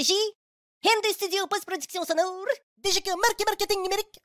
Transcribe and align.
régie, 0.00 0.14
MD 0.82 1.12
Studio 1.12 1.46
Post-Production 1.46 2.04
Sonore, 2.04 2.46
DGK 2.78 3.08
Marque 3.08 3.44
Marketing 3.46 3.82
Numérique, 3.82 4.18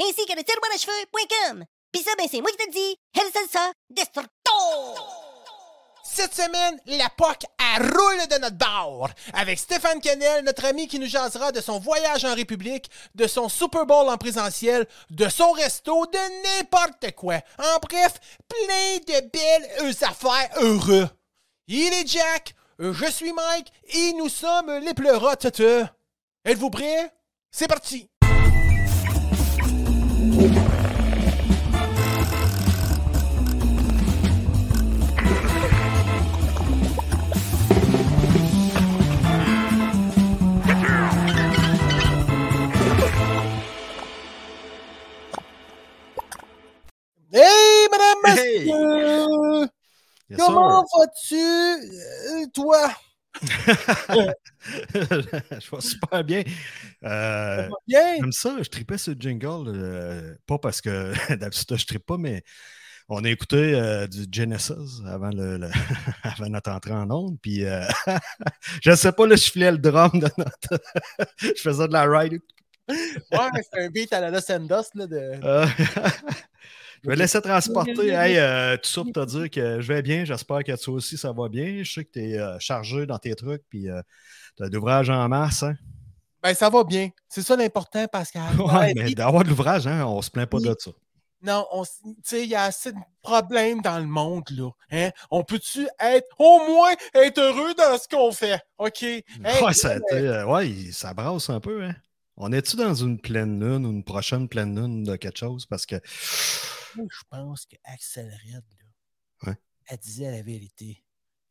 ainsi 0.00 0.24
que 0.24 0.34
le 0.34 0.42
tiroir 0.42 0.70
à 0.74 0.78
cheveux.com. 0.78 1.64
Pis 1.92 2.02
ça, 2.02 2.12
ben 2.16 2.26
c'est 2.30 2.40
moi 2.40 2.50
qui 2.50 2.56
te 2.66 2.70
dis, 2.70 2.96
El 3.14 3.30
Salsa 3.30 3.72
Destructo! 3.90 4.52
Cette 6.02 6.34
semaine, 6.34 6.80
la 6.86 7.10
POC 7.10 7.44
à 7.58 7.76
roule 7.76 8.26
de 8.28 8.40
notre 8.40 8.56
bord 8.56 9.10
avec 9.34 9.58
Stéphane 9.58 10.00
Kennel, 10.00 10.44
notre 10.44 10.64
ami 10.64 10.88
qui 10.88 10.98
nous 10.98 11.06
jasera 11.06 11.52
de 11.52 11.60
son 11.60 11.78
voyage 11.78 12.24
en 12.24 12.34
République, 12.34 12.90
de 13.14 13.26
son 13.26 13.50
Super 13.50 13.84
Bowl 13.84 14.08
en 14.08 14.16
présentiel, 14.16 14.86
de 15.10 15.28
son 15.28 15.52
resto, 15.52 16.06
de 16.06 16.58
n'importe 16.58 17.14
quoi. 17.14 17.36
En 17.58 17.78
bref, 17.82 18.14
plein 18.48 18.96
de 19.06 19.28
belles 19.28 19.96
affaires 20.02 20.50
heureux. 20.56 21.08
Il 21.66 21.92
est 21.92 22.06
Jack, 22.06 22.54
je 22.80 23.10
suis 23.10 23.32
Mike 23.32 23.72
et 23.92 24.12
nous 24.14 24.28
sommes 24.28 24.70
les 24.84 24.94
pleurotes. 24.94 25.46
Êtes-vous 26.44 26.70
prêts? 26.70 27.12
C'est 27.50 27.68
parti! 27.68 28.08
Hey, 47.30 47.88
madame, 47.90 48.38
Hey! 48.38 49.68
Yes, 50.30 50.38
Comment 50.40 50.84
vas-tu, 50.98 51.36
euh, 51.36 52.46
toi? 52.52 52.90
je 54.94 55.70
vais 55.70 55.80
super 55.80 56.24
bien. 56.24 56.42
Euh, 57.04 57.68
bien? 57.86 58.16
J'aime 58.16 58.32
ça, 58.32 58.56
je 58.62 58.68
tripais 58.68 58.98
ce 58.98 59.12
jingle. 59.18 59.68
euh, 59.68 60.34
pas 60.46 60.58
parce 60.58 60.80
que 60.80 61.12
d'habitude 61.36 61.76
je 61.78 61.86
trippe 61.86 62.04
pas, 62.06 62.18
mais 62.18 62.42
on 63.08 63.24
a 63.24 63.30
écouté 63.30 63.56
euh, 63.74 64.06
du 64.06 64.26
Genesis 64.30 65.02
avant, 65.06 65.30
le, 65.30 65.56
le- 65.58 65.70
avant 66.24 66.48
notre 66.48 66.70
entrée 66.72 66.92
en 66.92 67.10
onde. 67.10 67.38
Puis 67.40 67.62
je 68.82 68.94
sais 68.94 69.12
pas, 69.12 69.26
là, 69.26 69.36
je 69.36 69.50
filais 69.50 69.72
le 69.72 69.78
drum 69.78 70.10
de 70.14 70.28
notre. 70.36 70.82
je 71.40 71.60
faisais 71.60 71.88
de 71.88 71.92
la 71.92 72.04
ride. 72.04 72.40
Ouais, 72.88 73.62
c'est 73.70 73.80
un 73.82 73.90
beat 73.90 74.12
à 74.12 74.20
la 74.20 74.30
Los 74.30 74.40
là, 74.94 75.06
de... 75.06 75.40
Euh, 76.98 77.00
je 77.04 77.08
vais 77.10 77.16
laisser 77.16 77.40
transporter. 77.40 78.08
Hey, 78.08 78.36
euh, 78.38 78.76
tout 78.76 78.88
ça 78.90 79.02
pour 79.02 79.12
te 79.12 79.24
dire 79.26 79.50
que 79.50 79.80
je 79.80 79.88
vais 79.92 80.02
bien. 80.02 80.24
J'espère 80.24 80.62
que 80.64 80.82
toi 80.82 80.94
aussi, 80.94 81.16
ça 81.16 81.32
va 81.32 81.48
bien. 81.48 81.82
Je 81.82 81.92
sais 81.92 82.04
que 82.04 82.10
tu 82.12 82.20
es 82.20 82.38
chargé 82.60 83.06
dans 83.06 83.18
tes 83.18 83.34
trucs. 83.34 83.62
Puis 83.68 83.86
tu 84.56 84.62
as 84.62 84.68
d'ouvrage 84.68 85.10
en 85.10 85.28
masse. 85.28 85.62
Hein? 85.62 85.74
Ben, 86.42 86.54
ça 86.54 86.70
va 86.70 86.84
bien. 86.84 87.08
C'est 87.28 87.42
ça 87.42 87.56
l'important, 87.56 88.06
Pascal. 88.06 88.54
Ouais, 88.60 88.64
Ouais, 88.72 88.92
mais 88.94 89.04
puis- 89.06 89.14
d'avoir 89.14 89.42
de 89.44 89.48
l'ouvrage, 89.48 89.86
hein, 89.86 90.04
on 90.06 90.22
se 90.22 90.30
plaint 90.30 90.48
pas 90.48 90.60
de 90.60 90.74
ça. 90.78 90.90
Non, 91.40 91.66
on 91.70 91.84
s- 91.84 92.00
tu 92.02 92.14
sais, 92.24 92.42
il 92.42 92.48
y 92.50 92.56
a 92.56 92.64
assez 92.64 92.90
de 92.90 92.98
problèmes 93.22 93.80
dans 93.80 93.98
le 94.00 94.06
monde, 94.06 94.42
là. 94.50 94.70
Hein? 94.90 95.10
On 95.30 95.44
peut-tu 95.44 95.86
être, 96.00 96.26
au 96.38 96.58
moins, 96.66 96.92
être 97.14 97.38
heureux 97.38 97.74
dans 97.74 97.96
ce 97.96 98.08
qu'on 98.08 98.32
fait? 98.32 98.60
OK? 98.76 99.02
Hey, 99.04 99.22
ouais, 99.62 99.72
ça, 99.72 99.98
euh, 100.12 100.44
ouais, 100.46 100.72
ça 100.92 101.14
brasse 101.14 101.48
un 101.50 101.60
peu. 101.60 101.84
Hein? 101.84 101.94
On 102.36 102.50
est-tu 102.52 102.74
dans 102.76 102.94
une 102.94 103.20
pleine 103.20 103.60
lune 103.60 103.86
ou 103.86 103.90
une 103.90 104.02
prochaine 104.04 104.48
pleine 104.48 104.74
lune 104.80 105.04
de 105.04 105.14
quelque 105.16 105.38
chose? 105.38 105.64
Parce 105.66 105.86
que. 105.86 105.96
Je 107.10 107.22
pense 107.30 107.66
que 107.66 107.76
Axel 107.84 108.26
Red, 108.44 108.64
là, 108.78 109.48
Ouais. 109.50 109.56
elle 109.86 109.98
disait 109.98 110.30
la 110.30 110.42
vérité. 110.42 111.02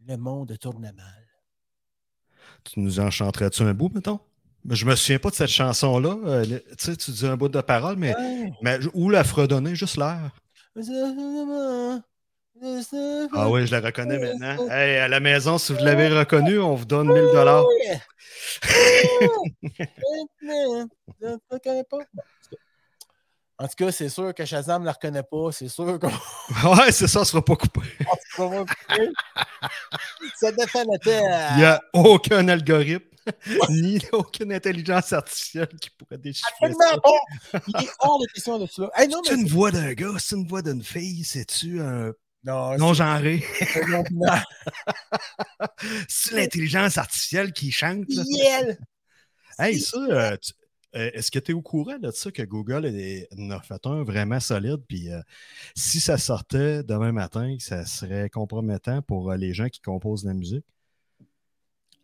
Le 0.05 0.15
monde 0.17 0.57
tourne 0.59 0.91
mal. 0.91 1.27
Tu 2.63 2.79
nous 2.79 2.99
en 2.99 3.09
chanterais-tu 3.09 3.63
un 3.63 3.73
bout, 3.73 3.89
mettons? 3.89 4.19
Je 4.69 4.85
me 4.85 4.95
souviens 4.95 5.19
pas 5.19 5.29
de 5.29 5.35
cette 5.35 5.49
chanson-là. 5.49 6.17
euh, 6.25 6.59
tu 6.77 7.11
dis 7.11 7.25
un 7.25 7.37
bout 7.37 7.49
de 7.49 7.61
parole, 7.61 7.95
mais, 7.95 8.15
Ouais. 8.15 8.51
mais 8.61 8.79
où 8.93 9.09
la 9.09 9.23
fredonner? 9.23 9.75
Juste 9.75 9.97
l'air? 9.97 10.31
Ah 13.33 13.49
oui, 13.49 13.65
je 13.67 13.71
la 13.71 13.81
reconnais 13.81 14.17
maintenant. 14.19 14.67
Hey, 14.69 14.97
à 14.97 15.07
la 15.07 15.19
maison, 15.19 15.57
si 15.57 15.73
vous 15.73 15.83
l'avez 15.83 16.07
reconnue, 16.09 16.59
on 16.59 16.75
vous 16.75 16.85
donne 16.85 17.07
1000 17.07 17.23
dollars. 17.31 17.65
Je 20.41 21.25
ne 21.25 21.37
reconnais 21.49 21.83
pas. 21.83 21.97
En 23.59 23.67
tout 23.67 23.73
cas, 23.75 23.91
c'est 23.91 24.09
sûr 24.09 24.33
que 24.35 24.45
Shazam 24.45 24.81
ne 24.81 24.85
la 24.85 24.91
reconnaît 24.93 25.23
pas. 25.23 25.51
C'est 25.51 25.67
sûr 25.67 25.97
qu'on 25.99 26.07
Ouais, 26.75 26.91
c'est 26.91 27.07
ça, 27.07 27.19
ça 27.19 27.25
sera 27.25 27.43
pas 27.43 27.55
coupé. 27.55 27.81
on 28.37 28.49
va 28.49 28.59
couper. 28.65 29.09
Ça 30.35 30.51
défend 30.51 30.83
la 30.91 30.97
terre. 30.99 31.49
Il 31.53 31.57
n'y 31.57 31.63
a 31.65 31.81
aucun 31.93 32.47
algorithme, 32.49 33.03
ni 33.69 33.99
aucune 34.11 34.53
intelligence 34.53 35.11
artificielle 35.11 35.69
qui 35.81 35.89
pourrait 35.89 36.19
déchiffrer 36.19 36.51
ça. 36.59 36.65
Absolument 36.67 37.01
pas. 37.01 37.59
Il 37.67 37.83
est 37.85 37.89
hors 37.99 38.19
de 38.19 38.25
question 38.33 38.59
de 38.59 38.67
cela. 38.67 38.89
Hey, 38.95 39.09
C'est 39.25 39.33
une 39.35 39.47
voix 39.47 39.71
d'un 39.71 39.93
gars, 39.93 40.13
c'est 40.19 40.35
une 40.35 40.47
voix 40.47 40.61
d'une 40.61 40.83
fille, 40.83 41.23
c'est-tu 41.23 41.81
un 41.81 42.11
non, 42.43 42.77
non-genré? 42.77 43.43
c'est 46.07 46.35
l'intelligence 46.35 46.97
artificielle 46.97 47.51
qui 47.51 47.71
chante. 47.71 48.05
là? 48.09 48.73
Hey, 49.59 49.79
ça, 49.79 49.97
euh, 49.97 50.37
tu- 50.37 50.53
euh, 50.53 50.66
est-ce 50.93 51.31
que 51.31 51.39
tu 51.39 51.51
es 51.51 51.53
au 51.53 51.61
courant 51.61 51.97
de 51.99 52.11
ça 52.11 52.31
que 52.31 52.41
Google 52.43 52.85
est- 52.85 53.27
en 53.37 53.51
a 53.51 53.61
fait 53.61 53.85
un 53.85 54.03
vraiment 54.03 54.39
solide? 54.39 54.81
Puis 54.87 55.11
euh, 55.11 55.21
si 55.75 55.99
ça 55.99 56.17
sortait 56.17 56.83
demain 56.83 57.11
matin, 57.11 57.55
ça 57.59 57.85
serait 57.85 58.29
compromettant 58.29 59.01
pour 59.03 59.31
euh, 59.31 59.37
les 59.37 59.53
gens 59.53 59.69
qui 59.69 59.81
composent 59.81 60.23
de 60.23 60.29
la 60.29 60.33
musique? 60.35 60.65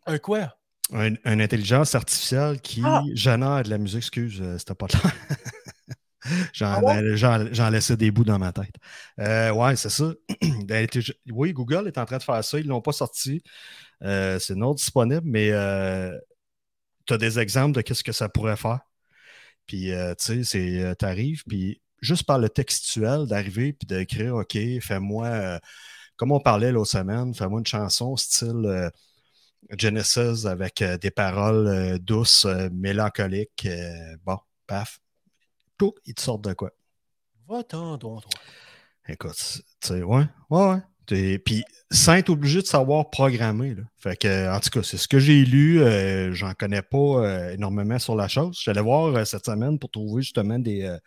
Un 0.06 0.18
quoi? 0.18 0.56
Un- 0.92 1.16
une 1.24 1.40
intelligence 1.42 1.94
artificielle 1.94 2.60
qui 2.60 2.82
Ah! 2.84 3.02
génère 3.14 3.62
de 3.62 3.70
la 3.70 3.78
musique. 3.78 3.98
Excuse, 3.98 4.38
euh, 4.42 4.58
c'était 4.58 4.74
pas 4.74 4.86
clair. 4.86 5.02
J'en 6.54 6.66
Ah 6.74 6.80
ouais? 6.82 7.02
euh, 7.02 7.16
j'en- 7.16 7.70
laissais 7.70 7.96
des 7.96 8.10
bouts 8.10 8.24
dans 8.24 8.38
ma 8.38 8.52
tête. 8.52 8.74
Euh, 9.20 9.52
ouais, 9.52 9.76
c'est 9.76 9.90
ça. 9.90 10.12
L'intellig- 10.68 11.14
oui, 11.30 11.52
Google 11.52 11.86
est 11.86 11.98
en 11.98 12.06
train 12.06 12.16
de 12.18 12.22
faire 12.22 12.42
ça. 12.42 12.58
Ils 12.58 12.64
ne 12.64 12.70
l'ont 12.70 12.80
pas 12.80 12.92
sorti. 12.92 13.42
Euh, 14.02 14.38
c'est 14.38 14.54
non 14.56 14.74
disponible, 14.74 15.22
mais 15.24 15.50
tu 17.06 17.14
as 17.14 17.18
des 17.18 17.38
exemples 17.38 17.76
de 17.76 17.80
qu'est-ce 17.80 18.04
que 18.04 18.12
ça 18.12 18.28
pourrait 18.28 18.56
faire? 18.56 18.80
Puis, 19.66 19.92
euh, 19.92 20.14
tu 20.14 20.24
sais, 20.26 20.44
c'est, 20.44 20.82
euh, 20.82 20.94
t'arrives, 20.94 21.42
puis 21.46 21.80
juste 22.00 22.24
par 22.24 22.38
le 22.38 22.48
textuel, 22.48 23.26
d'arriver, 23.26 23.72
puis 23.72 23.86
d'écrire, 23.86 24.36
OK, 24.36 24.58
fais-moi, 24.80 25.26
euh, 25.26 25.58
comme 26.16 26.32
on 26.32 26.40
parlait 26.40 26.72
l'autre 26.72 26.90
semaine, 26.90 27.34
fais-moi 27.34 27.60
une 27.60 27.66
chanson 27.66 28.16
style 28.16 28.64
euh, 28.66 28.90
Genesis 29.78 30.46
avec 30.46 30.82
des 31.00 31.10
paroles 31.10 31.98
douces, 31.98 32.46
mélancoliques. 32.70 33.66
bon, 34.22 34.38
paf. 34.66 35.00
Tout, 35.78 35.94
ils 36.04 36.14
te 36.14 36.20
sortent 36.20 36.44
de 36.44 36.52
quoi. 36.52 36.70
Va-t'en, 37.48 37.96
toi. 37.96 38.20
Écoute, 39.08 39.62
tu 39.80 39.88
sais, 39.88 40.02
ouais, 40.02 40.26
ouais, 40.50 40.68
ouais. 40.68 40.82
Puis, 41.06 41.64
sans 41.90 42.14
être 42.14 42.30
obligé 42.30 42.60
de 42.62 42.66
savoir 42.66 43.10
programmer. 43.10 43.74
Là. 43.74 43.82
Fait 43.98 44.16
que, 44.16 44.54
en 44.54 44.60
tout 44.60 44.70
cas, 44.70 44.82
c'est 44.82 44.96
ce 44.96 45.06
que 45.08 45.18
j'ai 45.18 45.44
lu. 45.44 45.80
euh, 45.80 46.32
J'en 46.32 46.52
connais 46.54 46.82
pas 46.82 46.96
euh, 46.98 47.52
énormément 47.54 47.98
sur 47.98 48.16
la 48.16 48.28
chose. 48.28 48.58
J'allais 48.62 48.80
voir 48.80 49.14
euh, 49.14 49.24
cette 49.24 49.46
semaine 49.46 49.78
pour 49.78 49.90
trouver 49.90 50.22
justement 50.22 50.58
des, 50.58 50.82
euh, 50.82 50.98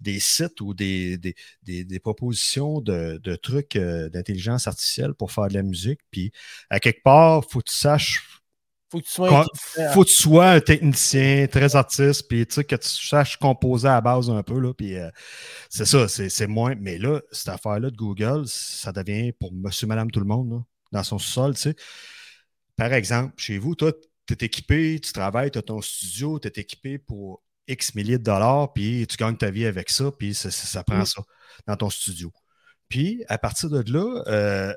des 0.00 0.20
sites 0.20 0.60
ou 0.60 0.74
des, 0.74 1.18
des, 1.18 1.34
des- 1.62 1.84
des 1.84 2.00
propositions 2.00 2.80
de, 2.80 3.18
de 3.22 3.36
trucs 3.36 3.76
euh, 3.76 4.08
d'intelligence 4.08 4.66
artificielle 4.66 5.14
pour 5.14 5.32
faire 5.32 5.48
de 5.48 5.54
la 5.54 5.62
musique. 5.62 6.00
Puis, 6.10 6.32
à 6.70 6.80
quelque 6.80 7.02
part, 7.02 7.44
faut 7.48 7.60
que 7.60 7.70
tu 7.70 7.76
saches 7.76 8.22
Faut 8.96 9.00
que 9.00 9.06
tu 9.06 9.12
sois 9.12 9.28
intelligent. 9.40 9.92
faut 9.94 10.04
que 10.04 10.08
tu 10.08 10.14
sois 10.14 10.50
un 10.50 10.60
technicien 10.60 11.46
très 11.50 11.76
artiste, 11.76 12.28
puis 12.28 12.46
tu 12.46 12.54
sais, 12.54 12.64
que 12.64 12.76
tu 12.76 12.88
saches 12.88 13.36
composer 13.36 13.88
à 13.88 13.92
la 13.94 14.00
base 14.00 14.30
un 14.30 14.42
peu, 14.42 14.58
là, 14.58 14.72
puis 14.74 14.96
euh, 14.96 15.08
c'est 15.70 15.84
ça, 15.86 16.08
c'est 16.08 16.46
moins. 16.46 16.74
Mais 16.80 16.98
là, 16.98 17.20
cette 17.32 17.48
affaire-là 17.48 17.90
de 17.90 17.96
Google, 17.96 18.44
ça 18.46 18.92
devient 18.92 19.32
pour 19.32 19.52
monsieur, 19.52 19.86
madame, 19.86 20.10
tout 20.10 20.20
le 20.20 20.26
monde, 20.26 20.50
là, 20.50 20.58
dans 20.92 21.02
son 21.04 21.18
sol, 21.18 21.54
tu 21.54 21.60
sais. 21.62 21.76
Par 22.76 22.92
exemple, 22.92 23.32
chez 23.36 23.58
vous, 23.58 23.74
toi, 23.74 23.92
tu 24.26 24.34
es 24.34 24.44
équipé, 24.46 25.00
tu 25.02 25.12
travailles, 25.12 25.50
tu 25.50 25.58
as 25.58 25.62
ton 25.62 25.80
studio, 25.80 26.38
tu 26.38 26.48
es 26.48 26.52
équipé 26.56 26.98
pour 26.98 27.42
X 27.68 27.94
milliers 27.94 28.18
de 28.18 28.24
dollars, 28.24 28.72
puis 28.72 29.06
tu 29.06 29.16
gagnes 29.16 29.36
ta 29.36 29.50
vie 29.50 29.66
avec 29.66 29.88
ça, 29.90 30.10
puis 30.16 30.34
ça, 30.34 30.50
ça- 30.50 30.66
ça 30.66 30.84
prend 30.84 30.98
Mm. 30.98 31.06
ça 31.06 31.22
dans 31.66 31.76
ton 31.76 31.90
studio. 31.90 32.30
Puis, 32.88 33.24
à 33.28 33.38
partir 33.38 33.70
de 33.70 33.82
là, 33.92 34.22
euh, 34.28 34.72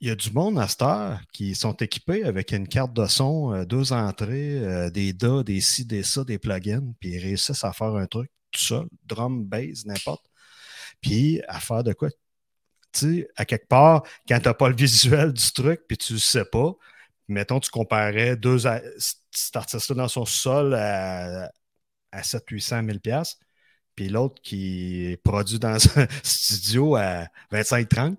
il 0.00 0.08
y 0.08 0.10
a 0.10 0.14
du 0.14 0.30
monde 0.32 0.58
à 0.58 0.66
cette 0.68 0.82
heure 0.82 1.20
qui 1.32 1.54
sont 1.54 1.74
équipés 1.74 2.24
avec 2.24 2.52
une 2.52 2.68
carte 2.68 2.92
de 2.94 3.06
son, 3.06 3.52
euh, 3.54 3.64
deux 3.66 3.92
entrées, 3.92 4.58
euh, 4.58 4.90
des 4.90 5.12
DA, 5.12 5.42
des 5.42 5.60
ci, 5.60 5.84
des 5.84 6.02
ça, 6.02 6.24
des 6.24 6.38
plugins, 6.38 6.92
puis 7.00 7.10
ils 7.10 7.18
réussissent 7.18 7.64
à 7.64 7.72
faire 7.72 7.94
un 7.96 8.06
truc 8.06 8.30
tout 8.50 8.60
seul, 8.60 8.86
drum, 9.04 9.44
bass, 9.44 9.84
n'importe. 9.86 10.24
Puis 11.02 11.42
à 11.48 11.60
faire 11.60 11.84
de 11.84 11.92
quoi? 11.94 12.10
Tu 12.92 13.00
sais, 13.22 13.28
à 13.36 13.44
quelque 13.46 13.68
part, 13.68 14.04
quand 14.28 14.38
tu 14.40 14.46
n'as 14.48 14.54
pas 14.54 14.68
le 14.70 14.76
visuel 14.76 15.32
du 15.32 15.52
truc, 15.52 15.82
puis 15.88 15.98
tu 15.98 16.14
ne 16.14 16.18
sais 16.18 16.44
pas, 16.46 16.74
mettons, 17.28 17.60
tu 17.60 17.70
comparais 17.70 18.36
deux, 18.36 18.66
a- 18.66 18.82
cet 19.32 19.56
artiste-là 19.56 19.96
dans 19.96 20.08
son 20.08 20.24
sol 20.26 20.74
à, 20.74 21.50
à 22.12 22.22
700-800 22.22 22.82
000 22.82 23.00
piastres, 23.00 23.38
puis 23.96 24.08
l'autre 24.10 24.42
qui 24.42 25.06
est 25.12 25.16
produit 25.18 25.58
dans 25.60 25.76
un 25.98 26.06
studio 26.24 26.96
à 26.96 27.28
25-30. 27.50 28.18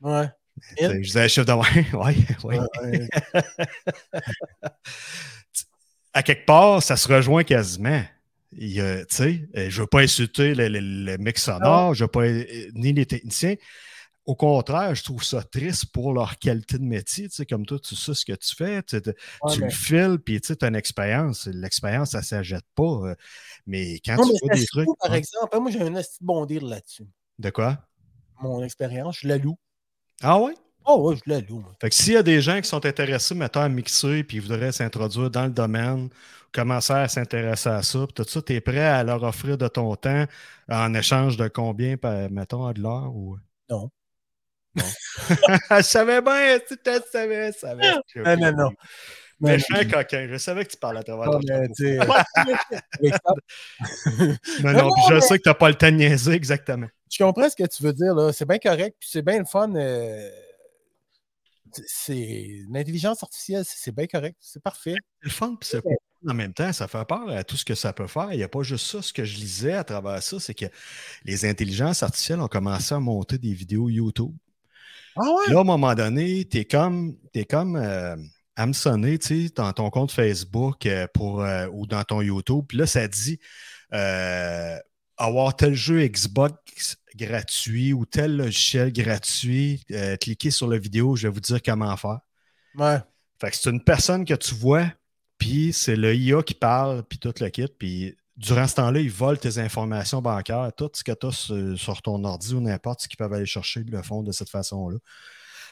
Ouais. 0.00 0.28
Je 0.80 1.00
disais 1.00 1.28
chiffre 1.28 1.46
de 1.46 1.52
ouais, 1.96 2.26
ouais, 2.44 2.58
ouais. 2.84 3.08
à 6.12 6.22
quelque 6.22 6.46
part, 6.46 6.82
ça 6.82 6.96
se 6.96 7.08
rejoint 7.12 7.44
quasiment. 7.44 8.02
Tu 8.50 8.80
sais, 9.10 9.48
je 9.54 9.60
ne 9.64 9.70
veux 9.82 9.86
pas 9.86 10.00
insulter 10.00 10.54
le, 10.54 10.68
le, 10.68 10.80
le 10.80 11.16
mix 11.18 11.44
sonore, 11.44 11.94
je 11.94 12.04
veux 12.04 12.08
pas, 12.10 12.26
ni 12.74 12.92
les 12.92 13.06
techniciens. 13.06 13.54
Au 14.24 14.34
contraire, 14.34 14.94
je 14.94 15.02
trouve 15.04 15.24
ça 15.24 15.42
triste 15.42 15.86
pour 15.86 16.12
leur 16.12 16.38
qualité 16.38 16.76
de 16.78 16.82
métier. 16.84 17.28
Comme 17.48 17.64
toi, 17.64 17.78
tu 17.78 17.96
sais 17.96 18.12
ce 18.12 18.26
que 18.26 18.34
tu 18.34 18.54
fais, 18.54 18.82
tu, 18.82 19.00
tu 19.00 19.10
Ouais, 19.42 19.56
le 19.56 19.70
files, 19.70 20.18
puis 20.22 20.38
tu 20.40 20.52
as 20.60 20.66
une 20.66 20.76
expérience. 20.76 21.46
L'expérience, 21.46 22.10
ça 22.10 22.18
ne 22.18 22.24
s'achète 22.24 22.64
pas. 22.74 22.82
euh, 23.08 23.14
Mais 23.66 24.00
quand 24.04 24.16
Non, 24.16 24.24
tu 24.26 24.32
mais 24.32 24.38
vois 24.42 24.54
des 24.54 24.66
trucs. 24.66 24.88
par 25.00 25.10
ouais. 25.12 25.18
exemple. 25.18 25.58
Moi, 25.58 25.70
j'ai 25.70 25.80
un 25.80 26.02
bon 26.20 26.44
dire 26.44 26.62
là-dessus. 26.62 27.06
De 27.38 27.48
quoi? 27.48 27.78
Mon 28.42 28.62
expérience, 28.62 29.20
je 29.20 29.28
la 29.28 29.38
loue. 29.38 29.56
Ah 30.22 30.38
ouais? 30.40 30.54
Oh, 30.84 31.08
ouais, 31.10 31.16
je 31.16 31.30
la 31.30 31.40
loue. 31.40 31.64
Fait 31.80 31.90
que 31.90 31.94
s'il 31.94 32.14
y 32.14 32.16
a 32.16 32.22
des 32.22 32.40
gens 32.40 32.60
qui 32.60 32.68
sont 32.68 32.84
intéressés, 32.86 33.34
mettons, 33.34 33.60
à 33.60 33.68
mixer, 33.68 34.24
puis 34.24 34.38
ils 34.38 34.40
voudraient 34.40 34.72
s'introduire 34.72 35.30
dans 35.30 35.44
le 35.44 35.50
domaine, 35.50 36.08
commencer 36.52 36.94
à 36.94 37.08
s'intéresser 37.08 37.68
à 37.68 37.82
ça, 37.82 37.98
puis 38.06 38.14
tout 38.14 38.24
ça, 38.28 38.40
tu 38.42 38.54
es 38.54 38.60
prêt 38.60 38.80
à 38.80 39.04
leur 39.04 39.22
offrir 39.22 39.58
de 39.58 39.68
ton 39.68 39.94
temps 39.96 40.24
en 40.68 40.94
échange 40.94 41.36
de 41.36 41.48
combien, 41.48 41.96
mettons, 42.30 42.66
à 42.66 42.72
de 42.72 42.80
l'heure? 42.80 43.14
Ou... 43.14 43.36
Non. 43.68 43.90
Non. 44.74 44.84
je 45.76 45.82
savais 45.82 46.22
bien, 46.22 46.58
tu 46.66 46.76
te 46.76 46.90
savais, 47.12 47.52
je 47.52 47.58
savais. 47.58 47.92
Non, 48.16 48.36
non, 48.36 48.52
non. 48.52 48.70
Mais 49.40 49.52
Non, 49.52 49.58
je 49.58 49.64
suis 49.64 49.76
un 49.76 49.84
coquin, 49.84 50.26
je 50.28 50.36
savais 50.36 50.64
que 50.64 50.70
tu 50.70 50.76
parlais 50.78 50.98
à 51.00 51.02
travers 51.04 51.26
non, 51.26 51.38
ton 51.38 51.40
Non, 54.64 54.72
non, 54.72 54.74
non, 54.84 54.90
je 55.08 55.14
mais- 55.14 55.20
sais 55.20 55.38
que 55.38 55.42
tu 55.44 55.48
n'as 55.48 55.54
pas 55.54 55.68
le 55.68 55.74
temps 55.76 55.90
de 55.90 55.96
niaiser, 55.96 56.32
exactement. 56.32 56.88
Je 57.10 57.22
comprends 57.22 57.48
ce 57.48 57.56
que 57.56 57.66
tu 57.66 57.82
veux 57.82 57.92
dire, 57.92 58.14
là. 58.14 58.32
C'est 58.32 58.46
bien 58.46 58.58
correct, 58.58 58.96
puis 59.00 59.08
c'est 59.10 59.22
bien 59.22 59.38
le 59.38 59.44
fun. 59.44 59.74
euh, 59.74 60.30
C'est 61.86 62.62
l'intelligence 62.70 63.22
artificielle, 63.22 63.64
c'est 63.66 63.94
bien 63.94 64.06
correct, 64.06 64.36
c'est 64.40 64.62
parfait. 64.62 64.94
C'est 65.22 65.28
le 65.28 65.30
fun, 65.30 65.56
puis 65.60 65.68
c'est 65.70 65.82
fun 65.82 65.90
en 66.26 66.34
même 66.34 66.52
temps, 66.52 66.72
ça 66.72 66.88
fait 66.88 67.04
peur 67.04 67.28
à 67.28 67.44
tout 67.44 67.56
ce 67.56 67.64
que 67.64 67.76
ça 67.76 67.92
peut 67.92 68.08
faire. 68.08 68.32
Il 68.32 68.38
n'y 68.38 68.42
a 68.42 68.48
pas 68.48 68.62
juste 68.62 68.86
ça. 68.86 69.00
Ce 69.02 69.12
que 69.12 69.24
je 69.24 69.36
lisais 69.36 69.74
à 69.74 69.84
travers 69.84 70.20
ça, 70.20 70.40
c'est 70.40 70.54
que 70.54 70.64
les 71.24 71.44
intelligences 71.44 72.02
artificielles 72.02 72.40
ont 72.40 72.48
commencé 72.48 72.92
à 72.92 72.98
monter 72.98 73.38
des 73.38 73.52
vidéos 73.52 73.88
YouTube. 73.88 74.34
Ah 75.16 75.22
ouais? 75.22 75.52
Là, 75.52 75.58
à 75.58 75.60
un 75.60 75.64
moment 75.64 75.94
donné, 75.94 76.44
tu 76.44 76.58
es 76.58 76.64
comme, 76.64 77.16
t'es 77.32 77.44
comme 77.44 77.76
euh, 77.76 78.16
hameçonné, 78.56 79.18
tu 79.18 79.46
sais, 79.46 79.52
dans 79.54 79.72
ton 79.72 79.90
compte 79.90 80.10
Facebook 80.10 80.86
euh, 80.86 81.06
pour, 81.14 81.42
euh, 81.42 81.68
ou 81.72 81.86
dans 81.86 82.02
ton 82.02 82.20
YouTube. 82.20 82.64
Puis 82.68 82.78
là, 82.78 82.86
ça 82.86 83.06
dit 83.06 83.38
euh, 83.94 84.76
avoir 85.18 85.56
tel 85.56 85.74
jeu 85.74 86.06
Xbox 86.06 86.96
gratuit 87.16 87.92
ou 87.92 88.06
tel 88.06 88.36
logiciel 88.36 88.92
gratuit. 88.92 89.84
euh, 89.90 90.16
cliquez 90.16 90.50
sur 90.50 90.68
la 90.68 90.78
vidéo, 90.78 91.16
je 91.16 91.26
vais 91.28 91.32
vous 91.32 91.40
dire 91.40 91.60
comment 91.62 91.96
faire. 91.96 92.20
Ouais. 92.74 92.98
Fait 93.40 93.50
que 93.50 93.56
c'est 93.56 93.70
une 93.70 93.82
personne 93.82 94.24
que 94.24 94.34
tu 94.34 94.54
vois, 94.54 94.92
puis 95.38 95.72
c'est 95.72 95.96
le 95.96 96.14
IA 96.14 96.42
qui 96.42 96.54
parle, 96.54 97.02
puis 97.04 97.18
tout 97.18 97.34
le 97.40 97.48
kit, 97.50 97.66
puis 97.78 98.16
durant 98.36 98.66
ce 98.66 98.76
temps-là, 98.76 99.00
ils 99.00 99.10
volent 99.10 99.38
tes 99.38 99.58
informations 99.58 100.22
bancaires, 100.22 100.70
tout 100.76 100.90
ce 100.92 101.02
que 101.04 101.12
tu 101.12 101.26
as 101.26 101.32
sur, 101.32 101.78
sur 101.78 102.02
ton 102.02 102.22
ordi 102.24 102.54
ou 102.54 102.60
n'importe 102.60 103.02
ce 103.02 103.08
qu'ils 103.08 103.16
peuvent 103.16 103.32
aller 103.32 103.46
chercher, 103.46 103.80
ils 103.80 103.90
le 103.90 104.02
font 104.02 104.22
de 104.22 104.32
cette 104.32 104.50
façon-là. 104.50 104.98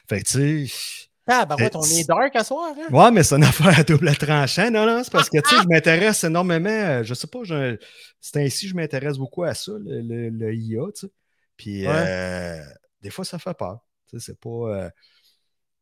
Fait 0.08 0.22
que 0.22 0.26
tu 0.28 0.69
sais. 0.69 1.06
Ah, 1.26 1.44
ben 1.46 1.56
ouais, 1.58 1.70
on 1.76 1.88
est 1.90 2.05
dark 2.05 2.34
à 2.37 2.44
soir, 2.44 2.75
hein? 2.78 2.90
Ouais, 2.90 3.11
mais 3.11 3.25
c'est 3.25 3.34
une 3.37 3.43
affaire 3.44 3.76
à 3.81 3.82
double 3.82 4.17
tranchant. 4.17 4.70
Non, 4.70 4.87
non, 4.87 5.02
c'est 5.02 5.11
parce 5.12 5.28
que 5.28 5.38
tu 5.40 5.56
sais, 5.56 5.61
je 5.61 5.67
m'intéresse 5.67 6.23
énormément. 6.23 6.69
euh, 6.70 7.02
Je 7.02 7.14
sais 7.14 7.26
pas, 7.26 7.40
je- 7.43 7.76
c'est 8.20 8.37
ainsi, 8.44 8.69
je 8.69 8.76
m'intéresse 8.76 9.19
beaucoup 9.19 9.43
à 9.43 9.55
ça, 9.55 9.73
le, 9.73 10.00
le- 10.02 10.28
le 10.31 10.55
IA, 10.55 10.93
tu 10.93 11.06
sais. 11.06 11.12
Puis 11.56 11.87
Ouais. 11.87 11.88
euh, 11.88 12.61
des 13.02 13.11
fois, 13.11 13.25
ça 13.25 13.38
fait 13.40 13.55
peur. 13.55 13.81
Tu 14.08 14.20
sais, 14.20 14.26
c'est 14.32 14.40
pas. 14.40 14.50
euh, 14.50 14.90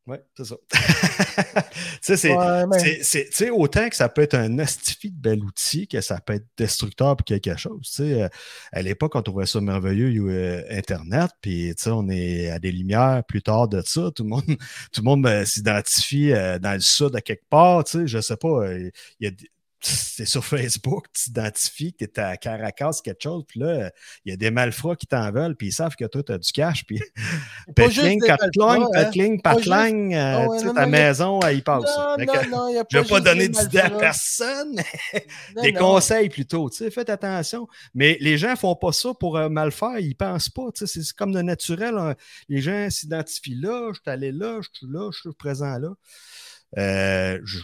Ouais, 0.06 0.22
c'est 0.36 0.44
ça. 0.44 0.56
tu 1.62 1.62
sais, 2.02 2.16
c'est. 2.18 2.36
Ouais, 2.36 2.66
mais- 2.66 2.78
C'est- 2.78 3.02
c'est- 3.02 3.24
tu 3.30 3.36
sais, 3.36 3.50
autant 3.50 3.88
que 3.88 3.96
ça 3.96 4.08
peut 4.10 4.20
être 4.20 4.34
un 4.34 4.58
astifi 4.58 5.10
de 5.10 5.16
bel 5.18 5.42
outil, 5.42 5.88
que 5.88 6.00
ça 6.02 6.20
peut 6.20 6.34
être 6.34 6.46
destructeur 6.58 7.16
pour 7.16 7.24
quelque 7.24 7.56
chose. 7.56 7.80
Tu 7.88 7.92
sais, 8.02 8.22
euh, 8.22 8.28
à 8.72 8.82
l'époque, 8.82 9.14
on 9.14 9.22
trouvait 9.22 9.46
ça 9.46 9.62
merveilleux, 9.62 10.12
euh, 10.30 10.62
Internet, 10.70 11.30
puis 11.40 11.74
tu 11.74 11.84
sais, 11.84 11.90
on 11.90 12.08
est 12.10 12.50
à 12.50 12.58
des 12.58 12.70
lumières 12.72 13.22
plus 13.26 13.40
tard 13.42 13.66
de 13.68 13.80
ça. 13.82 14.10
Tout 14.14 14.24
le 14.24 14.28
monde, 14.28 14.44
tout 14.92 15.00
le 15.00 15.04
monde 15.04 15.26
euh, 15.26 15.44
s'identifie 15.46 16.32
euh, 16.32 16.58
dans 16.58 16.74
le 16.74 16.80
sud 16.80 17.16
à 17.16 17.22
quelque 17.22 17.46
part. 17.48 17.84
Tu 17.84 17.92
sais, 18.00 18.06
je 18.06 18.20
sais 18.20 18.36
pas, 18.36 18.48
euh, 18.66 18.90
y 19.20 19.26
a 19.26 19.30
c'est 19.86 20.25
sur 20.26 20.44
Facebook, 20.44 21.06
tu 21.12 21.25
t'identifies 21.25 21.94
que 21.94 22.04
tu 22.04 22.20
es 22.20 22.25
à 22.25 22.36
Caracas, 22.36 22.98
quelque 23.04 23.22
chose, 23.22 23.44
puis 23.46 23.60
là, 23.60 23.90
il 24.25 24.31
y 24.31 24.32
a 24.32 24.36
des 24.36 24.50
malfrats 24.50 24.96
qui 24.96 25.06
t'en 25.06 25.31
veulent, 25.32 25.56
puis 25.56 25.69
ils 25.69 25.72
savent 25.72 25.96
que 25.96 26.04
toi, 26.04 26.22
tu 26.22 26.32
as 26.32 26.38
du 26.38 26.50
cash, 26.52 26.84
puis 26.86 27.00
patling, 27.75 28.20
patling, 28.26 29.40
patling, 29.42 30.14
non, 30.14 30.72
ta 30.75 30.86
maison, 30.86 31.40
elle 31.40 31.58
y 31.58 31.62
passe. 31.62 31.84
Non, 31.84 32.16
Fait 32.19 32.25
non, 32.26 32.32
que- 32.32 32.50
non, 32.50 32.69
il 32.69 32.75
y 32.75 32.78
a 32.78 32.84
je 32.90 32.98
ne 32.98 33.02
vais 33.02 33.08
pas 33.08 33.20
donner 33.20 33.48
des 33.48 33.58
d'idées 33.58 33.78
à 33.81 33.90
personne, 33.90 34.81
des 35.62 35.72
conseils 35.72 36.28
plutôt. 36.28 36.70
Tu 36.70 36.78
sais, 36.78 36.90
faites 36.90 37.10
attention. 37.10 37.66
Mais 37.94 38.16
les 38.20 38.38
gens 38.38 38.50
ne 38.52 38.56
font 38.56 38.76
pas 38.76 38.92
ça 38.92 39.12
pour 39.19 39.37
euh, 39.37 39.48
mal 39.48 39.72
faire. 39.72 39.98
Ils 39.98 40.08
ne 40.10 40.14
pensent 40.14 40.48
pas. 40.48 40.70
Tu 40.75 40.87
sais, 40.87 41.02
c'est 41.02 41.12
comme 41.16 41.32
de 41.32 41.42
naturel. 41.42 41.96
hein. 41.98 42.14
Les 42.48 42.60
gens 42.60 42.88
s'identifient 42.90 43.56
là. 43.60 43.90
Je 43.92 44.00
suis 44.00 44.10
allé 44.10 44.32
là, 44.32 44.60
je 44.62 44.69
suis 44.72 44.87
là, 44.90 45.10
je 45.12 45.20
suis 45.20 45.32
présent 45.37 45.78
là. 45.78 45.88
Euh, 46.78 47.38
je 47.44 47.58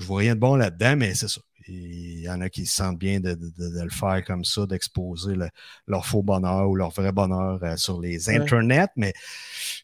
ne 0.00 0.04
vois 0.04 0.20
rien 0.20 0.34
de 0.34 0.40
bon 0.40 0.56
là-dedans, 0.56 0.96
mais 0.96 1.14
c'est 1.14 1.28
ça. 1.28 1.40
Il 1.68 2.20
y 2.20 2.30
en 2.30 2.40
a 2.40 2.48
qui 2.48 2.64
se 2.66 2.76
sentent 2.76 2.98
bien 2.98 3.18
de, 3.20 3.34
de- 3.34 3.50
de- 3.50 3.78
de 3.78 3.82
le 3.82 3.90
faire 3.90 4.24
comme 4.24 4.44
ça, 4.44 4.66
d'exposer 4.66 5.34
le- 5.34 5.48
leur 5.88 6.06
faux 6.06 6.22
bonheur 6.22 6.68
ou 6.70 6.76
leur 6.76 6.90
vrai 6.90 7.10
bonheur 7.12 7.58
euh, 7.64 7.76
sur 7.76 8.00
les 8.00 8.30
Ouais. 8.36 8.40
internets, 8.40 8.88
mais 8.96 9.12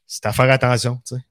c'est 0.07 0.27
à 0.27 0.33
faire 0.33 0.51
attention. 0.51 1.01
Tu 1.07 1.17
sais. 1.17 1.23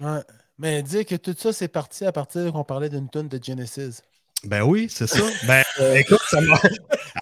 Ouais. 0.00 0.20
Mais 0.58 0.82
dire 0.82 1.04
que 1.04 1.14
tout 1.16 1.34
ça, 1.38 1.52
c'est 1.52 1.68
parti 1.68 2.04
à 2.06 2.12
partir 2.12 2.52
qu'on 2.52 2.64
parlait 2.64 2.88
d'une 2.88 3.08
tonne 3.10 3.28
de 3.28 3.42
Genesis. 3.42 4.00
Ben 4.48 4.62
oui, 4.62 4.86
c'est 4.90 5.06
ça. 5.06 5.22
Ben 5.46 5.62
écoute, 5.94 6.20
ça 6.30 6.40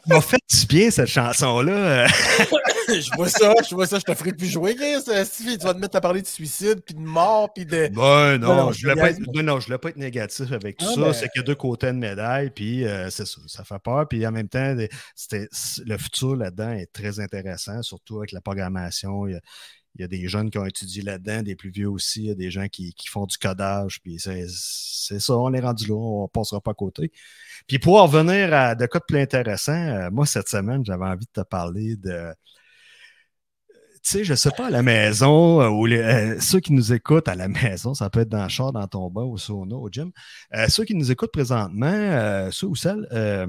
m'a 0.06 0.20
fait 0.20 0.38
du 0.50 0.66
bien 0.66 0.90
cette 0.90 1.08
chanson-là. 1.08 2.06
je 2.88 3.16
vois 3.16 3.28
ça, 3.28 3.54
je 3.68 3.74
vois 3.74 3.86
ça, 3.86 3.98
je 3.98 4.04
te 4.04 4.14
ferai 4.14 4.32
plus 4.32 4.48
jouer, 4.48 4.74
Chris. 4.76 5.02
Euh, 5.08 5.24
Stevie, 5.24 5.58
tu 5.58 5.64
vas 5.64 5.74
te 5.74 5.78
mettre 5.78 5.96
à 5.96 6.00
parler 6.00 6.22
de 6.22 6.26
suicide, 6.26 6.80
puis 6.84 6.94
de 6.94 7.00
mort, 7.00 7.52
puis 7.52 7.64
de. 7.64 7.88
Ben 7.88 8.38
non, 8.38 8.54
Non, 8.56 8.72
je 8.72 8.82
voulais 8.82 8.94
pas 9.00 9.10
être, 9.10 9.20
non, 9.34 9.42
non, 9.42 9.60
je 9.60 9.66
voulais 9.66 9.78
pas 9.78 9.88
être 9.88 9.96
négatif 9.96 10.52
avec 10.52 10.76
tout 10.76 10.86
Ah, 10.88 10.94
ça. 10.94 11.00
ben- 11.00 11.12
C'est 11.12 11.28
qu'il 11.30 11.40
y 11.40 11.44
a 11.44 11.46
deux 11.46 11.54
côtés 11.54 11.86
de 11.88 11.92
médaille, 11.92 12.50
puis 12.50 12.84
euh, 12.86 13.08
c'est 13.10 13.26
ça, 13.26 13.40
ça 13.46 13.64
fait 13.64 13.78
peur. 13.82 14.06
Puis 14.08 14.26
en 14.26 14.32
même 14.32 14.48
temps, 14.48 14.74
le 14.76 15.98
futur 15.98 16.36
là-dedans 16.36 16.72
est 16.72 16.92
très 16.92 17.20
intéressant, 17.20 17.82
surtout 17.82 18.18
avec 18.18 18.32
la 18.32 18.40
programmation. 18.40 19.26
Il 19.26 19.32
y 19.32 19.36
a, 19.36 19.40
il 19.94 20.00
y 20.00 20.04
a 20.04 20.08
des 20.08 20.28
jeunes 20.28 20.50
qui 20.50 20.58
ont 20.58 20.66
étudié 20.66 21.02
là-dedans, 21.02 21.42
des 21.42 21.56
plus 21.56 21.70
vieux 21.70 21.88
aussi, 21.88 22.22
il 22.22 22.26
y 22.26 22.30
a 22.30 22.34
des 22.34 22.50
gens 22.50 22.68
qui, 22.68 22.94
qui 22.94 23.08
font 23.08 23.26
du 23.26 23.38
codage, 23.38 24.00
puis 24.02 24.18
c'est 24.18 25.20
ça, 25.20 25.36
on 25.36 25.52
est 25.52 25.60
rendu 25.60 25.86
là, 25.86 25.94
on 25.94 26.28
passera 26.28 26.60
pas 26.60 26.72
à 26.72 26.74
côté. 26.74 27.12
Puis 27.66 27.78
pour 27.78 28.00
en 28.00 28.06
revenir 28.06 28.52
à 28.52 28.74
de 28.74 28.86
cas 28.86 28.98
de 28.98 29.04
plus 29.06 29.20
intéressant, 29.20 29.72
euh, 29.72 30.10
moi, 30.10 30.26
cette 30.26 30.48
semaine, 30.48 30.84
j'avais 30.84 31.04
envie 31.04 31.26
de 31.26 31.42
te 31.42 31.46
parler 31.46 31.96
de 31.96 32.34
tu 34.04 34.10
sais, 34.10 34.24
je 34.24 34.34
sais 34.34 34.50
pas, 34.50 34.66
à 34.66 34.70
la 34.70 34.82
maison, 34.82 35.62
euh, 35.62 35.68
ou 35.70 35.86
euh, 35.86 36.38
ceux 36.38 36.60
qui 36.60 36.74
nous 36.74 36.92
écoutent 36.92 37.26
à 37.28 37.34
la 37.34 37.48
maison, 37.48 37.94
ça 37.94 38.10
peut 38.10 38.20
être 38.20 38.28
dans 38.28 38.42
le 38.42 38.48
char, 38.50 38.70
dans 38.72 38.86
ton 38.86 39.08
bain, 39.10 39.22
au 39.22 39.38
sauna, 39.38 39.76
au 39.76 39.88
gym. 39.90 40.12
Euh, 40.54 40.68
ceux 40.68 40.84
qui 40.84 40.94
nous 40.94 41.10
écoutent 41.10 41.32
présentement, 41.32 41.86
euh, 41.86 42.50
ceux 42.50 42.66
ou 42.66 42.76
celles, 42.76 43.08
euh, 43.12 43.46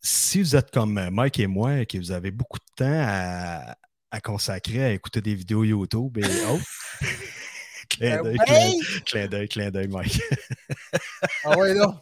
si 0.00 0.40
vous 0.42 0.56
êtes 0.56 0.70
comme 0.72 1.10
Mike 1.10 1.38
et 1.40 1.46
moi, 1.46 1.80
et 1.80 1.86
que 1.86 1.98
vous 1.98 2.12
avez 2.12 2.30
beaucoup 2.30 2.58
de 2.58 2.74
temps 2.76 2.86
à, 2.86 3.76
à 4.10 4.20
consacrer 4.20 4.84
à 4.84 4.92
écouter 4.92 5.20
des 5.20 5.34
vidéos 5.34 5.64
YouTube 5.64 6.16
et 6.18 6.22
autres, 6.46 6.64
clin 7.88 8.22
d'œil, 8.22 8.36
clin- 8.38 8.54
Hey! 8.54 8.80
clin 9.04 9.26
d'œil, 9.28 9.48
clin 9.48 9.70
d'œil, 9.70 9.88
Mike. 9.88 10.20
Ah 11.44 11.56
ouais, 11.58 11.74
là. 11.74 12.00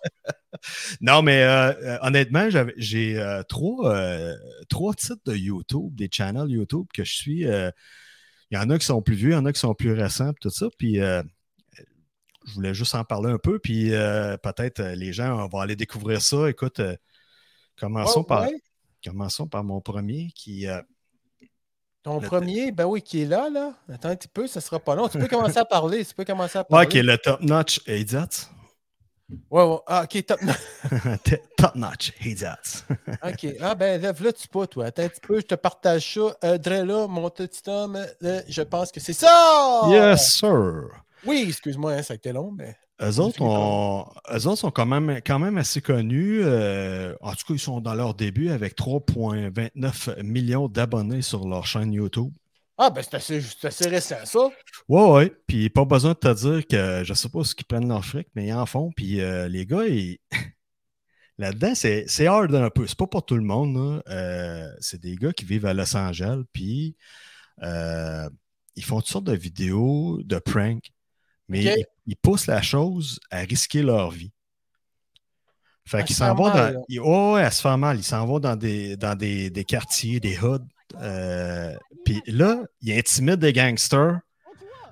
Non, 1.00 1.22
mais 1.22 1.42
euh, 1.42 1.72
euh, 1.82 1.98
honnêtement, 2.02 2.48
j'ai 2.76 3.18
euh, 3.18 3.42
trois, 3.44 3.94
euh, 3.94 4.34
trois 4.68 4.92
titres 4.94 5.22
de 5.26 5.34
YouTube, 5.34 5.94
des 5.94 6.08
channels 6.12 6.50
YouTube 6.50 6.86
que 6.92 7.04
je 7.04 7.14
suis. 7.14 7.40
Il 7.40 7.72
y 8.52 8.56
en 8.58 8.68
a 8.70 8.78
qui 8.78 8.84
sont 8.86 9.00
plus 9.02 9.14
vieux, 9.14 9.30
il 9.30 9.34
y 9.34 9.36
en 9.36 9.44
a 9.46 9.52
qui 9.52 9.60
sont 9.60 9.74
plus 9.74 9.92
récents, 9.92 10.32
tout 10.40 10.50
ça. 10.50 10.66
Puis 10.78 10.96
je 10.96 12.52
voulais 12.54 12.74
juste 12.74 12.94
en 12.94 13.04
parler 13.04 13.30
un 13.30 13.38
peu, 13.38 13.58
puis 13.58 13.90
peut-être 14.42 14.80
les 14.82 15.12
gens 15.12 15.46
vont 15.48 15.60
aller 15.60 15.76
découvrir 15.76 16.20
ça. 16.22 16.48
Écoute, 16.48 16.80
commençons, 17.76 18.20
Ouais, 18.20 18.26
par, 18.26 18.42
ouais. 18.42 18.60
commençons 19.04 19.46
par 19.48 19.64
mon 19.64 19.80
premier 19.80 20.30
qui. 20.34 20.66
Ton 22.06 22.20
Le- 22.20 22.28
premier, 22.28 22.70
ben 22.70 22.84
oui, 22.84 23.02
qui 23.02 23.22
est 23.22 23.26
là, 23.26 23.50
là. 23.50 23.72
Attends 23.92 24.10
un 24.10 24.14
petit 24.14 24.28
peu, 24.28 24.46
ça 24.46 24.60
sera 24.60 24.78
pas 24.78 24.94
long. 24.94 25.08
Tu 25.08 25.18
peux 25.18 25.26
commencer 25.26 25.58
à 25.58 25.64
parler. 25.76 26.04
Tu 26.04 26.14
peux 26.14 26.24
commencer 26.24 26.56
à 26.56 26.62
parler. 26.62 26.86
ouais, 26.86 26.88
qui 26.88 26.98
est 26.98 27.02
le 27.02 27.18
Top 27.18 27.40
Notch 27.40 27.80
Idiot. 27.88 28.20
Ouais, 29.50 29.64
ouais. 29.64 29.78
Ah, 29.88 30.04
ok, 30.04 30.24
top. 30.24 30.38
top 31.56 31.74
Notch 31.74 32.12
Idiot. 32.24 32.46
ok. 33.24 33.46
Ah, 33.60 33.74
ben, 33.74 34.00
lève-le, 34.00 34.32
tu 34.32 34.46
pas, 34.46 34.68
toi. 34.68 34.84
Attends 34.84 35.02
un 35.02 35.08
petit 35.08 35.20
peu, 35.20 35.40
je 35.40 35.46
te 35.46 35.56
partage 35.56 36.14
ça. 36.14 36.36
Euh, 36.44 36.58
Dre, 36.58 36.84
là, 36.84 37.08
mon 37.08 37.28
petit 37.28 37.68
homme, 37.68 37.96
euh, 38.22 38.42
je 38.48 38.62
pense 38.62 38.92
que 38.92 39.00
c'est 39.00 39.12
ça! 39.12 39.80
Yes, 39.88 40.34
sir. 40.34 40.84
Oui, 41.26 41.44
excuse-moi, 41.48 41.90
hein, 41.94 42.02
ça 42.02 42.12
a 42.12 42.14
été 42.14 42.30
long, 42.32 42.52
mais. 42.56 42.76
Eux 43.02 43.20
autres, 43.20 43.42
ont- 43.42 44.06
eux 44.32 44.46
autres 44.46 44.58
sont 44.58 44.70
quand 44.70 44.86
même, 44.86 45.20
quand 45.26 45.38
même 45.38 45.58
assez 45.58 45.82
connus. 45.82 46.40
euh, 46.42 47.14
en 47.20 47.32
tout 47.32 47.44
cas, 47.48 47.54
ils 47.54 47.58
sont 47.58 47.80
dans 47.80 47.94
leur 47.94 48.14
début 48.14 48.48
avec 48.50 48.74
3,29 48.74 50.08
millions 50.22 50.68
d'abonnés 50.68 51.20
sur 51.22 51.46
leur 51.46 51.66
chaîne 51.66 51.92
YouTube. 51.92 52.32
Ah, 52.78 52.90
ben 52.90 53.02
c'est 53.02 53.14
assez, 53.14 53.88
récent, 53.88 54.16
ça. 54.24 54.48
Ouais, 54.88 55.10
ouais. 55.10 55.32
Puis 55.46 55.70
pas 55.70 55.84
besoin 55.84 56.12
de 56.12 56.18
te 56.18 56.32
dire 56.34 56.66
que 56.66 57.04
je 57.04 57.14
sais 57.14 57.28
pas 57.28 57.42
ce 57.44 57.54
qu'ils 57.54 57.66
prennent 57.66 57.88
leur 57.88 58.04
fric, 58.04 58.28
mais 58.34 58.46
ils 58.48 58.52
en 58.54 58.66
font. 58.66 58.90
Puis 58.96 59.20
euh, 59.20 59.48
les 59.48 59.64
gars, 59.66 59.84
ils- 59.86 60.18
là-dedans, 61.38 61.74
c'est 61.74 62.26
hard 62.26 62.54
un 62.54 62.70
peu. 62.70 62.86
C'est 62.86 62.98
pas 62.98 63.06
pour 63.06 63.24
tout 63.26 63.36
le 63.36 63.42
monde. 63.42 64.02
Euh, 64.08 64.68
c'est 64.80 65.00
des 65.00 65.16
gars 65.16 65.32
qui 65.32 65.44
vivent 65.44 65.66
à 65.66 65.74
Los 65.74 65.96
Angeles. 65.96 66.42
Puis 66.52 66.96
ils 67.62 68.84
font 68.84 69.00
toutes 69.00 69.08
sortes 69.08 69.24
de 69.24 69.36
vidéos, 69.36 70.20
de 70.22 70.38
pranks. 70.38 70.92
Mais 71.48 71.62
ils, 71.64 71.84
ils 72.06 72.16
poussent 72.16 72.46
la 72.46 72.62
chose 72.62 73.20
à 73.30 73.40
risquer 73.40 73.82
leur 73.82 74.10
vie. 74.10 74.32
Fait 75.84 76.02
qu'ils 76.04 76.16
se 76.16 76.20
s'en 76.20 76.34
vont 76.34 76.48
dans. 76.50 76.84
ils- 76.88 77.00
ouais, 77.00 77.42
à 77.42 77.50
se 77.50 77.60
faire 77.60 77.78
mal. 77.78 77.98
Ils 77.98 78.02
s'en 78.04 78.26
vont 78.26 78.40
dans 78.40 78.56
des, 78.56 78.96
dans 78.96 79.14
des, 79.16 79.50
des 79.50 79.64
quartiers, 79.64 80.18
des 80.18 80.36
hoods. 80.38 80.66
Euh, 81.00 81.74
Puis 82.04 82.22
là, 82.26 82.62
ils 82.82 82.92
intimident 82.98 83.36
des 83.36 83.52
gangsters 83.52 84.18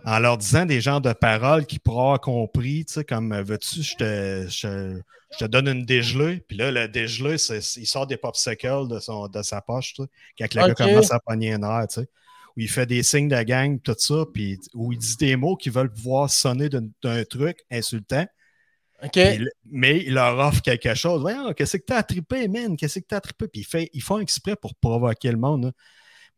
en 0.04 0.18
leur 0.18 0.38
disant 0.38 0.66
des 0.66 0.80
genres 0.80 1.00
de 1.00 1.12
paroles 1.12 1.66
qu'ils 1.66 1.80
pourraient 1.80 2.02
avoir 2.02 2.20
compris, 2.20 2.84
tu 2.84 2.94
sais, 2.94 3.04
comme 3.04 3.32
euh, 3.32 3.42
veux-tu, 3.42 3.82
je 3.82 3.96
te, 3.96 4.46
je, 4.48 5.00
je 5.32 5.38
te 5.38 5.44
donne 5.46 5.68
une 5.68 5.84
dégelée? 5.84 6.44
Puis 6.48 6.56
là, 6.58 6.70
le 6.70 6.88
dégelé, 6.88 7.38
c'est- 7.38 7.76
il 7.76 7.86
sort 7.86 8.06
des 8.06 8.16
popsicles 8.18 8.88
de, 8.88 9.00
son, 9.00 9.28
de 9.28 9.42
sa 9.42 9.60
poche, 9.62 9.94
tu 9.94 10.02
sais, 10.02 10.08
quand 10.38 10.54
le 10.54 10.60
Ok. 10.62 10.66
gars 10.68 10.74
commence 10.74 11.10
à 11.12 11.20
pogner 11.20 11.54
un 11.54 11.62
air, 11.62 11.86
tu 11.88 12.02
sais. 12.02 12.08
Où 12.56 12.60
il 12.60 12.68
fait 12.70 12.86
des 12.86 13.02
signes 13.02 13.28
de 13.28 13.42
gang, 13.42 13.80
tout 13.80 13.96
ça, 13.98 14.24
puis 14.32 14.60
où 14.74 14.92
il 14.92 14.98
dit 14.98 15.16
des 15.16 15.36
mots 15.36 15.56
qui 15.56 15.70
veulent 15.70 15.92
pouvoir 15.92 16.30
sonner 16.30 16.68
d'un 16.68 17.24
truc 17.24 17.58
insultant. 17.70 18.26
OK. 19.02 19.10
Puis 19.12 19.38
le- 19.38 19.50
mais 19.70 20.04
il 20.04 20.14
leur 20.14 20.38
offre 20.38 20.62
quelque 20.62 20.94
chose. 20.94 21.20
Voyons, 21.20 21.52
qu'est-ce 21.52 21.76
que 21.78 21.82
t'as 21.84 22.02
trippé, 22.04 22.46
man? 22.48 22.76
Qu'est-ce 22.76 23.00
que 23.00 23.06
t'as 23.06 23.20
trippé? 23.20 23.48
Puis 23.48 23.62
il 23.62 23.64
fait, 23.64 23.90
ils 23.92 24.02
font 24.02 24.20
exprès 24.20 24.54
pour 24.56 24.74
provoquer 24.76 25.30
le 25.32 25.36
monde. 25.36 25.64
là. 25.66 25.72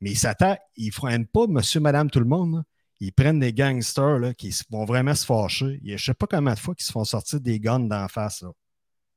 Mais 0.01 0.11
ils 0.13 0.17
s'attendent, 0.19 0.57
ils 0.77 0.87
ne 0.89 0.93
freinent 0.93 1.27
pas 1.27 1.47
monsieur, 1.49 1.81
madame, 1.81 2.11
tout 2.11 2.19
le 2.21 2.27
monde. 2.27 2.57
là. 2.57 2.63
Ils 3.01 3.13
prennent 3.13 3.41
des 3.41 3.53
gangsters 3.53 4.19
là, 4.19 4.33
qui 4.33 4.55
vont 4.71 4.87
vraiment 4.87 5.15
se 5.15 5.27
fâcher. 5.27 5.79
Il 5.83 5.89
Je 5.91 5.93
ne 5.93 5.99
sais 5.99 6.15
pas 6.15 6.27
combien 6.27 6.55
de 6.55 6.59
fois 6.59 6.75
qu'ils 6.75 6.87
se 6.87 6.93
font 6.93 7.05
sortir 7.05 7.41
des 7.41 7.61
guns 7.61 7.81
d'en 7.81 8.09
face 8.09 8.41
là, 8.41 8.49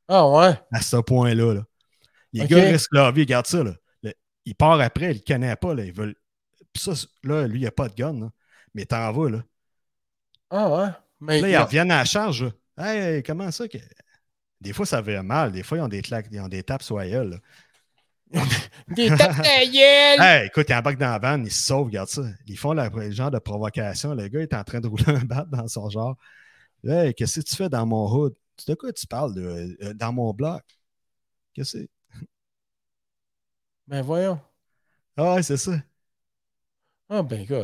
Ah, 0.10 0.27
ouais. 0.29 0.53
à 0.74 0.82
ce 0.82 0.98
point-là. 0.98 1.53
là. 1.53 1.63
Les 2.34 2.46
gars 2.46 2.70
risquent 2.72 2.94
leur 2.94 3.12
vie. 3.13 3.22
Regarde 3.22 3.48
ça. 3.48 3.63
Là. 3.63 3.74
Le- 4.03 4.13
il 4.46 4.53
part 4.53 4.79
après, 4.82 5.12
il 5.13 5.18
ne 5.20 5.24
connaît 5.34 5.56
pas. 5.56 5.74
Là. 5.74 5.86
Ils 5.86 5.94
veulent... 5.94 6.15
Puis 6.79 6.95
ça, 6.95 7.07
là, 7.24 7.48
lui, 7.48 7.59
il 7.62 7.63
n'a 7.63 7.71
pas 7.71 7.89
de 7.89 7.95
gun. 7.95 8.19
là. 8.19 8.29
Mais 8.74 8.86
t'en 8.86 9.12
vas. 9.12 9.29
Là. 9.29 9.43
Ah, 10.50 10.69
ouais. 10.69 10.89
Mais 11.19 11.41
Là, 11.41 11.50
ils 11.50 11.57
reviennent 11.57 11.91
à 11.91 11.98
la 11.98 12.05
charge. 12.05 12.43
là. 12.43 12.51
Hey, 12.77 13.24
comment 13.24 13.51
ça 13.51 13.67
que. 13.67 13.77
Des 14.62 14.74
fois, 14.74 14.86
ça 14.86 15.01
fait 15.03 15.21
mal. 15.21 15.51
Des 15.51 15.63
fois, 15.63 15.77
ils 15.77 15.81
ont 15.81 15.88
des, 15.88 16.01
claques, 16.01 16.27
ils 16.31 16.39
ont 16.39 16.48
des 16.48 16.63
tapes 16.63 16.83
sur 16.83 16.98
la 16.98 17.09
gueule, 17.09 17.41
des 18.89 19.09
tapes 19.09 19.39
à 19.39 19.65
gueule. 19.65 20.19
Hey, 20.21 20.48
écoute, 20.48 20.67
il 20.69 20.75
embarque 20.75 20.98
dans 20.98 21.12
la 21.12 21.19
vanne, 21.19 21.45
il 21.45 21.51
se 21.51 21.63
sauve, 21.63 21.88
regarde 21.88 22.09
ça. 22.09 22.24
Ils 22.45 22.57
font 22.57 22.74
la- 22.74 22.89
le 22.89 23.12
genre 23.12 23.31
de 23.31 23.39
provocation. 23.39 24.13
Le 24.13 24.27
gars 24.27 24.41
est 24.41 24.53
en 24.53 24.63
train 24.63 24.79
de 24.79 24.88
rouler 24.88 25.03
un 25.07 25.24
bat 25.25 25.45
dans 25.50 25.67
son 25.67 25.89
genre. 25.89 26.15
Hey, 26.86 27.13
qu'est-ce 27.13 27.39
que 27.41 27.45
tu 27.45 27.55
fais 27.55 27.69
dans 27.69 27.86
mon 27.86 28.07
hood? 28.12 28.36
De 28.67 28.75
quoi 28.75 28.91
tu 28.93 29.07
parles? 29.07 29.33
Euh, 29.38 29.93
dans 29.93 30.12
mon 30.13 30.33
bloc? 30.33 30.62
Qu'est-ce 31.53 31.74
que 31.74 31.79
c'est? 31.83 31.89
Ben, 33.88 34.01
voyons. 34.01 34.39
Ah 35.17 35.36
ouais, 35.36 35.43
c'est 35.43 35.57
ça. 35.57 35.74
Ah, 37.10 37.24
ben, 37.24 37.44
gars. 37.46 37.63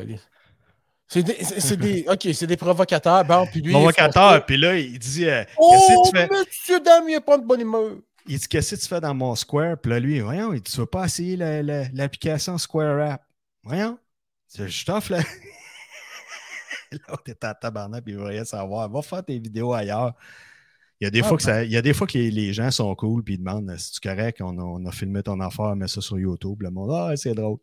C'est 1.08 1.22
des, 1.24 1.44
c'est 1.44 1.78
des, 1.78 2.06
OK, 2.10 2.28
c'est 2.34 2.48
des 2.48 2.58
provocateurs. 2.58 3.24
Bon, 3.26 3.46
puis 3.46 3.62
lui. 3.62 3.68
il 3.72 3.76
est 3.76 3.80
Provocateur. 3.80 4.46
Puis 4.46 4.58
là, 4.58 4.76
il 4.76 4.98
dit 4.98 5.26
euh, 5.30 5.44
Oh, 5.58 5.72
que 5.72 6.10
tu 6.10 6.18
fais? 6.18 6.28
monsieur, 6.28 6.80
dame, 6.80 7.08
il 7.10 7.22
pas 7.22 7.38
de 7.38 7.46
bonne 7.46 7.62
humeur. 7.62 7.92
Il 8.28 8.40
dit 8.40 8.48
Qu'est-ce 8.48 8.76
que 8.76 8.82
tu 8.82 8.88
fais 8.88 9.00
dans 9.00 9.14
mon 9.14 9.36
Square? 9.36 9.78
Puis 9.78 9.92
là, 9.92 10.00
lui, 10.00 10.20
voyons, 10.20 10.52
il 10.54 10.62
dit, 10.62 10.72
tu 10.72 10.80
veux 10.80 10.88
pas 10.88 11.06
essayer 11.06 11.38
la- 11.38 11.62
la- 11.62 11.88
l'application 11.94 12.58
Square 12.58 13.12
App? 13.12 13.22
Voyons. 13.64 14.00
Je 14.58 14.86
t'offre 14.86 15.12
la. 15.12 15.20
là, 16.92 17.18
t'es 17.24 17.46
en 17.46 17.54
tabarnak, 17.54 18.04
puis 18.04 18.14
il 18.14 18.20
rien 18.20 18.46
savoir. 18.46 18.90
Va 18.90 19.02
faire 19.04 19.24
tes 19.24 19.38
vidéos 19.38 19.74
ailleurs. 19.74 20.14
Il 21.02 21.04
y 21.04 21.08
a 21.08 21.12
des, 21.12 21.22
Ah, 21.22 21.28
fois, 21.28 21.38
que 21.38 21.44
ça- 21.44 21.64
il 21.66 21.72
y 21.72 21.78
a 21.78 21.82
des 21.82 21.94
fois 21.94 22.08
que 22.08 22.18
les, 22.18 22.32
les 22.32 22.54
gens 22.54 22.72
sont 22.72 22.96
cool, 22.96 23.22
puis 23.24 23.34
ils 23.34 23.38
demandent 23.38 23.76
si 23.78 23.92
tu 24.00 24.08
es 24.08 24.16
correct, 24.16 24.40
on 24.42 24.58
a, 24.58 24.62
on 24.64 24.86
a 24.86 24.92
filmé 24.92 25.22
ton 25.24 25.40
affaire, 25.42 25.76
mets 25.76 25.90
ça 25.90 26.00
sur 26.00 26.18
YouTube. 26.18 26.62
Le 26.62 26.70
monde, 26.72 26.92
ah, 26.94 27.12
c'est 27.18 27.34
drôle. 27.34 27.58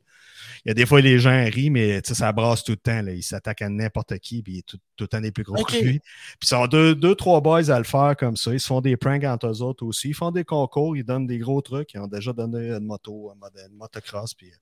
Il 0.65 0.69
y 0.69 0.71
a 0.73 0.75
des 0.75 0.87
fois, 0.87 1.01
les 1.01 1.19
gens 1.19 1.45
rient, 1.51 1.71
mais 1.71 2.01
ça 2.05 2.31
brasse 2.33 2.62
tout 2.65 2.73
le 2.73 2.77
temps. 2.77 3.01
Là. 3.01 3.12
Ils 3.12 3.23
s'attaquent 3.23 3.62
à 3.62 3.69
n'importe 3.69 4.19
qui, 4.19 4.43
puis 4.43 4.62
tout, 4.65 4.77
tout 4.97 5.05
le 5.05 5.09
temps 5.09 5.21
des 5.21 5.31
plus 5.33 5.45
gros 5.45 5.57
Ok. 5.61 5.71
que 5.71 5.77
lui. 5.85 6.01
Puis 6.01 6.39
ils 6.43 6.49
sont 6.49 6.67
deux, 6.67 6.95
deux, 6.95 7.15
trois 7.15 7.41
boys 7.41 7.71
à 7.71 7.79
le 7.79 7.85
faire 7.85 8.17
comme 8.19 8.37
ça. 8.37 8.53
Ils 8.53 8.61
se 8.61 8.67
font 8.67 8.81
des 8.81 8.97
pranks 8.97 9.25
entre 9.25 9.47
eux 9.47 9.62
autres 9.62 9.87
aussi. 9.87 10.09
Ils 10.09 10.15
font 10.15 10.31
des 10.31 10.45
concours, 10.45 10.97
ils 10.97 11.05
donnent 11.05 11.27
des 11.27 11.39
gros 11.39 11.61
trucs. 11.62 11.95
Ils 11.95 12.01
ont 12.01 12.09
déjà 12.09 12.33
donné 12.33 12.71
une 12.71 12.85
moto, 12.85 13.33
une 13.33 13.77
motocross. 13.77 14.35
Puis... 14.35 14.53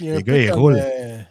Les 0.00 0.22
gars, 0.22 0.38
ils 0.38 0.52
roulent. 0.52 0.80
euh, 0.80 1.22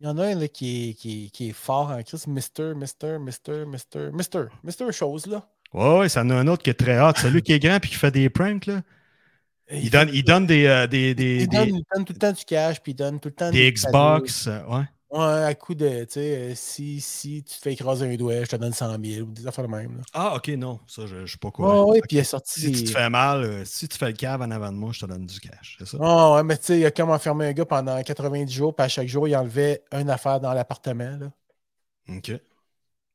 Il 0.00 0.06
y 0.06 0.08
en 0.08 0.18
a 0.18 0.26
un 0.26 0.34
là, 0.34 0.48
qui, 0.48 0.90
est, 0.90 0.94
qui, 0.94 1.26
est, 1.26 1.30
qui 1.30 1.50
est 1.50 1.52
fort 1.52 1.90
en 1.90 2.02
Christ. 2.02 2.26
Mister, 2.26 2.72
Mister, 2.74 3.18
Mister, 3.20 3.64
Mister, 3.66 4.10
Mister, 4.12 4.44
Mister 4.64 4.90
chose, 4.90 5.26
là. 5.26 5.48
Ouais, 5.72 5.98
ouais, 6.00 6.08
ça 6.08 6.22
en 6.22 6.30
a 6.30 6.34
un 6.34 6.46
autre 6.48 6.62
qui 6.62 6.70
est 6.70 6.74
très 6.74 7.00
hot. 7.00 7.12
Celui 7.16 7.42
qui 7.42 7.52
est 7.52 7.58
grand 7.58 7.80
puis 7.80 7.90
qui 7.90 7.96
fait 7.96 8.10
des 8.10 8.28
pranks, 8.30 8.66
là. 8.66 8.82
Il 9.70 9.90
donne, 9.90 10.10
il 10.12 10.22
donne 10.24 10.46
des, 10.46 10.66
euh, 10.66 10.86
des, 10.86 11.14
des, 11.14 11.42
il 11.42 11.48
des, 11.48 11.56
donne, 11.56 11.68
il 11.76 11.84
donne 11.94 12.04
tout 12.04 12.12
le 12.12 12.18
temps 12.18 12.32
du 12.32 12.44
cash, 12.44 12.80
puis 12.82 12.92
il 12.92 12.94
donne 12.94 13.18
tout 13.20 13.28
le 13.30 13.34
temps 13.34 13.50
des. 13.50 13.72
Xbox. 13.72 14.46
euh, 14.46 14.62
ouais. 14.66 14.84
Ouais, 15.10 15.44
à 15.44 15.54
coup 15.54 15.74
de, 15.74 16.04
tu 16.04 16.12
sais, 16.14 16.36
euh, 16.36 16.54
si, 16.54 17.00
si 17.00 17.42
tu 17.44 17.54
te 17.56 17.60
fais 17.62 17.72
écraser 17.74 18.06
un 18.10 18.16
doigt, 18.16 18.44
je 18.44 18.48
te 18.48 18.56
donne 18.56 18.72
100 18.72 18.98
000 18.98 19.28
ou 19.28 19.32
des 19.32 19.46
affaires 19.46 19.66
de 19.66 19.70
même. 19.70 19.98
Là. 19.98 20.02
Ah, 20.14 20.34
ok, 20.36 20.48
non. 20.48 20.80
Ça, 20.86 21.06
je 21.06 21.16
ne 21.16 21.26
suis 21.26 21.36
pas 21.38 21.48
Ouais, 21.48 21.52
courant. 21.54 21.84
ouais, 21.90 22.00
puis 22.00 22.16
il 22.16 22.18
est 22.20 22.24
sorti. 22.24 22.60
Si 22.60 22.72
tu 22.72 22.84
te 22.84 22.90
fais 22.90 23.10
mal, 23.10 23.44
euh, 23.44 23.64
si 23.66 23.88
tu 23.88 23.98
fais 23.98 24.06
le 24.06 24.12
cave 24.14 24.40
en 24.40 24.50
avant 24.50 24.72
de 24.72 24.76
moi, 24.76 24.90
je 24.92 25.00
te 25.00 25.06
donne 25.06 25.26
du 25.26 25.38
cash. 25.38 25.76
C'est 25.78 25.86
ça? 25.86 25.98
Ouais, 25.98 26.36
ouais, 26.36 26.42
mais 26.44 26.56
tu 26.56 26.64
sais, 26.64 26.78
il 26.80 26.86
a 26.86 26.90
comme 26.90 27.10
enfermé 27.10 27.46
un 27.46 27.52
gars 27.52 27.66
pendant 27.66 28.02
90 28.02 28.52
jours, 28.54 28.74
puis 28.74 28.84
à 28.84 28.88
chaque 28.88 29.08
jour, 29.08 29.28
il 29.28 29.36
enlevait 29.36 29.82
une 29.92 30.08
affaire 30.10 30.40
dans 30.40 30.54
l'appartement. 30.54 31.18
là. 31.18 31.30
OK. 32.08 32.32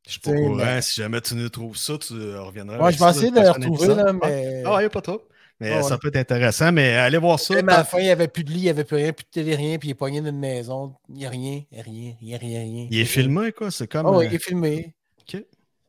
Je 0.07 0.11
suis 0.13 0.19
pas 0.21 0.31
T'sais, 0.31 0.39
courant. 0.41 0.55
mais- 0.55 0.81
Si 0.81 1.01
jamais 1.01 1.21
tu 1.21 1.35
nous 1.35 1.49
trouves 1.49 1.77
ça, 1.77 1.97
tu 1.97 2.13
reviendras. 2.13 2.79
Ouais, 2.79 2.91
je 2.93 2.99
vais 3.03 3.09
essayer 3.09 3.29
de 3.29 3.39
le 3.41 3.49
retrouver, 3.51 3.87
là, 3.93 4.13
mais. 4.13 4.63
Ah, 4.65 4.75
il 4.77 4.79
n'y 4.79 4.85
a 4.85 4.89
pas 4.89 5.01
trop. 5.01 5.21
Mais 5.59 5.81
ça 5.83 5.97
peut 5.97 6.07
être 6.09 6.15
intéressant. 6.17 6.71
Mais 6.71 6.93
allez 6.95 7.17
voir 7.17 7.39
ça. 7.39 7.55
Même 7.55 7.67
à 7.69 7.77
la 7.77 7.83
fin, 7.83 7.97
il 7.99 8.03
n'y 8.05 8.09
avait 8.11 8.27
plus 8.27 8.43
de 8.43 8.51
lit, 8.51 8.59
il 8.59 8.63
n'y 8.63 8.69
avait 8.69 8.83
plus 8.83 8.95
rien, 8.95 9.11
plus 9.11 9.23
de 9.25 9.29
télé, 9.29 9.55
rien, 9.55 9.77
puis 9.77 9.89
il 9.89 9.91
est 9.91 9.95
pogné 9.95 10.21
dans 10.21 10.29
une 10.29 10.39
maison. 10.39 10.93
Il 11.09 11.15
n'y 11.15 11.25
a 11.25 11.29
rien, 11.29 11.63
il 11.71 11.75
n'y 11.75 11.79
a 11.79 11.83
rien, 11.83 12.13
il 12.21 12.27
n'y 12.27 12.35
a 12.35 12.37
rien, 12.37 12.59
rien. 12.61 12.87
Il 12.89 12.99
est 12.99 13.05
filmé, 13.05 13.51
quoi. 13.51 13.69
C'est 13.71 13.87
comme. 13.87 14.05
Ah 14.05 14.11
oui, 14.11 14.25
euh, 14.25 14.29
il 14.29 14.35
est 14.35 14.43
filmé. 14.43 14.93
OK. 15.21 15.43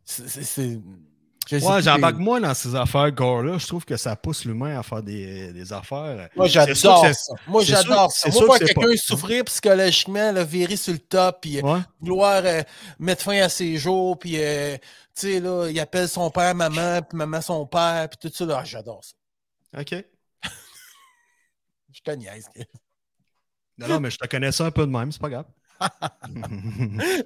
C'est- 0.05 0.79
Ouais, 1.51 1.83
j'embarque 1.83 2.17
moins 2.17 2.41
dans 2.41 2.53
ces 2.55 2.75
affaires 2.75 3.11
gore-là. 3.13 3.59
Je 3.59 3.67
trouve 3.67 3.85
que 3.85 3.97
ça 3.97 4.15
pousse 4.17 4.45
l'humain 4.45 4.79
à 4.79 4.83
faire 4.83 5.03
des, 5.03 5.53
des 5.53 5.73
affaires. 5.73 6.29
Moi, 6.37 6.47
j'adore 6.47 6.77
ça. 6.77 7.35
Moi, 7.47 7.63
j'adore 7.65 8.13
c'est 8.13 8.31
ça. 8.31 8.33
sûr 8.33 8.41
Moi, 8.47 8.47
voir 8.47 8.59
quelqu'un 8.59 8.81
pas- 8.91 8.97
souffrir 8.97 9.45
psychologiquement, 9.45 10.33
là, 10.33 10.45
virer 10.45 10.77
sur 10.77 10.93
le 10.93 10.99
top, 10.99 11.39
puis 11.41 11.59
euh, 11.59 11.63
Ouais. 11.63 11.81
vouloir 12.01 12.43
euh, 12.45 12.63
mettre 12.99 13.23
fin 13.23 13.41
à 13.41 13.49
ses 13.49 13.77
jours, 13.79 14.19
puis, 14.19 14.35
euh, 14.39 14.77
tu 14.77 14.83
sais, 15.15 15.41
là, 15.41 15.69
il 15.71 15.81
appelle 15.81 16.09
son 16.09 16.31
père 16.31 16.55
maman, 16.55 17.01
puis 17.03 17.17
maman 17.17 17.41
son 17.41 17.67
père, 17.67 18.09
puis 18.09 18.19
tout 18.31 18.35
ça. 18.37 18.45
Là, 18.45 18.59
Ah, 18.61 18.65
j'adore 18.65 19.03
ça. 19.05 19.81
OK. 19.81 19.95
Je 21.93 22.01
te 22.03 22.11
niaise. 22.13 22.49
Non, 23.79 23.89
non, 23.89 24.01
mais 24.01 24.11
je 24.11 24.19
te 24.19 24.27
connais 24.27 24.53
ça 24.53 24.67
un 24.67 24.71
peu 24.71 24.87
de 24.87 24.91
même, 24.91 25.11
c'est 25.13 25.21
pas 25.21 25.29
grave. 25.31 25.45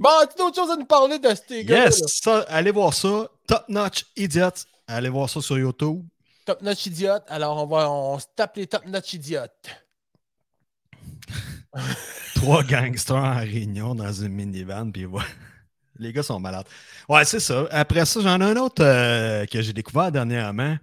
Bon, 0.00 0.10
as-tu 0.22 0.36
d'autres 0.38 0.56
choses 0.56 0.70
à 0.70 0.76
nous 0.76 0.84
parler 0.84 1.18
de 1.18 1.28
ces 1.48 1.64
gars 1.64 1.84
yes, 1.84 2.02
ça, 2.06 2.40
allez 2.48 2.70
voir 2.70 2.92
ça. 2.94 3.28
Top 3.46 3.64
Notch 3.68 4.06
Idiot. 4.16 4.50
Allez 4.86 5.08
voir 5.08 5.28
ça 5.30 5.40
sur 5.40 5.58
YouTube. 5.58 6.02
Top 6.44 6.60
Notch 6.62 6.86
Idiote. 6.86 7.24
Alors, 7.28 7.62
on 7.62 7.66
va 7.66 7.90
on 7.90 8.18
se 8.18 8.26
tape 8.34 8.56
les 8.56 8.66
Top 8.66 8.84
Notch 8.86 9.14
Idiotes. 9.14 9.68
Trois 12.34 12.62
gangsters 12.64 13.16
en 13.16 13.36
réunion 13.36 13.94
dans 13.94 14.12
une 14.12 14.32
minivan, 14.32 14.90
puis 14.90 15.04
voilà. 15.04 15.28
Les 15.98 16.12
gars 16.12 16.22
sont 16.22 16.40
malades. 16.40 16.66
Ouais, 17.08 17.24
c'est 17.24 17.40
ça. 17.40 17.66
Après 17.70 18.04
ça, 18.04 18.20
j'en 18.20 18.40
ai 18.40 18.44
un 18.44 18.56
autre 18.56 18.82
euh, 18.82 19.46
que 19.46 19.62
j'ai 19.62 19.72
découvert 19.72 20.10
dernièrement. 20.10 20.76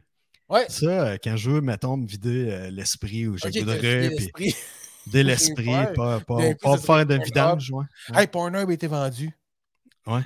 Ouais. 0.47 0.65
Ça, 0.69 0.85
euh, 0.85 1.17
quand 1.23 1.35
je 1.35 1.49
veux, 1.51 1.61
mettons, 1.61 1.97
me 1.97 2.07
vider 2.07 2.49
euh, 2.49 2.69
l'esprit 2.71 3.27
ou 3.27 3.37
j'ai 3.37 3.49
Ok, 3.49 3.55
le 3.55 3.61
goût 3.61 3.65
de 3.65 3.71
t'as 3.71 3.81
vidé 3.81 4.07
rire, 4.07 4.31
puis 4.33 4.55
vider 5.05 5.23
l'esprit, 5.23 5.65
pas, 5.95 6.19
pas, 6.21 6.37
pas 6.61 6.77
faire 6.77 7.05
de 7.05 7.15
vidange. 7.23 7.71
Ouais. 7.71 7.85
Hey, 8.13 8.27
Pornhub 8.27 8.69
a 8.69 8.73
été 8.73 8.87
vendu. 8.87 9.31
ouais. 10.07 10.21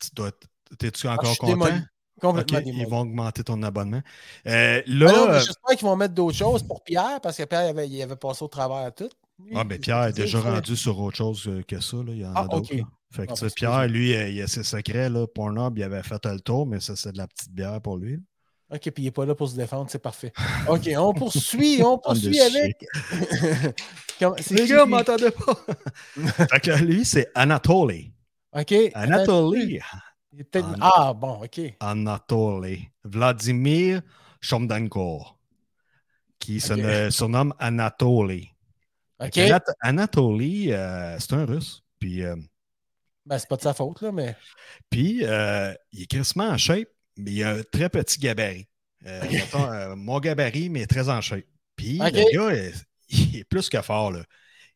Tu 0.00 0.08
dois 0.14 0.30
T'es-tu 0.78 1.06
Ah, 1.08 1.14
encore 1.14 1.28
suis 1.30 1.38
content? 1.38 1.80
Complètement 2.20 2.60
ils 2.64 2.86
vont 2.86 3.00
augmenter 3.00 3.44
ton 3.44 3.62
abonnement. 3.62 4.00
Euh, 4.46 4.80
Ah 4.80 4.82
là, 4.86 5.26
mais 5.32 5.40
j'espère 5.40 5.76
qu'ils 5.76 5.86
vont 5.86 5.96
mettre 5.96 6.14
d'autres 6.14 6.36
choses 6.36 6.62
pour 6.62 6.82
Pierre, 6.82 7.20
parce 7.22 7.36
que 7.36 7.42
Pierre, 7.44 7.64
il 7.66 7.68
avait, 7.70 7.88
il 7.88 8.02
avait 8.02 8.16
passé 8.16 8.44
au 8.44 8.48
travers 8.48 8.78
à 8.78 8.90
tout. 8.90 9.08
Lui, 9.44 9.52
ah, 9.56 9.62
il- 9.68 9.78
Pierre 9.80 10.04
est 10.04 10.12
déjà 10.12 10.40
rendu 10.40 10.76
sur 10.76 10.98
autre 11.00 11.16
chose 11.16 11.46
euh, 11.48 11.62
que 11.62 11.80
ça. 11.80 11.96
Là. 11.98 12.04
Il 12.12 12.18
y 12.18 12.26
en 12.26 12.34
a 12.34 12.40
Ah, 12.42 12.48
d'autres. 12.48 12.72
Fait 13.12 13.26
que, 13.26 13.32
Ah, 13.32 13.46
Pierre, 13.54 13.86
lui, 13.88 14.14
euh, 14.16 14.28
il 14.28 14.40
a 14.42 14.46
ses 14.46 14.62
secrets. 14.64 15.08
Là. 15.10 15.26
Pornhub, 15.26 15.76
il 15.76 15.82
avait 15.82 16.02
fait 16.02 16.24
le 16.26 16.40
tour, 16.40 16.66
mais 16.66 16.80
ça, 16.80 16.96
c'est 16.96 17.12
de 17.12 17.18
la 17.18 17.26
petite 17.26 17.52
bière 17.52 17.80
pour 17.80 17.96
lui. 17.98 18.20
Ok, 18.74 18.90
puis 18.90 19.02
il 19.02 19.04
n'est 19.04 19.10
pas 19.12 19.24
là 19.24 19.34
pour 19.36 19.48
se 19.48 19.54
défendre, 19.54 19.88
c'est 19.88 20.00
parfait. 20.02 20.32
Ok, 20.68 20.88
on 20.96 21.14
poursuit, 21.14 21.80
on 21.84 21.96
poursuit 22.04 22.40
avec. 22.40 22.84
Les 24.50 24.66
gars, 24.66 24.84
lui? 24.84 24.90
m'entendez 24.90 25.30
pas? 25.30 25.54
fait 26.48 26.60
que 26.60 26.82
lui, 26.82 27.04
c'est 27.04 27.30
Anatoly. 27.34 28.12
Ok. 28.52 28.74
Anatoly. 28.94 29.80
An- 30.56 30.74
Ah, 30.80 31.14
bon, 31.14 31.44
ok. 31.44 31.60
Anatoly. 31.78 32.88
Vladimir 33.04 34.02
Chomdankor, 34.40 35.38
qui 36.40 36.60
se 36.60 37.10
surnomme 37.10 37.54
Anatoly. 37.60 38.50
OK. 39.20 39.36
Anat- 39.38 39.74
Anatoly, 39.80 40.72
euh, 40.72 41.16
c'est 41.20 41.32
un 41.34 41.44
russe. 41.46 41.82
Puis, 42.00 42.22
euh, 42.24 42.34
Ben, 43.26 43.38
c'est 43.38 43.48
pas 43.48 43.56
de 43.56 43.62
sa 43.62 43.72
faute, 43.74 44.02
là, 44.02 44.10
mais. 44.12 44.36
puis 44.90 45.20
euh, 45.24 45.72
il 45.92 46.02
est 46.02 46.06
crissement 46.06 46.48
en 46.48 46.58
shape, 46.58 46.88
mais 47.16 47.32
il 47.32 47.42
a 47.44 47.50
un 47.56 47.62
très 47.62 47.88
petit 47.88 48.18
gabarit. 48.18 48.66
Euh, 49.06 49.20
mettons, 49.30 49.70
euh, 49.70 49.94
mon 49.96 50.18
gabarit, 50.20 50.68
mais 50.70 50.86
très 50.86 51.08
en 51.08 51.20
shape. 51.20 51.44
Puis 51.76 52.00
le 52.32 52.32
gars, 52.38 52.54
est- 52.54 52.74
il 53.10 53.36
est 53.38 53.44
plus 53.44 53.68
que 53.68 53.80
fort. 53.82 54.12
Là. 54.12 54.24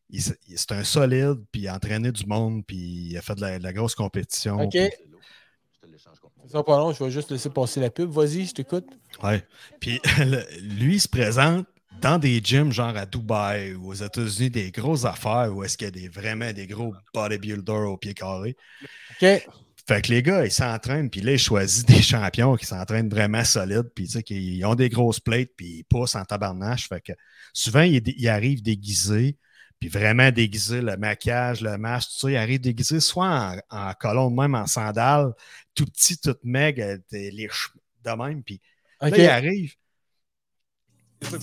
Il 0.09 0.19
s- 0.19 0.37
il- 0.47 0.57
C'est 0.57 0.71
un 0.73 0.83
solide, 0.83 1.43
puis 1.51 1.61
il 1.61 1.67
a 1.67 1.75
entraîné 1.75 2.11
du 2.11 2.25
monde, 2.25 2.63
puis 2.65 2.77
il 2.77 3.17
a 3.17 3.21
fait 3.21 3.35
de 3.35 3.41
la, 3.41 3.57
de 3.59 3.63
la 3.63 3.73
grosse 3.73 3.95
compétition. 3.95 4.59
OK. 4.61 4.71
puis- 4.71 4.89
Ça 6.01 6.11
sera 6.53 6.65
pas 6.65 6.77
long, 6.77 6.91
je 6.93 7.03
vais 7.03 7.11
juste 7.11 7.29
laisser 7.31 7.49
passer 7.49 7.79
la 7.79 7.89
pub. 7.91 8.09
Vas-y, 8.09 8.45
je 8.47 8.53
t'écoute. 8.53 8.85
Ouais. 9.21 9.43
Puis 9.79 9.99
le- 10.19 10.45
lui, 10.61 10.95
il 10.95 10.99
se 11.01 11.07
présente 11.07 11.67
dans 12.01 12.17
des 12.17 12.39
gyms, 12.43 12.71
genre 12.71 12.95
à 12.95 13.05
Dubaï 13.05 13.73
ou 13.73 13.87
aux 13.89 13.93
États-Unis, 13.93 14.49
des 14.49 14.71
grosses 14.71 15.05
affaires 15.05 15.51
où 15.55 15.63
est-ce 15.63 15.77
qu'il 15.77 15.85
y 15.85 15.89
a 15.89 15.91
des, 15.91 16.07
vraiment 16.07 16.51
des 16.53 16.65
gros 16.65 16.93
bodybuilders 17.13 17.89
au 17.89 17.97
pied 17.97 18.13
carré. 18.13 18.55
OK. 19.21 19.47
Fait 19.89 20.03
que 20.03 20.11
les 20.11 20.21
gars, 20.21 20.45
ils 20.45 20.51
s'entraînent, 20.51 21.09
puis 21.09 21.21
là, 21.21 21.31
ils 21.31 21.39
choisissent 21.39 21.83
des 21.97 22.03
champions 22.03 22.55
qui 22.55 22.67
s'entraînent 22.67 23.09
vraiment 23.09 23.43
solides, 23.43 23.89
puis 23.95 24.05
tu 24.05 24.11
sais, 24.11 24.23
qui 24.23 24.61
ont 24.63 24.75
des 24.75 24.87
grosses 24.87 25.19
plates, 25.19 25.49
puis 25.57 25.79
ils 25.79 25.83
poussent 25.83 26.13
en 26.15 26.23
tabarnache. 26.23 26.87
Fait 26.87 27.01
que 27.01 27.13
souvent, 27.53 27.81
ils, 27.81 28.03
ils 28.05 28.29
arrivent 28.29 28.61
déguisés, 28.61 29.35
puis 29.79 29.89
vraiment 29.89 30.29
déguisés, 30.29 30.81
le 30.81 30.95
maquillage, 30.95 31.61
le 31.61 31.75
masque, 31.79 32.09
tout 32.11 32.19
ça, 32.19 32.31
ils 32.31 32.37
arrivent 32.37 32.61
déguisés 32.61 32.99
soit 32.99 33.27
en, 33.71 33.89
en 33.89 33.93
colonne, 33.95 34.35
même 34.35 34.53
en 34.53 34.67
sandales, 34.67 35.31
tout 35.73 35.85
petit, 35.85 36.19
tout 36.19 36.35
maigre, 36.43 36.97
des- 37.11 37.31
les 37.31 37.49
cheveux 37.49 37.79
de 38.05 38.11
même, 38.11 38.43
puis. 38.43 38.61
Là, 39.01 39.09
il 39.17 39.25
arrive. 39.25 39.73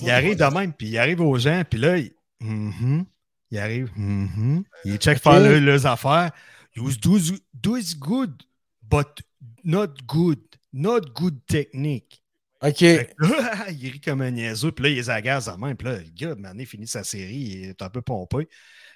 Il 0.01 0.09
arrive 0.09 0.37
de 0.37 0.45
même, 0.45 0.71
puis 0.73 0.87
il 0.87 0.97
arrive 0.97 1.19
aux 1.19 1.37
gens, 1.37 1.63
puis 1.69 1.79
là, 1.79 1.97
il, 1.97 2.13
Mhm. 2.39 3.05
il 3.51 3.57
arrive. 3.57 3.91
mhm. 3.97 4.63
Il 4.85 4.97
check 4.97 5.17
Ok. 5.17 5.23
faire 5.23 5.39
le- 5.41 5.59
leurs 5.59 5.85
affaires. 5.85 6.31
You 6.77 6.91
do, 6.91 7.17
do 7.59 7.75
is 7.75 7.95
good, 7.95 8.43
but 8.87 9.21
not 9.63 10.05
good. 10.05 10.39
Not 10.71 11.15
good 11.15 11.41
technique. 11.47 12.21
OK. 12.61 12.81
Là, 12.81 13.69
il 13.71 13.91
rit 13.91 13.99
comme 13.99 14.21
un 14.21 14.29
niaiseux, 14.29 14.71
puis 14.71 14.83
là, 14.83 14.89
il 14.89 14.95
les 14.95 15.09
agace 15.09 15.47
en 15.47 15.57
main. 15.57 15.73
Puis 15.73 15.87
là, 15.87 15.97
le 15.97 16.09
gars, 16.13 16.35
il 16.55 16.65
finit 16.67 16.87
sa 16.87 17.03
série, 17.03 17.35
il 17.35 17.65
est 17.65 17.81
un 17.81 17.89
peu 17.89 18.03
pompé. 18.03 18.47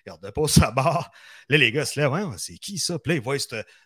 Il 0.06 0.12
redépose 0.12 0.52
sa 0.52 0.70
barre. 0.70 1.10
Là, 1.50 1.58
les 1.58 1.72
gars 1.72 1.86
se 1.86 2.00
lèvent, 2.00 2.38
c'est 2.38 2.58
qui 2.58 2.78
ça? 2.78 3.00
Puis 3.00 3.14
là, 3.14 3.16
ils 3.16 3.22
voient 3.22 3.38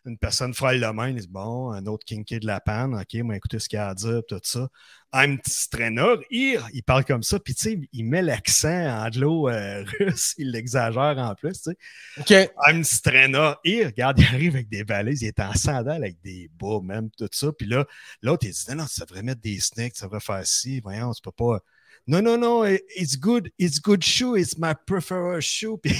une 0.05 0.17
personne 0.17 0.53
frêle 0.53 0.79
la 0.81 0.91
main. 0.91 1.09
Ils 1.09 1.15
disent, 1.15 1.27
bon, 1.27 1.71
un 1.71 1.85
autre 1.85 2.05
kinky 2.05 2.39
de 2.39 2.47
la 2.47 2.59
panne. 2.59 2.95
OK, 2.95 3.13
moi, 3.23 3.37
écoutez 3.37 3.59
ce 3.59 3.69
qu'il 3.69 3.79
a 3.79 3.89
à 3.89 3.93
dire, 3.93 4.21
tout 4.27 4.39
ça. 4.43 4.67
I'm 5.15 5.39
trainer. 5.71 6.17
Il, 6.29 6.59
il 6.73 6.83
parle 6.83 7.05
comme 7.05 7.23
ça. 7.23 7.39
Puis, 7.39 7.55
tu 7.55 7.69
sais, 7.69 7.79
il 7.93 8.03
met 8.03 8.21
l'accent 8.21 9.05
anglo-russe. 9.05 10.35
il 10.37 10.51
l'exagère 10.51 11.17
en 11.17 11.33
plus, 11.35 11.61
tu 11.61 11.71
sais. 11.71 11.77
OK. 12.19 12.51
I'm 12.67 12.83
trainer. 12.83 13.53
Et 13.63 13.85
regarde, 13.85 14.19
il 14.19 14.25
arrive 14.25 14.55
avec 14.55 14.67
des 14.67 14.83
valises. 14.83 15.21
Il 15.21 15.27
est 15.27 15.39
en 15.39 15.53
sandales 15.53 16.03
avec 16.03 16.21
des 16.21 16.49
bas, 16.59 16.81
même, 16.83 17.09
tout 17.17 17.29
ça. 17.31 17.51
Puis 17.57 17.65
là, 17.65 17.85
l'autre, 18.21 18.45
il 18.45 18.51
dit, 18.51 18.65
non, 18.69 18.75
non, 18.75 18.87
ça 18.87 19.05
devrait 19.05 19.23
mettre 19.23 19.39
des 19.39 19.61
snacks, 19.61 19.95
ça 19.95 20.07
devrait 20.07 20.19
faire 20.19 20.45
ci. 20.45 20.81
Voyons, 20.81 21.13
tu 21.13 21.21
peux 21.21 21.31
pas. 21.31 21.61
Non, 22.07 22.21
non, 22.21 22.37
non, 22.37 22.65
it's 22.65 23.17
good, 23.17 23.49
it's 23.57 23.79
good 23.79 24.03
shoe, 24.03 24.35
it's 24.35 24.57
my 24.57 24.73
preferred 24.85 25.41
shoe. 25.41 25.77
Puis, 25.81 25.95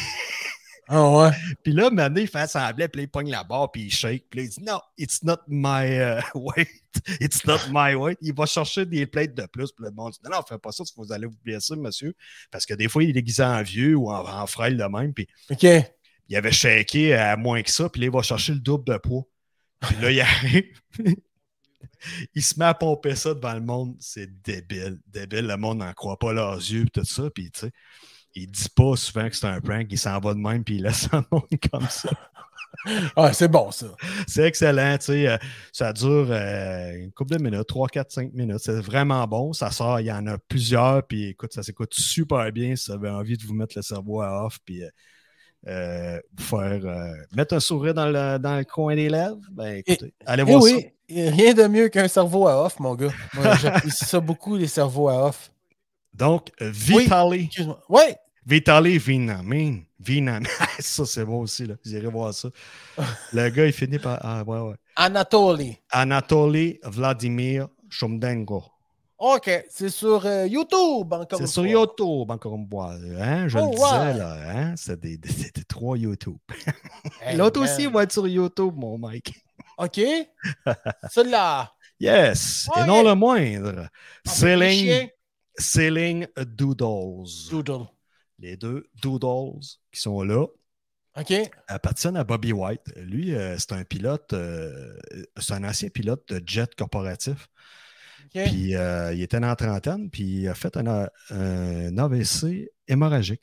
Ah 0.87 1.09
ouais? 1.09 1.31
puis 1.63 1.73
là, 1.73 1.89
maintenant, 1.89 2.21
il 2.21 2.27
fait 2.27 2.47
semblant, 2.47 2.87
puis 2.87 3.01
là, 3.01 3.03
il 3.03 3.09
pogne 3.09 3.31
la 3.31 3.43
barre, 3.43 3.71
puis 3.71 3.83
il 3.83 3.91
shake. 3.91 4.25
Puis 4.29 4.39
là, 4.39 4.45
il 4.45 4.49
dit, 4.49 4.63
non, 4.63 4.79
it's 4.97 5.23
not 5.23 5.37
my 5.47 5.85
euh, 5.85 6.21
weight, 6.35 6.69
it's 7.19 7.43
not 7.45 7.57
my 7.71 7.95
weight. 7.95 8.17
Il 8.21 8.33
va 8.33 8.45
chercher 8.45 8.85
des 8.85 9.05
plates 9.07 9.33
de 9.33 9.45
plus. 9.47 9.71
Puis 9.71 9.85
le 9.85 9.91
monde 9.91 10.13
dit, 10.13 10.19
non, 10.23 10.37
non, 10.37 10.43
faites 10.47 10.61
pas 10.61 10.71
ça, 10.71 10.83
vous 10.95 11.11
allez 11.11 11.27
vous 11.27 11.37
blesser, 11.43 11.75
monsieur. 11.75 12.13
Parce 12.51 12.65
que 12.65 12.73
des 12.73 12.87
fois, 12.87 13.03
il 13.03 13.09
est 13.09 13.13
déguisé 13.13 13.43
en 13.43 13.61
vieux 13.63 13.95
ou 13.95 14.11
en, 14.11 14.27
en 14.27 14.47
frêle 14.47 14.77
de 14.77 14.83
même. 14.83 15.13
Puis 15.13 15.27
OK. 15.49 15.65
il 16.29 16.35
avait 16.35 16.51
shaké 16.51 17.15
à 17.15 17.35
moins 17.35 17.63
que 17.63 17.71
ça, 17.71 17.89
puis 17.89 18.01
là, 18.01 18.07
il 18.07 18.13
va 18.13 18.21
chercher 18.21 18.53
le 18.53 18.59
double 18.59 18.85
de 18.85 18.97
poids. 18.97 19.23
Puis 19.79 19.95
là, 20.01 20.11
il 20.11 20.21
arrive. 20.21 20.81
il 22.35 22.43
se 22.43 22.59
met 22.59 22.65
à 22.65 22.73
pomper 22.73 23.15
ça 23.15 23.33
devant 23.33 23.53
le 23.53 23.61
monde. 23.61 23.95
C'est 23.99 24.41
débile. 24.41 24.99
Débile. 25.07 25.47
Le 25.47 25.57
monde 25.57 25.79
n'en 25.79 25.93
croit 25.93 26.17
pas 26.17 26.33
leurs 26.33 26.57
yeux, 26.57 26.85
puis 26.85 27.01
tout 27.01 27.05
ça. 27.05 27.29
Puis, 27.29 27.51
tu 27.51 27.61
sais, 27.61 27.71
il 28.35 28.47
dit 28.51 28.69
pas 28.75 28.95
souvent 28.95 29.29
que 29.29 29.35
c'est 29.35 29.47
un 29.47 29.61
prank. 29.61 29.87
Il 29.89 29.97
s'en 29.97 30.19
va 30.19 30.33
de 30.33 30.39
même, 30.39 30.63
puis 30.63 30.75
il 30.75 30.83
laisse 30.83 31.07
un 31.13 31.25
monde 31.31 31.43
comme 31.71 31.87
ça. 31.89 32.09
Ah, 33.15 33.31
c'est 33.33 33.47
bon, 33.47 33.71
ça. 33.71 33.87
C'est 34.27 34.43
excellent. 34.43 34.97
Tu 34.99 35.05
sais, 35.05 35.27
euh, 35.27 35.37
ça 35.71 35.91
dure 35.93 36.27
euh, 36.29 36.91
une 36.93 37.11
couple 37.13 37.37
de 37.37 37.41
minutes, 37.41 37.65
3, 37.65 37.87
4, 37.87 38.11
5 38.11 38.33
minutes. 38.33 38.59
C'est 38.59 38.79
vraiment 38.79 39.25
bon. 39.25 39.53
Ça 39.53 39.71
sort, 39.71 40.01
il 40.01 40.07
y 40.07 40.11
en 40.11 40.27
a 40.27 40.37
plusieurs, 40.37 41.01
puis 41.07 41.29
écoute, 41.29 41.53
ça 41.53 41.63
s'écoute 41.63 41.93
super 41.95 42.51
bien 42.51 42.75
si 42.75 42.87
vous 42.87 42.97
avez 42.97 43.09
envie 43.09 43.37
de 43.37 43.43
vous 43.43 43.53
mettre 43.55 43.73
le 43.77 43.81
cerveau 43.81 44.21
à 44.21 44.45
off, 44.45 44.59
puis 44.65 44.83
euh, 44.83 44.89
euh, 45.67 46.19
vous 46.37 46.43
faire 46.43 47.15
mettre 47.35 47.55
un 47.55 47.59
sourire 47.59 47.93
dans 47.95 48.07
le, 48.07 48.37
dans 48.37 48.57
le 48.57 48.65
coin 48.65 48.93
des 48.95 49.09
lèvres. 49.09 49.39
Ben 49.51 49.77
écoutez, 49.77 50.13
allez 50.25 50.43
Eh 50.45 50.51
voir 50.51 50.61
ça. 50.61 50.75
oui, 50.75 50.85
rien 51.09 51.53
de 51.53 51.67
mieux 51.67 51.87
qu'un 51.87 52.09
cerveau 52.09 52.45
à 52.47 52.65
off, 52.65 52.79
mon 52.79 52.93
gars. 52.93 53.13
Moi, 53.33 53.55
j'apprécie 53.61 54.05
ça 54.05 54.19
beaucoup, 54.19 54.57
les 54.57 54.67
cerveaux 54.67 55.07
à 55.07 55.27
off. 55.29 55.49
Donc, 56.13 56.51
Vitali. 56.59 57.45
Excuse-moi. 57.45 57.81
Ouais. 57.89 58.15
Vitali 58.45 58.97
Vinamin. 58.97 59.79
Vinamin. 59.99 60.47
ça, 60.79 61.05
c'est 61.05 61.25
bon 61.25 61.41
aussi, 61.41 61.65
là. 61.65 61.75
Vous 61.83 61.95
irez 61.95 62.07
voir 62.07 62.33
ça. 62.33 62.49
Le 63.33 63.49
gars, 63.49 63.65
il 63.65 63.73
finit 63.73 63.99
par. 63.99 64.19
Ah, 64.21 64.43
ouais, 64.43 64.59
ouais. 64.59 64.75
Anatoly. 64.95 65.77
Anatoly 65.89 66.79
Vladimir 66.83 67.67
Shumdenko. 67.89 68.63
OK. 69.17 69.49
C'est 69.69 69.89
sur 69.89 70.25
euh, 70.25 70.45
YouTube, 70.45 71.11
encore 71.13 71.37
C'est 71.37 71.45
une 71.45 71.47
sur 71.47 71.63
fois. 71.63 71.71
YouTube, 71.71 72.29
encore 72.31 72.55
une 72.55 72.69
fois. 72.69 72.93
Hein? 73.19 73.47
Je 73.47 73.57
Oh, 73.57 73.65
le 73.65 73.71
disais, 73.71 73.83
ouais. 73.83 74.13
là. 74.17 74.37
Hein? 74.49 74.73
C'est 74.75 74.99
des, 74.99 75.17
des- 75.17 75.29
c'est 75.29 75.55
des 75.55 75.63
trois 75.63 75.97
YouTube. 75.97 76.37
Hey, 77.21 77.35
L'autre 77.37 77.61
man. 77.61 77.69
aussi 77.69 77.87
va 77.87 78.03
être 78.03 78.11
sur 78.11 78.27
YouTube, 78.27 78.73
mon 78.75 78.97
mec. 78.97 79.33
OK. 79.77 79.99
Celui-là. 81.11 81.71
Yes, 81.97 82.67
et 82.75 82.83
non 82.83 83.03
le 83.03 83.15
moindre. 83.15 83.87
Ah, 83.87 83.89
Selling, 84.29 84.83
chien. 84.85 85.07
Selling 85.57 86.27
Doodles. 86.35 87.47
Doodle. 87.49 87.85
Les 88.39 88.57
deux 88.57 88.89
Doodles 89.01 89.61
qui 89.91 90.01
sont 90.01 90.21
là 90.21 90.45
OK. 91.17 91.33
appartiennent 91.67 92.17
à 92.17 92.23
Bobby 92.23 92.51
White. 92.51 92.93
Lui, 92.97 93.33
euh, 93.33 93.57
c'est 93.57 93.71
un 93.71 93.83
pilote, 93.85 94.33
euh, 94.33 94.97
c'est 95.37 95.53
un 95.53 95.63
ancien 95.63 95.89
pilote 95.89 96.27
de 96.27 96.43
jet 96.45 96.73
corporatif. 96.75 97.47
Puis 98.33 98.75
euh, 98.75 99.13
il 99.13 99.21
était 99.21 99.39
dans 99.39 99.47
la 99.47 99.55
trentaine, 99.55 100.09
puis 100.09 100.23
il 100.23 100.47
a 100.49 100.55
fait 100.55 100.75
un, 100.75 101.07
AVC 101.97 102.69
hémorragique. 102.87 103.41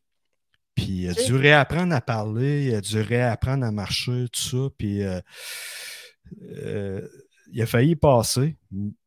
Puis 0.75 1.05
il 1.05 1.09
a 1.09 1.15
dû 1.15 1.35
réapprendre 1.35 1.95
à 1.95 2.03
parler, 2.03 2.67
il 2.67 2.75
a 2.75 2.81
dû 2.83 3.01
réapprendre 3.01 3.65
à 3.65 3.71
marcher, 3.71 4.27
tout 4.31 4.41
ça. 4.41 4.69
Puis 4.77 5.03
il 7.53 7.63
a 7.63 7.67
failli 7.67 7.93
y 7.93 7.97
passer. 7.97 8.57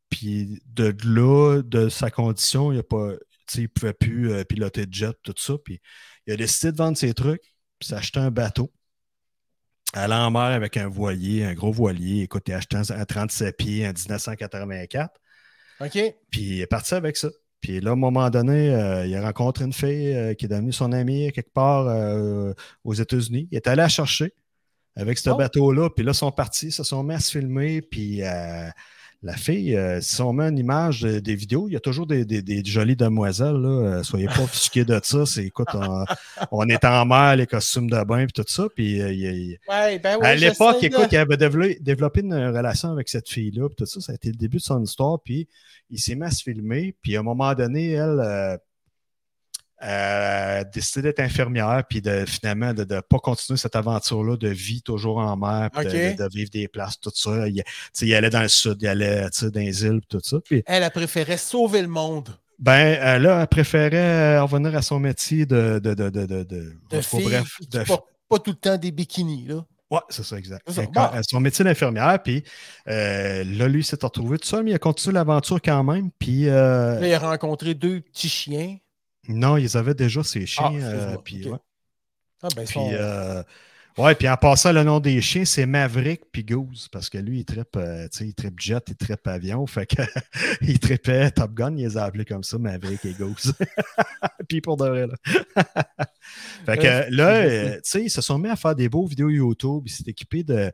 Puis 0.10 0.60
de 0.66 0.96
là, 1.04 1.62
de 1.62 1.90
sa 1.90 2.10
condition, 2.10 2.72
il 2.72 2.82
ne 3.58 3.68
pouvait 3.68 3.94
plus 3.94 4.32
euh, 4.32 4.44
piloter 4.44 4.86
de 4.86 4.94
jet, 4.94 5.14
tout 5.24 5.34
ça. 5.38 5.54
Puis 5.64 5.80
il 6.28 6.34
a 6.34 6.38
décidé 6.38 6.72
de 6.72 6.78
vendre 6.78 6.98
ses 6.98 7.14
trucs, 7.14 7.42
puis 7.80 7.88
s'acheter 7.90 8.20
un 8.20 8.32
bateau. 8.32 8.72
Aller 9.94 10.14
en 10.14 10.32
mer 10.32 10.42
avec 10.42 10.76
un 10.78 10.88
voilier, 10.90 11.46
un 11.46 11.54
gros 11.54 11.72
voilier. 11.72 12.24
Écoute, 12.24 12.44
il 12.48 12.54
a 12.54 12.58
acheté 12.58 12.76
un 12.76 12.82
à 12.90 13.06
37 13.06 13.56
pieds 13.56 13.88
en 13.88 13.94
1984. 13.94 15.14
OK. 15.82 15.92
Puis 16.32 16.42
il 16.42 16.62
est 16.62 16.68
parti 16.68 16.94
avec 16.96 17.16
ça. 17.18 17.30
Puis 17.62 17.80
là, 17.80 17.92
à 17.92 17.94
un 17.94 17.98
moment 17.98 18.30
donné, 18.30 18.74
euh, 18.74 19.06
il 19.08 19.16
a 19.16 19.22
rencontré 19.22 19.64
une 19.66 19.74
fille 19.74 20.14
euh, 20.14 20.34
qui 20.34 20.46
est 20.46 20.48
devenue 20.50 20.74
son 20.74 20.92
amie 20.92 21.32
quelque 21.32 21.54
part 21.54 21.86
aux 22.84 22.94
États-Unis. 22.94 23.48
Il 23.52 23.56
est 23.56 23.68
allé 23.68 23.78
la 23.78 23.90
chercher 23.90 24.34
avec 24.96 25.18
ce 25.18 25.30
Oh. 25.30 25.36
bateau-là. 25.38 25.90
Puis 25.90 26.04
là, 26.04 26.12
ils 26.12 26.16
sont 26.16 26.32
partis, 26.32 26.68
ils 26.68 26.72
se 26.72 26.84
sont 26.84 27.04
mis 27.04 27.14
à 27.16 27.20
se 27.20 27.32
filmer. 27.32 27.82
Puis 27.82 28.22
la 29.26 29.36
fille, 29.36 29.76
euh, 29.76 30.00
si 30.02 30.22
on 30.22 30.32
met 30.34 30.48
une 30.50 30.58
image 30.60 31.02
de- 31.02 31.20
des 31.20 31.36
vidéos, 31.36 31.68
il 31.68 31.74
y 31.74 31.76
a 31.76 31.80
toujours 31.80 32.06
des, 32.06 32.24
des- 32.26 32.42
des 32.44 32.64
jolies 32.64 32.96
demoiselles. 32.96 33.56
Là. 33.56 33.70
Euh, 33.98 34.04
soyez 34.04 34.28
pas 34.28 34.42
offusqués 34.44 34.86
de 34.86 35.00
ça. 35.04 35.26
C'est, 35.26 35.44
écoute, 35.46 35.68
on, 35.74 36.06
on 36.52 36.68
est 36.70 36.86
en 36.86 37.06
mer, 37.06 37.36
les 37.36 37.48
costumes 37.48 37.90
de 37.90 38.04
bain, 38.04 38.26
puis 38.26 38.34
tout 38.34 38.46
ça. 38.48 38.68
Puis 38.76 39.02
euh, 39.02 39.12
il- 39.12 39.20
il- 39.24 39.58
Ouais, 39.68 39.98
ben 40.00 40.20
à 40.22 40.36
l'époque, 40.36 40.78
écoute, 40.84 41.08
il 41.12 41.18
avait 41.18 41.38
développé, 41.38 41.78
développé 41.82 42.22
une 42.22 42.34
relation 42.36 42.92
avec 42.92 43.10
cette 43.10 43.28
fille-là, 43.28 43.68
tout 43.76 43.86
ça, 43.88 44.00
ça 44.00 44.12
a 44.12 44.16
été 44.16 44.30
le 44.30 44.36
début 44.38 44.58
de 44.58 44.62
son 44.62 44.82
histoire, 44.84 45.20
puis 45.24 45.48
il 45.90 46.00
s'est 46.00 46.16
mis 46.16 46.24
à 46.26 46.30
se 46.32 46.44
filmer, 46.44 46.96
puis 47.02 47.18
à 47.18 47.22
un 47.22 47.24
moment 47.24 47.54
donné, 47.56 47.92
elle 47.94 48.60
euh, 49.86 50.60
a 50.62 50.64
décidé 50.64 51.04
d'être 51.04 51.20
infirmière, 51.20 51.84
puis 51.88 52.02
de, 52.02 52.26
finalement, 52.28 52.74
de 52.74 52.82
ne 52.92 53.02
pas 53.02 53.20
continuer 53.20 53.58
cette 53.58 53.76
aventure-là 53.76 54.36
de 54.38 54.48
vie 54.48 54.82
toujours 54.82 55.18
en 55.20 55.38
mer, 55.38 55.70
puis 55.72 55.86
de- 55.86 55.90
Ok. 55.90 56.18
de, 56.18 56.24
de 56.24 56.30
vivre 56.34 56.50
des 56.50 56.68
places, 56.68 57.00
tout 57.00 57.12
ça. 57.14 57.46
Il, 58.02 58.14
allait 58.16 58.30
dans 58.30 58.42
le 58.42 58.48
sud, 58.48 58.78
il 58.82 58.88
allait 58.88 59.28
dans 59.44 59.60
les 59.60 59.84
îles, 59.86 60.02
tout 60.10 60.20
ça. 60.24 60.38
Elle, 60.50 60.64
elle 60.84 60.92
préférait 60.92 61.38
sauver 61.38 61.82
le 61.82 61.88
monde. 61.88 62.30
ben, 62.58 62.98
euh, 63.00 63.20
là, 63.20 63.42
elle 63.42 63.48
préférait 63.48 64.38
euh, 64.38 64.44
revenir 64.44 64.76
à 64.76 64.82
son 64.82 65.00
métier 65.00 65.46
de... 65.46 65.80
de, 65.84 65.94
de, 65.94 66.10
de, 66.10 66.26
de, 66.26 66.74
bref, 66.90 67.14
pas 68.28 68.40
tout 68.40 68.52
le 68.52 68.58
temps 68.58 68.78
des 68.78 68.92
bikinis, 68.92 69.46
là. 69.48 69.64
Ouais, 69.92 70.00
c'est 70.10 70.24
ça, 70.24 70.36
exact. 70.38 70.68
Ça. 70.72 70.82
Bon. 70.92 71.02
euh, 71.14 71.22
Son 71.30 71.40
métier 71.40 71.64
d'infirmière, 71.64 72.18
puis 72.24 72.44
euh, 72.88 73.44
là, 73.44 73.68
lui, 73.68 73.82
il 73.82 73.84
s'est 73.84 73.98
retrouvé 74.02 74.40
tout 74.40 74.48
seul, 74.48 74.64
mais 74.64 74.72
il 74.72 74.74
a 74.74 74.80
continué 74.80 75.14
l'aventure 75.14 75.62
quand 75.62 75.84
même. 75.84 76.10
Puis, 76.18 76.50
euh, 76.50 77.00
Là, 77.00 77.08
il 77.08 77.14
a 77.14 77.20
rencontré 77.20 77.76
deux 77.76 78.02
petits 78.02 78.28
chiens. 78.30 78.78
Non, 79.28 79.58
ils 79.58 79.78
avaient 79.78 79.94
déjà 79.96 80.24
ces 80.24 80.46
chiens. 80.46 80.72
Ah, 80.82 80.86
euh, 80.86 81.18
puis, 81.24 81.48
ouais. 81.48 81.58
Ah, 82.44 82.48
ben, 82.56 82.66
Puis, 82.66 82.74
son- 82.74 82.92
euh, 82.92 83.44
ouais, 83.98 84.14
puis 84.16 84.30
en 84.30 84.38
passant, 84.38 84.72
le 84.72 84.84
nom 84.84 85.00
des 85.00 85.22
chiens, 85.22 85.46
c'est 85.46 85.66
Maverick 85.66 86.22
puis 86.32 86.44
Goose, 86.44 86.90
parce 86.92 87.10
que 87.10 87.18
lui, 87.18 87.40
il 87.40 87.46
trippe, 87.46 87.76
euh, 87.78 88.08
tu 88.12 88.20
sais, 88.20 88.28
il 88.28 88.34
trippe 88.36 88.60
jet, 88.60 88.84
il 88.90 88.96
trippe 88.96 89.26
avion, 89.28 89.66
fait 89.68 89.86
que 89.88 90.02
il 90.62 90.80
trippait 90.80 91.32
Top 91.32 91.54
Gun, 91.54 91.76
il 91.78 91.86
les 91.86 91.98
a 91.98 92.04
appelés 92.04 92.26
comme 92.26 92.44
ça, 92.44 92.58
Maverick 92.58 93.04
et 93.06 93.14
Goose. 93.14 93.54
puis 94.48 94.62
pour 94.62 94.78
de 94.78 94.88
vrai, 94.88 95.08
là. 95.08 95.16
fait 96.66 96.78
que 96.78 96.86
Euh, 96.88 97.06
là, 97.10 97.30
euh, 97.38 97.76
tu 97.76 97.82
sais, 97.84 98.04
ils 98.04 98.10
se 98.10 98.22
sont 98.22 98.38
mis 98.38 98.50
à 98.50 98.56
faire 98.56 98.76
des 98.76 98.90
beaux 98.90 99.06
vidéos 99.06 99.30
YouTube, 99.30 99.84
il 99.86 99.92
s'est 99.92 100.04
équipé 100.08 100.44
de, 100.44 100.72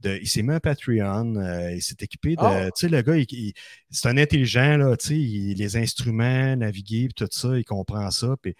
de- 0.00 0.18
il 0.20 0.28
s'est 0.28 0.42
mis 0.42 0.52
un 0.52 0.60
Patreon, 0.60 1.36
euh, 1.36 1.72
il 1.72 1.82
s'est 1.82 1.96
équipé 2.00 2.30
de, 2.36 2.40
Ah. 2.42 2.70
tu 2.74 2.86
sais, 2.86 2.88
le 2.88 3.02
gars, 3.02 3.16
il- 3.16 3.26
il- 3.30 3.52
c'est 3.90 4.08
un 4.08 4.16
intelligent, 4.16 4.76
là, 4.76 4.96
tu 4.96 5.08
sais, 5.08 5.14
les 5.54 5.76
instruments, 5.76 6.56
naviguer, 6.56 7.08
tout 7.14 7.28
ça, 7.30 7.56
il 7.58 7.64
comprend 7.64 8.10
ça, 8.10 8.36
puis, 8.40 8.54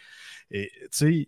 et, 0.51 0.71
tu 0.83 0.89
sais, 0.93 1.27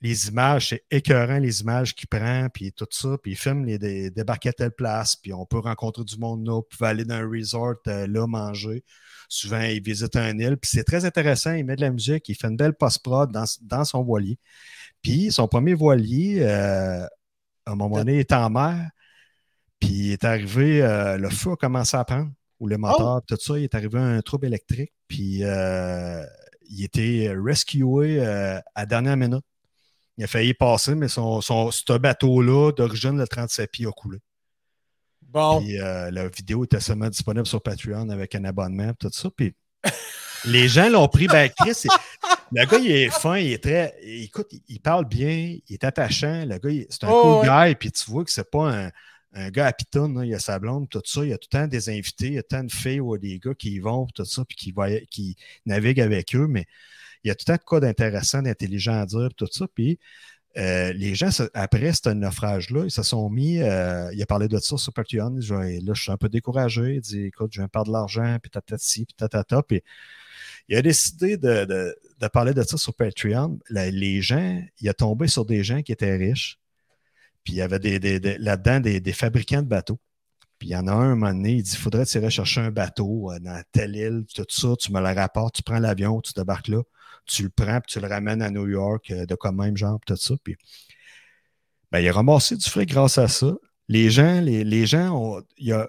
les 0.00 0.28
images, 0.28 0.68
c'est 0.68 0.84
écœurant 0.90 1.38
les 1.38 1.62
images 1.62 1.94
qu'il 1.94 2.08
prend, 2.08 2.48
puis 2.52 2.72
tout 2.72 2.86
ça, 2.90 3.16
puis 3.22 3.32
il 3.32 3.36
filme 3.36 3.64
les 3.64 3.78
dé- 3.78 4.10
débarquer 4.10 4.50
à 4.50 4.52
telle 4.52 4.72
place, 4.72 5.16
puis 5.16 5.32
on 5.32 5.46
peut 5.46 5.60
rencontrer 5.60 6.04
du 6.04 6.18
monde 6.18 6.46
là, 6.46 6.56
on 6.56 6.62
peut 6.62 6.84
aller 6.84 7.06
dans 7.06 7.14
un 7.14 7.26
resort 7.26 7.76
euh, 7.88 8.06
là, 8.06 8.26
manger. 8.26 8.84
Souvent, 9.30 9.62
il 9.62 9.82
visite 9.82 10.14
un 10.16 10.38
île, 10.38 10.58
puis 10.58 10.70
c'est 10.74 10.84
très 10.84 11.06
intéressant, 11.06 11.54
il 11.54 11.64
met 11.64 11.76
de 11.76 11.80
la 11.80 11.90
musique, 11.90 12.28
il 12.28 12.34
fait 12.34 12.48
une 12.48 12.56
belle 12.58 12.74
post-prod 12.74 13.32
dans, 13.32 13.44
dans 13.62 13.84
son 13.86 14.02
voilier. 14.04 14.38
Puis 15.00 15.32
son 15.32 15.48
premier 15.48 15.72
voilier, 15.72 16.40
euh, 16.42 17.04
à 17.64 17.72
un 17.72 17.74
moment 17.74 17.96
donné, 17.96 18.14
il 18.16 18.20
est 18.20 18.32
en 18.32 18.50
mer, 18.50 18.90
puis 19.84 19.94
il 19.94 20.12
est 20.12 20.24
arrivé, 20.24 20.82
euh, 20.82 21.16
le 21.18 21.28
feu 21.30 21.52
a 21.52 21.56
commencé 21.56 21.96
à 21.96 22.04
prendre, 22.04 22.30
ou 22.60 22.66
le 22.68 22.76
moteur, 22.78 23.20
tout 23.26 23.36
ça, 23.38 23.58
il 23.58 23.64
est 23.64 23.74
arrivé 23.74 23.98
un 23.98 24.20
trouble 24.22 24.46
électrique, 24.46 24.92
puis 25.08 25.40
euh, 25.42 26.24
il 26.70 26.84
était 26.84 27.34
rescué 27.36 28.20
euh, 28.20 28.58
à 28.74 28.80
la 28.80 28.86
dernière 28.86 29.16
minute. 29.16 29.44
Il 30.16 30.24
a 30.24 30.26
failli 30.26 30.54
passer, 30.54 30.94
mais 30.94 31.08
son, 31.08 31.40
son, 31.40 31.70
ce 31.70 31.98
bateau-là, 31.98 32.70
d'origine, 32.72 33.18
le 33.18 33.26
37 33.26 33.70
pieds, 33.70 33.86
a 33.86 33.90
coulé. 33.90 34.18
Bon. 35.22 35.60
Puis 35.60 35.76
la 35.78 36.28
vidéo 36.28 36.64
était 36.64 36.78
seulement 36.78 37.08
disponible 37.08 37.46
sur 37.46 37.60
Patreon 37.60 38.08
avec 38.10 38.34
un 38.36 38.44
abonnement, 38.44 38.92
tout 38.98 39.10
ça. 39.12 39.28
Puis 39.36 39.54
les 40.44 40.68
gens 40.68 40.88
l'ont 40.88 41.08
pris. 41.08 41.26
Ben, 41.26 41.50
Chris, 41.58 41.72
il- 41.84 41.90
le 42.52 42.64
gars, 42.66 42.78
il 42.78 42.90
est 42.92 43.10
fin, 43.10 43.36
il 43.38 43.52
est 43.52 43.62
très. 43.62 43.96
Écoute, 44.02 44.46
il- 44.52 44.62
il 44.68 44.80
parle 44.80 45.06
bien, 45.06 45.56
il 45.66 45.74
est 45.74 45.82
attachant. 45.82 46.44
Le 46.46 46.58
gars, 46.58 46.84
c'est 46.88 47.02
un 47.02 47.08
Oh, 47.10 47.40
cool 47.40 47.48
guy. 47.48 47.74
Puis 47.74 47.90
tu 47.90 48.08
vois 48.08 48.24
que 48.24 48.30
c'est 48.30 48.48
pas 48.48 48.70
un, 48.72 48.90
un 49.34 49.50
gars 49.50 49.66
à 49.66 49.72
pitonne. 49.72 50.16
là. 50.18 50.24
Il 50.24 50.34
a 50.34 50.38
sa 50.38 50.58
blonde, 50.58 50.88
tout 50.88 51.02
ça. 51.04 51.24
Il 51.24 51.30
y 51.30 51.32
a 51.32 51.38
tout 51.38 51.48
le 51.52 51.58
temps 51.58 51.66
des 51.68 51.88
invités, 51.90 52.26
il 52.28 52.32
y 52.34 52.38
a 52.38 52.42
tant 52.42 52.64
de 52.64 52.72
filles 52.72 53.00
ou 53.00 53.16
des 53.18 53.38
gars 53.38 53.54
qui 53.54 53.72
y 53.72 53.78
vont, 53.80 54.06
tout 54.14 54.24
ça, 54.24 54.44
puis 54.44 54.56
qui, 54.56 54.74
qui 55.10 55.36
naviguent 55.66 56.00
avec 56.00 56.34
eux. 56.34 56.46
Mais 56.48 56.66
il 57.24 57.28
y 57.28 57.30
a 57.30 57.34
tout 57.34 57.44
le 57.48 57.52
temps 57.54 57.58
de 57.60 57.64
quoi 57.66 57.80
d'intéressant, 57.80 58.42
d'intelligent 58.42 59.00
à 59.00 59.06
dire, 59.06 59.28
tout 59.36 59.48
ça. 59.50 59.66
Puis 59.74 59.98
euh, 60.56 60.92
les 60.92 61.14
gens, 61.16 61.30
après 61.54 61.92
ce 61.92 62.10
naufrage-là, 62.10 62.84
ils 62.84 62.90
se 62.90 63.02
sont 63.02 63.28
mis. 63.30 63.58
euh, 63.60 64.08
il 64.14 64.22
a 64.22 64.26
parlé 64.26 64.46
de 64.48 64.58
ça 64.58 64.76
sur 64.76 64.92
Patreon. 64.92 65.40
Je- 65.40 65.54
là, 65.84 65.94
je 65.94 66.00
suis 66.02 66.12
un 66.12 66.16
peu 66.16 66.28
découragé. 66.28 66.94
Il 66.96 67.00
dit 67.00 67.24
écoute, 67.24 67.50
je 67.52 67.60
viens 67.60 67.68
perdre 67.68 67.88
de 67.88 67.92
l'argent, 67.92 68.38
puis 68.40 68.50
tatati, 68.50 69.04
puis 69.06 69.14
tatata. 69.16 69.62
Puis 69.64 69.82
il 70.68 70.76
a 70.76 70.82
décidé 70.82 71.36
de, 71.36 71.64
de- 71.64 71.96
de 72.20 72.28
parler 72.28 72.54
de 72.54 72.62
ça 72.62 72.76
sur 72.76 72.94
Patreon. 72.94 73.58
Les 73.70 74.22
gens, 74.22 74.62
il 74.80 74.88
a 74.88 74.94
tombé 74.94 75.26
sur 75.28 75.44
des 75.44 75.64
gens 75.64 75.82
qui 75.82 75.92
étaient 75.92 76.16
riches. 76.16 76.58
Puis 77.44 77.54
il 77.54 77.56
y 77.56 77.62
avait 77.62 77.78
des, 77.78 77.98
des- 77.98 78.20
des- 78.20 78.38
là-dedans 78.38 78.80
des, 78.80 79.00
des 79.00 79.12
fabricants 79.12 79.62
de 79.62 79.68
bateaux. 79.68 79.98
Puis 80.58 80.68
il 80.68 80.72
y 80.72 80.76
en 80.76 80.86
a 80.88 80.92
un, 80.92 81.12
un 81.12 81.14
moment 81.16 81.32
donné, 81.32 81.52
il 81.54 81.62
dit 81.62 81.72
il 81.72 81.78
faudrait 81.78 82.06
tirer 82.06 82.30
chercher 82.30 82.60
un 82.62 82.70
bateau 82.70 83.30
euh, 83.32 83.38
dans 83.40 83.62
telle 83.72 83.96
île, 83.96 84.24
tout 84.34 84.44
ça, 84.48 84.68
tu 84.78 84.92
me 84.92 85.00
le 85.00 85.12
rapportes, 85.14 85.56
tu 85.56 85.62
prends 85.62 85.78
l'avion, 85.78 86.20
tu 86.20 86.32
débarques 86.34 86.68
là, 86.68 86.82
tu 87.26 87.42
le 87.44 87.50
prends, 87.50 87.80
puis 87.80 87.92
tu 87.92 88.00
le 88.00 88.06
ramènes 88.08 88.42
à 88.42 88.50
New 88.50 88.66
York, 88.68 89.10
euh, 89.10 89.26
de 89.26 89.34
quoi 89.34 89.52
même 89.52 89.76
genre, 89.76 89.98
tout 90.06 90.16
ça. 90.16 90.34
Puis 90.42 90.56
ben, 91.92 92.00
il 92.00 92.08
a 92.08 92.12
ramassé 92.12 92.56
du 92.56 92.68
fric 92.68 92.88
grâce 92.88 93.18
à 93.18 93.28
ça. 93.28 93.54
Les 93.88 94.10
gens, 94.10 94.40
les, 94.40 94.64
les 94.64 94.86
gens 94.86 95.10
ont. 95.16 95.42
Il 95.58 95.72
a, 95.72 95.88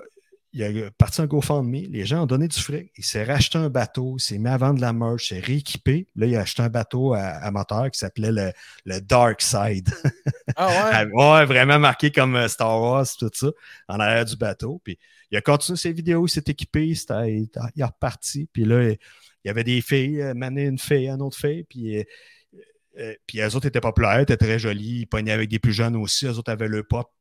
il 0.55 0.83
a 0.83 0.91
parti 0.91 1.21
un 1.21 1.25
GoFundMe, 1.25 1.91
les 1.91 2.05
gens 2.05 2.23
ont 2.23 2.25
donné 2.25 2.47
du 2.47 2.59
fric. 2.59 2.91
Il 2.97 3.03
s'est 3.03 3.23
racheté 3.23 3.57
un 3.57 3.69
bateau, 3.69 4.15
il 4.17 4.21
s'est 4.21 4.37
mis 4.37 4.47
à 4.47 4.57
vendre 4.57 4.75
de 4.75 4.81
la 4.81 4.93
merch, 4.93 5.31
il 5.31 5.35
s'est 5.35 5.41
rééquipé. 5.41 6.07
Là, 6.15 6.25
il 6.25 6.35
a 6.35 6.41
acheté 6.41 6.63
un 6.63 6.69
bateau 6.69 7.13
à, 7.13 7.19
à 7.19 7.51
moteur 7.51 7.91
qui 7.91 7.99
s'appelait 7.99 8.31
le, 8.31 8.51
le 8.85 9.01
Dark 9.01 9.41
Side. 9.41 9.89
Ah 10.55 10.67
ouais? 10.67 11.09
Ah, 11.17 11.39
ouais, 11.39 11.45
vraiment 11.45 11.77
marqué 11.77 12.09
comme 12.09 12.35
euh, 12.35 12.47
Star 12.47 12.81
Wars, 12.81 13.05
tout 13.19 13.29
ça, 13.33 13.47
en 13.89 13.99
arrière 13.99 14.25
du 14.25 14.37
bateau. 14.37 14.81
Puis 14.83 14.97
il 15.31 15.37
a 15.37 15.41
continué 15.41 15.77
ses 15.77 15.91
vidéos, 15.91 16.25
il 16.25 16.29
s'est 16.29 16.43
équipé, 16.47 16.87
il, 16.87 17.49
est 17.77 17.83
reparti. 17.83 18.47
Puis 18.53 18.63
là, 18.63 18.89
il 18.91 18.97
y 19.43 19.49
avait 19.49 19.63
des 19.63 19.81
filles, 19.81 20.21
euh, 20.21 20.33
mané 20.33 20.65
une 20.65 20.79
fille, 20.79 21.09
une 21.09 21.21
autre 21.21 21.37
fille, 21.37 21.63
puis, 21.63 21.97
euh, 21.97 22.03
euh, 22.99 23.13
puis 23.27 23.39
elles 23.39 23.55
autres 23.55 23.67
étaient 23.67 23.81
populaires, 23.81 24.19
étaient 24.19 24.37
très 24.37 24.59
jolies, 24.59 25.01
ils 25.01 25.07
pognaient 25.07 25.31
avec 25.31 25.49
des 25.49 25.59
plus 25.59 25.73
jeunes 25.73 25.95
aussi, 25.95 26.25
eux 26.25 26.37
autres 26.37 26.51
avaient 26.51 26.67
le 26.67 26.83
pop. 26.83 27.11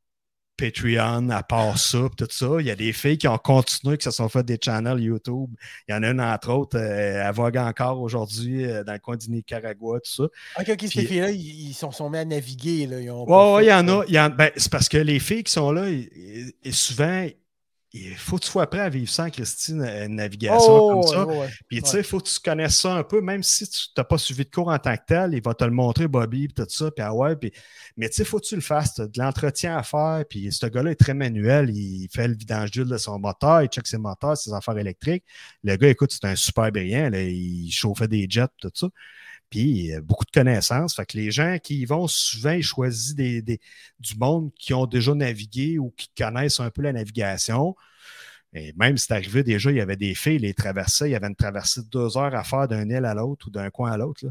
Patreon, 0.57 1.29
à 1.29 1.43
part 1.43 1.77
ça, 1.77 1.99
tout 2.17 2.27
ça. 2.29 2.47
Il 2.59 2.65
y 2.65 2.71
a 2.71 2.75
des 2.75 2.93
filles 2.93 3.17
qui 3.17 3.27
ont 3.27 3.37
continué, 3.37 3.97
qui 3.97 4.05
se 4.05 4.11
sont 4.11 4.29
fait 4.29 4.43
des 4.43 4.57
channels 4.63 4.99
YouTube. 4.99 5.49
Il 5.87 5.93
y 5.93 5.95
en 5.97 6.03
a 6.03 6.09
une, 6.09 6.21
entre 6.21 6.51
autres, 6.51 6.77
euh, 6.77 7.23
elle 7.27 7.33
vogue 7.33 7.57
encore 7.57 7.99
aujourd'hui 8.01 8.65
euh, 8.65 8.83
dans 8.83 8.93
le 8.93 8.99
coin 8.99 9.17
du 9.17 9.29
Nicaragua, 9.29 9.99
tout 9.99 10.11
ça. 10.11 10.23
Ok, 10.59 10.69
ok, 10.69 10.81
ces 10.87 11.05
filles-là, 11.05 11.31
ils, 11.31 11.69
ils 11.69 11.73
sont, 11.73 11.91
sont 11.91 12.09
mis 12.09 12.17
à 12.17 12.25
naviguer. 12.25 12.87
Là. 12.87 12.99
Ils 13.01 13.11
ont 13.11 13.25
Ouais, 13.25 13.65
il 13.65 13.69
y 13.69 13.73
en 13.73 13.87
a. 13.87 14.03
il 14.07 14.13
y 14.13 14.19
en- 14.19 14.29
ben, 14.29 14.49
c'est 14.55 14.71
parce 14.71 14.87
que 14.89 14.97
les 14.97 15.19
filles 15.19 15.43
qui 15.43 15.51
sont 15.51 15.71
là, 15.71 15.89
ils- 15.89 16.53
souvent, 16.73 17.27
il 17.97 18.15
faut 18.15 18.37
que 18.37 18.43
tu 18.43 18.49
sois 18.51 18.67
prêt 18.69 18.81
à 18.81 18.89
vivre 18.89 19.09
sans 19.09 19.29
Christine, 19.29 19.81
une 19.81 20.15
navigation 20.15 20.57
Oh, 20.67 21.01
comme 21.01 21.03
ça. 21.03 21.25
ouais, 21.25 21.39
ouais. 21.39 21.49
Puis, 21.69 21.81
tu 21.81 21.89
sais, 21.89 21.99
il 21.99 22.03
faut 22.03 22.19
que 22.19 22.27
tu 22.27 22.39
connaisses 22.39 22.77
ça 22.77 22.93
un 22.93 23.03
peu, 23.03 23.21
même 23.21 23.41
si 23.41 23.69
tu 23.69 23.87
n'as 23.95 24.03
pas 24.03 24.17
suivi 24.17 24.43
de 24.43 24.49
cours 24.49 24.67
en 24.67 24.77
tant 24.77 24.95
que 24.97 25.03
tel, 25.07 25.33
il 25.33 25.41
va 25.41 25.53
te 25.53 25.63
le 25.63 25.71
montrer, 25.71 26.07
Bobby, 26.09 26.47
puis 26.49 26.55
tout 26.55 26.69
ça, 26.69 26.91
puis 26.91 27.03
ah 27.03 27.13
ouais, 27.13 27.35
puis... 27.37 27.53
Mais 27.95 28.09
tu 28.09 28.15
sais, 28.15 28.23
il 28.23 28.25
faut 28.25 28.39
que 28.39 28.45
tu 28.45 28.55
le 28.55 28.61
fasses, 28.61 28.95
tu 28.95 29.01
as 29.01 29.07
de 29.07 29.17
l'entretien 29.17 29.77
à 29.77 29.83
faire, 29.83 30.23
puis 30.29 30.51
ce 30.51 30.65
gars-là 30.65 30.91
est 30.91 30.95
très 30.95 31.13
manuel, 31.13 31.69
il 31.69 32.09
fait 32.13 32.27
le 32.27 32.35
vidange 32.35 32.71
d'huile 32.71 32.87
de 32.89 32.97
son 32.97 33.17
moteur, 33.17 33.61
il 33.61 33.69
check 33.69 33.87
ses 33.87 33.97
moteurs, 33.97 34.35
ses 34.35 34.51
affaires 34.53 34.77
électriques. 34.77 35.23
Le 35.63 35.77
gars, 35.77 35.87
écoute, 35.87 36.11
c'est 36.11 36.25
un 36.25 36.35
super 36.35 36.71
brillant, 36.71 37.09
là, 37.09 37.21
il 37.21 37.71
chauffait 37.71 38.09
des 38.09 38.27
jets, 38.29 38.47
tout 38.59 38.71
ça. 38.73 38.87
Puis, 39.49 39.93
euh, 39.93 40.01
beaucoup 40.01 40.25
de 40.25 40.31
connaissances. 40.31 40.95
Fait 40.95 41.05
que 41.05 41.17
les 41.17 41.31
gens 41.31 41.57
qui 41.61 41.85
vont, 41.85 42.07
souvent, 42.07 42.51
ils 42.51 42.63
choisissent 42.63 43.15
des, 43.15 43.41
du 43.99 44.15
monde 44.17 44.51
qui 44.59 44.73
ont 44.73 44.85
déjà 44.85 45.13
navigué 45.13 45.79
ou 45.79 45.91
qui 45.91 46.09
connaissent 46.17 46.59
un 46.59 46.69
peu 46.71 46.81
la 46.81 46.93
navigation. 46.93 47.75
Et 48.53 48.73
même 48.77 48.97
si 48.97 49.07
c'est 49.07 49.13
arrivé 49.13 49.43
déjà, 49.43 49.71
il 49.71 49.77
y 49.77 49.81
avait 49.81 49.97
des 49.97 50.15
filles, 50.15 50.39
les 50.39 50.53
traversaient, 50.53 51.09
il 51.09 51.11
y 51.11 51.15
avait 51.15 51.27
une 51.27 51.35
traversée 51.35 51.81
de 51.83 51.89
deux 51.89 52.17
heures 52.17 52.35
à 52.35 52.43
faire 52.43 52.67
d'un 52.67 52.89
île 52.89 53.05
à 53.05 53.13
l'autre 53.13 53.47
ou 53.47 53.51
d'un 53.51 53.69
coin 53.69 53.91
à 53.91 53.97
l'autre. 53.97 54.25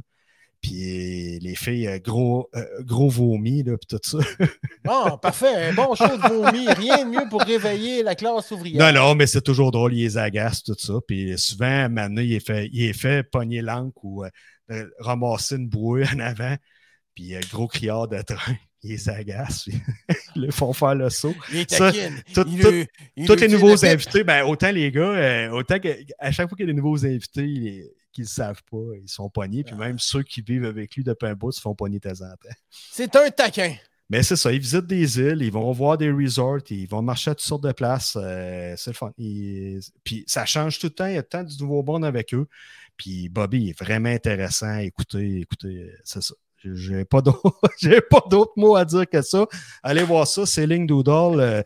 Puis 0.65 1.39
les 1.41 1.55
filles, 1.55 1.87
euh, 1.89 1.99
gros, 1.99 2.49
euh, 2.57 2.65
gros 2.81 3.11
vomi, 3.11 3.63
là, 3.63 3.77
puis 3.77 3.87
tout 3.87 4.01
ça. 4.03 4.19
Bon, 4.85 5.19
parfait. 5.19 5.69
Un 5.69 5.75
bon 5.75 5.95
show 5.95 6.07
de 6.09 6.29
vomi. 6.29 6.67
Rien 6.69 7.05
de 7.05 7.11
mieux 7.11 7.29
pour 7.29 7.43
réveiller 7.43 8.03
la 8.03 8.15
classe 8.15 8.51
ouvrière. 8.51 8.93
Non, 8.93 8.99
non, 9.09 9.15
mais 9.15 9.27
c'est 9.27 9.43
toujours 9.43 9.71
drôle, 9.73 9.93
il 9.95 10.03
les 10.05 10.17
agace, 10.19 10.63
tout 10.63 10.75
ça. 10.79 10.95
Puis 11.07 11.39
souvent, 11.39 11.89
maintenant, 11.91 12.23
il 12.23 12.33
est 12.33 12.47
fait, 12.47 12.69
il 12.73 12.85
est 12.85 12.93
fait 12.95 13.23
pogner 13.31 13.61
l'encre 13.63 13.97
ou 14.05 14.25
euh, 14.25 14.87
ramasser 15.01 15.57
une 15.57 15.69
bouée 15.69 16.05
en 16.15 16.19
avant. 16.19 16.57
Puis 17.15 17.35
euh, 17.35 17.41
gros 17.51 17.67
criard 17.69 18.09
de 18.09 18.21
train, 18.23 18.57
il 18.83 18.91
les 18.93 19.09
agace. 19.11 19.65
puis 19.65 19.79
Ils 20.37 20.43
le 20.47 20.51
font 20.51 20.73
faire 20.73 20.95
le 20.95 21.11
saut. 21.11 21.35
Il 21.53 21.59
est 21.61 21.71
Ça, 21.71 21.93
taquine. 21.93 22.23
tout- 22.35 22.45
Il 22.49 22.61
tout- 22.63 22.71
le- 22.71 22.87
il 23.17 23.27
Tous 23.27 23.35
le 23.35 23.41
les 23.43 23.49
nouveaux 23.49 23.85
invités, 23.85 24.25
ben, 24.25 24.45
autant 24.45 24.71
les 24.71 24.91
gars, 24.91 25.03
euh, 25.03 25.51
autant 25.51 25.79
que 25.79 25.89
à 26.19 26.33
chaque 26.33 26.49
fois 26.49 26.57
qu'il 26.57 26.67
y 26.67 26.71
a 26.71 26.73
des 26.73 26.81
nouveaux 26.81 27.05
invités 27.05 27.45
ils- 27.45 27.85
qu'ils 28.15 28.25
ne 28.25 28.29
savent 28.29 28.63
pas, 28.71 28.79
ils 29.03 29.09
sont 29.09 29.29
pognés. 29.29 29.65
Puis 29.65 29.75
même 29.75 29.99
ceux 29.99 30.23
qui 30.23 30.41
vivent 30.41 30.65
avec 30.65 30.95
lui 30.95 31.05
depuis 31.05 31.27
un 31.27 31.35
bout 31.35 31.53
se 31.53 31.61
font 31.61 31.75
pogner 31.75 31.99
de 31.99 32.09
temps 32.09 32.25
en 32.25 32.31
temps. 32.31 32.55
C'est 32.71 33.15
un 33.17 33.31
taquin. 33.31 33.75
Mais 34.11 34.23
c'est 34.23 34.37
ça, 34.37 34.53
ils 34.53 34.59
visitent 34.61 34.87
des 34.87 35.19
îles, 35.19 35.41
ils 35.43 35.51
vont 35.51 35.73
voir 35.73 35.97
des 35.97 36.11
resorts, 36.11 36.59
ils 36.69 36.87
vont 36.87 37.01
marcher 37.01 37.31
à 37.31 37.35
toutes 37.35 37.47
sortes 37.47 37.65
de 37.65 37.73
places. 37.73 38.17
euh, 38.21 38.75
c'est 38.77 38.91
le 38.91 38.97
fun. 38.97 39.11
Ils- 39.19 39.81
Puis 40.05 40.25
ça 40.27 40.45
change 40.45 40.79
tout 40.79 40.89
le 40.89 40.93
temps, 40.95 41.07
il 41.07 41.15
y 41.15 41.19
a 41.19 41.23
temps 41.23 41.43
du 41.43 41.57
nouveau 41.63 41.83
monde 41.83 42.05
avec 42.05 42.35
eux. 42.35 42.47
Puis 42.99 43.29
Bobby 43.31 43.71
est 43.71 43.79
vraiment 43.79 44.11
intéressant. 44.11 44.77
Écoutez, 44.79 45.41
écoutez, 45.41 45.91
c'est 46.05 46.23
ça. 46.23 46.35
J'ai- 46.67 47.05
pas 47.07 47.21
d'autres 47.23 47.43
j'ai 47.81 48.01
pas 48.03 48.23
d'autres 48.31 48.53
mots 48.57 48.77
à 48.77 48.85
dire 48.85 49.09
que 49.09 49.21
ça. 49.23 49.47
Allez 49.83 50.03
voir 50.03 50.27
ça, 50.27 50.47
c'est 50.47 50.67
Link 50.67 50.87
Doodle. 50.89 51.41
euh, 51.41 51.63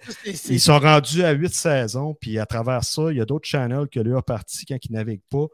ils 0.48 0.60
sont 0.60 0.78
rendus 0.78 1.22
à 1.24 1.32
huit 1.32 1.52
saisons, 1.54 2.14
puis 2.14 2.38
à 2.38 2.46
travers 2.46 2.82
ça, 2.84 3.02
il 3.10 3.16
y 3.18 3.20
a 3.20 3.24
d'autres 3.24 3.48
channels 3.48 3.88
que 3.88 4.00
lui 4.00 4.14
a 4.14 4.22
parti 4.22 4.64
quand 4.64 4.78
il 4.84 4.92
navigue 4.92 5.22
pas. 5.30 5.46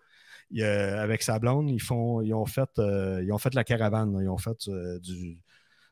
Il, 0.55 0.63
avec 0.63 1.23
sa 1.23 1.39
blonde, 1.39 1.69
ils, 1.69 1.83
font, 1.83 2.21
ils, 2.23 2.33
ont 2.33 2.47
fait, 2.47 2.71
euh, 2.79 3.21
ils 3.23 3.33
ont 3.33 3.39
fait 3.39 3.55
la 3.55 3.65
caravane, 3.65 4.13
là. 4.17 4.23
ils 4.23 4.29
ont 4.29 4.39
fait 4.39 4.57
euh, 4.69 4.99
du, 5.01 5.39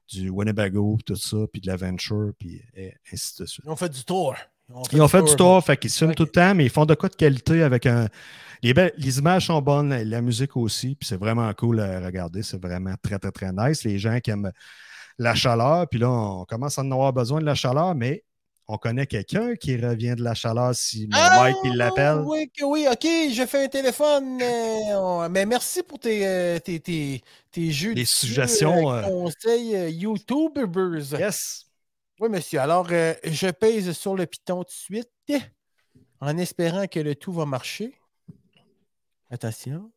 du 0.09 0.31
Winnebago, 0.31 0.99
tout 1.05 1.17
ça, 1.17 1.37
puis 1.53 1.61
de 1.61 1.67
l'aventure, 1.67 2.33
puis 2.39 2.63
et 2.75 2.95
ainsi 3.13 3.41
de 3.43 3.47
suite. 3.47 3.65
Ils 3.67 3.71
ont 3.71 3.77
fait 3.77 3.89
du 3.89 4.05
tour. 4.05 4.35
Ils 4.93 5.03
ont 5.03 5.09
fait 5.09 5.23
du 5.23 5.37
tour, 5.37 5.63
fait 5.63 5.77
qu'ils 5.77 5.91
se 5.91 5.99
filment 5.99 6.15
tout 6.15 6.23
le 6.23 6.31
temps, 6.31 6.55
mais 6.55 6.65
ils 6.65 6.71
font 6.71 6.87
de 6.87 6.95
quoi 6.95 7.09
de 7.11 7.17
qualité 7.17 7.63
avec 7.63 7.85
un. 7.87 8.09
Les, 8.63 8.73
belles- 8.73 8.95
les 8.97 9.19
images 9.19 9.47
sont 9.47 9.61
bonnes, 9.61 9.91
la, 9.91 10.05
la 10.05 10.23
musique 10.23 10.57
aussi, 10.57 10.95
puis 10.95 11.07
c'est 11.07 11.17
vraiment 11.19 11.53
cool 11.55 11.81
à 11.81 12.01
regarder. 12.01 12.43
C'est 12.43 12.63
vraiment 12.63 12.95
très, 13.03 13.19
très, 13.19 13.33
très 13.33 13.53
nice. 13.53 13.85
Les 13.85 13.99
gens 13.99 14.19
qui 14.21 14.31
aiment 14.31 14.53
la 15.19 15.35
chaleur, 15.35 15.89
puis 15.89 15.99
là, 15.99 16.09
on 16.09 16.45
commence 16.45 16.79
à 16.79 16.83
en 16.83 16.91
avoir 16.91 17.13
besoin 17.13 17.41
de 17.41 17.45
la 17.45 17.55
chaleur, 17.57 17.95
mais 17.95 18.25
on 18.73 18.79
connaît 18.79 19.07
quelqu'un 19.07 19.55
qui 19.55 19.77
revient 19.77 20.15
de 20.17 20.23
la 20.25 20.33
chaleur 20.35 20.75
si 20.75 21.07
Ah, 21.13 21.41
Mike 21.43 21.57
il 21.65 21.77
l'appelle. 21.77 22.21
Oui, 22.25 22.51
oui, 22.63 22.87
ok, 22.91 23.03
je 23.31 23.45
fais 23.47 23.65
un 23.65 23.69
téléphone. 23.69 24.37
Mais, 24.37 24.95
on- 24.95 25.29
mais 25.29 25.45
merci 25.45 25.83
pour 25.83 25.99
tes, 25.99 26.27
euh, 26.27 26.59
tes, 26.59 26.81
tes, 26.81 27.23
tes 27.51 27.71
jeux. 27.71 27.93
Les 27.93 28.07
suggestions, 28.07 28.91
euh, 28.91 29.03
euh. 29.03 29.09
conseils 29.09 29.77
euh, 29.77 29.89
YouTubers. 29.91 31.19
Yes. 31.21 31.67
Oui, 32.19 32.31
monsieur. 32.31 32.61
Alors, 32.61 32.87
euh, 32.91 33.13
je 33.25 33.49
pèse 33.51 33.93
sur 33.93 34.17
le 34.17 34.25
piton 34.25 34.59
tout 34.65 34.65
de 34.65 34.71
suite 34.71 35.11
en 36.21 36.39
espérant 36.39 36.87
que 36.87 37.01
le 37.01 37.15
tout 37.15 37.33
va 37.33 37.45
marcher. 37.45 37.95
Attention. 39.31 39.93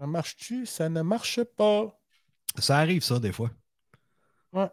Ça 0.00 0.06
marche-tu? 0.06 0.66
Ça 0.66 0.88
ne 0.88 1.02
marche 1.02 1.44
pas. 1.44 1.96
Ça 2.58 2.78
arrive, 2.78 3.04
ça, 3.04 3.20
des 3.20 3.30
fois. 3.30 3.50
Ouais. 4.52 4.68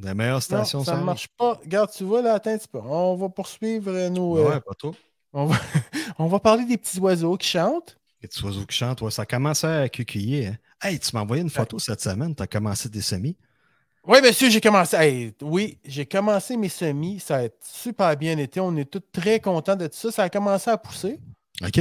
La 0.00 0.14
meilleure 0.14 0.42
station, 0.42 0.82
ça 0.84 0.92
ça 0.92 0.98
ne 0.98 1.04
marche 1.04 1.28
pas. 1.36 1.54
Regarde, 1.62 1.90
tu 1.94 2.04
vois, 2.04 2.22
là, 2.22 2.34
attends 2.34 2.50
un 2.50 2.58
petit 2.58 2.68
peu. 2.68 2.78
On 2.82 3.14
va 3.16 3.28
poursuivre 3.28 3.90
euh, 3.90 4.08
nos. 4.08 4.38
euh, 4.38 4.48
Ouais, 4.50 4.60
pas 4.60 4.74
toi. 4.78 4.92
on, 5.32 5.46
va, 5.46 5.56
on 6.18 6.26
va 6.26 6.38
parler 6.40 6.64
des 6.64 6.78
petits 6.78 6.98
oiseaux 6.98 7.36
qui 7.36 7.48
chantent. 7.48 7.98
Les 8.22 8.28
petits 8.28 8.42
oiseaux 8.44 8.64
qui 8.64 8.76
chantent, 8.76 9.02
ouais, 9.02 9.10
ça 9.10 9.26
commençait 9.26 9.66
à 9.66 9.88
cucuiller. 9.88 10.46
Hein. 10.46 10.56
Hey, 10.82 10.98
tu 10.98 11.10
m'as 11.14 11.20
envoyé 11.22 11.42
une 11.42 11.50
photo 11.50 11.78
cette 11.78 12.00
semaine, 12.00 12.34
tu 12.34 12.42
as 12.42 12.46
commencé 12.46 12.88
des 12.88 13.02
semis. 13.02 13.36
Oui, 14.06 14.18
monsieur, 14.22 14.50
j'ai 14.50 14.60
commencé. 14.60 14.96
hey, 14.96 15.32
oui, 15.42 15.78
j'ai 15.84 16.06
commencé 16.06 16.56
mes 16.56 16.68
semis. 16.68 17.20
Ça 17.20 17.36
a 17.44 17.48
super 17.60 18.16
bien 18.16 18.36
été. 18.38 18.58
On 18.60 18.76
est 18.76 18.90
tous 18.90 19.02
très 19.12 19.38
contents 19.38 19.76
de 19.76 19.86
tout 19.86 19.94
ça. 19.96 20.10
Ça 20.10 20.22
a 20.24 20.28
commencé 20.28 20.70
à 20.70 20.76
pousser. 20.76 21.20
OK. 21.64 21.76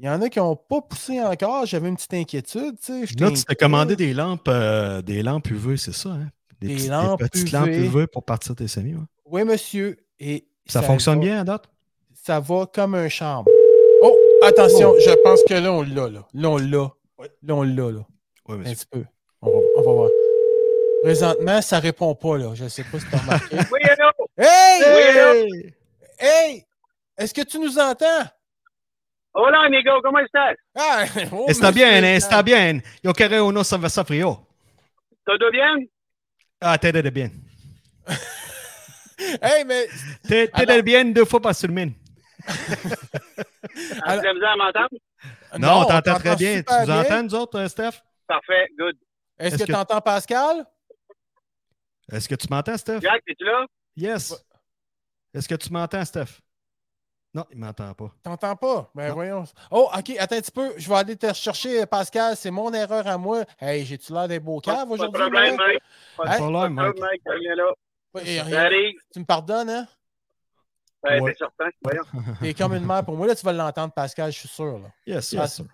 Il 0.00 0.04
y 0.04 0.08
en 0.08 0.22
a 0.22 0.28
qui 0.30 0.38
n'ont 0.38 0.56
pas 0.56 0.80
poussé 0.80 1.20
encore. 1.20 1.66
J'avais 1.66 1.88
une 1.88 1.96
petite 1.96 2.14
inquiétude. 2.14 2.76
Là, 3.18 3.30
tu 3.32 3.44
t'es 3.44 3.54
commandé 3.56 3.96
des 3.96 4.14
lampes, 4.14 4.48
euh, 4.48 5.02
des 5.02 5.22
lampes 5.22 5.50
UV, 5.50 5.76
c'est 5.76 5.92
ça, 5.92 6.10
hein? 6.10 6.28
Des 6.60 6.74
petites, 6.74 6.90
lampes 6.90 7.20
petites 7.20 7.48
UV. 7.48 7.52
lampes 7.52 7.68
UV 7.68 8.06
pour 8.08 8.24
partir 8.24 8.54
tes 8.56 8.66
semis. 8.68 8.94
ouais. 8.94 9.00
Oui, 9.26 9.44
monsieur. 9.44 9.96
Et 10.18 10.46
Ça, 10.66 10.82
fonctionne 10.82 11.18
va- 11.18 11.24
bien 11.24 11.40
à 11.40 11.44
date? 11.44 11.68
Ça 12.14 12.40
va 12.40 12.66
comme 12.66 12.94
un 12.94 13.08
charme. 13.08 13.46
Oh, 14.02 14.16
attention, 14.44 14.94
je 14.98 15.10
pense 15.22 15.42
que 15.48 15.54
là, 15.54 15.72
on 15.72 15.82
l'a. 15.82 16.08
Là, 16.08 16.26
là 16.34 16.48
on 16.50 16.58
l'a. 16.58 16.90
Là, 17.42 17.54
on 17.54 17.62
l'a. 17.62 17.90
Là. 17.92 18.06
Oui, 18.48 18.56
Un 18.66 18.72
petit 18.72 18.86
peu. 18.90 19.04
On 19.40 19.50
va, 19.50 19.58
on 19.76 19.82
va 19.82 19.92
voir. 19.92 20.10
Présentement, 21.02 21.62
ça 21.62 21.78
répond 21.78 22.14
pas. 22.14 22.36
Là. 22.38 22.54
Je 22.54 22.64
ne 22.64 22.68
sais 22.68 22.82
pas 22.84 22.98
si 22.98 23.06
tu 23.08 23.14
as 23.14 23.18
remarqué. 23.18 23.56
Oui, 23.72 23.80
allô? 23.88 24.10
hey! 24.36 24.82
Hey! 24.84 25.74
Hey! 26.18 26.64
Est-ce 27.16 27.32
que 27.34 27.42
tu 27.42 27.58
nous 27.60 27.78
entends? 27.78 28.24
Hola, 29.34 29.62
amigo, 29.66 29.90
¿cómo 30.02 30.18
estás? 30.18 30.56
Ah, 30.74 31.04
oh, 31.32 31.46
Está 31.48 31.70
bien, 31.70 32.02
está 32.04 32.42
bien. 32.42 32.82
Yo 33.04 33.12
quiero 33.12 33.46
uno 33.46 33.62
cerveza 33.62 34.04
frío. 34.04 34.46
¿Todo 35.24 35.50
bien? 35.52 35.88
Ah, 36.60 36.76
de 36.78 37.10
bien. 37.10 37.30
Hey, 39.42 39.64
mais. 39.64 39.88
Te 40.28 40.48
Alors- 40.52 40.76
de 40.76 40.80
bien 40.82 41.04
deux 41.06 41.24
fois 41.24 41.40
par 41.40 41.54
semaine. 41.54 41.92
La 44.06 44.16
misère 44.32 44.50
à 44.50 44.56
m'entendre? 44.56 44.88
Non, 45.58 45.68
on 45.68 45.82
on 45.82 45.84
t'entend 45.86 46.14
très 46.18 46.36
bien. 46.36 46.62
Tu 46.62 46.72
nous 46.86 46.90
entends, 46.90 47.22
nous 47.24 47.34
autres, 47.34 47.58
euh, 47.58 47.68
Steph? 47.68 48.00
Parfait, 48.28 48.68
good. 48.78 48.96
Est-ce 49.38 49.54
Est-ce 49.54 49.62
que 49.64 49.66
que- 49.66 49.72
tu 49.72 49.78
entends 49.78 50.00
Pascal? 50.00 50.64
Est-ce 52.12 52.28
que 52.28 52.34
tu 52.36 52.46
m'entends, 52.48 52.76
Steph? 52.76 53.00
Jack, 53.02 53.22
es-tu 53.26 53.44
là? 53.44 53.66
Yes. 53.96 54.34
Est-ce 55.34 55.48
que 55.48 55.56
tu 55.56 55.70
m'entends, 55.72 56.04
Steph? 56.04 56.40
Non, 57.34 57.44
il 57.52 57.58
ne 57.60 57.66
m'entend 57.66 57.92
pas. 57.94 58.10
T'entends 58.22 58.56
pas? 58.56 58.90
Ben 58.94 59.08
Non. 59.08 59.14
voyons. 59.14 59.44
Oh, 59.70 59.90
OK, 59.96 60.10
attends 60.18 60.36
un 60.36 60.40
petit 60.40 60.50
peu. 60.50 60.72
Je 60.78 60.88
vais 60.88 60.94
aller 60.94 61.16
te 61.16 61.30
chercher, 61.34 61.84
Pascal. 61.86 62.36
C'est 62.36 62.50
mon 62.50 62.72
erreur 62.72 63.06
à 63.06 63.18
moi. 63.18 63.44
Hey, 63.60 63.84
j'ai-tu 63.84 64.12
l'air 64.12 64.26
des 64.28 64.40
beaux 64.40 64.60
caves 64.60 64.76
pas 64.76 64.84
de 64.86 64.90
aujourd'hui? 64.92 65.20
problème? 65.20 65.56
Mike? 65.56 65.78
Pas 66.16 66.24
de 66.24 66.30
Hey, 66.30 66.36
problème, 66.38 66.62
Pas 66.62 66.68
de 66.68 66.72
Mike. 66.74 67.22
problème, 67.24 67.66
Mike. 68.14 68.24
Rien. 68.46 68.90
Tu 69.12 69.20
me 69.20 69.24
pardonnes, 69.24 69.68
hein? 69.70 69.86
Ben, 71.02 71.22
Ouais. 71.22 71.32
c'est 71.32 71.38
certain. 71.38 71.68
Voyons. 71.82 72.02
T'es 72.40 72.54
comme 72.54 72.74
une 72.74 72.86
mère 72.86 73.04
pour 73.04 73.14
moi. 73.16 73.26
Là, 73.26 73.34
tu 73.36 73.44
vas 73.44 73.52
l'entendre, 73.52 73.92
Pascal, 73.92 74.32
je 74.32 74.38
suis 74.38 74.48
sûr. 74.48 74.78
là. 74.78 74.88
Yes, 75.06 75.30
yes. 75.32 75.54
sir. 75.56 75.64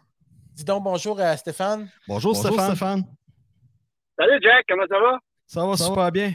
Dis 0.55 0.65
donc 0.65 0.83
bonjour 0.85 1.19
à 1.21 1.37
Stéphane. 1.37 1.89
Bonjour, 2.07 2.37
Stéphane. 2.37 2.77
Salut, 2.77 4.39
Jack, 4.43 4.65
comment 4.69 4.85
ça 4.89 4.99
va? 5.01 5.19
Ça 5.47 5.65
va 5.67 5.77
super 5.77 6.13
bien. 6.13 6.33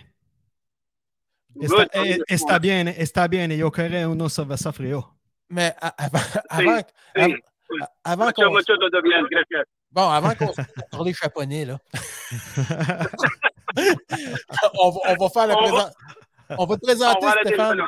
Good. 1.68 1.90
Está, 1.92 2.24
está 2.28 2.60
bien, 2.60 2.88
está 2.88 3.28
bien. 3.28 3.52
Yo 3.52 3.72
quiero 3.72 4.12
uno 4.12 4.30
cerveza 4.30 4.72
frío. 4.72 5.16
Mais 5.50 5.76
avant, 5.82 6.20
avant, 6.50 6.82
avant 8.04 8.26
Mucho, 8.28 8.44
qu'on 8.44 8.52
bon, 9.92 10.10
avant 10.10 10.36
qu'on 10.36 10.54
se 10.54 10.62
sur 10.92 11.04
les 11.04 11.14
chaponais, 11.14 11.66
là. 11.66 11.78
on, 14.80 14.90
va, 14.92 15.00
on 15.08 15.16
va 15.16 15.30
faire 15.30 15.44
On 15.44 15.48
va- 15.48 15.56
présent. 15.58 15.90
On 16.58 16.66
va 16.66 16.78
te 16.78 16.82
On 16.84 16.86
présenter, 16.88 17.26
va 17.26 17.36
Stéphane. 17.44 17.82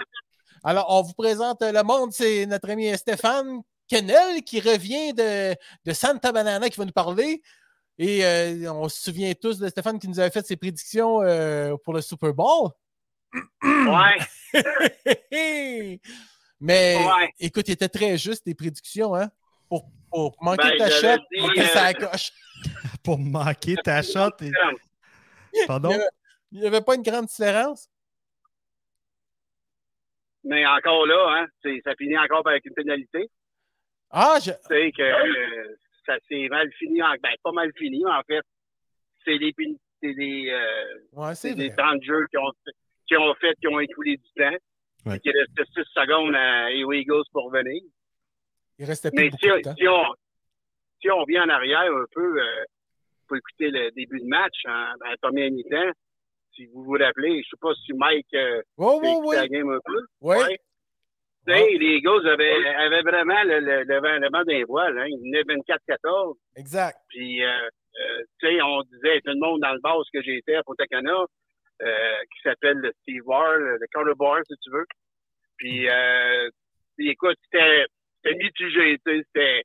Alors, 0.63 0.85
on 0.89 1.01
vous 1.01 1.13
présente 1.13 1.61
le 1.61 1.83
monde. 1.83 2.11
C'est 2.13 2.45
notre 2.45 2.69
ami 2.69 2.95
Stéphane 2.97 3.61
Kennel 3.87 4.43
qui 4.43 4.59
revient 4.59 5.13
de, 5.13 5.55
de 5.85 5.93
Santa 5.93 6.31
Banana 6.31 6.69
qui 6.69 6.77
va 6.77 6.85
nous 6.85 6.91
parler. 6.91 7.41
Et 7.97 8.23
euh, 8.25 8.71
on 8.71 8.87
se 8.89 9.01
souvient 9.01 9.31
tous 9.33 9.57
de 9.59 9.67
Stéphane 9.67 9.99
qui 9.99 10.07
nous 10.07 10.19
avait 10.19 10.29
fait 10.31 10.45
ses 10.45 10.57
prédictions 10.57 11.21
euh, 11.21 11.75
pour 11.83 11.93
le 11.93 12.01
Super 12.01 12.33
Bowl. 12.33 12.69
Ouais. 13.63 14.17
Mais 16.59 16.97
Ouais. 16.97 17.33
écoute, 17.39 17.67
il 17.69 17.71
était 17.71 17.89
très 17.89 18.17
juste 18.17 18.45
des 18.45 18.53
prédictions, 18.55 19.15
hein? 19.15 19.29
Pour, 19.67 19.89
pour 20.09 20.35
manquer 20.41 20.69
Ben, 20.69 20.77
ta 20.77 20.89
shot, 20.89 21.23
dit, 21.31 21.41
manquer 21.41 21.61
euh, 21.61 21.65
sa 21.67 21.93
coche. 21.93 22.31
Pour 23.03 23.17
manquer 23.17 23.75
ta 23.77 24.03
shot. 24.03 24.29
et- 24.41 24.51
Pardon? 25.65 25.97
Il 26.51 26.59
n'y 26.59 26.67
avait 26.67 26.81
pas 26.81 26.93
une 26.95 27.01
grande 27.01 27.25
différence? 27.25 27.89
Mais 30.43 30.65
encore 30.67 31.05
là, 31.07 31.25
hein, 31.41 31.47
c'est- 31.63 31.81
ça 31.83 31.95
finit 31.97 32.17
encore 32.17 32.45
avec 32.47 32.63
une 32.65 32.73
pénalité. 32.75 33.29
Ah, 34.11 34.37
je... 34.43 34.51
Tu 34.51 34.57
sais 34.67 34.91
que 34.91 35.01
euh, 35.01 35.75
ça 36.05 36.15
s'est 36.27 36.47
mal 36.49 36.69
fini. 36.73 37.01
En, 37.01 37.11
ben, 37.23 37.33
pas 37.43 37.51
mal 37.51 37.71
fini, 37.77 38.03
en 38.05 38.21
fait. 38.27 38.41
C'est 39.25 39.39
des, 39.39 39.53
des, 40.03 40.49
euh, 40.49 40.99
ouais, 41.13 41.33
des 41.55 41.69
vrai. 41.69 41.75
temps 41.75 41.95
de 41.95 42.03
jeu 42.03 42.27
qui 42.29 42.37
ont, 42.37 42.51
qui 43.11 43.17
ont 43.17 43.33
fait, 43.35 43.53
qui 43.59 43.67
ont 43.67 43.79
écoulé 43.79 44.15
du 44.15 44.29
temps. 44.37 44.55
Ouais. 45.05 45.19
Qu'il 45.19 45.33
restait 45.35 45.65
6 45.73 45.89
secondes 45.93 46.33
à 46.35 46.67
aux 46.85 46.93
Eagles 46.93 47.23
pour 47.33 47.51
venir. 47.51 47.81
Il 48.79 48.85
restait 48.85 49.11
plus 49.11 49.25
Mais 49.25 49.31
si, 49.31 49.47
de 49.47 49.61
temps. 49.61 49.75
si 49.77 49.87
on, 49.87 50.03
si 51.01 51.09
on 51.11 51.23
vient 51.25 51.43
en 51.43 51.49
arrière 51.49 51.91
un 51.91 52.05
peu 52.13 52.39
euh, 52.41 52.63
pour 53.27 53.35
écouter 53.37 53.71
le 53.71 53.91
début 53.91 54.19
de 54.19 54.27
match 54.27 54.53
en, 54.67 54.93
en 54.93 55.15
première 55.21 55.51
mi-temps, 55.51 55.91
si 56.55 56.67
vous 56.67 56.83
vous 56.83 56.91
rappelez, 56.99 57.31
je 57.33 57.37
ne 57.37 57.43
sais 57.43 57.59
pas 57.59 57.73
si 57.85 57.93
Mike 57.93 58.27
euh, 58.35 58.61
Oh, 58.77 59.01
a 59.03 59.19
oui, 59.19 59.35
la 59.35 59.47
game 59.47 59.69
un 59.71 59.79
peu. 59.83 59.99
Oui. 60.21 60.35
Ouais. 60.37 60.59
Les 61.47 61.95
Eagles 61.97 62.27
avaient, 62.29 62.67
avaient 62.75 63.01
vraiment 63.01 63.43
le, 63.43 63.59
le, 63.59 63.83
le 63.83 63.95
vent, 63.99 64.19
le 64.19 64.29
vent 64.31 64.43
d'un 64.43 64.63
voile. 64.65 64.99
Hein. 64.99 65.07
Ils 65.07 65.19
venaient 65.19 65.41
24-14. 65.41 66.35
Exact. 66.55 66.99
Puis, 67.09 67.43
euh, 67.43 67.47
euh, 67.49 68.23
tu 68.39 68.47
sais, 68.47 68.61
on 68.61 68.83
disait, 68.83 69.19
tout 69.21 69.31
le 69.33 69.39
monde 69.39 69.59
dans 69.61 69.73
le 69.73 69.79
bar 69.79 69.97
où 69.97 70.03
que 70.13 70.21
j'étais 70.21 70.55
à 70.55 70.63
Potacana, 70.63 71.11
euh, 71.11 71.25
qui 72.33 72.41
s'appelle 72.43 72.77
le 72.77 72.91
Steve 73.01 73.23
Bar, 73.25 73.57
le, 73.57 73.77
le 73.77 73.87
Carter 73.91 74.13
Bar, 74.17 74.37
si 74.47 74.55
tu 74.63 74.69
veux. 74.71 74.85
Puis, 75.57 75.87
euh, 75.89 76.49
écoute, 76.99 77.37
c'était 77.51 77.85
mitigé, 78.35 78.97
c'était 79.05 79.63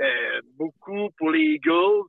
euh, 0.00 0.40
beaucoup 0.54 1.10
pour 1.18 1.30
les 1.30 1.40
Eagles, 1.56 2.04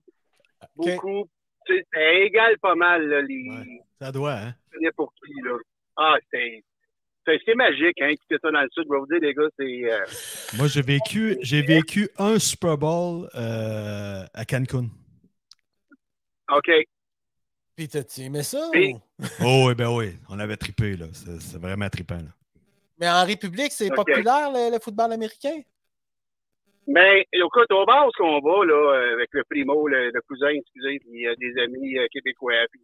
beaucoup, 0.75 1.29
c'était 1.67 2.25
égal 2.25 2.57
pas 2.59 2.75
mal, 2.75 3.07
là, 3.07 3.21
les, 3.21 3.49
Ouais. 3.49 3.81
Ça 3.99 4.11
doit, 4.11 4.33
hein? 4.37 4.53
pour 4.95 5.11
qui, 5.15 5.33
là. 5.43 5.57
Ah, 5.97 6.15
c'est- 6.31 6.63
C'est 7.45 7.55
magique, 7.55 7.99
hein, 8.01 8.07
écouter 8.07 8.37
ça 8.41 8.51
dans 8.51 8.61
le 8.61 8.69
sud. 8.71 8.85
Je 8.87 8.93
vais 8.93 8.99
vous 8.99 9.07
dire, 9.07 9.19
les 9.19 9.33
gars, 9.33 9.49
c'est... 9.59 9.91
euh, 9.91 10.05
Moi, 10.57 10.67
j'ai 10.67 10.81
vécu, 10.81 11.35
j'ai 11.41 11.61
vécu 11.61 12.07
un 12.17 12.39
Super 12.39 12.77
Bowl 12.77 13.27
euh, 13.35 14.23
à 14.33 14.45
Cancun. 14.45 14.87
OK. 16.55 16.69
Puis 17.77 17.87
t'as-tu 17.87 18.21
aimé 18.21 18.41
ça? 18.41 18.69
Oui. 18.73 18.95
ou- 18.95 19.23
Oh, 19.45 19.65
oui, 19.67 19.75
ben 19.75 19.95
oui. 19.95 20.17
On 20.29 20.39
avait 20.39 20.57
trippé, 20.57 20.97
là. 20.97 21.05
C'est 21.13 21.39
c'est 21.39 21.59
vraiment 21.61 21.87
trippant, 21.89 22.15
là. 22.15 22.33
Mais 22.99 23.07
en 23.07 23.23
République, 23.23 23.71
c'est 23.71 23.93
populaire, 23.93 24.51
le, 24.51 24.71
le 24.73 24.79
football 24.79 25.11
américain? 25.13 25.61
Mais 26.87 27.27
écoute, 27.31 27.71
au 27.71 27.85
bas 27.85 28.07
où 28.07 28.23
on 28.23 28.39
va, 28.39 28.65
là, 28.65 29.13
avec 29.13 29.29
le 29.33 29.43
primo, 29.43 29.87
le, 29.87 30.09
le 30.09 30.21
cousin, 30.21 30.49
excusez, 30.49 30.97
puis 30.99 31.09
il 31.13 31.21
y 31.21 31.27
a 31.27 31.35
des 31.35 31.61
amis 31.61 31.97
euh, 31.99 32.07
québécois, 32.11 32.65
puis 32.71 32.81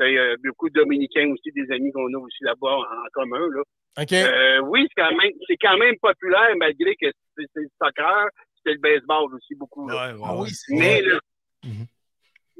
il 0.00 0.12
y 0.12 0.18
a 0.18 0.36
beaucoup 0.44 0.68
de 0.68 0.74
Dominicains 0.74 1.30
aussi, 1.32 1.50
des 1.52 1.72
amis 1.74 1.90
qu'on 1.92 2.12
a 2.12 2.18
aussi 2.18 2.44
là-bas 2.44 2.68
en, 2.76 2.80
en 2.82 3.08
commun, 3.14 3.48
là. 3.54 3.62
OK. 4.02 4.12
Euh, 4.12 4.60
oui, 4.68 4.86
c'est 4.88 5.02
quand 5.02 5.16
même 5.16 5.32
c'est 5.48 5.56
quand 5.56 5.78
même 5.78 5.94
populaire, 6.02 6.54
malgré 6.56 6.94
que 6.96 7.06
c'est 7.36 7.46
c'est 7.54 7.62
le 7.62 7.70
soccer, 7.82 8.26
c'est 8.64 8.72
le 8.74 8.78
baseball 8.78 9.34
aussi 9.34 9.54
beaucoup. 9.54 9.88
Là. 9.88 10.14
Ah 10.22 10.36
oui, 10.36 10.50
c'est 10.50 10.74
Mais 10.74 11.00
le, 11.00 11.18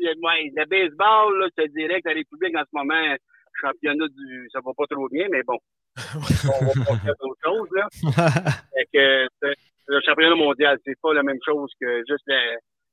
ouais, 0.00 0.52
le 0.56 0.64
baseball, 0.66 1.38
là, 1.38 1.48
je 1.56 1.62
te 1.64 1.68
dirais 1.70 2.00
que 2.02 2.08
la 2.08 2.14
République 2.14 2.56
en 2.56 2.62
ce 2.64 2.70
moment, 2.72 3.16
championnat 3.60 4.08
du. 4.08 4.48
ça 4.52 4.60
va 4.64 4.72
pas 4.76 4.86
trop 4.88 5.08
bien, 5.08 5.26
mais 5.30 5.42
bon. 5.42 5.58
on 6.14 6.64
va 6.64 6.84
pas 6.84 6.96
faire 6.98 7.14
d'autres 7.20 7.40
choses, 7.44 7.68
là. 7.74 7.88
Fait 8.74 8.86
que, 8.92 9.26
c'est- 9.42 9.56
le 9.88 10.00
championnat 10.06 10.36
mondial, 10.36 10.78
c'est 10.84 10.98
pas 11.02 11.12
la 11.14 11.24
même 11.24 11.38
chose 11.44 11.70
que 11.80 12.02
juste 12.08 12.22
la, 12.28 12.40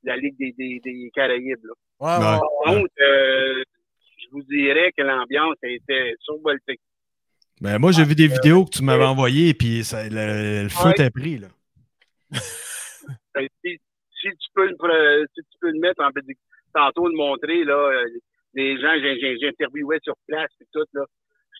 la 0.03 0.17
Ligue 0.17 0.35
des, 0.39 0.51
des, 0.57 0.79
des 0.83 1.11
Caraïbes. 1.13 1.63
Là. 1.63 1.73
Ouais, 1.99 2.25
Ouais. 2.25 2.31
ouais. 2.33 2.39
Par 2.39 2.73
contre, 2.73 2.93
euh, 3.01 3.63
je 4.17 4.25
vous 4.31 4.41
dirais 4.43 4.91
que 4.97 5.03
l'ambiance 5.03 5.55
a 5.63 5.67
été 5.67 6.15
survoltée. 6.21 6.79
Ben, 7.61 7.77
moi, 7.77 7.91
j'ai 7.91 8.03
vu 8.03 8.15
des 8.15 8.27
vidéos 8.27 8.65
que 8.65 8.71
tu 8.71 8.83
m'avais 8.83 9.05
envoyées, 9.05 9.53
puis 9.53 9.83
ça, 9.83 10.03
le, 10.09 10.63
le 10.63 10.69
feu 10.69 10.87
Ouais. 10.87 10.93
t'a 10.95 11.11
pris. 11.11 11.37
Là. 11.37 11.47
Ben, 13.35 13.47
si, 13.63 13.79
si 14.19 14.27
tu 14.29 14.47
peux 14.55 14.69
si 14.69 15.41
tu 15.43 15.57
peux 15.61 15.69
le 15.71 15.79
mettre 15.79 16.03
en 16.03 16.09
tantôt 16.73 17.07
le 17.07 17.15
montrer, 17.15 17.63
là, 17.63 17.75
euh, 17.75 18.05
les 18.53 18.79
gens 18.79 18.93
que 18.93 19.39
j'interviewais 19.39 19.99
sur 20.03 20.15
place 20.27 20.51
et 20.61 20.65
tout, 20.73 20.85
là, 20.93 21.05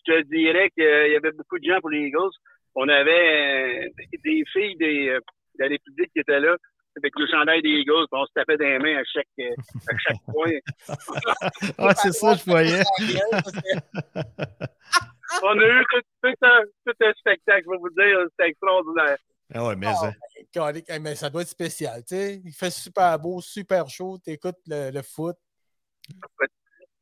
je 0.06 0.12
te 0.12 0.22
dirais 0.24 0.70
qu'il 0.70 0.84
y 0.84 1.16
avait 1.16 1.32
beaucoup 1.32 1.58
de 1.58 1.64
gens 1.64 1.80
pour 1.80 1.90
les 1.90 2.06
Eagles. 2.06 2.30
On 2.74 2.88
avait 2.88 3.86
euh, 3.86 3.88
des 4.24 4.44
filles 4.52 4.76
des, 4.76 5.08
euh, 5.08 5.20
de 5.58 5.64
la 5.64 5.68
République 5.68 6.12
qui 6.12 6.20
étaient 6.20 6.40
là, 6.40 6.56
avec 6.96 7.12
le 7.16 7.26
chandail 7.26 7.60
des 7.62 7.70
Eagles, 7.70 8.06
puis 8.10 8.20
on 8.20 8.26
se 8.26 8.32
tapait 8.34 8.56
des 8.56 8.78
mains 8.78 8.98
à 8.98 9.04
chaque, 9.04 9.26
euh, 9.40 9.54
à 9.88 9.98
chaque 9.98 10.16
point. 10.26 10.58
Ah, 11.78 11.94
c'est 11.94 12.12
ça, 12.12 12.34
je 12.34 12.44
voyais. 12.44 12.82
On 15.42 15.58
a 15.58 15.66
eu 15.66 15.84
tout, 15.90 16.00
tout 16.22 16.34
un, 16.42 16.62
tout 16.86 16.94
un 17.00 17.12
spectacle, 17.12 17.64
je 17.66 17.70
vais 17.70 17.78
vous 17.78 17.90
dire, 17.90 18.24
c'était 18.30 18.48
extraordinaire. 18.50 19.18
Ah 19.54 19.64
ouais, 19.66 19.76
mais 19.76 19.86
Ah, 19.86 19.94
ça. 19.94 20.12
Calique, 20.52 20.88
hey, 20.88 20.98
mais 21.00 21.14
ça 21.14 21.28
doit 21.30 21.42
être 21.42 21.48
spécial, 21.48 22.02
tu 22.04 22.14
sais. 22.16 22.40
Il 22.44 22.52
fait 22.52 22.70
super 22.70 23.18
beau, 23.18 23.40
super 23.40 23.88
chaud, 23.88 24.18
t'écoutes 24.18 24.58
le, 24.66 24.90
le 24.90 25.02
foot. 25.02 25.36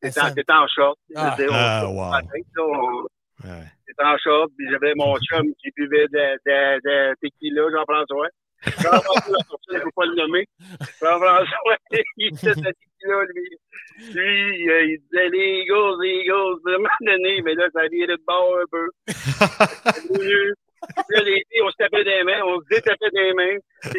C'était 0.02 0.20
en, 0.20 0.28
c'était 0.28 0.52
en 0.52 0.66
short. 0.68 0.98
je 1.08 1.14
Ah. 1.16 1.36
Ah, 1.52 1.88
wow. 1.88 2.12
J'étais 3.86 4.02
en 4.04 4.18
short, 4.18 4.50
puis 4.56 4.66
j'avais 4.70 4.94
mon 4.96 5.16
chum 5.30 5.46
qui 5.62 5.70
buvait 5.76 6.08
de, 6.08 6.38
de, 6.44 6.80
de 6.80 7.14
tequila, 7.22 7.62
Jean-François. 7.70 8.28
Jean-François, 8.64 9.38
il 9.70 9.74
ne 9.76 9.80
faut 9.80 9.90
pas 9.94 10.06
le 10.06 10.14
nommer. 10.16 10.48
Jean-François, 11.00 11.76
il 12.16 12.36
faisait 12.36 12.54
de 12.54 12.64
la 12.64 12.72
tequila, 12.72 13.24
lui. 13.34 13.58
Lui, 14.12 14.70
euh, 14.70 14.84
il 14.86 14.98
disait 15.02 15.28
les 15.30 15.62
Eagles, 15.62 16.02
les 16.02 16.20
Eagles, 16.20 16.60
à 16.66 16.70
un 16.70 16.78
moment 16.78 16.88
donné, 17.00 17.42
mais 17.42 17.54
là, 17.54 17.68
ça 17.72 17.86
virait 17.88 18.16
de 18.16 18.22
bord 18.26 18.56
un 18.58 18.66
peu. 18.70 18.90
Puis 20.82 21.16
Là, 21.16 21.22
les 21.24 21.34
filles, 21.50 21.62
on 21.64 21.70
se 21.70 21.76
tapait 21.76 22.04
des 22.04 22.22
mains, 22.24 22.40
on 22.44 22.60
se 22.60 22.66
détapait 22.70 23.10
des 23.12 23.32
mains. 23.34 23.58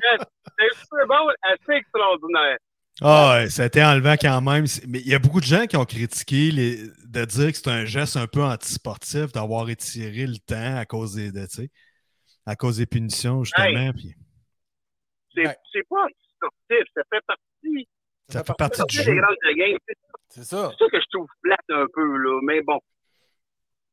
C'est 0.00 0.64
un 0.66 0.78
Super 0.80 1.06
Bowl 1.06 1.34
assez 1.42 1.72
extraordinaire. 1.78 2.58
Ah, 3.02 3.34
ouais, 3.40 3.50
ça 3.50 3.64
a 3.64 3.66
été 3.66 3.82
enlevant 3.82 4.14
quand 4.20 4.40
même. 4.40 4.66
C'est- 4.66 4.86
Mais 4.86 5.00
il 5.00 5.08
y 5.08 5.14
a 5.14 5.18
beaucoup 5.18 5.40
de 5.40 5.44
gens 5.46 5.66
qui 5.66 5.76
ont 5.76 5.84
critiqué 5.84 6.50
les... 6.52 6.76
de 7.06 7.24
dire 7.24 7.50
que 7.50 7.56
c'est 7.56 7.68
un 7.68 7.84
geste 7.84 8.16
un 8.16 8.26
peu 8.28 8.42
antisportif 8.42 9.32
d'avoir 9.32 9.68
étiré 9.68 10.26
le 10.26 10.36
temps 10.38 10.76
à 10.76 10.84
cause 10.84 11.14
des, 11.16 11.32
de, 11.32 11.44
à 12.46 12.54
cause 12.54 12.76
des 12.76 12.86
punitions, 12.86 13.42
justement. 13.42 13.92
puis 13.92 14.14
C'est 15.34 15.46
Ouais. 15.46 15.56
c'est 15.72 15.88
pas 15.88 16.06
sportif, 16.36 16.86
ça 16.94 17.02
fait 17.10 17.24
partie, 17.26 17.88
ça 18.28 18.44
fait 18.44 18.54
partie 18.56 18.78
ça 18.78 18.84
du 18.84 18.96
jeu. 18.96 19.20
C'est 20.30 20.42
C'est 20.42 20.44
ça. 20.44 20.70
ça 20.78 20.84
que 20.92 21.00
je 21.00 21.06
trouve 21.12 21.26
plate 21.42 21.58
un 21.70 21.86
peu, 21.92 22.16
là. 22.16 22.40
Mais 22.44 22.60
bon. 22.62 22.80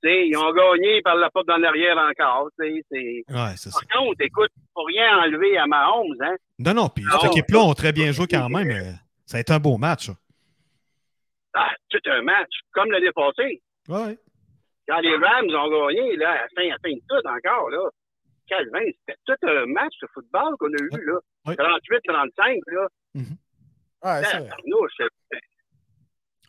Ils 0.04 0.36
ont 0.38 0.52
gagné 0.54 1.02
par 1.02 1.16
la 1.16 1.30
porte 1.30 1.48
dans 1.48 1.58
l'arrière 1.58 1.98
encore. 1.98 2.50
tu 2.60 2.66
sais, 2.68 2.82
c'est- 2.92 3.24
Ouais, 3.34 3.54
c'est 3.56 3.70
ça. 3.70 3.80
Par 3.90 4.00
contre, 4.00 4.22
écoute, 4.22 4.52
faut 4.74 4.84
rien 4.84 5.20
enlever 5.20 5.58
à 5.58 5.66
Mahomes, 5.68 6.16
hein. 6.22 6.36
Non, 6.60 6.74
non, 6.74 6.90
puis 6.90 7.04
cette 7.12 7.32
équipe-là 7.32 7.60
ont 7.60 7.74
très 7.74 7.92
bien 7.92 8.12
joué 8.12 8.26
quand 8.28 8.50
même. 8.50 8.68
mais 8.68 8.94
Ça 9.26 9.38
a 9.38 9.40
été 9.42 9.54
un 9.54 9.60
beau 9.60 9.78
match. 9.78 10.10
Ah, 11.54 11.72
tout 11.90 12.00
un 12.06 12.22
match, 12.22 12.50
comme 12.72 12.92
l'année 12.92 13.12
passée. 13.14 13.62
Ouais. 13.90 14.18
Quand 14.88 15.00
les 15.00 15.16
Rams 15.16 15.50
ont 15.50 15.88
gagné, 15.88 16.16
là, 16.18 16.32
à 16.32 16.36
la 16.36 16.48
fin, 16.56 16.64
à 16.64 16.70
la 16.70 16.78
fin 16.84 16.92
de 16.94 17.02
tout 17.08 17.28
encore, 17.28 17.70
là. 17.70 17.90
Calvin, 18.48 18.86
c'était 19.00 19.18
tout 19.26 19.48
un 19.48 19.66
match 19.68 19.94
de 20.02 20.08
football 20.14 20.56
qu'on 20.60 20.68
a 20.74 20.82
eu, 20.82 21.06
là. 21.06 21.20
Ouais. 21.46 21.56
38-35, 21.56 22.60
là. 22.68 22.88
Tabarnouche, 24.32 24.92
c'est- 24.98 25.40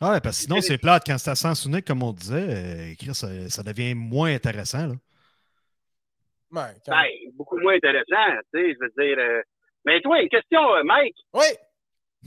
Ouais, 0.01 0.19
parce 0.21 0.37
que 0.39 0.43
sinon, 0.45 0.59
c'est 0.61 0.77
plate. 0.77 1.03
Quand 1.05 1.17
c'est 1.17 1.31
à 1.31 1.35
sens 1.35 1.65
unique, 1.65 1.85
comme 1.85 2.03
on 2.03 2.11
disait, 2.11 2.93
euh, 2.99 3.13
ça, 3.13 3.27
ça 3.49 3.63
devient 3.63 3.93
moins 3.93 4.33
intéressant. 4.33 4.87
Là. 4.87 4.93
Ouais, 6.51 6.73
quand- 6.85 6.91
Ben, 6.91 7.07
beaucoup 7.35 7.57
moins 7.59 7.75
intéressant, 7.75 8.37
tu 8.53 8.59
sais, 8.61 8.73
je 8.73 8.79
veux 8.79 8.91
dire. 9.05 9.17
euh, 9.17 9.41
Mais 9.85 9.99
toi, 10.01 10.21
une 10.21 10.29
question, 10.29 10.61
euh, 10.75 10.83
Mike. 10.83 11.15
Oui. 11.33 11.45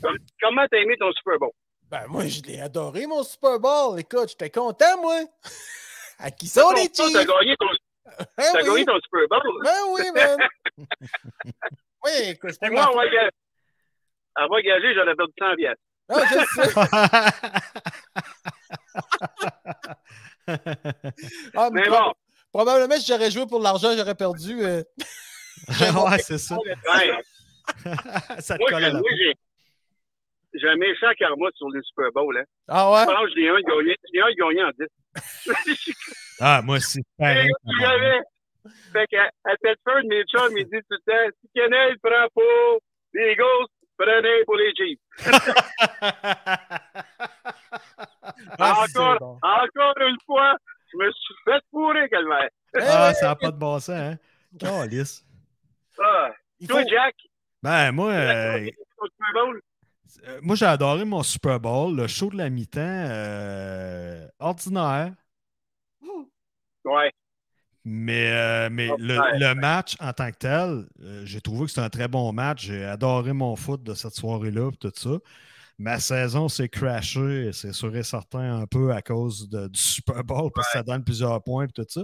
Com- 0.03 0.17
Comment 0.43 0.67
t'as 0.71 0.79
aimé 0.79 0.95
ton 0.99 1.11
Super 1.13 1.39
Bowl? 1.39 1.53
Ben, 1.91 2.07
moi, 2.09 2.27
je 2.27 2.43
l'ai 2.43 2.61
adoré, 2.61 3.07
mon 3.07 3.23
Super 3.23 3.59
Bowl. 3.61 3.99
Écoute, 4.01 4.29
j'étais 4.31 4.51
content, 4.51 5.01
moi. 5.01 5.21
À 6.19 6.31
qui 6.31 6.49
sont 6.49 6.71
les 6.71 6.83
Chiefs? 6.85 7.13
T'as 7.13 7.25
gagné, 7.25 7.57
ton- 7.59 7.67
t'as 8.37 8.63
oui. 8.63 8.69
gagné 8.69 8.85
ton 8.87 8.99
Super 9.01 9.29
Bowl. 9.29 9.63
Ben 9.63 9.81
oui, 9.91 10.03
man. 10.15 10.39
oui, 12.05 12.11
écoute, 12.31 12.55
moi, 12.71 12.91
on 12.93 12.97
va 12.97 13.09
ga- 13.09 13.31
on 14.39 14.49
va 14.49 14.63
j'aurais 14.95 15.15
perdu 15.15 15.33
100 15.39 15.57
piastres. 15.57 15.83
Ah, 16.09 16.23
je 16.31 16.39
sais. 16.55 16.73
Ah, 21.57 21.71
mais 21.73 21.83
Mais 21.83 21.89
bon, 21.89 22.13
Probablement, 22.53 22.95
si 22.97 23.07
j'aurais 23.07 23.31
joué 23.31 23.47
pour 23.47 23.61
l'argent, 23.61 23.91
j'aurais 23.97 24.15
perdu. 24.15 24.63
euh, 24.63 24.83
ouais, 25.69 26.19
c'est 26.23 26.39
ça. 26.39 26.57
ouais, 26.57 27.13
ça 28.41 28.57
te 28.57 28.61
moi, 28.63 28.71
colle 28.71 28.81
j'ai- 28.81 28.87
à 28.87 28.93
la 28.93 28.99
moi, 29.01 29.11
j'ai 29.17 29.33
j'ai 30.55 30.69
un 30.69 30.77
méchant 30.77 31.09
karma 31.19 31.49
sur 31.55 31.69
le 31.69 31.83
Super 31.83 32.11
Bowl. 32.13 32.39
Hein. 32.39 32.45
Ah 32.69 32.91
ouais? 32.91 33.05
Que 33.05 33.13
j'ai 33.37 33.49
un 33.51 33.61
gagné, 33.61 33.95
j'ai 34.15 34.21
un 34.23 34.33
gagné 34.33 34.63
en 34.65 34.71
10. 34.71 34.87
Ah, 36.41 36.63
moi 36.63 36.77
aussi. 36.77 37.03
pareil. 37.19 37.51
J'avais. 37.81 38.21
Fait 38.93 39.07
qu'à 39.09 39.25
à 39.45 39.57
Tedford, 39.59 40.03
mes 40.09 40.25
chums, 40.25 40.57
ils 40.57 40.65
disent 40.65 40.83
tout 40.91 40.97
le 41.07 41.13
temps, 41.13 41.37
si 41.43 41.49
Kennel 41.55 41.99
prend 42.03 42.27
pour 42.33 42.81
les 43.13 43.33
Eagles, 43.33 43.67
prenez 43.99 44.45
pour 44.45 44.57
les 44.57 44.73
Chiefs. 44.77 44.99
Ah, 48.59 48.85
c'est 48.89 48.99
encore, 48.99 49.19
bon. 49.19 49.39
encore 49.43 49.95
une 50.09 50.17
fois, 50.25 50.57
je 50.93 50.97
me 50.99 51.11
suis 51.13 51.35
fait 51.45 51.61
fourrer, 51.71 52.09
Calvaire. 52.09 52.49
ah, 52.77 53.13
ça 53.15 53.27
n'a 53.29 53.37
pas 53.37 53.51
de 53.51 53.57
bon 53.57 53.79
sens, 53.79 53.91
hein? 53.91 54.17
Calisse. 54.59 55.25
Ah, 56.03 56.31
toi, 56.69 56.83
faut- 56.83 56.89
Jack, 56.89 57.15
Ben, 57.63 57.93
moi, 57.93 58.11
euh, 58.13 58.71
euh, 60.27 60.41
moi 60.43 60.57
j'ai 60.57 60.67
adoré 60.67 61.05
mon 61.05 61.23
Super 61.23 61.59
Bowl. 61.61 61.97
Le 61.97 62.07
show 62.07 62.31
de 62.31 62.37
la 62.37 62.49
mi-temps, 62.51 62.81
euh, 62.81 64.27
ordinaire. 64.39 65.13
ouais. 66.85 67.13
Mais, 67.89 68.33
euh, 68.33 68.69
mais 68.69 68.89
Oh, 68.91 68.97
le, 68.99 69.17
ouais. 69.17 69.39
le 69.39 69.55
match 69.55 69.95
en 70.01 70.13
tant 70.13 70.29
que 70.33 70.37
tel, 70.39 70.87
euh, 71.03 71.23
j'ai 71.25 71.41
trouvé 71.41 71.67
que 71.67 71.71
c'était 71.71 71.83
un 71.83 71.89
très 71.89 72.09
bon 72.09 72.33
match. 72.33 72.67
J'ai 72.67 72.85
adoré 72.85 73.33
mon 73.33 73.55
foot 73.55 73.81
de 73.85 73.95
cette 73.95 74.15
soirée-là 74.15 74.71
et 74.73 74.77
tout 74.77 74.91
ça. 74.93 75.19
Ma 75.79 76.01
saison 76.01 76.49
s'est 76.49 76.69
crashée, 76.69 77.51
c'est 77.53 77.73
sûr 77.73 77.95
et 77.95 78.03
certain, 78.03 78.61
un 78.63 78.67
peu 78.67 78.93
à 78.93 79.03
cause 79.03 79.49
de- 79.49 79.69
du 79.69 79.79
Super 79.81 80.25
Bowl, 80.25 80.51
parce 80.53 80.67
que 80.67 80.79
ça 80.79 80.83
donne 80.83 81.05
plusieurs 81.05 81.41
points 81.45 81.67
et 81.67 81.69
tout 81.69 81.85
ça. 81.89 82.03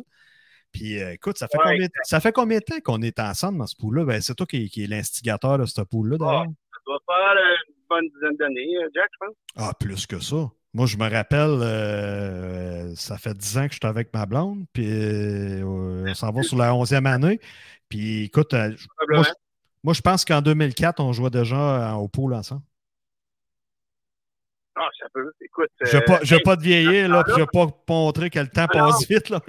Puis 0.71 1.03
euh, 1.03 1.15
écoute, 1.15 1.37
ça 1.37 1.49
fait, 1.49 1.59
Ouais. 1.59 1.73
combien, 1.73 1.89
ça 2.05 2.21
fait 2.21 2.33
combien 2.33 2.59
de 2.59 2.65
temps 2.65 2.81
qu'on 2.85 3.03
est 3.03 3.19
ensemble 3.19 3.59
dans 3.59 3.67
ce 3.67 3.75
pool-là? 3.75 4.05
Ben, 4.05 4.21
c'est 4.21 4.35
toi 4.37 4.47
qui, 4.47 4.71
qui 4.71 4.85
est 4.85 4.87
l'instigateur 4.87 5.59
de 5.59 5.67
ce 5.67 5.81
pool-là, 5.81 6.17
d'ailleurs. 6.17 6.45
Ça 6.45 6.79
doit 6.87 6.99
faire 7.07 7.43
une 7.69 7.75
bonne 7.89 8.09
dizaine 8.09 8.37
d'années, 8.37 8.71
Jack, 8.95 9.09
je 9.15 9.27
pense. 9.27 9.35
Ah, 9.57 9.73
plus 9.79 10.07
que 10.07 10.21
ça. 10.21 10.49
Moi, 10.75 10.87
je 10.87 10.97
me 10.97 11.09
rappelle, 11.09 11.61
euh, 11.61 12.95
ça 12.95 13.19
fait 13.19 13.35
10 13.35 13.59
ans 13.59 13.67
que 13.67 13.75
je 13.75 13.79
suis 13.79 13.87
avec 13.87 14.13
ma 14.15 14.25
blonde, 14.25 14.65
puis 14.73 14.87
euh, 14.89 15.63
on 15.65 16.15
s'en 16.15 16.33
va 16.33 16.43
sur 16.43 16.57
la 16.57 16.73
11e 16.73 17.07
année. 17.07 17.41
Puis 17.91 18.25
écoute, 18.25 18.55
euh, 18.55 18.75
moi, 19.11 19.23
je, 19.23 19.31
moi, 19.85 19.93
je 19.93 20.01
pense 20.01 20.25
qu'en 20.25 20.41
2004, 20.41 21.01
on 21.01 21.13
jouait 21.13 21.29
déjà 21.29 21.95
au 21.97 22.09
pool 22.09 22.33
ensemble. 22.33 22.63
Ah, 24.75 24.89
ça 24.99 25.07
peut. 25.13 25.31
Écoute. 25.43 25.69
Je 25.83 25.99
ne 25.99 26.03
vais 26.03 26.37
hey, 26.37 26.43
pas 26.43 26.57
te 26.57 26.63
vieillir, 26.63 27.09
là, 27.11 27.23
puis 27.23 27.35
je 27.35 27.41
ne 27.41 27.45
vais 27.45 27.51
pas 27.53 27.67
montrer 27.89 28.31
que 28.31 28.39
le 28.39 28.49
temps 28.49 28.67
Ah, 28.73 28.79
non. 28.79 28.87
passe 28.87 29.07
vite. 29.07 29.29
Là. 29.29 29.41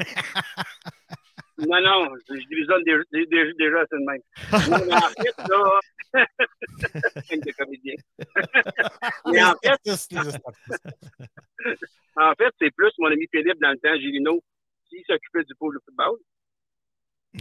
Non, 1.59 1.81
non, 1.81 2.15
je 2.27 2.35
je 2.35 2.47
déjà, 2.49 3.03
déjà, 3.11 3.53
déjà 3.57 3.79
assez 3.81 3.95
de 3.95 4.05
même. 4.05 4.21
Non, 4.69 4.85
mais 4.85 4.95
en 4.95 5.09
fait, 5.09 5.37
là. 5.49 5.79
Film 7.27 7.41
de 7.41 7.51
comédien. 7.57 7.95
mais 9.31 9.43
en 9.43 9.53
fait, 9.63 9.79
en 12.15 12.33
fait, 12.35 12.53
c'est 12.59 12.71
plus 12.75 12.91
mon 12.99 13.07
ami 13.07 13.27
Philippe 13.31 13.59
dans 13.61 13.71
le 13.71 13.77
temps, 13.79 13.95
Gilino, 13.99 14.41
qui 14.89 15.03
s'occupait 15.07 15.43
du 15.43 15.55
pôle 15.55 15.75
de 15.75 15.81
football. 15.85 16.17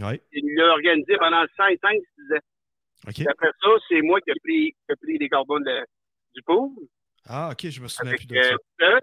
Oui, 0.01 0.21
Il 0.33 0.55
l'a 0.57 0.69
organisé 0.73 1.17
pendant 1.19 1.45
5, 1.57 1.79
5, 1.83 1.93
6 2.17 2.35
ans. 2.35 3.27
Après 3.31 3.51
ça, 3.63 3.69
c'est 3.89 4.01
moi 4.01 4.21
qui 4.23 4.31
ai 4.31 4.35
pris, 4.43 4.75
pris 5.03 5.19
les 5.19 5.29
cordons 5.29 5.61
de- 5.61 5.87
du 6.35 6.43
pôle. 6.43 6.71
Ah, 7.29 7.51
OK, 7.53 7.69
je 7.69 7.81
me 7.83 7.89
souviens 7.89 8.15
plus 8.15 8.27
de 8.27 8.43
ça. 8.43 8.55
euh. 8.83 8.99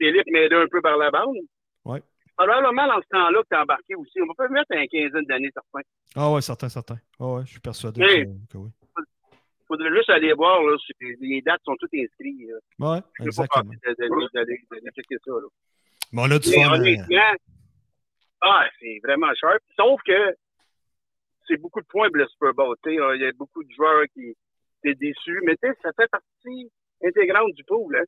Philippe 0.00 0.26
m'aidait 0.28 0.56
un 0.56 0.66
peu 0.68 0.80
par 0.80 0.96
la 0.96 1.10
bande. 1.10 1.36
Ouais. 1.84 2.02
Probablement 2.36 2.86
dans 2.86 3.00
ce 3.02 3.06
temps-là 3.10 3.42
que 3.42 3.48
tu 3.50 3.56
embarqué 3.56 3.94
aussi. 3.94 4.20
On 4.22 4.26
va 4.26 4.34
pas 4.34 4.48
mettre 4.48 4.72
une 4.72 4.88
quinzaine 4.88 5.26
d'années, 5.26 5.50
certains. 5.52 5.86
Ah, 6.16 6.32
ouais, 6.32 6.40
certain, 6.40 6.68
certain. 6.70 6.98
Ah, 7.20 7.26
ouais, 7.34 7.42
je 7.44 7.50
suis 7.50 7.60
persuadé 7.60 8.02
Oui. 8.02 8.24
que, 8.24 8.52
que 8.52 8.58
oui. 8.58 8.70
Il 9.70 9.76
faudrait 9.76 9.94
juste 9.96 10.10
aller 10.10 10.32
voir, 10.32 10.60
là, 10.64 10.76
les 11.20 11.42
dates 11.42 11.60
sont 11.64 11.76
toutes 11.78 11.94
inscrites. 11.94 12.48
là. 12.48 12.56
Je 12.78 12.84
pas 12.84 13.24
exactement. 13.24 13.70
passer 13.82 13.94
d'aller 14.34 14.58
checker 14.96 15.16
ça. 15.24 15.30
Là. 15.30 15.46
Mais 16.12 16.22
on 16.22 16.30
a 16.30 16.38
du 16.40 16.50
Mais 16.50 16.56
fun. 16.64 16.72
euh, 16.72 16.74
honnêtement, 16.74 17.36
ah, 18.42 18.64
c'est 18.80 18.98
vraiment 19.04 19.32
sharp. 19.40 19.60
Sauf 19.76 20.00
que 20.04 20.34
c'est 21.46 21.56
beaucoup 21.60 21.80
de 21.80 21.86
points 21.86 22.08
le 22.12 22.26
Super 22.28 22.52
Bowl. 22.54 22.74
tu. 22.82 22.90
Il 22.94 23.20
y 23.20 23.26
a 23.26 23.32
beaucoup 23.38 23.62
de 23.62 23.70
joueurs 23.70 24.04
qui 24.12 24.34
étaient 24.82 24.96
déçus. 24.98 25.40
Mais 25.44 25.54
tu 25.62 25.68
sais, 25.68 25.74
ça 25.82 25.90
fait 25.96 26.08
partie 26.10 26.70
intégrante 27.04 27.52
du 27.54 27.62
pool. 27.64 27.96
Hein. 27.96 28.04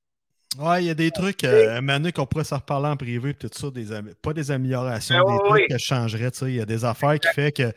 Ouais, 0.58 0.82
il 0.82 0.86
y 0.86 0.90
a 0.90 0.94
des 0.94 1.10
trucs, 1.10 1.44
euh, 1.44 1.80
Manu, 1.80 2.12
qu'on 2.12 2.26
pourrait 2.26 2.44
s'en 2.44 2.56
reparler 2.58 2.88
en 2.88 2.96
privé, 2.96 3.32
tout 3.34 3.48
ça, 3.52 3.70
des 3.70 3.86
pas 4.22 4.32
des 4.34 4.50
améliorations, 4.50 5.16
Ben 5.16 5.24
des 5.24 5.32
oui, 5.32 5.38
trucs 5.48 5.62
oui. 5.62 5.66
que 5.68 5.78
je 5.78 5.84
changerais. 5.84 6.30
tu. 6.30 6.44
Il 6.46 6.56
y 6.56 6.60
a 6.60 6.66
des 6.66 6.84
affaires 6.84 7.18
qui 7.18 7.28
fait 7.28 7.52
que 7.52 7.72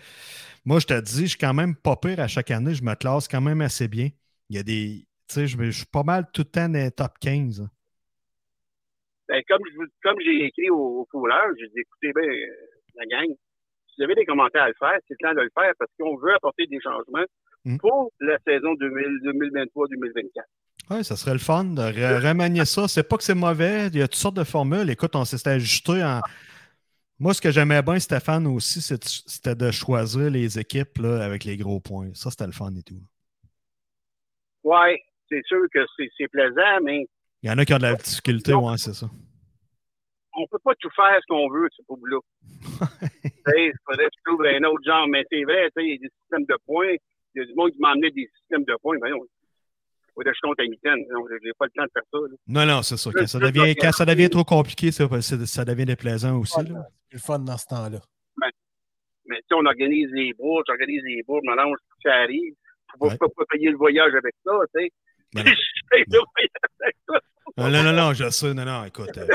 moi, 0.65 0.79
je 0.79 0.87
te 0.87 0.99
dis, 1.01 1.21
je 1.23 1.29
suis 1.29 1.37
quand 1.37 1.53
même 1.53 1.75
pas 1.75 1.95
pire 1.95 2.19
à 2.19 2.27
chaque 2.27 2.51
année. 2.51 2.73
Je 2.73 2.83
me 2.83 2.95
classe 2.95 3.27
quand 3.27 3.41
même 3.41 3.61
assez 3.61 3.87
bien. 3.87 4.09
Il 4.49 4.55
y 4.55 4.59
a 4.59 4.63
des. 4.63 5.05
Tu 5.27 5.33
sais, 5.33 5.47
je, 5.47 5.71
suis 5.71 5.85
pas 5.85 6.03
mal 6.03 6.25
tout 6.31 6.41
le 6.41 6.51
temps 6.51 6.69
dans 6.69 6.79
les 6.79 6.91
top 6.91 7.13
15. 7.19 7.61
hein. 7.61 7.69
Ben, 9.27 9.41
comme 9.49 9.63
comme 10.03 10.17
j'ai 10.23 10.45
écrit 10.45 10.69
au, 10.69 11.07
au 11.11 11.27
j'ai 11.59 11.67
dit 11.67 11.79
écoutez 11.79 12.11
bien, 12.13 12.29
euh, 12.29 12.45
la 12.95 13.05
gang, 13.05 13.27
si 13.87 13.95
vous 13.97 14.03
avez 14.03 14.13
des 14.13 14.25
commentaires 14.25 14.63
à 14.63 14.67
le 14.67 14.75
faire, 14.77 14.99
c'est 15.07 15.15
le 15.19 15.27
temps 15.27 15.33
de 15.33 15.41
le 15.41 15.49
faire 15.57 15.73
parce 15.79 15.89
qu'on 15.99 16.15
veut 16.17 16.35
apporter 16.35 16.67
des 16.67 16.79
changements 16.79 17.25
Mm. 17.65 17.77
pour 17.77 18.11
la 18.19 18.37
saison 18.45 18.75
2000 18.75 19.21
2023-2024. 19.23 20.43
Oui, 20.91 21.03
ça 21.03 21.15
serait 21.15 21.33
le 21.33 21.39
fun 21.39 21.63
de 21.63 21.81
re- 21.81 22.27
remanier 22.27 22.63
ça. 22.65 22.87
C'est 22.87 23.07
pas 23.07 23.17
que 23.17 23.23
c'est 23.23 23.33
mauvais. 23.33 23.87
Il 23.87 23.97
y 23.97 24.01
a 24.03 24.07
toutes 24.07 24.19
sortes 24.19 24.37
de 24.37 24.43
formules. 24.43 24.87
Écoute, 24.91 25.15
on 25.15 25.25
s'est 25.25 25.49
ajusté 25.49 26.03
en. 26.03 26.21
Moi, 27.17 27.33
ce 27.33 27.41
que 27.41 27.49
j'aimais 27.51 27.81
bien, 27.81 27.97
Stéphane, 27.99 28.45
aussi, 28.47 28.81
c'était 28.81 29.55
de 29.55 29.71
choisir 29.71 30.29
les 30.29 30.59
équipes 30.59 30.97
là, 30.97 31.23
avec 31.23 31.45
les 31.45 31.55
gros 31.55 31.79
points. 31.79 32.13
Ça, 32.13 32.29
c'était 32.29 32.45
le 32.45 32.51
fun 32.51 32.73
et 32.75 32.83
tout. 32.83 33.01
Ouais, 34.63 35.01
c'est 35.29 35.41
sûr 35.45 35.61
que 35.73 35.79
c'est 36.17 36.27
plaisant, 36.27 36.81
mais 36.83 37.05
Il 37.41 37.49
y 37.49 37.51
en 37.51 37.57
a 37.57 37.65
qui 37.65 37.73
ont 37.73 37.77
de 37.77 37.83
la 37.83 37.95
difficulté, 37.95 38.53
ouais, 38.53 38.77
c'est 38.77 38.93
ça. 38.93 39.07
on 40.33 40.45
peut 40.47 40.59
pas 40.63 40.73
tout 40.79 40.89
faire 40.95 41.17
ce 41.21 41.25
qu'on 41.27 41.49
veut, 41.49 41.67
ce 41.75 41.81
pauvre-là. 41.83 42.19
Tu 43.47 43.51
il 43.57 43.73
faudrait 43.85 44.05
que 44.05 44.11
je 44.17 44.23
trouve 44.25 44.45
un 44.45 44.63
autre 44.63 44.83
genre, 44.83 45.07
mais 45.07 45.23
c'est 45.31 45.43
vrai, 45.43 45.69
tu 45.77 45.83
il 45.83 45.91
y 45.91 45.93
a 45.93 45.97
des 45.99 46.09
systèmes 46.19 46.45
de 46.45 46.57
points. 46.65 46.95
Il 47.35 47.39
y 47.39 47.41
a 47.41 47.45
du 47.45 47.53
monde 47.53 47.71
qui 47.71 47.79
m'a 47.79 47.91
amené 47.91 48.09
des 48.09 48.27
systèmes 48.39 48.63
de 48.65 48.75
points. 48.81 48.97
Voyons, 48.97 49.23
faudrait 50.15 50.31
que 50.31 50.37
je 50.41 50.47
compte 50.47 50.59
à 50.59 50.63
mitaine. 50.63 50.99
Non, 51.11 51.25
j'ai 51.43 51.51
pas 51.59 51.65
le 51.65 51.71
temps 51.71 51.83
de 51.83 51.89
faire 51.93 52.03
ça. 52.11 52.17
là. 52.19 52.35
Non, 52.47 52.65
non, 52.65 52.81
c'est 52.81 52.97
ça. 52.97 53.09
Quand 53.13 53.27
ça 53.27 53.39
devient, 53.39 53.75
quand 53.75 53.91
ça 53.91 54.05
devient 54.05 54.29
trop 54.29 54.43
compliqué, 54.43 54.91
ça, 54.91 55.05
devient 55.65 55.85
déplaisant 55.85 56.37
aussi. 56.39 56.59
là. 56.63 56.87
C'est 57.09 57.13
le 57.17 57.19
fun 57.19 57.39
dans 57.39 57.57
ce 57.57 57.65
temps-là. 57.67 57.99
Mais 59.27 59.37
tu 59.37 59.41
sais, 59.49 59.55
on 59.55 59.65
organise 59.65 60.09
les 60.11 60.33
bourses, 60.33 60.63
j'organise 60.67 61.01
les 61.03 61.23
bourses, 61.23 61.43
maintenant, 61.45 61.71
ça 62.03 62.13
arrive. 62.13 62.53
Faut 62.99 63.07
Ouais. 63.09 63.17
pas, 63.17 63.25
pas 63.35 63.43
payer 63.49 63.71
le 63.71 63.77
voyage 63.77 64.13
avec 64.13 64.35
ça, 64.45 64.51
tu 64.75 64.81
sais. 64.83 64.91
Mais 65.33 65.43
non. 65.43 65.51
Je 65.55 65.81
paye 65.89 66.03
le 66.07 66.19
voyage 66.19 66.49
avec 66.81 66.95
ça. 67.07 67.19
Non, 67.57 67.69
non, 67.71 67.83
non, 67.83 67.93
non, 67.93 68.13
je 68.13 68.29
sais. 68.29 68.53
Non, 68.53 68.65
non, 68.65 68.85
écoute. 68.85 69.17
euh, 69.17 69.25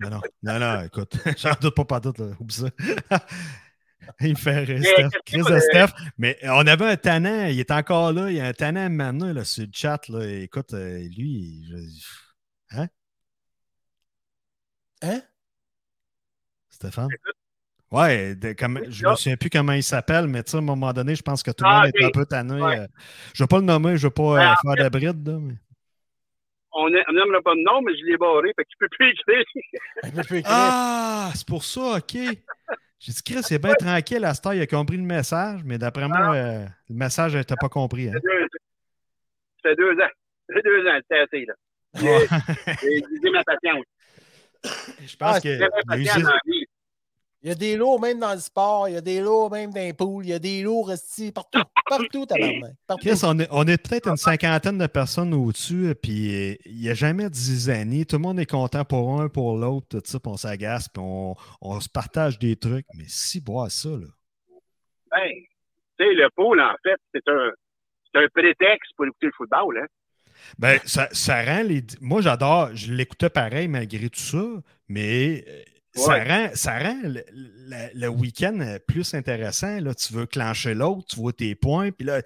non, 0.00 0.10
non, 0.10 0.20
non, 0.42 0.58
non, 0.58 0.82
écoute. 0.84 1.12
J'en 1.38 1.52
doute 1.60 1.74
pas 1.76 1.84
pas 1.84 2.00
doute, 2.00 2.18
là. 2.18 2.26
Oublie 2.40 2.54
ça. 2.54 2.66
Il 4.20 4.30
me 4.30 4.34
fait 4.36 4.60
rire, 4.64 4.82
Steph. 4.82 5.08
Chris 5.24 5.42
de 5.42 5.58
Steph. 5.58 5.88
Mais 6.18 6.38
on 6.44 6.66
avait 6.66 6.86
un 6.86 6.96
tannant, 6.96 7.46
il 7.46 7.58
est 7.58 7.70
encore 7.70 8.12
là. 8.12 8.30
Il 8.30 8.36
y 8.36 8.40
a 8.40 8.46
un 8.46 8.52
tannant 8.52 8.88
maintenant 8.90 9.32
là, 9.32 9.44
sur 9.44 9.64
le 9.64 9.70
chat. 9.72 10.08
Là. 10.08 10.24
Écoute, 10.26 10.72
euh, 10.74 10.98
lui, 11.16 11.64
je- 11.68 12.76
Hein? 15.02 15.20
Stéphane? 16.70 17.08
Ouais, 17.90 18.34
de- 18.34 18.52
comme- 18.52 18.82
je 18.88 19.06
me 19.06 19.14
souviens 19.14 19.36
plus 19.36 19.50
comment 19.50 19.72
il 19.72 19.82
s'appelle, 19.82 20.26
mais 20.26 20.42
tu 20.42 20.50
sais, 20.50 20.56
à 20.56 20.60
un 20.60 20.62
moment 20.62 20.92
donné, 20.92 21.14
je 21.14 21.22
pense 21.22 21.42
que 21.42 21.50
tout 21.52 21.64
le 21.64 21.70
Ah, 21.70 21.82
monde 21.84 21.92
est 21.94 22.04
un 22.04 22.10
peu 22.10 22.26
tanné. 22.26 22.60
Ouais. 22.60 22.80
euh, 22.80 22.86
je 23.34 23.42
ne 23.42 23.44
vais 23.44 23.48
pas 23.48 23.58
le 23.58 23.64
nommer, 23.64 23.96
je 23.96 24.06
ne 24.06 24.10
vais 24.10 24.14
pas 24.14 24.22
euh, 24.22 24.36
Ben, 24.38 24.52
en 24.52 24.74
faire 24.74 24.84
de 24.84 24.88
bride. 24.90 25.26
Là, 25.28 25.38
mais... 25.40 25.54
On 26.72 26.90
n'aimera 26.90 27.40
pas 27.42 27.54
de 27.54 27.62
nom, 27.64 27.80
mais 27.82 27.92
je 27.96 28.04
l'ai 28.04 28.16
barré, 28.18 28.52
fait 28.56 28.64
que 28.64 28.68
tu 28.68 28.76
peux 28.78 28.88
plus 28.90 29.10
écrire. 29.10 29.44
Plus 30.26 30.38
écrit. 30.38 30.42
Ah, 30.52 31.30
c'est 31.34 31.46
pour 31.46 31.64
ça, 31.64 31.96
OK. 31.98 32.16
J'ai 32.98 33.12
dit, 33.12 33.22
Chris, 33.22 33.42
c'est 33.42 33.58
bien 33.58 33.74
tranquille 33.74 34.24
à 34.24 34.32
cette 34.34 34.46
heure, 34.46 34.54
il 34.54 34.62
a 34.62 34.66
compris 34.66 34.96
le 34.96 35.02
message, 35.02 35.60
mais 35.64 35.76
d'après 35.78 36.08
moi, 36.08 36.34
euh, 36.34 36.66
le 36.88 36.94
message 36.94 37.36
n'était 37.36 37.54
pas 37.60 37.68
compris. 37.68 38.08
hein. 38.08 38.12
Ça 38.14 39.70
fait 39.70 39.76
deux- 39.76 39.92
ans. 39.92 40.08
Ça 40.48 40.54
fait 40.54 40.62
deux 40.62 40.88
ans, 40.88 40.98
c'est 41.10 41.18
assez, 41.18 41.44
là. 41.44 41.54
J'ai 42.82 42.96
utilisé 42.98 43.30
ma 43.30 43.42
patience. 43.44 43.84
Je 44.64 45.16
pense 45.16 45.36
Ah, 45.36 45.40
que. 45.40 45.48
J'ai 45.48 45.58
très 45.58 45.68
il 45.84 45.92
a 45.92 45.96
usé- 45.96 46.06
patient 46.06 46.22
dans 46.22 46.30
la 46.30 46.40
vie. 46.46 46.64
Il 47.46 47.50
y 47.50 47.52
a 47.52 47.54
des 47.54 47.76
lots 47.76 47.96
même 47.98 48.18
dans 48.18 48.32
le 48.32 48.40
sport, 48.40 48.88
il 48.88 48.94
y 48.94 48.96
a 48.96 49.00
des 49.00 49.20
lots 49.20 49.48
même 49.48 49.72
dans 49.72 49.80
les 49.80 49.92
poules, 49.92 50.24
il 50.24 50.30
y 50.30 50.32
a 50.32 50.38
des 50.40 50.62
lots 50.62 50.82
restés 50.82 51.30
partout. 51.30 51.60
Partout, 51.88 52.26
tabarnak. 52.26 52.74
Partout. 52.88 53.06
Chris, 53.06 53.20
on 53.22 53.38
est, 53.38 53.46
on 53.52 53.64
est 53.68 53.80
peut-être 53.80 54.08
une 54.08 54.16
cinquantaine 54.16 54.78
de 54.78 54.86
personnes 54.88 55.32
au-dessus, 55.32 55.86
euh, 55.86 55.94
puis 55.94 56.34
euh, 56.34 56.56
il 56.64 56.80
n'y 56.80 56.88
a 56.88 56.94
jamais 56.94 57.30
dix 57.30 57.70
années. 57.70 58.04
Tout 58.04 58.16
le 58.16 58.22
monde 58.22 58.40
est 58.40 58.50
content 58.50 58.84
pour 58.84 59.20
un, 59.20 59.28
pour 59.28 59.56
l'autre, 59.56 59.86
tout 59.88 60.02
ça, 60.04 60.18
puis 60.18 60.32
on 60.32 60.36
s'agace, 60.36 60.88
puis 60.88 61.00
on, 61.00 61.36
on 61.60 61.78
se 61.78 61.88
partage 61.88 62.40
des 62.40 62.56
trucs. 62.56 62.86
Mais 62.94 63.04
si 63.06 63.40
boire 63.40 63.70
ça, 63.70 63.90
là. 63.90 64.08
Ben, 65.12 65.30
tu 65.30 66.04
sais, 66.04 66.14
le 66.14 66.28
pôle, 66.34 66.60
en 66.60 66.74
fait, 66.82 66.98
c'est 67.14 67.28
un, 67.28 67.52
c'est 68.12 68.24
un 68.24 68.26
prétexte 68.34 68.90
pour 68.96 69.06
écouter 69.06 69.26
le 69.26 69.32
football, 69.36 69.78
hein. 69.78 69.86
Ben, 70.58 70.80
ça, 70.84 71.08
ça 71.12 71.44
rend 71.44 71.62
les. 71.62 71.84
Moi, 72.00 72.22
j'adore. 72.22 72.70
Je 72.74 72.92
l'écoutais 72.92 73.30
pareil 73.30 73.68
malgré 73.68 74.10
tout 74.10 74.18
ça, 74.18 74.44
mais 74.88 75.44
euh, 75.46 75.62
ça 75.96 76.24
rend, 76.24 76.48
ça 76.54 76.78
rend 76.78 77.00
le, 77.04 77.24
le- 77.32 77.90
le 78.00 78.08
week-end 78.08 78.58
euh, 78.60 78.78
plus 78.86 79.14
intéressant. 79.14 79.80
Là. 79.80 79.94
Tu 79.94 80.12
veux 80.12 80.26
clencher 80.26 80.74
l'autre, 80.74 81.06
tu 81.08 81.16
vois 81.16 81.32
tes 81.32 81.54
points, 81.54 81.90
puis 81.90 82.06
là. 82.06 82.22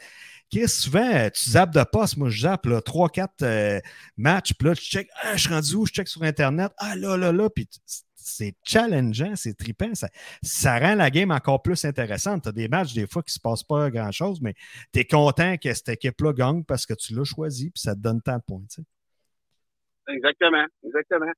Chris, 0.52 0.66
souvent, 0.68 1.08
euh, 1.14 1.30
tu 1.30 1.48
zappes 1.50 1.72
de 1.72 1.84
poste. 1.84 2.16
Moi, 2.16 2.28
je 2.28 2.40
zappe 2.40 2.66
là, 2.66 2.80
3-4 2.80 3.28
euh, 3.42 3.80
matchs, 4.16 4.52
puis 4.54 4.66
là, 4.66 4.74
tu 4.74 4.82
check. 4.82 5.08
Ah, 5.22 5.36
je 5.36 5.42
suis 5.46 5.54
rendu 5.54 5.74
où? 5.76 5.86
Je 5.86 5.92
check 5.92 6.08
sur 6.08 6.24
Internet. 6.24 6.72
Ah, 6.76 6.96
là, 6.96 7.16
là, 7.16 7.30
là. 7.30 7.48
Puis 7.48 7.68
c'est 8.16 8.56
challengeant, 8.64 9.36
c'est 9.36 9.54
trippant. 9.56 9.94
Ça, 9.94 10.08
ça 10.42 10.76
rend 10.80 10.96
la 10.96 11.08
game 11.10 11.30
encore 11.30 11.62
plus 11.62 11.84
intéressante. 11.84 12.42
Tu 12.42 12.48
as 12.48 12.52
des 12.52 12.66
matchs, 12.66 12.94
des 12.94 13.06
fois, 13.06 13.22
qui 13.22 13.30
ne 13.30 13.34
se 13.34 13.38
passent 13.38 13.62
pas 13.62 13.90
grand-chose, 13.90 14.40
mais 14.40 14.54
tu 14.92 14.98
es 14.98 15.04
content 15.04 15.56
que 15.56 15.72
cette 15.72 15.90
équipe-là 15.90 16.32
gagne 16.32 16.64
parce 16.64 16.84
que 16.84 16.94
tu 16.94 17.14
l'as 17.14 17.22
choisi, 17.24 17.70
puis 17.70 17.80
ça 17.80 17.94
te 17.94 18.00
donne 18.00 18.20
tant 18.20 18.36
de 18.38 18.42
points. 18.42 18.64
tu 18.68 18.82
sais. 18.82 20.12
Exactement, 20.12 20.66
exactement. 20.84 21.32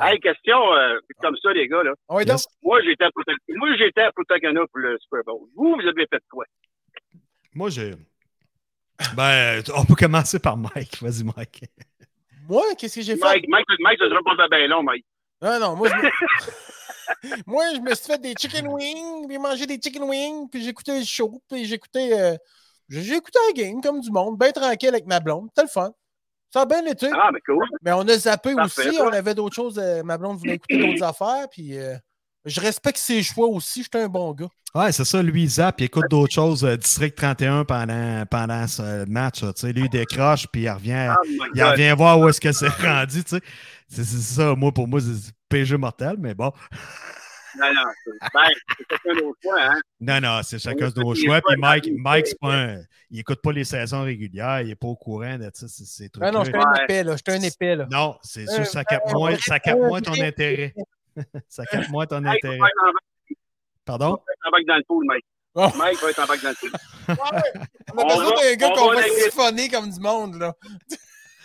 Hey, 0.00 0.18
question 0.20 0.72
euh, 0.72 0.98
comme 1.20 1.36
ça, 1.42 1.52
les 1.52 1.68
gars, 1.68 1.82
là. 1.82 1.92
Ah 2.08 2.14
oui, 2.16 2.24
donc, 2.24 2.38
Yes. 2.38 2.46
Moi, 2.62 2.80
j'étais 2.82 3.04
à 3.04 3.10
Punta- 3.10 3.32
moi, 3.48 3.68
j'étais 3.76 4.00
à 4.02 4.12
Punta 4.12 4.38
Cana 4.40 4.60
pour 4.66 4.78
le 4.78 4.98
Super 4.98 5.22
Bowl. 5.24 5.48
Vous, 5.54 5.74
vous 5.76 5.86
avez 5.86 6.06
fait 6.06 6.22
quoi? 6.30 6.44
Moi, 7.54 7.70
j'ai. 7.70 7.94
Ben, 9.16 9.62
on 9.74 9.84
peut 9.84 9.94
commencer 9.94 10.38
par 10.38 10.56
Mike. 10.56 11.02
Vas-y, 11.02 11.24
Mike. 11.24 11.64
moi, 12.48 12.62
qu'est-ce 12.78 12.96
que 12.96 13.02
j'ai 13.02 13.16
fait? 13.16 13.20
Mike, 13.24 13.46
Mike, 13.48 13.66
Mike, 13.80 13.98
ça 13.98 14.08
sera 14.08 14.20
pas 14.22 14.48
bien 14.48 14.66
long, 14.68 14.82
Mike. 14.82 15.04
Non, 15.42 15.58
non, 15.58 15.76
moi, 15.76 15.88
je 15.88 15.94
me... 15.94 17.42
moi, 17.46 17.64
je 17.74 17.80
me 17.80 17.94
suis 17.94 18.06
fait 18.06 18.20
des 18.20 18.34
chicken 18.38 18.66
wings, 18.68 19.26
puis 19.26 19.38
mangé 19.38 19.66
des 19.66 19.80
chicken 19.82 20.02
wings, 20.04 20.48
puis 20.50 20.62
j'écoutais 20.62 20.98
le 20.98 21.04
show, 21.04 21.42
puis 21.48 21.64
j'écoutais 21.64 22.12
euh, 22.12 22.36
j'ai 22.90 23.02
j'ai 23.02 23.16
écouté 23.16 23.38
la 23.46 23.52
game 23.54 23.80
comme 23.80 24.00
du 24.00 24.10
monde, 24.10 24.38
bien 24.38 24.52
tranquille 24.52 24.88
avec 24.90 25.06
ma 25.06 25.20
blonde. 25.20 25.48
C'était 25.48 25.62
le 25.62 25.68
fun. 25.68 25.92
Ça 26.52 26.62
a 26.62 26.66
bien 26.66 26.84
été. 26.86 27.08
Ah, 27.12 27.30
mais 27.32 27.40
cool. 27.46 27.64
Mais 27.82 27.92
on 27.92 28.00
a 28.08 28.18
zappé 28.18 28.54
Parfait, 28.54 28.88
aussi, 28.88 28.98
on 29.00 29.08
avait 29.12 29.34
d'autres 29.34 29.54
choses. 29.54 29.78
euh, 29.78 30.02
ma 30.02 30.18
blonde 30.18 30.38
voulait 30.38 30.54
écouter 30.54 30.78
d'autres 30.78 31.02
affaires, 31.08 31.46
puis 31.50 31.78
euh, 31.78 31.94
je 32.44 32.60
respecte 32.60 32.98
ses 32.98 33.22
choix 33.22 33.46
aussi. 33.46 33.82
J'étais 33.84 34.02
un 34.02 34.08
bon 34.08 34.32
gars. 34.32 34.48
Ouais, 34.74 34.92
c'est 34.92 35.04
ça. 35.04 35.20
Lui, 35.22 35.42
il 35.44 35.48
zappe, 35.48 35.80
il 35.80 35.84
écoute 35.84 36.06
d'autres 36.10 36.32
choses. 36.32 36.64
euh, 36.64 36.76
District 36.76 37.16
31 37.16 37.64
pendant, 37.64 38.24
pendant 38.30 38.66
ce 38.68 39.04
match. 39.08 39.42
sais, 39.56 39.72
lui, 39.72 39.82
il 39.82 39.88
décroche, 39.88 40.46
puis 40.52 40.62
il 40.62 40.70
revient, 40.70 41.12
Oh 41.20 41.44
il 41.54 41.62
revient 41.64 41.94
voir 41.96 42.18
où 42.20 42.28
est-ce 42.28 42.40
que 42.40 42.52
c'est 42.52 42.68
rendu. 42.82 43.22
tu 43.24 43.30
sais. 43.36 43.40
C'est 43.88 44.04
c'est 44.04 44.34
ça, 44.34 44.54
moi, 44.54 44.72
pour 44.72 44.86
moi, 44.88 45.00
c'est 45.00 45.32
PG 45.48 45.76
mortel, 45.76 46.14
mais 46.18 46.34
bon. 46.34 46.52
Non, 47.58 47.72
non, 47.74 47.82
c'est 48.04 48.10
ben, 48.34 48.48
c'est 48.78 48.84
chacun 48.90 49.20
nos 49.20 49.34
choix, 49.42 49.60
hein. 49.62 49.80
Non, 50.00 50.20
non, 50.20 50.40
c'est 50.42 50.58
chacun 50.58 50.88
de 50.90 51.00
nos 51.00 51.14
choix. 51.14 51.40
Puis 51.46 51.56
Mike. 51.58 51.90
Mike 51.96 52.26
c'est 52.28 52.38
pas 52.40 52.54
un- 52.54 52.82
il 53.12 53.20
écoute 53.20 53.40
pas 53.42 53.52
les 53.52 53.64
saisons 53.64 54.04
régulières, 54.04 54.60
il 54.60 54.68
n'est 54.68 54.76
pas 54.76 54.86
au 54.86 54.96
courant 54.96 55.36
de 55.36 55.50
ça, 55.52 55.66
ces- 55.68 55.84
ces 55.84 56.10
Ah 56.20 56.30
non, 56.30 56.42
trucs-là. 56.42 56.60
j'étais 56.60 56.80
un 56.80 56.84
épais, 56.84 57.04
là. 57.04 57.16
J'étais 57.16 57.32
un 57.32 57.42
épais, 57.42 57.76
là. 57.76 57.86
Non, 57.90 58.16
c'est 58.22 58.46
sûr, 58.48 58.64
ça 58.66 58.84
capte 58.84 59.08
euh, 59.08 59.14
moins, 59.14 59.32
euh, 59.32 59.38
ça 59.40 59.58
capte 59.58 59.80
moins 59.80 60.00
ton 60.00 60.12
euh, 60.20 60.24
intérêt. 60.24 60.74
ça 61.48 61.64
capte 61.66 61.88
moins 61.88 62.06
ton 62.06 62.24
intérêt. 62.24 62.58
Pardon? 63.84 64.10
va 64.10 64.14
être 64.32 64.46
en 64.46 64.50
bac 64.52 64.64
dans 64.66 64.76
le 64.76 64.82
pool, 64.86 65.04
Mike. 65.06 65.24
Oh. 65.54 65.66
Mike 65.76 66.00
va 66.00 66.10
être 66.10 66.18
en 66.22 66.26
bac 66.26 66.40
dans 66.42 66.50
le 66.50 66.54
pool. 66.54 66.70
On 67.96 67.98
a 67.98 68.04
besoin 68.04 68.24
va- 68.36 68.42
d'un 68.42 68.54
gars 68.54 68.68
on 68.70 68.74
qu'on 68.76 68.92
va 68.94 69.02
siphonner 69.02 69.68
comme 69.68 69.90
du 69.90 70.00
monde, 70.00 70.36
là. 70.36 70.54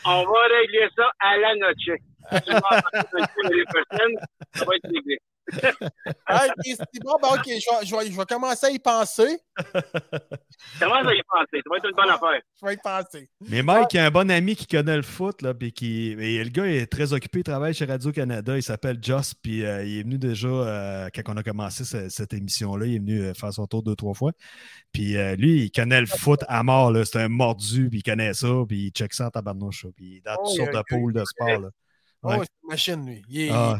On 0.05 0.23
va 0.23 0.39
régler 0.61 0.87
ça 0.95 1.09
à 1.19 1.37
la 1.37 1.55
noche. 1.55 1.99
En 2.31 2.39
prochaine, 2.39 4.15
ça 4.53 4.65
va 4.65 4.75
être 4.75 4.83
réglé. 4.93 5.17
Ah, 6.27 6.45
ok, 6.47 6.63
c'est 6.65 7.03
bon, 7.03 7.15
ben, 7.21 7.27
ok, 7.35 7.43
je 7.45 7.51
vais, 7.79 7.85
je 7.85 7.95
vais- 7.95 8.11
je 8.11 8.17
vais 8.17 8.25
commencer 8.25 8.65
à 8.65 8.71
y 8.71 8.79
penser. 8.79 9.37
Commence 10.79 11.05
à 11.07 11.13
y 11.13 11.21
penser, 11.23 11.61
ça 11.63 11.69
va 11.69 11.77
être 11.77 11.85
une 11.89 11.95
bonne 11.95 12.09
affaire. 12.09 12.41
Je 12.61 12.65
vais 12.65 12.73
y 12.73 12.77
penser. 12.77 13.29
Mais 13.49 13.61
Mike, 13.61 13.93
il 13.93 13.99
a 13.99 14.05
un 14.05 14.11
bon 14.11 14.29
ami 14.31 14.55
qui 14.55 14.65
connaît 14.67 14.95
le 14.95 15.01
foot, 15.03 15.41
là, 15.41 15.53
puis 15.53 15.71
qui. 15.71 16.11
et 16.11 16.43
le 16.43 16.49
gars 16.49 16.65
est 16.65 16.87
très 16.91 17.13
occupé, 17.13 17.39
il 17.39 17.43
travaille 17.43 17.73
chez 17.73 17.85
Radio-Canada, 17.85 18.57
il 18.57 18.63
s'appelle 18.63 18.97
Joss, 19.01 19.33
puis 19.35 19.63
euh, 19.65 19.83
il 19.85 19.99
est 19.99 20.03
venu 20.03 20.17
déjà, 20.17 20.47
euh, 20.47 21.09
quand 21.13 21.21
on 21.33 21.37
a 21.37 21.43
commencé 21.43 21.83
ce- 21.85 22.09
cette 22.09 22.33
émission-là, 22.33 22.85
il 22.87 22.95
est 22.95 22.99
venu 22.99 23.21
euh, 23.21 23.33
faire 23.33 23.53
son 23.53 23.67
tour 23.67 23.83
deux, 23.83 23.95
trois 23.95 24.13
fois. 24.13 24.31
Puis 24.91 25.15
euh, 25.17 25.35
lui, 25.35 25.63
il 25.65 25.71
connaît 25.71 25.99
le 26.01 26.07
foot 26.07 26.41
à 26.47 26.63
mort, 26.63 26.91
là. 26.91 27.05
C'est 27.05 27.19
un 27.19 27.29
mordu, 27.29 27.89
puis 27.89 27.99
il 27.99 28.03
connaît 28.03 28.33
ça, 28.33 28.47
puis 28.67 28.87
il 28.87 28.91
check 28.91 29.13
ça 29.13 29.27
en 29.27 29.29
tabarnouche, 29.29 29.85
puis 29.95 30.05
il 30.05 30.17
est 30.17 30.21
dans 30.21 30.35
toutes 30.37 30.55
sortes 30.55 30.69
y 30.73 30.77
de 30.77 30.83
pôles 30.89 31.13
de 31.13 31.23
sport, 31.25 31.59
là. 31.59 31.69
Oh, 32.23 32.31
c'est 32.41 32.49
une 32.63 32.69
machine, 32.69 33.05
lui. 33.05 33.21
Il 33.29 33.41
est- 33.41 33.49
Ah, 33.51 33.79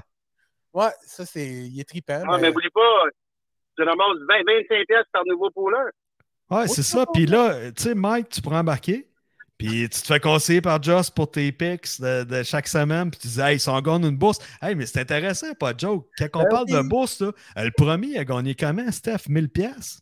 Ouais, 0.75 0.91
ça, 1.05 1.25
c'est. 1.25 1.47
Il 1.47 1.79
est 1.79 1.85
trippant. 1.87 2.21
Ah, 2.27 2.37
mais 2.37 2.49
n'oublie 2.51 2.69
pas, 2.69 3.03
tu 3.77 3.83
ramasses 3.83 4.17
20, 4.29 4.35
25 4.45 4.85
pièces 4.87 5.05
par 5.11 5.23
nouveau 5.25 5.49
pooleur. 5.49 5.87
Ouais, 6.51 6.67
c'est 6.67 6.83
ça. 6.83 7.05
Puis 7.13 7.25
là, 7.25 7.71
tu 7.71 7.81
sais, 7.83 7.95
Mike, 7.95 8.29
tu 8.29 8.41
pourrais 8.41 8.57
embarquer. 8.57 9.07
Puis 9.57 9.87
tu 9.89 10.01
te 10.01 10.05
fais 10.05 10.19
conseiller 10.19 10.59
par 10.59 10.83
Joss 10.83 11.09
pour 11.09 11.31
tes 11.31 11.49
picks 11.53 12.01
de, 12.01 12.25
de 12.25 12.43
chaque 12.43 12.67
semaine, 12.67 13.09
puis 13.09 13.21
tu 13.21 13.27
dis, 13.29 13.39
hey, 13.39 13.55
ils 13.55 13.59
sont 13.59 13.79
gagnent 13.79 14.03
une 14.05 14.17
bourse. 14.17 14.37
Hey, 14.61 14.75
mais 14.75 14.85
c'est 14.85 14.99
intéressant, 14.99 15.53
pas 15.53 15.73
de 15.73 15.79
joke. 15.79 16.07
Quand 16.17 16.27
on 16.33 16.43
Ben 16.43 16.49
parle 16.49 16.65
de 16.67 16.89
bourse, 16.89 17.21
là, 17.21 17.31
le 17.55 17.71
premier 17.71 18.17
a 18.19 18.25
gagné 18.25 18.53
comment, 18.53 18.91
Steph? 18.91 19.29
1000 19.29 19.49
pièces 19.49 20.01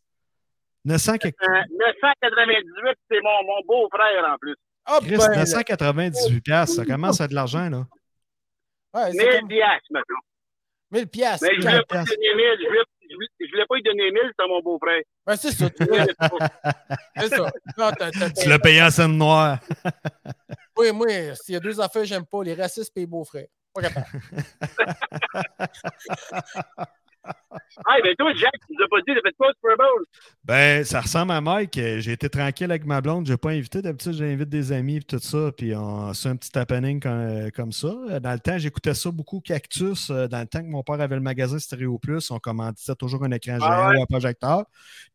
900 0.86 1.18
quelque- 1.20 1.38
Euh, 1.48 1.62
998, 1.70 2.98
c'est 3.12 3.22
mon, 3.22 3.44
mon 3.46 3.62
beau-frère 3.68 4.26
en 4.34 4.38
plus. 4.40 4.56
Ah, 4.86 4.98
Chris, 5.02 5.18
ben, 5.18 5.36
998 5.36 6.42
pièces, 6.42 6.76
ça 6.76 6.84
commence 6.84 7.22
à 7.22 7.26
être 7.26 7.30
de 7.30 7.36
l'argent, 7.36 7.70
là. 7.70 7.86
ouais, 8.96 9.12
c'est 9.12 9.18
1000 9.24 9.40
comme 9.40 9.48
piastres, 9.50 9.88
maintenant. 9.92 10.18
1000 10.94 11.08
piastres. 11.08 11.48
Mais 11.50 11.56
je 11.56 11.62
voulais 11.68 11.84
pas 11.88 11.98
lui 12.00 12.06
donner 12.06 12.36
1000. 12.36 12.46
Je 12.62 12.68
voulais, 12.68 12.84
je 13.10 13.16
voulais- 13.16 13.28
je 13.40 13.50
voulais 13.52 13.66
pas 13.68 13.76
lui 13.76 13.84
donner 13.84 14.12
1000, 14.12 14.22
c'est 14.38 14.44
à 14.44 14.48
mon 14.48 14.62
beau-frère. 14.62 15.02
Ben, 15.26 15.36
c'est 15.36 15.52
ça. 15.52 15.70
C'est. 17.18 17.38
Non, 17.78 17.92
Tu 18.42 18.50
l'as 18.50 18.60
payé 18.60 18.82
en 18.84 18.92
scène 18.92 19.18
noire. 19.18 19.60
Oui, 20.76 20.92
moi, 20.92 21.06
s'il 21.36 21.54
y 21.54 21.58
a 21.58 21.60
deux 21.60 21.80
affaires 21.80 22.02
que 22.02 22.08
j'aime 22.08 22.26
pas, 22.26 22.44
les 22.44 22.56
racistes 22.56 22.92
et 22.98 23.02
les 23.02 23.06
beaux-frères. 23.06 23.46
Pas 23.76 23.82
capable. 23.84 24.08
Ah, 27.86 27.98
ben 28.04 28.16
toi, 28.18 28.34
Jack, 28.36 28.52
tu 28.68 28.74
nous 28.78 28.84
as 28.84 28.88
pas 28.90 28.98
dit, 29.00 29.14
t'as 29.16 29.22
fait 29.30 29.36
quoi 29.38 29.50
au 29.50 29.54
Super 29.54 29.78
Bowl? 29.78 30.06
Ben, 30.44 30.84
ça 30.84 31.02
ressemble 31.02 31.32
à 31.32 31.42
Mike. 31.42 31.78
Euh, 31.78 32.00
J'ai 32.00 32.12
été 32.14 32.30
tranquille 32.30 32.70
avec 32.70 32.86
ma 32.86 33.02
blonde. 33.02 33.26
Je 33.28 33.32
n'ai 33.32 33.38
pas 33.38 33.52
invité. 33.52 33.82
D'habitude, 33.82 34.14
j'invite 34.14 34.50
des 34.50 34.72
amis 34.72 34.98
et 34.98 35.02
tout 35.02 35.20
ça. 35.20 35.52
Puis 35.56 35.76
on 35.76 36.14
c'est 36.14 36.30
un 36.30 36.36
petit 36.36 36.58
happening 36.58 37.00
comme, 37.00 37.12
euh, 37.14 37.50
comme 37.52 37.72
ça. 37.72 37.88
Euh, 38.10 38.20
Dans 38.20 38.34
le 38.34 38.40
temps, 38.40 38.58
j'écoutais 38.58 38.94
ça 38.94 39.12
beaucoup 39.12 39.40
Cactus. 39.40 40.10
Dans 40.10 40.40
le 40.42 40.48
temps 40.48 40.62
que 40.62 40.68
mon 40.70 40.84
père 40.84 41.00
avait 41.02 41.16
le 41.16 41.22
magasin 41.22 41.58
Stéréo 41.60 41.98
Plus, 42.00 42.30
on 42.32 42.40
commandait 42.40 42.74
toujours 43.00 43.24
un 43.24 43.32
écran 43.32 43.58
géant 43.60 43.68
Ah 43.70 43.90
ouais? 43.90 43.98
ou 43.98 44.02
un 44.04 44.06
projecteur. 44.06 44.66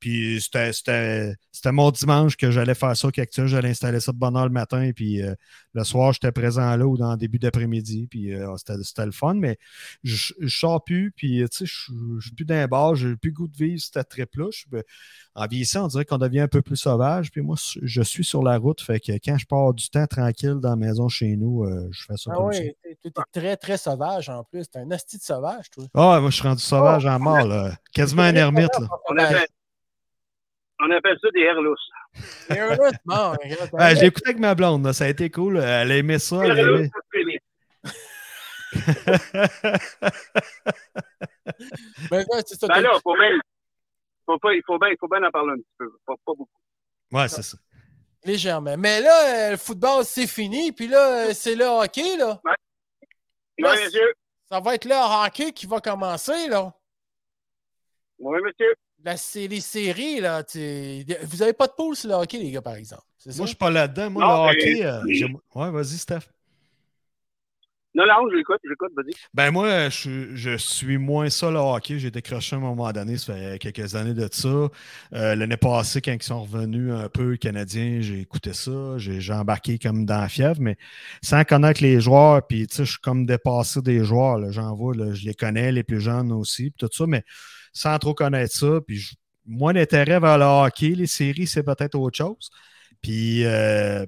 Puis 0.01 0.41
c'était- 0.41 1.35
mon 1.73 1.91
dimanche 1.91 2.37
que 2.37 2.51
j'allais 2.51 2.75
faire 2.75 2.97
ça 2.97 3.11
Cactus. 3.11 3.47
J'allais 3.47 3.71
installer 3.71 4.01
ça 4.01 4.13
de 4.13 4.19
bonne 4.19 4.37
heure 4.37 4.47
le 4.47 4.53
matin. 4.53 4.83
Et 4.83 4.93
puis 4.93 5.23
euh, 5.23 5.35
le 5.75 5.85
soir, 5.85 6.13
j'étais 6.13 6.33
présent 6.33 6.75
là 6.77 6.87
ou 6.87 6.97
dans 6.97 7.13
le 7.13 7.19
début 7.19 7.39
d'après-midi. 7.39 8.07
Puis 8.11 8.35
euh, 8.35 8.57
c'était 8.57 9.05
le 9.07 9.13
fun. 9.13 9.35
Mais 9.35 9.59
je 10.03 10.33
je 10.41 10.49
sors 10.59 10.83
plus. 10.83 11.13
Puis 11.17 11.43
tu 11.51 11.59
sais, 11.59 11.67
je 11.67 11.93
je 12.19 12.27
suis 12.27 12.35
plus 12.35 12.45
d'un 12.45 12.67
bar. 12.67 12.95
J'ai 12.95 13.17
plus 13.17 13.31
le 13.31 13.35
goût 13.35 13.49
de 13.49 13.57
vivre 13.57 13.81
cette 13.81 14.09
trip-là. 14.09 14.47
Suis- 14.51 14.67
en 15.35 15.47
vieillissant, 15.47 15.85
on 15.85 15.89
dirait 15.89 16.05
qu'on 16.05 16.19
devient 16.19 16.41
un 16.41 16.49
peu 16.49 16.63
plus 16.63 16.77
sauvage. 16.77 17.31
Puis 17.31 17.41
moi, 17.43 17.57
je 17.83 18.03
suis 18.03 18.25
sur 18.25 18.43
la 18.43 18.57
route. 18.59 18.81
Fait 18.81 19.01
que 19.01 19.13
quand 19.25 19.39
je 19.39 19.47
pars 19.47 19.73
du 19.75 19.89
temps 19.89 20.07
tranquille 20.07 20.57
dans 20.61 20.71
la 20.71 20.77
maison 20.77 21.09
chez 21.09 21.37
nous, 21.37 21.65
euh, 21.65 21.89
je 21.93 22.05
fais 22.07 22.17
ça 22.17 22.31
Ah 22.33 22.37
comme 22.37 22.53
ça. 22.53 22.61
oui, 22.61 22.73
t'es 22.83 22.99
t'es 23.03 23.11
très, 23.33 23.57
très 23.57 23.77
sauvage 23.77 24.29
en 24.29 24.45
plus. 24.45 24.69
T'es 24.69 24.81
un 24.81 24.91
asti 24.91 25.17
de 25.19 25.23
sauvage, 25.23 25.71
toi. 25.71 25.85
Ah, 25.95 26.19
moi, 26.21 26.31
je 26.31 26.37
suis 26.37 26.47
rendu 26.49 26.63
sauvage 26.63 27.07
en 27.07 27.19
mort, 27.19 27.47
là. 27.47 27.73
Quasiment 27.93 28.23
un 28.23 28.35
ermite, 28.35 28.71
là. 28.81 28.87
On 29.11 29.17
appelle, 29.19 29.47
on 30.81 30.91
appelle 30.91 31.17
ça 31.21 31.29
des 31.35 31.41
herlousses. 31.41 31.91
Je 32.51 34.01
l'ai 34.01 34.07
écouté 34.07 34.31
avec 34.31 34.41
ma 34.41 34.55
blonde, 34.55 34.85
là. 34.85 34.93
ça 34.93 35.05
a 35.05 35.09
été 35.09 35.31
cool. 35.31 35.59
Elle 35.59 35.91
aimait 35.93 36.19
ça. 36.19 36.43
Elle 36.45 36.59
aimait... 36.59 36.91
c'est. 38.73 38.79
Ben, 42.11 42.25
ouais, 42.31 42.43
c'est 42.47 42.59
ça. 42.59 42.67
Ben 42.69 42.81
là, 42.81 42.91
faut 43.03 43.15
bien, 43.17 43.31
faut 44.27 44.39
pas, 44.39 44.53
il 44.55 44.63
faut 44.67 44.79
bien, 44.79 44.89
il 44.91 44.97
faut 45.01 45.09
bien 45.09 45.23
en 45.27 45.31
parler 45.31 45.53
un 45.53 45.57
petit 45.57 45.75
peu. 45.79 45.91
Pas, 46.07 46.15
pas 46.25 46.33
beaucoup. 46.35 46.49
ouais, 47.13 47.29
c'est 47.29 47.43
ça. 47.43 47.57
Légèrement. 48.25 48.77
Mais 48.77 49.01
là, 49.01 49.49
euh, 49.49 49.51
le 49.53 49.57
football, 49.57 50.05
c'est 50.05 50.27
fini. 50.27 50.73
Puis 50.73 50.89
là, 50.89 51.29
euh, 51.29 51.35
c'est 51.35 51.55
le 51.55 51.65
hockey, 51.65 52.17
là. 52.17 52.41
Oui, 52.45 52.53
Là, 53.59 53.73
monsieur. 53.75 54.13
Ça 54.51 54.61
va 54.61 54.75
être 54.75 54.85
le 54.85 54.95
hockey 55.27 55.53
qui 55.53 55.67
va 55.67 55.81
commencer, 55.81 56.49
là. 56.49 56.73
Oui, 58.19 58.39
monsieur. 58.45 58.75
La 59.05 59.17
série 59.17 59.61
série, 59.61 60.21
là. 60.21 60.43
tu- 60.45 61.05
Vous 61.23 61.43
avez 61.43 61.53
pas 61.53 61.67
de 61.69 61.73
poule 61.73 61.97
sur 61.97 62.09
le 62.11 62.15
hockey, 62.17 62.39
les 62.39 62.51
gars, 62.51 62.63
par 62.63 62.75
exemple. 62.75 63.03
C'est 63.17 63.31
ça? 63.33 63.39
Moi, 63.39 63.47
je 63.47 63.51
suis 63.51 63.57
pas 63.57 63.71
là-dedans. 63.71 64.11
Moi, 64.11 64.25
Non, 64.25 64.47
le 64.47 64.53
mais- 64.53 64.63
hockey, 64.63 64.85
euh, 64.85 65.03
j'aime- 65.09 65.39
ouais, 65.55 65.71
vas-y, 65.71 65.99
Steph. 65.99 66.29
Non, 67.95 68.05
non, 68.07 68.31
j'écoute, 68.31 68.61
j'écoute, 68.65 68.93
vas-y. 68.95 69.15
Ben 69.35 69.51
moi, 69.51 69.89
je, 69.89 70.35
je 70.35 70.57
suis 70.57 70.99
moins 70.99 71.31
ça 71.31 71.51
le 71.51 71.59
hockey. 71.59 71.99
J'ai 71.99 72.11
décroché 72.11 72.55
à 72.55 72.59
un 72.59 72.63
moment 72.63 72.93
donné, 72.93 73.17
ça 73.17 73.35
fait 73.35 73.59
quelques 73.59 73.95
années 73.95 74.15
de 74.15 74.29
ça. 74.31 74.49
Euh, 75.15 75.35
L'année 75.35 75.57
passée, 75.57 76.01
quand 76.01 76.13
ils 76.13 76.23
sont 76.23 76.43
revenus 76.43 76.93
un 76.93 77.09
peu 77.09 77.37
canadiens, 77.37 78.01
j'ai 78.01 78.21
écouté 78.21 78.53
ça. 78.53 78.99
J'ai 78.99 79.33
embarqué 79.33 79.79
comme 79.79 80.05
dans 80.05 80.21
la 80.21 80.29
fièvre, 80.29 80.61
mais 80.61 80.77
sans 81.23 81.43
connaître 81.45 81.83
les 81.83 82.01
joueurs, 82.01 82.47
puis 82.47 82.67
tu 82.67 82.77
sais, 82.77 82.85
je 82.85 82.91
suis 82.93 83.01
comme 83.01 83.27
dépassé 83.27 83.81
des 83.83 84.05
joueurs. 84.05 84.53
J'en 84.53 84.75
vois, 84.77 84.95
là, 84.95 85.13
je 85.15 85.25
les 85.25 85.35
connais, 85.35 85.73
les 85.73 85.83
plus 85.83 86.01
jeunes 86.01 86.31
aussi, 86.31 86.71
puis 86.71 86.87
tout 86.87 86.93
ça, 86.93 87.07
mais 87.07 87.25
sans 87.73 87.99
trop 87.99 88.15
connaître 88.15 88.55
ça. 88.55 88.81
Puis 88.87 89.17
moi, 89.47 89.73
l'intérêt 89.73 90.21
vers 90.21 90.39
le 90.39 90.45
hockey, 90.45 90.91
les 90.91 91.07
séries, 91.07 91.47
c'est 91.47 91.63
peut-être 91.65 91.95
autre 91.97 92.17
chose. 92.19 92.51
Puis 93.03 93.45
euh, 93.45 94.05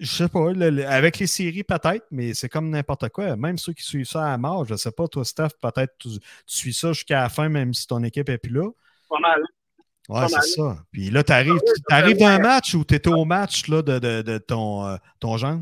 je 0.00 0.06
sais 0.06 0.28
pas, 0.28 0.52
le- 0.52 0.70
le- 0.70 0.86
avec 0.86 1.18
les 1.18 1.26
séries 1.26 1.62
peut-être, 1.64 2.06
mais 2.10 2.34
c'est 2.34 2.48
comme 2.48 2.70
n'importe 2.70 3.08
quoi. 3.10 3.36
Même 3.36 3.58
ceux 3.58 3.72
qui 3.72 3.82
suivent 3.84 4.06
ça 4.06 4.32
à 4.32 4.36
mort, 4.38 4.64
je 4.64 4.74
sais 4.74 4.90
pas, 4.90 5.06
toi, 5.08 5.24
Steph, 5.24 5.50
peut-être 5.60 5.96
tu, 5.98 6.08
tu 6.08 6.22
suis 6.46 6.72
ça 6.72 6.92
jusqu'à 6.92 7.22
la 7.22 7.28
fin, 7.28 7.48
même 7.48 7.72
si 7.74 7.86
ton 7.86 8.02
équipe 8.02 8.28
est 8.28 8.38
plus 8.38 8.50
là. 8.52 8.68
Pas 9.08 9.18
mal. 9.20 9.42
Ouais, 10.08 10.26
c'est 10.28 10.40
ça. 10.56 10.76
Puis 10.90 11.10
là, 11.10 11.22
tu 11.22 11.32
arrives, 11.32 11.60
Ah 11.90 12.02
oui, 12.04 12.14
d'un 12.16 12.38
match 12.40 12.74
ou 12.74 12.84
tu 12.84 12.94
étais 12.94 13.10
au 13.12 13.24
match 13.24 13.68
là, 13.68 13.82
de, 13.82 13.98
de, 14.00 14.22
de 14.22 14.38
ton, 14.38 14.84
euh, 14.86 14.96
ton 15.20 15.36
genre? 15.36 15.60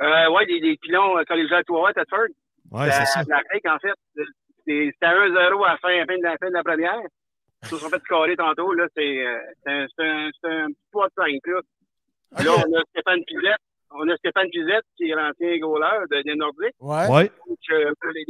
Euh, 0.00 0.30
ouais, 0.30 0.46
des, 0.46 0.60
des 0.60 0.76
pilons 0.76 1.18
euh, 1.18 1.24
collégiales 1.24 1.64
Tour 1.64 1.88
Thetford. 1.94 2.28
Ouais, 2.70 2.90
c'est 2.90 3.04
ça. 3.06 3.24
La 3.28 3.42
Crèque, 3.44 3.66
en 3.66 3.78
fait. 3.78 3.92
C'est- 4.14 4.22
C'était 4.92 5.06
1-0 5.06 5.64
à 5.64 5.70
la 5.72 5.76
fin, 5.78 5.88
à 5.88 5.96
la 5.96 6.06
fin 6.06 6.18
de 6.18 6.22
la, 6.22 6.36
fin 6.38 6.48
de 6.48 6.52
la 6.54 6.62
première. 6.62 7.00
Ils 7.62 7.68
se 7.68 7.76
sont 7.78 7.88
fait 7.88 7.98
scorer 8.04 8.36
tantôt. 8.36 8.72
Là, 8.74 8.86
c'est 8.94 9.26
euh, 9.26 9.38
c'est 9.64 9.72
un, 9.72 9.86
c'est 9.96 10.04
un, 10.06 10.30
c'est 10.40 10.50
un 10.50 10.66
petit 10.68 10.86
poids 10.92 11.08
de 11.08 11.12
5. 11.16 11.26
Là. 11.46 11.60
Là, 12.32 12.64
on 12.66 12.74
a 12.74 12.82
Stéphane 12.90 13.24
Pizette. 13.24 13.62
On 13.90 14.08
a 14.08 14.16
Stéphane 14.16 14.50
Pizette, 14.50 14.84
qui 14.96 15.10
est 15.10 15.14
l'ancien 15.14 15.58
goaler 15.58 16.04
de, 16.10 16.22
des 16.22 16.34
Nordiques, 16.34 16.74
Ouais. 16.80 17.06
Ouais, 17.08 17.32
euh, 17.70 17.92
pour 18.00 18.10
les, 18.10 18.24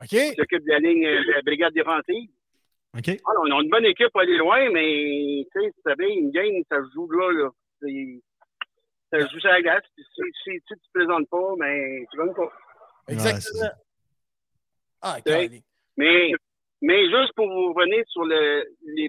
OK. 0.00 0.08
qui 0.08 0.34
s'occupe 0.34 0.64
de 0.64 0.70
la 0.70 0.78
ligne 0.80 1.06
euh, 1.06 1.24
de 1.24 1.32
la 1.32 1.42
brigade 1.42 1.72
défensive. 1.72 2.30
OK. 2.96 3.20
Ah, 3.24 3.30
on 3.42 3.56
a 3.56 3.62
une 3.62 3.70
bonne 3.70 3.84
équipe 3.84 4.08
pour 4.10 4.22
aller 4.22 4.36
loin, 4.36 4.68
mais 4.70 5.46
tu 5.52 5.60
sais, 5.60 5.72
c'est 5.84 5.96
bien, 5.96 6.08
une 6.08 6.32
game, 6.32 6.62
ça 6.68 6.82
se 6.82 6.92
joue 6.92 7.08
là. 7.10 7.30
là. 7.32 7.50
Ça 9.12 9.20
se 9.20 9.32
joue 9.32 9.40
sur 9.40 9.50
la 9.50 9.62
glace. 9.62 9.84
puis 9.94 10.04
Si, 10.14 10.22
si, 10.42 10.50
si 10.50 10.60
tu 10.66 10.74
te 10.74 10.98
présentes 10.98 11.28
pas, 11.28 11.54
mais 11.58 12.04
tu 12.10 12.18
gagnes 12.18 12.34
pas. 12.34 12.52
Exactement. 13.08 13.70
Ah, 15.02 15.20
calé. 15.24 15.62
Mais, 15.96 16.32
mais 16.82 17.04
juste 17.08 17.32
pour 17.34 17.46
vous 17.46 17.72
revenir 17.72 18.04
sur 18.08 18.24
le, 18.24 18.64
les 18.86 19.08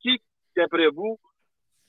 qui, 0.00 0.20
d'après 0.56 0.88
vous, 0.88 1.18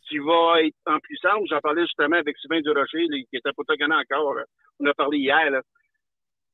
qui 0.09 0.17
va 0.17 0.61
être 0.63 0.75
en 0.87 0.99
puissance, 0.99 1.47
j'en 1.49 1.59
parlais 1.59 1.83
justement 1.83 2.17
avec 2.17 2.37
Sylvain 2.37 2.61
Durocher, 2.61 3.05
là, 3.07 3.17
qui 3.29 3.37
était 3.37 3.51
pas 3.53 3.75
gagnant 3.75 3.99
encore. 3.99 4.33
là. 4.33 4.43
On 4.79 4.85
a 4.87 4.93
parlé 4.93 5.19
hier. 5.19 5.51
Là. 5.51 5.61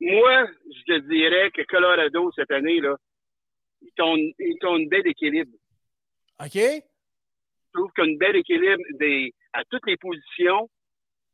Moi, 0.01 0.47
je 0.65 0.93
te 0.93 0.99
dirais 1.07 1.51
que 1.51 1.61
Colorado, 1.63 2.31
cette 2.35 2.51
année, 2.51 2.79
là, 2.81 2.95
ils 3.81 4.03
ont, 4.03 4.17
ils 4.17 4.65
ont 4.65 4.77
une 4.77 4.89
belle 4.89 5.07
équilibre. 5.07 5.51
OK? 6.39 6.53
Je 6.53 6.81
trouve 7.73 7.91
qu'il 7.93 8.03
y 8.03 8.07
a 8.07 8.11
une 8.11 8.17
belle 8.17 8.35
équilibre 8.35 8.83
des, 8.99 9.33
à 9.53 9.63
toutes 9.69 9.85
les 9.87 9.97
positions. 9.97 10.69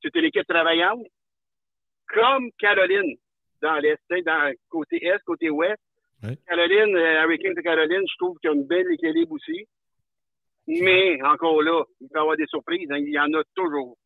C'est 0.02 0.16
une 0.16 0.26
équipe 0.26 0.48
travaillante. 0.48 1.06
Comme 2.08 2.52
Caroline, 2.60 3.16
dans 3.62 3.78
l'Est, 3.78 4.00
dans 4.26 4.54
côté 4.70 5.06
Est, 5.06 5.24
côté 5.24 5.50
Ouest. 5.50 5.82
Oui. 6.24 6.38
Caroline, 6.48 6.96
euh, 6.96 7.24
Hurricane 7.24 7.54
de 7.56 7.62
Caroline, 7.62 8.04
je 8.08 8.18
trouve 8.18 8.38
qu'il 8.40 8.50
y 8.50 8.54
a 8.54 8.56
une 8.56 8.68
belle 8.68 8.92
équilibre 8.92 9.32
aussi. 9.32 9.68
Mais, 10.68 11.22
encore 11.24 11.62
là, 11.62 11.84
il 12.00 12.08
peut 12.08 12.18
y 12.20 12.22
avoir 12.22 12.38
des 12.38 12.46
surprises. 12.48 12.90
hein, 12.92 12.98
il 12.98 13.10
y 13.12 13.20
en 13.20 13.32
a 13.34 13.44
toujours. 13.56 13.98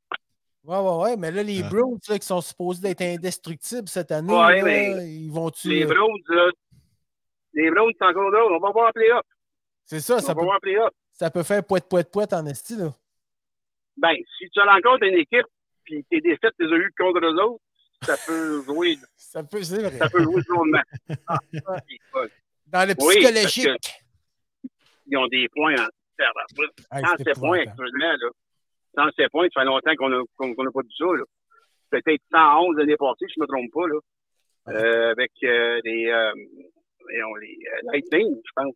Ouais, 0.63 0.77
ouais, 0.79 1.03
ouais. 1.03 1.17
Mais 1.17 1.29
là, 1.31 1.43
les 1.43 1.61
Ouais. 1.61 1.69
Browns, 1.69 1.99
là, 2.09 2.17
qui 2.17 2.25
sont 2.25 2.41
supposés 2.41 2.81
d'être 2.81 3.01
indestructibles 3.01 3.87
cette 3.87 4.11
année, 4.11 4.33
Ouais, 4.33 4.57
là, 4.57 4.63
mais 4.63 5.13
ils 5.15 5.29
vont-tu. 5.31 5.69
Les 5.69 5.85
Browns, 5.85 6.21
là, 6.29 6.49
les 7.53 7.69
Browns, 7.69 7.91
c'est 7.99 8.05
encore 8.05 8.29
là. 8.31 8.45
On 8.49 8.59
va 8.59 8.71
voir 8.71 8.89
en 8.89 8.91
play-off. 8.91 9.21
C'est 9.83 9.99
ça, 9.99 10.15
On 10.15 10.19
ça 10.19 10.27
va 10.29 10.35
peut, 10.35 10.43
voir 10.45 10.55
en 10.57 10.59
play-off. 10.59 10.89
ça 11.11 11.29
peut 11.29 11.43
faire 11.43 11.63
poète, 11.63 11.87
poète, 11.87 12.09
poète 12.11 12.33
en 12.33 12.45
esti, 12.47 12.75
là. 12.77 12.89
Ben, 13.97 14.15
si 14.37 14.49
tu 14.49 14.59
rencontres 14.59 15.03
une 15.03 15.19
équipe, 15.19 15.45
puis 15.83 16.03
tes 16.09 16.19
défaites, 16.19 16.53
tu 16.59 16.65
les 16.67 16.73
as 16.73 16.77
eues 16.77 16.93
contre 16.97 17.19
eux 17.23 17.43
autres, 17.43 17.61
ça 18.01 18.15
peut 18.25 18.61
jouer, 18.63 18.97
Ça 19.15 19.43
peut, 19.43 19.61
c'est 19.63 19.77
vrai. 19.83 19.97
ça 19.97 20.09
peut 20.09 20.23
jouer 20.23 20.41
drôlement. 20.49 20.81
Ah. 21.27 21.37
Dans 22.67 22.87
le 22.89 22.95
Oui, 22.99 23.15
psychologique. 23.17 23.93
ils 25.05 25.17
ont 25.17 25.27
des 25.27 25.47
points 25.49 25.75
en 25.75 25.87
107 26.17 27.17
c'est 27.25 27.39
points 27.39 27.59
actuellement, 27.59 28.11
là. 28.21 28.29
107 28.95 29.29
points, 29.31 29.47
ça 29.53 29.61
fait 29.61 29.65
longtemps 29.65 29.95
qu'on 29.97 30.09
n'a 30.09 30.71
pas 30.71 30.81
dit 30.83 30.95
ça, 30.97 31.05
là. 31.05 31.23
Peut-être 31.89 32.21
111 32.31 32.77
l'année 32.77 32.97
passée, 32.97 33.25
je 33.27 33.39
ne 33.39 33.43
me 33.43 33.47
trompe 33.47 33.71
pas, 33.73 33.87
là. 33.87 33.99
Euh, 34.67 35.11
avec 35.11 35.31
euh, 35.43 35.79
les, 35.83 36.07
euh, 36.07 36.33
les 37.09 37.19
euh, 37.21 37.91
Lightning, 37.91 38.35
je 38.43 38.51
pense. 38.55 38.75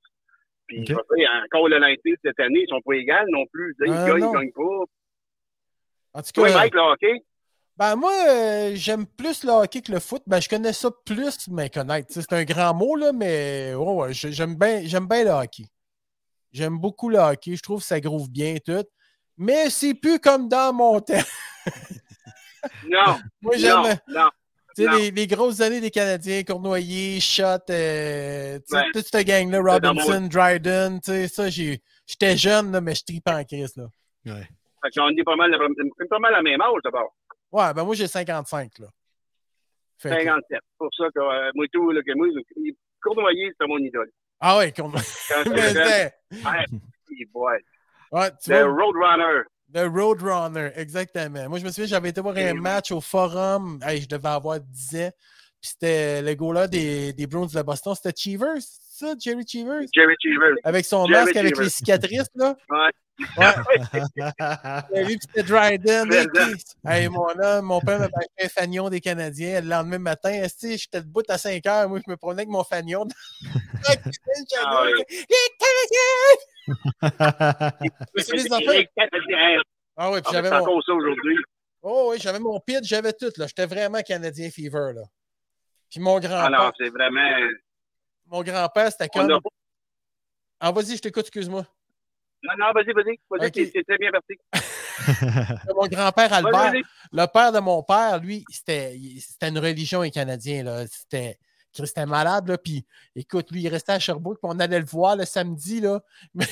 Puis, 0.68 0.82
Ok. 0.82 0.88
je 0.90 0.94
vais 0.94 1.18
dire, 1.18 1.30
encore 1.46 1.68
le 1.68 1.80
Lightning 1.80 2.16
cette 2.24 2.40
année, 2.40 2.62
ils 2.62 2.70
sont 2.70 2.82
pas 2.82 2.94
égales 2.94 3.26
non 3.30 3.46
plus. 3.52 3.76
Ils 3.80 3.88
gagnent, 3.88 4.18
ils 4.18 4.34
gagnent 4.34 4.52
pas. 4.52 4.86
En 6.14 6.22
tout 6.22 6.32
Toi, 6.34 6.48
cas, 6.50 6.54
Mike, 6.54 6.76
le 6.76 6.82
hockey, 6.82 7.24
ben 7.80 7.96
moi, 7.96 8.12
euh, 8.28 8.72
j'aime 8.74 9.06
plus 9.08 9.46
le 9.46 9.52
hockey 9.52 9.82
que 9.82 9.94
le 9.94 10.02
foot. 10.02 10.22
Ben, 10.28 10.42
je 10.42 10.50
connais 10.50 10.74
ça 10.74 10.90
plus, 11.06 11.48
mais 11.50 11.70
connaître. 11.70 12.08
C'est 12.10 12.34
un 12.34 12.44
grand 12.44 12.74
mot, 12.74 12.98
là, 12.98 13.14
mais 13.14 13.74
ouais, 13.74 14.12
j'aime 14.12 14.56
bien 14.56 14.82
j'aime 14.84 15.08
bien 15.08 15.24
le 15.24 15.30
hockey. 15.30 15.64
J'aime 16.52 16.78
beaucoup 16.80 17.10
le 17.10 17.18
hockey. 17.20 17.56
Je 17.56 17.62
trouve 17.62 17.80
que 17.82 17.86
ça 17.86 18.00
groove 18.00 18.30
bien 18.30 18.58
tout. 18.66 18.84
mais 19.38 19.70
c'est 19.70 19.94
plus 19.94 20.20
comme 20.20 20.48
dans 20.50 20.74
mon 20.74 21.00
temps. 21.00 21.14
Non, 22.90 23.18
Moi, 23.42 23.56
j'aime 23.56 23.76
non, 23.76 23.84
non. 24.10 24.30
tu 24.76 24.84
sais, 24.84 24.90
non. 24.90 24.98
les, 24.98 25.12
les 25.12 25.28
grosses 25.28 25.62
années 25.62 25.80
des 25.80 25.92
Canadiens, 25.92 26.44
Cournoyer, 26.44 27.20
Shot, 27.22 27.44
euh, 27.70 28.60
tu 28.60 28.64
sais, 28.68 28.76
Ouais. 28.78 28.84
toute 28.94 29.06
cette 29.06 29.26
gang-là, 29.28 29.60
Robinson, 29.62 30.28
Dryden, 30.30 31.00
tu 31.00 31.12
sais, 31.12 31.28
ça, 31.30 31.50
j'ai- 31.50 31.82
j'étais 32.06 32.36
jeune, 32.36 32.74
là, 32.74 32.82
mais 32.82 32.96
je 32.96 33.04
tripais 33.06 33.32
en 33.32 33.44
crise, 33.46 33.76
là. 33.78 33.86
Ouais. 34.26 34.42
Fait 34.84 34.90
qu'on 35.00 35.08
est 35.10 35.24
pas 35.24 35.36
mal, 35.38 35.56
c'est 35.98 36.10
pas 36.10 36.20
mal 36.20 36.34
la 36.34 36.42
même 36.42 36.60
âge 36.62 36.82
d'abord. 36.84 37.16
Ouais, 37.52 37.74
ben 37.74 37.84
moi, 37.86 37.96
j'ai 37.96 38.08
55, 38.08 38.80
là. 38.80 38.88
Fait 39.98 40.10
que- 40.10 40.16
57. 40.24 40.60
Pour 40.78 40.90
ça 40.98 41.06
que 41.16 41.20
euh, 41.20 41.52
moi, 41.56 41.66
tout, 41.72 41.92
là, 41.92 42.02
que 42.06 42.14
moi, 42.16 42.28
Cournoyer, 43.02 43.54
c'est 43.60 43.68
mon 43.68 43.78
idole. 43.78 44.12
Ah 44.42 44.58
j'étais 45.44 45.58
jeune, 45.58 45.68
c'était- 45.68 46.14
ouais, 46.32 46.66
boit. 47.34 47.54
ouais, 48.12 48.32
tu 48.44 48.52
vois, 48.52 48.64
Roadrunner. 48.84 49.42
le 49.74 49.86
Roadrunner, 49.88 50.72
exactement. 50.76 51.50
Moi, 51.50 51.60
je 51.60 51.66
me 51.66 51.70
souviens, 51.70 51.86
j'avais 51.88 52.10
été 52.10 52.22
voir 52.22 52.36
un 52.36 52.40
Et- 52.40 52.54
match 52.54 52.92
au 52.92 53.02
Forum, 53.02 53.80
hey, 53.86 54.02
je 54.02 54.08
devais 54.08 54.30
avoir 54.30 54.60
10 54.60 54.96
ans, 54.96 55.12
puis 55.62 55.70
c'était 55.72 56.22
le 56.22 56.34
goaler 56.36 56.68
des, 56.70 57.14
des 57.14 57.28
Browns 57.28 57.50
de 57.54 57.62
Boston, 57.62 57.94
c'était 57.96 58.16
Cheevers, 58.18 58.62
ça, 59.00 59.14
Jerry 59.20 59.44
Cheevers? 59.48 59.86
Jerry 59.94 60.16
Cheever. 60.22 60.56
Avec 60.64 60.86
son 60.86 61.06
Jerry 61.08 61.26
masque, 61.26 61.36
avec 61.38 61.58
les 61.58 61.70
cicatrices, 61.70 62.30
là? 62.36 62.56
Ouais. 62.70 62.90
Ouais. 63.38 63.54
J'ai 64.96 65.04
vu 65.04 65.16
que 65.18 65.22
c'était 65.28 65.44
Dryden. 65.44 66.10
Hey, 66.88 67.10
mon 67.10 67.28
homme, 67.38 67.66
mon 67.66 67.82
père 67.82 68.00
m'avait 68.00 68.12
acheté 68.16 68.46
un 68.46 68.48
fanion 68.50 68.90
des 68.90 69.02
Canadiens. 69.02 69.60
Le 69.62 69.68
lendemain 69.68 70.00
matin, 70.00 70.30
esti, 70.32 70.78
j'étais 70.78 71.02
debout 71.02 71.24
à 71.28 71.38
5 71.38 71.66
heures. 71.66 71.90
Moi, 71.90 72.00
je 72.06 72.10
me 72.10 72.16
promenais 72.18 72.44
avec 72.44 72.50
mon 72.50 72.64
fanion. 72.64 73.06
Ah 74.62 74.84
oui. 74.86 75.04
Les 75.10 75.48
Canadiens! 75.60 76.36
Les. 78.16 78.88
Ah 79.98 80.12
oui, 80.12 80.22
puis 80.22 80.28
Ah, 80.28 80.32
j'avais 80.34 80.50
mon... 80.50 80.58
encore 80.58 80.84
ça 80.86 80.94
aujourd'hui. 80.94 81.38
Oh, 81.82 82.10
oui, 82.12 82.18
j'avais 82.20 82.40
mon 82.40 82.60
pit, 82.60 82.80
j'avais 82.84 83.14
tout. 83.14 83.32
là. 83.38 83.48
J'étais 83.48 83.66
vraiment 83.66 84.02
Canadien 84.02 84.50
Fever. 84.50 84.92
Là. 84.96 85.02
Puis 85.90 86.00
mon 86.00 86.18
Ah 86.18 86.20
grand-père, 86.20 86.52
non, 86.52 86.72
c'est 86.78 86.90
vraiment. 86.90 87.50
Mon 88.30 88.44
grand-père, 88.44 88.92
c'était 88.92 89.10
comme. 89.10 89.32
a... 89.32 89.40
Ah, 90.60 90.72
vas-y, 90.72 90.98
je 90.98 91.02
t'écoute, 91.02 91.24
excuse-moi. 91.24 91.66
Non, 92.44 92.54
non, 92.58 92.72
vas-y, 92.74 92.94
vas-y. 92.94 93.20
Vas-y, 93.30 93.48
Ok. 93.48 93.72
c'est- 93.74 93.84
très 93.84 93.98
bien 93.98 94.12
parti. 94.12 94.38
Mon 95.76 95.88
grand-père 95.88 96.32
Albert, 96.34 96.74
le 97.12 97.26
père 97.26 97.52
de 97.52 97.60
mon 97.60 97.84
père, 97.84 98.20
lui, 98.20 98.46
c'était 98.50 98.98
une 99.42 99.60
religion, 99.60 100.02
les 100.02 100.12
Canadiens. 100.12 100.64
Là. 100.64 100.86
C'était, 100.88 101.38
c'était 101.74 102.06
malade. 102.06 102.48
Là. 102.48 102.58
Puis, 102.58 102.86
écoute, 103.16 103.52
lui, 103.52 103.64
il 103.64 103.70
restait 103.70 103.94
à 103.94 104.00
Sherbrooke, 104.00 104.40
puis 104.42 104.52
on 104.52 104.60
allait 104.60 104.80
le 104.80 104.86
voir 104.86 105.16
le 105.16 105.26
samedi. 105.26 105.82
Là. 105.82 106.02
Mais, 106.34 106.46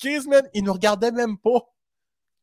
Chris, 0.00 0.26
man, 0.28 0.48
il 0.54 0.64
nous 0.64 0.72
regardait 0.72 1.12
même 1.12 1.38
pas. 1.38 1.60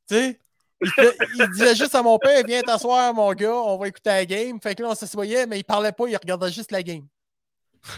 Tu 0.09 0.15
sais? 0.15 0.39
Il 0.81 1.49
disait 1.51 1.75
juste 1.75 1.95
à 1.95 2.01
mon 2.01 2.17
père, 2.17 2.41
viens 2.45 2.61
t'asseoir, 2.61 3.13
mon 3.13 3.31
gars, 3.33 3.53
on 3.53 3.77
va 3.77 3.89
écouter 3.89 4.09
la 4.09 4.25
game. 4.25 4.59
Fait 4.61 4.75
que 4.75 4.83
là, 4.83 4.89
on 4.89 4.95
s'assoyait, 4.95 5.45
mais 5.45 5.59
il 5.59 5.63
parlait 5.65 5.91
pas, 5.91 6.07
il 6.07 6.15
regardait 6.15 6.51
juste 6.51 6.71
la 6.71 6.81
game. 6.83 7.05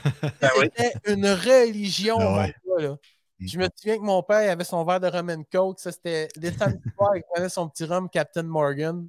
Oui? 0.05 0.69
C'était 0.75 0.93
une 1.05 1.25
religion, 1.27 2.17
Ah 2.19 2.45
ouais. 2.45 2.82
là. 2.84 2.97
Je 3.39 3.57
me 3.57 3.67
souviens 3.75 3.97
que 3.97 4.03
mon 4.03 4.21
père 4.21 4.51
avait 4.51 4.63
son 4.63 4.86
verre 4.86 4.99
de 4.99 5.07
rum 5.07 5.29
and 5.32 5.43
coke. 5.51 5.79
Ça, 5.79 5.91
c'était 5.91 6.27
les 6.36 6.51
samedis 6.51 6.77
soirs, 6.95 7.15
il 7.15 7.23
prenait 7.34 7.49
son 7.49 7.67
petit 7.67 7.86
rhum 7.86 8.07
Captain 8.07 8.43
Morgan. 8.43 9.07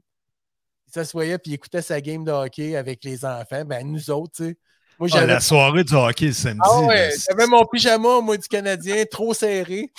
Il 0.88 0.92
s'assoyait 0.92 1.36
puis 1.38 1.50
il 1.50 1.54
écoutait 1.54 1.82
sa 1.82 2.00
game 2.00 2.24
de 2.24 2.30
hockey 2.32 2.74
avec 2.76 3.04
les 3.04 3.24
enfants. 3.26 3.64
Ben, 3.66 3.86
nous 3.86 4.10
autres, 4.10 4.32
tu 4.36 4.44
sais. 4.48 4.58
Moi, 4.98 5.08
Ah, 5.14 5.26
la 5.26 5.40
soirée 5.40 5.84
du 5.84 5.94
hockey 5.94 6.26
le 6.26 6.32
samedi. 6.32 6.60
Ah 6.62 6.80
ouais, 6.82 7.10
j'avais 7.28 7.46
mon 7.46 7.64
pyjama, 7.66 8.20
moi, 8.20 8.36
du 8.38 8.48
Canadien, 8.48 9.04
trop 9.10 9.34
serré. 9.34 9.90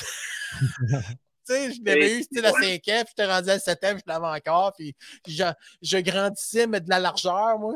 tu 0.57 1.05
sais, 1.43 1.71
je 1.73 1.79
l'avais 1.83 2.19
eu, 2.19 2.23
c'était 2.23 2.41
la 2.41 2.51
5 2.53 2.61
ans, 2.61 2.69
puis 3.03 3.05
j'étais 3.09 3.25
rendu 3.25 3.49
à 3.49 3.59
7 3.59 3.83
ans, 3.83 3.91
puis 3.93 4.03
je 4.07 4.11
l'avais 4.11 4.39
encore, 4.39 4.73
puis 4.77 4.95
je, 5.27 5.43
je 5.81 5.97
grandissais, 5.97 6.65
mais 6.67 6.79
de 6.79 6.89
la 6.89 6.99
largeur, 6.99 7.59
moi. 7.59 7.73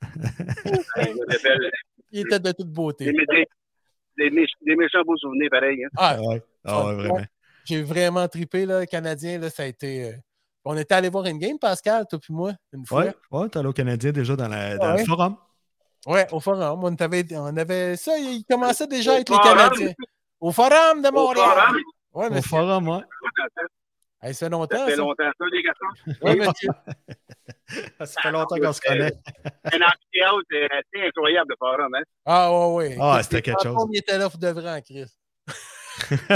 Il 2.12 2.20
était 2.20 2.38
de 2.38 2.52
toute 2.52 2.68
beauté. 2.70 3.06
Des, 3.06 3.12
des, 3.12 3.46
des, 4.18 4.30
méch- 4.30 4.52
des 4.64 4.76
méchants 4.76 5.02
beaux 5.04 5.16
souvenirs, 5.16 5.48
pareil. 5.50 5.84
Hein. 5.84 5.88
Ah, 5.96 6.20
ouais, 6.20 6.42
ah 6.64 6.86
ouais, 6.86 6.94
vraiment. 6.94 7.20
J'ai 7.64 7.82
vraiment 7.82 8.28
trippé, 8.28 8.66
là, 8.66 8.80
le 8.80 8.86
Canadien, 8.86 9.38
là, 9.38 9.48
ça 9.50 9.62
a 9.62 9.66
été. 9.66 10.04
euh, 10.04 10.12
On 10.64 10.76
était 10.76 10.94
allé 10.94 11.08
voir 11.08 11.24
une 11.26 11.38
game, 11.38 11.58
Pascal, 11.58 12.04
toi 12.08 12.18
puis 12.20 12.32
moi, 12.34 12.52
une 12.72 12.84
fois. 12.86 13.04
Ouais, 13.04 13.14
ouais, 13.30 13.48
t'es 13.48 13.58
allé 13.58 13.68
au 13.68 13.72
Canadien 13.72 14.12
déjà 14.12 14.36
dans, 14.36 14.48
la, 14.48 14.76
dans 14.78 14.92
Ouais. 14.92 14.98
le 15.00 15.04
forum. 15.06 15.36
Ouais, 16.06 16.26
au 16.32 16.40
forum. 16.40 16.80
On 16.84 16.94
avait, 16.96 17.24
on 17.36 17.56
avait 17.56 17.96
ça, 17.96 18.18
il 18.18 18.44
commençait 18.50 18.86
déjà 18.88 19.12
à 19.12 19.14
Au 19.14 19.18
être 19.18 19.30
les 19.30 19.36
Forum. 19.36 19.56
Canadiens. 19.56 19.92
Au 20.40 20.50
forum 20.52 21.02
de 21.02 21.08
Au 21.08 21.12
Montréal. 21.12 21.48
forum. 21.48 21.76
Ouais, 22.14 22.26
Au 22.26 22.30
monsieur. 22.30 22.48
forum, 22.50 22.88
ouais. 22.88 23.00
Hey, 24.24 24.34
ça 24.34 24.46
fait 24.46 24.46
Ça 24.46 24.48
longtemps. 24.50 24.86
fait 24.86 24.90
Ça. 24.92 24.96
longtemps, 24.96 25.30
ça, 25.38 25.44
les 25.52 25.62
garçons. 25.62 26.20
Ouais, 26.22 26.36
monsieur. 26.36 26.68
Ça 28.04 28.20
fait 28.22 28.30
longtemps 28.30 28.56
qu'on 28.56 28.72
se 28.72 28.80
connaît. 28.80 29.12
Un 29.64 29.80
amphithéâtre 29.80 30.42
c'est 30.50 30.64
assez 30.70 31.06
incroyable, 31.08 31.50
le 31.50 31.56
forum. 31.58 31.94
Hein. 31.94 32.02
Ah, 32.26 32.52
ouais, 32.52 32.88
ouais. 32.88 32.96
Ah, 33.00 33.20
c'était 33.22 33.42
quelque 33.42 33.62
chose. 33.62 33.76
ils 33.92 33.98
étaient 33.98 34.18
là 34.18 34.28
pour 34.30 34.38
de 34.38 34.48
vrai 34.48 34.78
en 34.78 34.80
Chris. 34.80 35.06
J'étais 36.10 36.32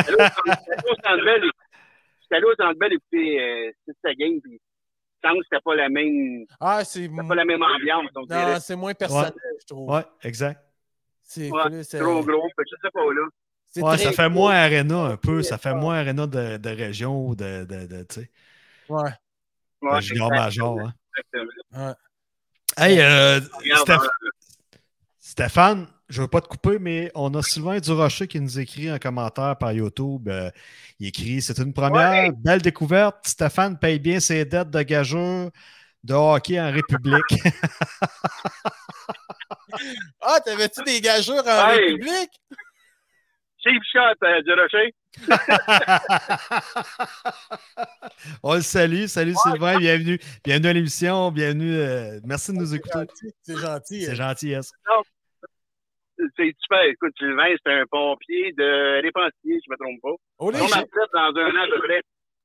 allé 2.36 2.44
au 2.44 2.54
Centre 2.56 2.78
Bell- 2.78 2.92
écouter 2.92 3.40
euh, 3.40 3.70
toute 3.86 3.96
sa 4.04 4.14
game, 4.14 4.40
puis 4.42 4.60
je 5.22 5.28
sens 5.28 5.38
que 5.38 5.44
c'était 5.50 5.62
pas 5.64 5.74
la 5.74 5.88
même, 5.88 6.44
Ah, 6.60 6.84
c'est. 6.84 7.08
pas 7.08 7.34
la 7.34 7.44
même 7.44 7.62
ambiance. 7.62 8.10
Non, 8.28 8.58
c'est 8.60 8.76
moins 8.76 8.94
personnel, 8.94 9.32
je 9.60 9.66
trouve. 9.66 9.90
Ouais, 9.90 10.04
exact. 10.22 10.60
C'est 11.22 11.50
Ouais, 11.50 11.64
plus. 11.66 11.94
euh, 11.94 12.00
Trop 12.00 12.22
gros, 12.24 12.48
je 12.58 12.76
sais 12.82 12.90
pas, 12.92 13.00
là. 13.00 13.86
Ouais, 13.88 13.96
très 13.96 14.04
ça 14.06 14.12
fait 14.12 14.28
moins 14.28 14.54
arena 14.54 15.00
un 15.02 15.16
peu. 15.16 15.42
Ça 15.42 15.58
fait 15.58 15.74
moins 15.74 15.98
arena 15.98 16.26
de, 16.26 16.56
de 16.56 16.70
région 16.70 17.26
ou 17.26 17.34
de, 17.34 17.64
de, 17.64 17.86
de, 17.86 18.02
tu 18.04 18.20
sais, 18.20 18.30
Ouais. 18.88 19.10
Ouais, 19.82 19.96
de 19.96 20.00
junior 20.00 20.32
exact- 20.32 20.44
major. 20.44 20.78
Hein. 20.80 20.92
Exactement. 21.18 21.94
Hey, 22.78 23.00
euh, 23.00 23.40
euh, 23.40 23.96
Stéphane, 25.18 25.86
je 26.08 26.22
veux 26.22 26.28
pas 26.28 26.40
te 26.40 26.48
couper, 26.48 26.78
mais 26.78 27.10
on 27.14 27.34
a 27.34 27.42
Sylvain 27.42 27.78
Durocher 27.78 28.26
qui 28.28 28.40
nous 28.40 28.58
écrit 28.60 28.88
un 28.88 28.98
commentaire 28.98 29.56
par 29.58 29.72
YouTube. 29.72 30.28
Euh, 30.28 30.50
il 31.00 31.08
écrit 31.08 31.40
C'est 31.42 31.58
une 31.58 31.72
première 31.72 32.32
belle 32.32 32.62
découverte. 32.62 33.26
Stéphane 33.26 33.78
paye 33.78 33.98
bien 33.98 34.20
ses 34.20 34.44
dettes 34.44 34.70
de 34.70 34.82
gageure 34.82 35.50
de 36.04 36.14
hockey 36.14 36.60
en 36.60 36.70
République. 36.72 37.22
Ah, 40.20 40.40
t'avais-tu 40.40 40.82
des 40.84 41.00
gageurs 41.00 41.46
en 41.46 41.68
Hey. 41.70 41.92
République? 41.92 42.40
Cheap 43.66 43.82
shot 43.92 44.14
euh, 44.22 44.40
du 44.42 44.52
Rocher. 44.52 44.94
on 48.44 48.54
le 48.54 48.60
salue. 48.60 49.06
Salut 49.06 49.34
Sylvain, 49.34 49.78
bienvenue. 49.78 50.20
Bienvenue 50.44 50.68
à 50.68 50.72
l'émission. 50.72 51.32
Bienvenue. 51.32 51.74
euh, 51.74 52.20
merci 52.24 52.52
de 52.52 52.58
nous 52.58 52.76
écouter. 52.76 53.06
C'est 53.42 53.56
gentil. 53.56 54.02
C'est 54.02 54.12
hein. 54.12 54.14
gentil, 54.14 54.50
yes. 54.50 54.70
C'est 56.36 56.54
super. 56.60 56.82
Écoute, 56.84 57.12
Sylvain, 57.18 57.56
c'est 57.64 57.72
un 57.72 57.84
pompier 57.90 58.52
de 58.52 59.02
Répensier, 59.02 59.58
je 59.64 59.70
me 59.70 59.76
trompe 59.76 60.00
pas. 60.00 60.14
Oh, 60.38 60.52
On 60.54 60.54
en 60.54 60.68
fait 60.68 60.88
dans 61.12 61.20
un 61.20 61.50
an 61.50 61.64
à 61.64 61.68
peu 61.68 61.80
près. 61.82 62.02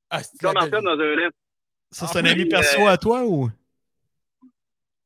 Ah, 0.09 0.24
c'est 0.24 0.43
On 0.43 0.55
en 0.55 0.61
fait 0.61 0.72
dans 0.72 0.99
un 0.99 1.28
an. 1.28 1.30
Ça, 1.91 2.07
c'est 2.07 2.17
un 2.19 2.26
ami 2.26 2.45
perso 2.45 2.88
à 2.88 2.97
toi 2.97 3.24
ou? 3.26 3.47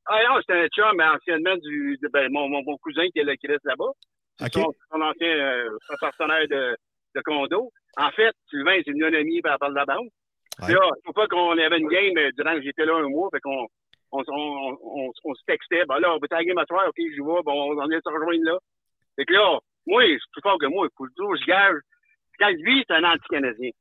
Ah 0.05 0.22
non, 0.30 0.39
c'était 0.39 0.61
un 0.61 0.68
chum, 0.68 0.95
mais 0.95 1.03
anciennement, 1.03 1.57
du, 1.57 1.97
de- 2.01 2.07
ben, 2.07 2.32
mon, 2.32 2.47
mon, 2.47 2.63
mon 2.63 2.78
cousin 2.78 3.09
qui 3.11 3.20
est 3.20 3.24
là, 3.24 3.36
qui 3.36 3.47
reste 3.47 3.66
là-bas. 3.66 3.91
Son, 4.40 4.74
son 4.92 5.02
ancien 5.02 5.28
euh, 5.28 5.70
son 5.88 5.96
partenaire 6.00 6.48
de, 6.50 6.78
de 7.16 7.22
condo. 7.22 7.72
En 7.98 8.12
fait, 8.12 8.34
Sylvain, 8.50 8.80
c'est 8.84 8.92
venu 8.92 9.06
un 9.06 9.14
ami 9.14 9.42
par, 9.42 9.58
par 9.58 9.70
la 9.70 9.86
banque. 9.86 10.12
Ouais. 10.62 10.74
Là, 10.74 10.90
une 11.06 11.14
fois 11.14 11.28
qu'on 11.28 11.58
avait 11.58 11.78
une 11.78 11.88
game 11.88 12.18
euh, 12.18 12.32
durant 12.38 12.56
que 12.56 12.62
j'étais 12.62 12.86
là 12.86 12.96
un 12.96 13.10
mois, 13.10 13.30
fait 13.32 13.40
qu'on 13.42 13.68
on, 14.12 14.24
on, 14.28 14.78
on, 14.82 15.12
on 15.24 15.34
se 15.34 15.42
textait. 15.46 15.86
Ben 15.88 16.00
là, 16.00 16.14
on 16.14 16.20
va 16.20 16.28
faire 16.28 16.40
la 16.40 16.46
game 16.46 16.58
à 16.58 16.66
soir, 16.66 16.86
OK, 16.88 16.96
je 16.98 17.22
vois, 17.22 17.42
bon, 17.44 17.72
on 17.72 17.88
vient 17.88 17.98
de 17.98 18.02
se 18.04 18.10
rejoindre 18.10 18.44
là. 18.44 18.58
Fait 19.16 19.26
que 19.26 19.34
là, 19.34 19.60
moi, 19.88 20.04
je 20.04 20.12
suis 20.12 20.20
plus 20.32 20.42
fort 20.42 20.58
que 20.60 20.66
moi. 20.68 20.88
Faut 20.98 21.08
toujours, 21.16 21.36
je 21.36 21.46
gage. 21.46 21.80
Quand 22.40 22.50
lui, 22.50 22.84
c'est 22.88 22.96
un 22.96 23.04
anti-canadien. 23.04 23.72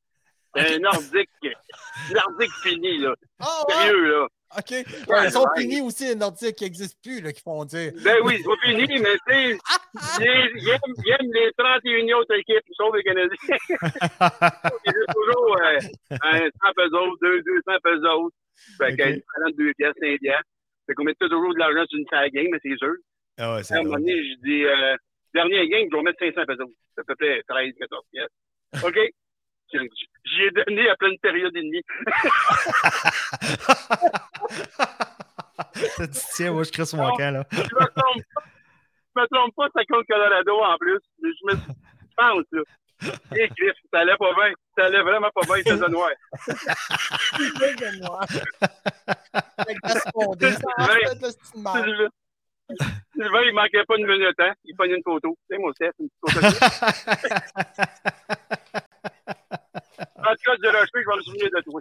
C'est 0.54 0.76
un 0.76 0.78
nordique. 0.78 1.30
nordique 2.14 2.52
fini, 2.62 2.98
là. 2.98 3.14
Ah? 3.40 3.62
Sérieux, 3.68 4.10
là. 4.10 4.28
OK? 4.56 4.70
Ouais, 4.70 5.24
ils 5.26 5.30
sont 5.30 5.40
ouais. 5.40 5.60
finis 5.62 5.80
aussi, 5.80 6.06
les 6.08 6.14
Nordiques 6.14 6.56
qui 6.56 6.64
n'existent 6.64 6.98
plus, 7.02 7.20
là, 7.20 7.32
qui 7.32 7.42
font 7.42 7.64
dire. 7.64 7.92
Ben 8.04 8.16
oui, 8.24 8.36
c'est 8.38 8.44
pas 8.44 8.56
fini, 8.62 9.00
mais 9.00 9.14
tu 9.26 9.34
sais, 9.34 9.58
il, 10.20 10.50
il 10.56 10.68
aime, 10.68 10.94
il 11.04 11.10
aime 11.10 11.32
les 11.32 11.50
31 11.56 12.18
autres 12.18 12.34
équipes, 12.36 12.64
sauf 12.72 12.94
les 12.94 13.02
Canadiens. 13.02 13.36
Il 14.86 14.90
est 14.90 15.12
toujours 15.14 15.56
euh, 15.60 15.78
un 16.22 16.38
100 16.38 16.48
pesos, 16.76 17.18
2, 17.20 17.42
200 17.42 17.78
pesos. 17.82 18.30
Fait 18.78 18.92
Ok. 18.92 18.96
qu'elle 18.96 19.22
prend 19.22 19.50
2 19.56 19.72
pièces, 19.76 19.92
5 20.00 20.18
pièces. 20.20 20.36
Fait 20.86 20.94
qu'on 20.94 21.04
met 21.04 21.14
toujours 21.14 21.52
de 21.54 21.58
l'argent 21.58 21.84
sur 21.88 21.98
une 21.98 22.06
salle 22.10 22.30
game, 22.30 22.46
mais 22.52 22.58
c'est 22.62 22.76
sûr. 22.76 22.94
Ah 23.38 23.54
ouais, 23.56 23.62
c'est 23.64 23.74
À 23.74 23.78
un 23.78 23.82
moment 23.82 23.96
donné, 23.96 24.12
je 24.16 24.34
dis, 24.44 24.64
euh, 24.64 24.96
dernier 25.34 25.66
game, 25.68 25.88
je 25.90 25.96
vais 25.96 26.02
mettre 26.02 26.18
500 26.20 26.44
pesos. 26.46 26.70
Ça 26.96 27.02
fait 27.06 27.14
peut-être 27.18 27.46
13, 27.48 27.72
14 27.80 28.02
pièces. 28.12 28.84
OK? 28.84 28.98
J'y 30.24 30.42
ai 30.42 30.50
donné 30.50 30.88
à 30.88 30.96
pleine 30.96 31.16
période 31.18 31.54
et 31.56 31.62
demie. 31.62 31.82
Dit, 35.74 36.20
tiens, 36.34 36.52
moi, 36.52 36.62
je 36.64 36.70
crée 36.70 36.84
sur 36.86 36.98
mon 36.98 37.10
camp, 37.16 37.30
là. 37.32 37.44
Je 37.52 37.58
me 37.58 37.64
trompe 37.66 38.22
pas. 38.34 38.42
Je 39.16 39.20
me 39.20 39.26
trompe 39.26 39.54
pas, 39.56 39.68
c'est 39.76 39.86
contre 39.86 40.06
Colorado 40.08 40.60
en 40.60 40.76
plus. 40.78 41.00
Mais 41.22 41.30
Je 41.30 41.46
me 41.46 41.52
je 41.52 41.56
pense, 42.16 42.44
là. 42.52 42.62
Et 43.36 43.48
Chris, 43.48 43.72
ça 43.92 44.00
allait 44.00 44.16
pas 44.16 44.32
bien. 44.34 44.52
Ça 44.76 44.84
allait 44.86 45.02
vraiment 45.02 45.30
pas 45.34 45.42
bien, 45.42 45.56
il 45.58 45.64
faisait 45.70 45.88
noir. 45.88 46.10
C'est 46.46 47.92
noir. 48.00 48.24
Ça 48.28 48.40
c'est 51.30 51.54
une 51.56 51.62
marde. 51.62 52.08
Sylvain, 53.12 53.42
il 53.42 53.52
manquait 53.52 53.84
pas 53.86 53.96
une 53.98 54.06
minute, 54.06 54.38
hein. 54.38 54.54
Il 54.64 54.74
prenait 54.74 54.94
une 54.94 55.02
photo. 55.02 55.36
Tu 55.50 55.54
sais, 55.54 55.58
mon 55.60 55.70
chef, 55.78 55.92
une 55.98 56.08
petite 56.08 56.40
photo. 56.40 56.56
En 60.26 60.34
tout 60.34 60.42
cas, 60.44 60.56
du 60.56 60.68
rocher, 60.68 60.90
je 60.94 60.98
vais 60.98 61.16
me 61.16 61.22
souvenir 61.22 61.48
de 61.50 61.60
toi. 61.62 61.80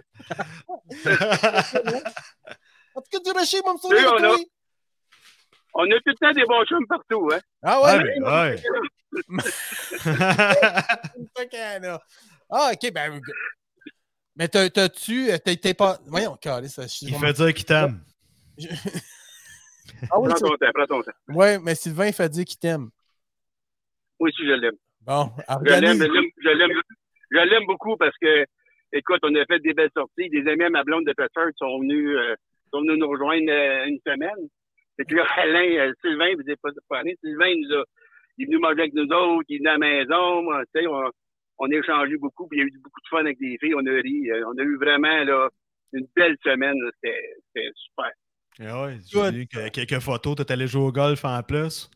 En 2.96 3.00
tout 3.00 3.08
cas, 3.10 3.18
du 3.24 3.30
rocher, 3.38 3.60
moi, 3.62 3.72
me 3.74 3.78
Oui, 3.78 3.80
souviens 3.82 4.12
on 4.12 4.16
de 4.20 4.24
a- 4.24 4.28
toi. 4.28 4.38
On 5.76 5.82
a 5.90 5.94
tout 5.96 6.02
le 6.06 6.14
temps 6.14 6.32
des 6.32 6.44
bons 6.44 6.64
chums 6.66 6.86
partout, 6.86 7.28
hein. 7.32 7.40
Ah 7.62 7.80
Ouais, 7.82 7.96
ouais? 7.96 8.20
ouais. 8.20 8.62
A. 10.06 10.82
Ah, 12.50 12.70
ok, 12.72 12.92
ben. 12.92 13.20
Mais 14.36 14.48
t'as- 14.48 14.70
t'as-tu. 14.70 15.28
T'es 15.44 15.56
t'es 15.56 15.74
pas. 15.74 15.98
Voyons, 16.06 16.36
calé, 16.36 16.68
ça. 16.68 16.86
je- 16.86 17.06
Il 17.06 17.14
fait 17.16 17.32
dire 17.32 17.54
qu'il 17.54 17.64
t'aime. 17.64 18.04
Ah 20.10 20.18
oui, 20.18 20.28
Prends 20.30 20.38
ton 20.38 20.48
temps, 20.56 20.66
prends 20.74 20.86
ton 20.86 21.02
temps. 21.02 21.12
ouais, 21.28 21.58
mais 21.58 21.74
Sylvain, 21.74 22.06
il 22.06 22.12
fait 22.14 22.28
dire 22.28 22.44
qu'il 22.44 22.58
t'aime. 22.58 22.90
Oui, 24.18 24.32
si, 24.34 24.42
je 24.46 24.52
l'aime. 24.52 24.74
Bon, 25.02 25.30
Je 25.36 25.42
l'aime, 25.42 25.56
organise. 25.56 25.98
je 25.98 26.04
l'aime, 26.04 26.30
je 26.42 26.48
l'aime, 26.48 26.82
je 27.34 27.48
l'aime 27.50 27.66
beaucoup 27.66 27.96
parce 27.96 28.16
que, 28.20 28.44
écoute, 28.92 29.20
on 29.22 29.34
a 29.34 29.44
fait 29.46 29.58
des 29.60 29.74
belles 29.74 29.90
sorties. 29.96 30.28
Des 30.30 30.46
amis 30.50 30.64
à 30.64 30.70
ma 30.70 30.84
blonde 30.84 31.04
de 31.06 31.14
Bedford 31.16 31.50
sont 31.56 31.80
venus, 31.80 32.16
euh, 32.16 32.34
sont 32.72 32.80
venus 32.80 32.98
nous 32.98 33.08
rejoindre 33.08 33.50
euh, 33.50 33.86
une 33.86 33.98
semaine. 34.06 34.48
Et 34.98 35.04
puis 35.04 35.16
là, 35.16 35.24
Alain, 35.38 35.88
euh, 35.88 35.92
Sylvain, 36.02 36.32
vous 36.34 36.42
n'avez 36.42 36.56
pas 36.56 36.70
parlé, 36.88 37.16
Sylvain, 37.22 37.48
il 37.48 37.66
nous 37.66 37.74
a, 37.76 37.84
il 38.38 38.44
est 38.44 38.46
venu 38.46 38.58
manger 38.58 38.80
avec 38.82 38.94
nous 38.94 39.04
autres, 39.08 39.44
il 39.48 39.56
est 39.56 39.58
venu 39.58 39.68
à 39.68 39.72
la 39.72 39.78
maison, 39.78 40.42
moi, 40.42 40.62
tu 40.74 40.80
sais, 40.80 40.86
on, 40.86 41.10
on 41.58 41.70
a 41.70 41.74
échangé 41.74 42.16
beaucoup, 42.16 42.48
puis 42.48 42.58
il 42.58 42.62
y 42.62 42.64
a 42.64 42.66
eu 42.66 42.78
beaucoup 42.82 43.00
de 43.00 43.08
fun 43.08 43.20
avec 43.20 43.38
des 43.38 43.56
filles, 43.60 43.74
on 43.74 43.86
a 43.86 43.90
ri, 43.90 44.30
euh, 44.30 44.44
on 44.46 44.58
a 44.58 44.62
eu 44.62 44.76
vraiment, 44.76 45.24
là, 45.24 45.48
une 45.92 46.06
belle 46.16 46.36
semaine, 46.44 46.76
c'était, 47.02 47.70
super. 47.76 48.10
Ah 48.60 48.84
ouais, 48.86 48.96
j'ai 49.06 49.30
vu 49.32 49.46
que- 49.46 49.68
quelques 49.70 50.00
photos. 50.00 50.36
T'es 50.36 50.52
allé 50.52 50.66
jouer 50.68 50.82
au 50.82 50.92
golf 50.92 51.24
en 51.24 51.42
plus. 51.42 51.90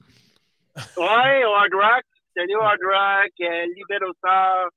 Ouais, 0.97 1.45
au 1.45 1.55
Hard 1.55 1.72
Rock, 1.74 2.05
salut 2.36 2.55
au 2.57 2.61
Hard 2.62 2.80
Rock, 2.82 3.32
euh, 3.41 3.66
Libero 3.76 4.12
Star, 4.18 4.68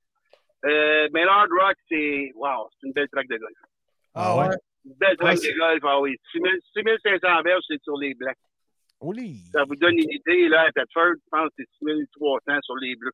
euh, 0.65 1.07
mais 1.13 1.23
le 1.23 1.29
Hard 1.29 1.49
Rock, 1.51 1.75
c'est, 1.89 2.31
wow, 2.35 2.69
c'est 2.79 2.87
une 2.87 2.93
belle 2.93 3.09
track 3.09 3.27
de 3.27 3.37
golf. 3.37 3.57
Ah 4.13 4.37
ouais? 4.37 4.55
Une 4.85 4.93
belle 4.95 5.17
track 5.17 5.37
Ouais, 5.39 5.51
de 5.51 5.57
golf, 5.57 5.79
ah 5.83 5.99
oui. 5.99 6.17
6000 6.31 6.59
6500 6.73 7.41
verges, 7.43 7.63
c'est 7.67 7.81
sur 7.83 7.97
les 7.97 8.13
blancs. 8.13 8.35
Oli. 8.99 9.39
Ça 9.51 9.63
vous 9.63 9.75
donne 9.75 9.97
une 9.97 10.11
idée, 10.11 10.47
là, 10.47 10.61
à 10.67 10.71
Thetford, 10.71 11.13
je 11.15 11.29
pense 11.31 11.49
que 11.49 11.63
c'est 11.63 11.69
6300 11.79 12.59
sur 12.63 12.75
les 12.77 12.95
bleus. 12.95 13.11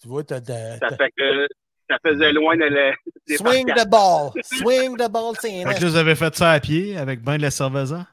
Tu 0.00 0.08
vois, 0.08 0.22
t'as. 0.22 0.40
Ça 0.40 0.96
fait 0.96 1.10
que 1.16 1.48
ça 1.88 1.98
faisait 2.04 2.32
loin 2.32 2.56
de 2.56 2.64
la, 2.64 2.94
Swing 3.36 3.66
the 3.74 3.88
ball. 3.88 4.30
Swing 4.42 4.96
the 4.96 5.10
ball, 5.10 5.34
c'est 5.40 5.64
Fait 5.64 5.74
que 5.74 5.82
là, 5.82 5.88
vous 5.88 5.96
avez 5.96 6.14
fait 6.14 6.34
ça 6.34 6.52
à 6.52 6.60
pied 6.60 6.96
avec 6.96 7.22
ben 7.22 7.36
de 7.36 7.42
la 7.42 7.50
cerveza? 7.50 8.06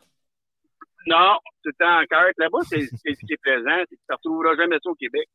Non, 1.06 1.38
tout 1.64 1.70
le 1.70 1.74
temps 1.74 2.02
en 2.02 2.06
carte. 2.06 2.34
Là-bas, 2.38 2.60
c'est 2.68 2.82
c'est 2.82 3.14
ce 3.14 3.26
qui 3.26 3.34
est 3.34 3.42
plaisant, 3.42 3.84
c'est 3.88 3.96
que 3.96 4.02
tu 4.02 4.10
ne 4.10 4.16
retrouveras 4.16 4.56
jamais 4.58 4.78
ça 4.84 4.90
au 4.90 4.96
Québec. 4.96 5.30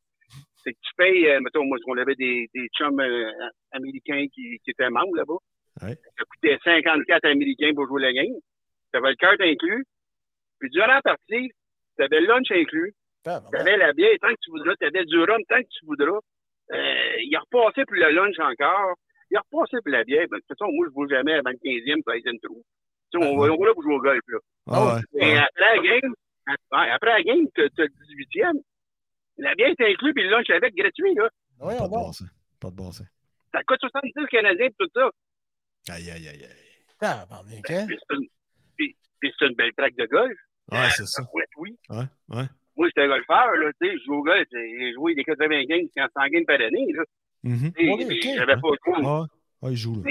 C'est 0.64 0.72
que 0.72 0.78
tu 0.80 0.94
payes, 0.96 1.28
euh, 1.28 1.40
mettons, 1.40 1.64
moi, 1.64 1.78
on 1.86 1.96
avait 1.98 2.14
des, 2.14 2.48
des 2.54 2.68
chums 2.78 3.00
euh, 3.00 3.30
américains 3.72 4.26
qui, 4.32 4.58
qui 4.62 4.70
étaient 4.70 4.90
membres 4.90 5.16
là-bas. 5.16 5.38
Ouais. 5.82 5.94
Ça 6.18 6.24
coûtait 6.24 6.58
54 6.62 7.24
américains 7.24 7.72
pour 7.74 7.86
jouer 7.86 8.02
la 8.02 8.12
game. 8.12 8.34
Tu 8.92 8.98
avais 8.98 9.10
le 9.10 9.16
carte 9.16 9.40
inclus. 9.40 9.84
Puis 10.60 10.70
durant 10.70 10.86
la 10.86 11.02
partie, 11.02 11.50
tu 11.96 12.04
avais 12.04 12.20
le 12.20 12.26
lunch 12.26 12.50
inclus. 12.50 12.92
Ah, 13.26 13.40
Tu 13.52 13.58
avais 13.58 13.76
la 13.76 13.92
bière 13.92 14.16
tant 14.20 14.28
que 14.28 14.40
tu 14.42 14.50
voudras. 14.50 14.74
Tu 14.80 14.86
avais 14.86 15.04
du 15.04 15.18
rhum 15.18 15.42
tant 15.48 15.60
que 15.60 15.68
tu 15.68 15.86
voudras. 15.86 16.18
Euh, 16.72 17.12
il 17.22 17.34
a 17.36 17.40
repassé 17.40 17.84
pour 17.84 17.96
le 17.96 18.10
lunch 18.10 18.38
encore. 18.38 18.94
Il 19.30 19.36
a 19.36 19.40
repassé 19.50 19.78
pour 19.82 19.92
la 19.92 20.04
bière. 20.04 20.26
Ben, 20.30 20.36
de 20.36 20.42
toute 20.42 20.58
façon, 20.58 20.70
moi, 20.72 20.86
je 20.86 20.90
ne 20.90 20.94
bouge 20.94 21.10
jamais 21.10 21.32
avant 21.34 21.50
le 21.50 21.56
15e, 21.56 22.02
16e 22.02 22.40
trou. 22.42 22.62
Tu 23.12 23.20
sais, 23.20 23.26
on, 23.26 23.36
va, 23.38 23.52
on 23.52 23.56
va 23.56 23.66
là 23.66 23.74
pour 23.74 23.82
jouer 23.82 23.94
au 23.94 24.00
golf. 24.00 24.20
Là. 24.28 24.38
Ah 24.68 24.94
ouais. 24.94 25.00
Et 25.20 25.36
après 25.36 25.76
la 25.76 25.82
game, 25.82 26.14
après 26.46 26.90
après 26.90 27.10
la 27.10 27.22
game, 27.22 27.46
tu 27.54 27.62
as 27.62 27.64
le 27.64 27.86
18e. 27.88 28.60
La 29.42 29.54
bière 29.54 29.68
est 29.76 29.80
inclus, 29.92 30.14
puis 30.14 30.22
le 30.24 30.30
lunch 30.30 30.48
avec 30.50 30.74
gratuit, 30.74 31.14
là. 31.14 31.28
Ouais, 31.60 31.76
Pas 31.76 31.84
on 31.84 31.88
de 31.88 31.92
va. 31.94 31.98
bon 31.98 32.12
sens. 32.12 32.28
Pas 32.60 32.70
de 32.70 32.76
bon 32.76 32.92
sens. 32.92 33.06
Ça 33.52 33.62
coûte 33.64 33.80
70 33.80 34.12
Canadiens 34.30 34.68
tout 34.78 34.88
ça. 34.94 35.10
Aïe, 35.90 36.10
aïe, 36.10 36.28
aïe, 36.28 36.44
aïe. 36.44 36.48
Ah, 37.00 37.26
hein? 37.30 37.86
Puis 37.86 37.98
c'est 38.08 38.14
une, 38.16 38.26
puis- 38.76 38.96
puis 39.20 39.32
c'est 39.38 39.46
une 39.46 39.54
belle 39.54 39.72
traque 39.76 39.96
de 39.96 40.06
golf. 40.06 40.38
Ouais, 40.70 40.88
c'est 40.96 41.06
ça. 41.06 41.22
Oui, 41.34 41.42
oui. 41.56 41.76
Ouais, 41.90 42.04
ouais. 42.28 42.44
Moi, 42.76 42.86
j'étais 42.88 43.02
un 43.02 43.08
golfeur, 43.08 43.54
là, 43.56 43.70
tu 43.80 43.88
sais, 43.88 43.98
je 43.98 44.04
joue 44.04 44.14
au 44.14 44.22
golf, 44.22 44.46
j'ai 44.52 44.92
joué 44.94 45.14
des 45.14 45.24
80 45.24 45.64
games, 45.64 45.86
100 45.94 46.08
games 46.28 46.46
par 46.46 46.60
année, 46.60 46.86
là. 46.94 47.02
Mhm. 47.42 47.72
Oui, 47.76 48.04
ok. 48.04 48.36
J'avais 48.36 48.54
pas 48.54 48.68
joué. 48.86 49.70
Il 49.70 49.76
joue 49.76 50.02
là. 50.02 50.10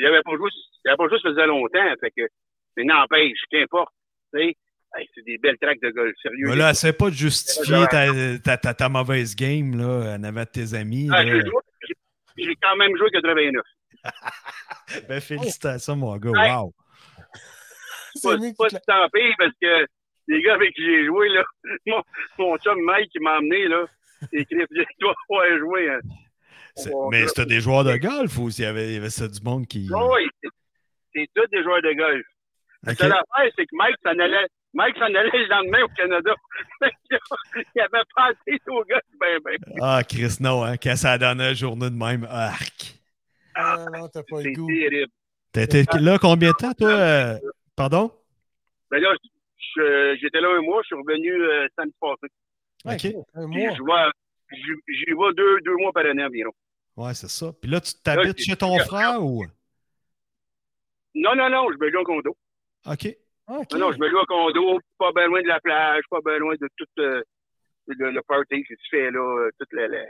J'avais 0.00 0.22
pas 0.22 0.36
joué, 0.36 0.50
j'avais 0.84 0.96
pas 0.96 1.08
joué, 1.08 1.18
ça 1.22 1.28
faisait 1.30 1.46
longtemps, 1.46 1.94
fait 2.00 2.10
que, 2.10 2.22
mais 2.76 2.84
n'empêche, 2.84 3.38
qu'importe, 3.50 3.92
tu 4.34 4.40
sais, 4.40 4.56
hey, 4.96 5.08
c'est 5.14 5.24
des 5.24 5.38
belles 5.38 5.58
traques 5.60 5.80
de 5.82 5.90
golf, 5.90 6.14
sérieux. 6.22 6.48
Mais 6.48 6.56
là, 6.56 6.70
essaie 6.70 6.92
pas 6.92 7.10
de 7.10 7.14
justifier 7.14 7.84
ta, 7.90 8.06
ta, 8.38 8.56
ta, 8.56 8.74
ta 8.74 8.88
mauvaise 8.88 9.34
game 9.36 9.76
là, 9.78 10.16
en 10.16 10.22
avant 10.24 10.42
de 10.42 10.48
tes 10.48 10.74
amis. 10.74 11.08
Ah, 11.12 11.24
j'ai 11.24 12.54
quand 12.62 12.76
même 12.76 12.96
joué 12.96 13.10
89. 13.10 13.62
Ben, 15.08 15.20
félicitations, 15.20 15.94
mon 15.94 16.16
gars. 16.16 16.30
Wow. 16.30 16.74
C'est 18.14 18.22
pas, 18.28 18.36
qui 18.38 18.54
pas 18.54 18.68
tant 18.70 19.08
pis 19.12 19.34
parce 19.38 19.52
que 19.62 19.86
les 20.26 20.42
gars 20.42 20.54
avec 20.54 20.74
qui 20.74 20.84
j'ai 20.84 21.06
joué, 21.06 21.28
là, 21.28 21.44
mon, 21.86 22.02
mon 22.38 22.58
chum 22.58 22.80
Mike 22.82 23.10
qui 23.10 23.20
m'a 23.20 23.38
emmené, 23.38 23.68
là, 23.68 23.84
écrit, 24.32 24.56
je 24.70 24.82
dois 24.98 25.14
pas 25.28 25.58
jouer. 25.58 25.90
Hein. 25.90 26.00
Mais 27.10 27.26
c'était 27.28 27.46
des 27.46 27.60
joueurs 27.60 27.84
de 27.84 27.96
golf 27.96 28.36
ou 28.38 28.50
s'il 28.50 28.64
y 28.64 28.66
avait, 28.66 28.88
il 28.88 28.94
y 28.94 28.96
avait 28.96 29.10
ça 29.10 29.28
du 29.28 29.40
monde 29.42 29.66
qui. 29.66 29.88
Oui, 29.92 30.28
c'est- 31.12 31.28
tous 31.34 31.46
des 31.52 31.62
joueurs 31.62 31.82
de 31.82 31.92
golf. 31.92 32.26
La 32.84 32.92
Ok. 32.92 32.98
seule 32.98 33.12
affaire, 33.12 33.52
c'est 33.56 33.66
que 33.66 33.76
Mike 33.76 33.96
s'en 34.04 34.18
allait, 34.18 34.46
Mike 34.72 34.96
s'en 34.98 35.04
allait 35.06 35.30
le 35.32 35.46
lendemain 35.48 35.82
au 35.82 35.88
Canada. 35.88 36.32
il 36.80 37.80
avait 37.80 38.04
pas 38.14 38.28
assez 38.30 38.60
au 38.68 38.84
golf, 38.84 39.02
ben, 39.18 39.38
ben. 39.44 39.56
Ah, 39.80 40.02
Chris, 40.08 40.36
non, 40.40 40.62
hein, 40.64 40.76
quand 40.76 40.94
ça 40.96 41.12
a 41.12 41.18
donné 41.18 41.42
la 41.44 41.54
journée 41.54 41.90
de 41.90 41.94
même. 41.96 42.24
Arc. 42.30 42.94
Ah, 43.54 43.84
non, 43.92 44.08
t'as 44.08 44.22
pas 44.22 44.36
le 44.36 44.42
C'est 44.44 44.52
goût. 44.52 44.68
terrible. 44.68 45.12
T'as 45.52 45.62
été 45.62 45.84
là 45.98 46.18
combien 46.18 46.50
de 46.50 46.54
temps, 46.56 46.72
toi? 46.72 46.88
euh, 46.88 47.38
Pardon? 47.74 48.12
Ben 48.90 49.00
là, 49.02 49.08
j'étais 50.20 50.40
là 50.40 50.48
un 50.56 50.62
mois, 50.62 50.82
je 50.82 50.86
suis 50.86 50.96
revenu 50.96 51.32
euh, 51.32 51.66
samedi 51.76 51.94
passé. 52.00 52.28
OK. 52.84 53.24
Un 53.34 53.46
mois. 53.46 53.74
je 53.74 53.82
vois, 53.82 54.10
j'y 54.52 55.04
vais 55.12 55.34
deux, 55.36 55.60
deux 55.62 55.76
mois 55.78 55.92
par 55.92 56.06
année 56.06 56.24
environ. 56.24 56.52
Ouais, 56.96 57.14
c'est 57.14 57.28
ça. 57.30 57.52
Puis 57.60 57.70
là, 57.70 57.80
tu 57.80 57.92
t'habites 58.02 58.38
chez 58.38 58.56
ton 58.56 58.78
frère 58.78 59.22
ou? 59.22 59.44
Non, 61.14 61.34
non, 61.34 61.50
non, 61.50 61.66
je 61.72 61.76
me 61.78 61.98
au 61.98 62.04
condo. 62.04 62.36
OK. 62.86 63.16
Non, 63.50 63.78
non, 63.78 63.92
je 63.92 63.98
me 63.98 64.08
loue 64.08 64.18
au 64.20 64.26
condo, 64.26 64.78
pas 64.98 65.10
bien 65.12 65.26
loin 65.26 65.42
de 65.42 65.48
la 65.48 65.60
plage, 65.60 66.02
pas 66.08 66.20
bien 66.24 66.38
loin 66.38 66.54
de 66.54 66.68
tout 66.76 66.86
euh, 67.00 67.20
le, 67.88 68.10
le 68.12 68.22
party 68.22 68.62
qui 68.64 68.74
se 68.74 68.88
fait 68.90 69.10
là, 69.10 69.18
euh, 69.20 69.50
toute 69.58 69.72
la, 69.72 69.88
la- 69.88 70.04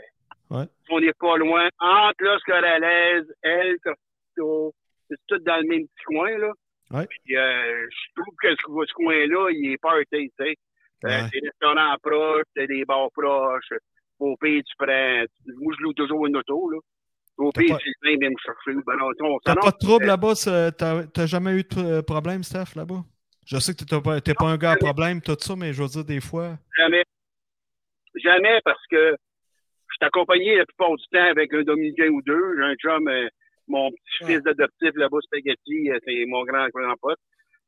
Ouais. 0.51 0.65
On 0.91 0.99
n'est 1.01 1.13
pas 1.13 1.37
loin, 1.37 1.69
entre 1.79 2.25
Los 2.25 2.41
Corrales, 2.45 3.25
El 3.43 3.77
Corto, 3.85 4.75
c'est 5.09 5.17
tout 5.29 5.39
dans 5.39 5.57
le 5.63 5.69
même 5.69 5.87
petit 5.87 6.05
coin, 6.07 6.37
là. 6.39 6.51
Ouais. 6.91 7.07
Puis, 7.07 7.37
euh, 7.37 7.87
je 7.89 8.21
trouve 8.21 8.35
que 8.43 8.51
ce, 8.51 8.57
ce 8.89 8.93
coin-là, 8.95 9.49
il 9.53 9.73
est 9.73 9.79
party, 9.79 10.05
tu 10.11 10.31
sais. 10.39 10.57
Euh, 11.05 11.09
Ouais. 11.09 11.31
Des 11.33 11.41
restaurants 11.49 11.97
proches, 12.03 12.43
t'as 12.55 12.67
des 12.67 12.85
bars 12.85 13.09
proches. 13.13 13.73
Au 14.19 14.37
pays, 14.37 14.63
tu 14.65 14.75
prends. 14.77 15.25
Moi, 15.47 15.75
je 15.79 15.83
loue 15.83 15.93
toujours 15.95 16.27
une 16.27 16.37
auto, 16.37 16.69
là. 16.71 16.79
Au 17.39 17.53
pays, 17.53 17.69
pas- 17.69 17.79
c'est 18.03 18.17
bien 18.19 18.29
me 18.29 18.35
chercher. 18.45 18.73
Ben 18.87 18.97
non, 18.99 19.11
on 19.21 19.39
T'as 19.45 19.55
pas 19.55 19.71
de 19.71 19.79
trouble 19.79 20.05
euh, 20.05 20.09
là-bas? 20.09 21.07
T'as 21.15 21.27
jamais 21.27 21.53
eu 21.53 21.63
de 21.63 21.79
euh, 21.79 22.03
problème, 22.03 22.43
Steph, 22.43 22.75
là-bas? 22.77 23.03
Je 23.51 23.59
sais 23.59 23.75
que 23.75 23.85
t'es 23.85 24.01
pas, 24.01 24.21
t'es 24.21 24.35
pas 24.35 24.47
un 24.47 24.57
gars 24.57 24.73
à 24.73 24.77
problème, 24.77 25.21
tout 25.21 25.37
ça, 25.39 25.57
mais 25.57 25.73
je 25.73 25.83
veux 25.83 25.89
dire, 25.89 26.05
des 26.05 26.21
fois. 26.21 26.57
Jamais. 26.79 27.05
Jamais 28.15 28.61
parce 28.65 28.87
que 28.89 29.11
je 29.11 29.95
suis 29.95 30.07
accompagné 30.07 30.57
la 30.57 30.65
plupart 30.67 30.95
du 30.95 31.05
temps 31.13 31.31
avec 31.31 31.53
un 31.53 31.63
Dominicain 31.63 32.09
ou 32.11 32.23
deux. 32.23 32.57
J'ai 32.57 32.65
un 32.65 32.75
chum, 32.77 33.09
euh, 33.09 33.29
mon 33.67 33.91
petit-fils 33.91 34.47
adoptif 34.47 34.91
là-bas, 34.95 35.19
Spaghetti, 35.23 35.91
euh, 35.91 35.99
c'est 36.07 36.25
mon 36.27 36.45
grand 36.45 36.69
grand 36.69 36.95
pote. 37.01 37.19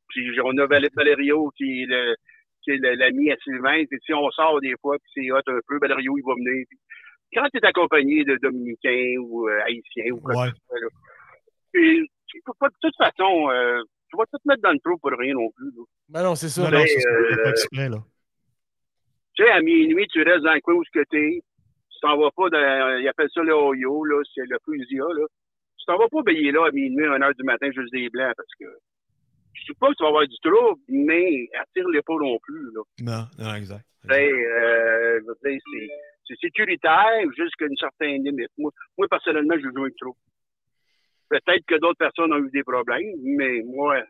Puis 0.09 0.39
on 0.41 0.57
a 0.57 0.65
Val- 0.67 0.89
Valerio 0.95 1.51
qui 1.57 1.83
est 1.83 1.85
le 1.85 2.15
qui 2.61 2.71
est 2.71 2.77
l'ami 2.77 3.29
à 3.31 3.35
Sylvain. 3.43 3.83
Puis 3.85 3.99
si 4.05 4.13
on 4.13 4.29
sort 4.31 4.61
des 4.61 4.75
fois, 4.81 4.97
puis 4.99 5.11
c'est 5.25 5.31
hot 5.31 5.41
un 5.47 5.59
peu, 5.67 5.79
Valerio, 5.79 6.17
il 6.17 6.23
va 6.25 6.33
venir. 6.35 6.65
Puis 6.69 6.79
quand 7.33 7.47
tu 7.49 7.57
es 7.57 7.65
accompagné 7.65 8.23
de 8.23 8.37
Dominicains 8.41 9.15
ou 9.19 9.49
euh, 9.49 9.59
Haïtiens 9.65 10.11
ou 10.13 10.21
quoi 10.21 10.49
que 10.49 10.55
ce 10.55 10.61
soit, 10.69 10.89
tu 11.73 12.07
de 12.37 12.69
toute 12.81 12.95
façon, 12.97 13.49
euh, 13.49 13.81
tu 14.13 14.17
vas 14.17 14.25
tout 14.31 14.37
te 14.37 14.47
mettre 14.47 14.61
dans 14.61 14.71
le 14.71 14.79
trou 14.79 14.97
pour 14.97 15.11
rien 15.17 15.33
non 15.33 15.49
plus. 15.51 15.71
là. 15.75 15.83
Ben 16.09 16.23
non, 16.23 16.35
c'est 16.35 16.49
ça. 16.49 16.69
Non, 16.69 16.83
c'est 16.85 16.99
ça. 16.99 17.09
euh, 17.09 17.29
t'es 17.29 17.41
pas 17.41 17.49
exprès, 17.49 17.89
là. 17.89 17.97
Tu 19.33 19.43
sais, 19.43 19.49
à 19.49 19.61
minuit, 19.61 20.07
tu 20.11 20.21
restes 20.21 20.43
dans 20.43 20.53
le 20.53 20.61
coin 20.61 20.75
où 20.75 20.83
ce 20.83 20.91
que 20.91 21.03
t'es. 21.09 21.41
Tu 21.89 21.99
t'en 22.01 22.17
vas 22.17 22.29
pas 22.31 22.49
dans, 22.49 22.97
ils 22.99 23.07
appellent 23.07 23.29
ça 23.33 23.41
le 23.41 23.55
Oyo, 23.55 24.05
là, 24.05 24.21
c'est 24.35 24.45
le 24.47 24.57
Fusia, 24.63 25.03
là. 25.03 25.25
Tu 25.77 25.85
t'en 25.85 25.97
vas 25.97 26.07
pas 26.07 26.23
payer 26.23 26.51
là 26.51 26.67
à 26.67 26.71
minuit, 26.71 27.05
à 27.05 27.13
1 27.13 27.21
heure 27.23 27.33
du 27.33 27.43
matin, 27.43 27.71
juste 27.71 27.91
des 27.91 28.09
blancs, 28.09 28.35
parce 28.37 28.53
que 28.59 28.65
je 29.53 29.65
sais 29.65 29.73
pas 29.79 29.89
que 29.89 29.95
tu 29.95 30.03
vas 30.03 30.09
avoir 30.09 30.27
du 30.27 30.37
trouble, 30.43 30.79
mais 30.87 31.49
attire-les 31.59 32.01
pas 32.03 32.13
non 32.13 32.37
plus, 32.39 32.71
là. 32.73 32.81
Non, 32.99 33.25
non, 33.43 33.55
exact. 33.55 33.85
Tu 34.03 34.13
sais, 34.13 34.31
euh, 34.31 35.21
c'est, 35.41 35.57
c'est, 36.27 36.35
sécuritaire 36.41 37.23
jusqu'à 37.35 37.65
une 37.65 37.77
certaine 37.77 38.23
limite. 38.23 38.51
Moi, 38.57 38.71
moi 38.97 39.07
personnellement, 39.07 39.55
je 39.57 39.69
joue 39.75 39.89
trop. 39.99 40.15
Peut-être 41.39 41.65
que 41.65 41.75
d'autres 41.79 41.97
personnes 41.97 42.31
ont 42.31 42.37
eu 42.37 42.51
des 42.51 42.63
problèmes, 42.63 43.07
mais 43.23 43.61
moi, 43.65 43.99
de 43.99 44.05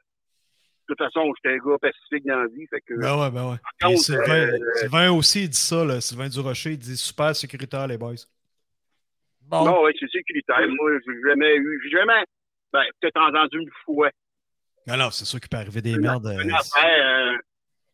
toute 0.87 0.97
façon, 0.97 1.31
j'étais 1.37 1.55
un 1.55 1.65
gars 1.65 1.77
pacifique 1.79 2.25
dans 2.25 2.39
la 2.39 2.47
vie. 2.47 2.67
Fait 2.67 2.81
que, 2.81 2.95
Ben 2.99 3.17
ouais, 3.17 3.31
ben 3.31 3.51
ouais. 3.51 3.57
Contre, 3.81 3.99
Sylvain, 4.01 4.47
euh, 4.51 4.57
Sylvain 4.75 5.11
aussi, 5.11 5.43
il 5.43 5.49
dit 5.49 5.57
ça, 5.57 5.85
là. 5.85 6.01
Sylvain 6.01 6.27
Durocher, 6.27 6.71
il 6.71 6.77
dit 6.79 6.97
super 6.97 7.33
sécuritaire, 7.35 7.87
les 7.87 7.97
boys. 7.97 8.15
Bon. 9.43 9.63
non, 9.65 9.83
ouais, 9.83 9.93
c'est 9.99 10.09
sécuritaire. 10.09 10.67
Moi, 10.67 10.91
j'ai 11.05 11.29
jamais 11.29 11.55
eu, 11.55 11.81
j'ai 11.83 11.91
jamais, 11.97 12.23
ben, 12.73 12.83
peut-être 12.99 13.21
entendu 13.21 13.59
une 13.59 13.69
fois 13.85 14.09
Non, 14.87 14.97
non, 14.97 15.11
c'est 15.11 15.25
sûr 15.25 15.39
qu'il 15.39 15.49
peut 15.49 15.57
arriver 15.57 15.81
des 15.81 15.91
une, 15.91 16.01
merdes. 16.01 16.25
une 16.25 16.51
euh, 16.51 16.55
affaire, 16.55 17.33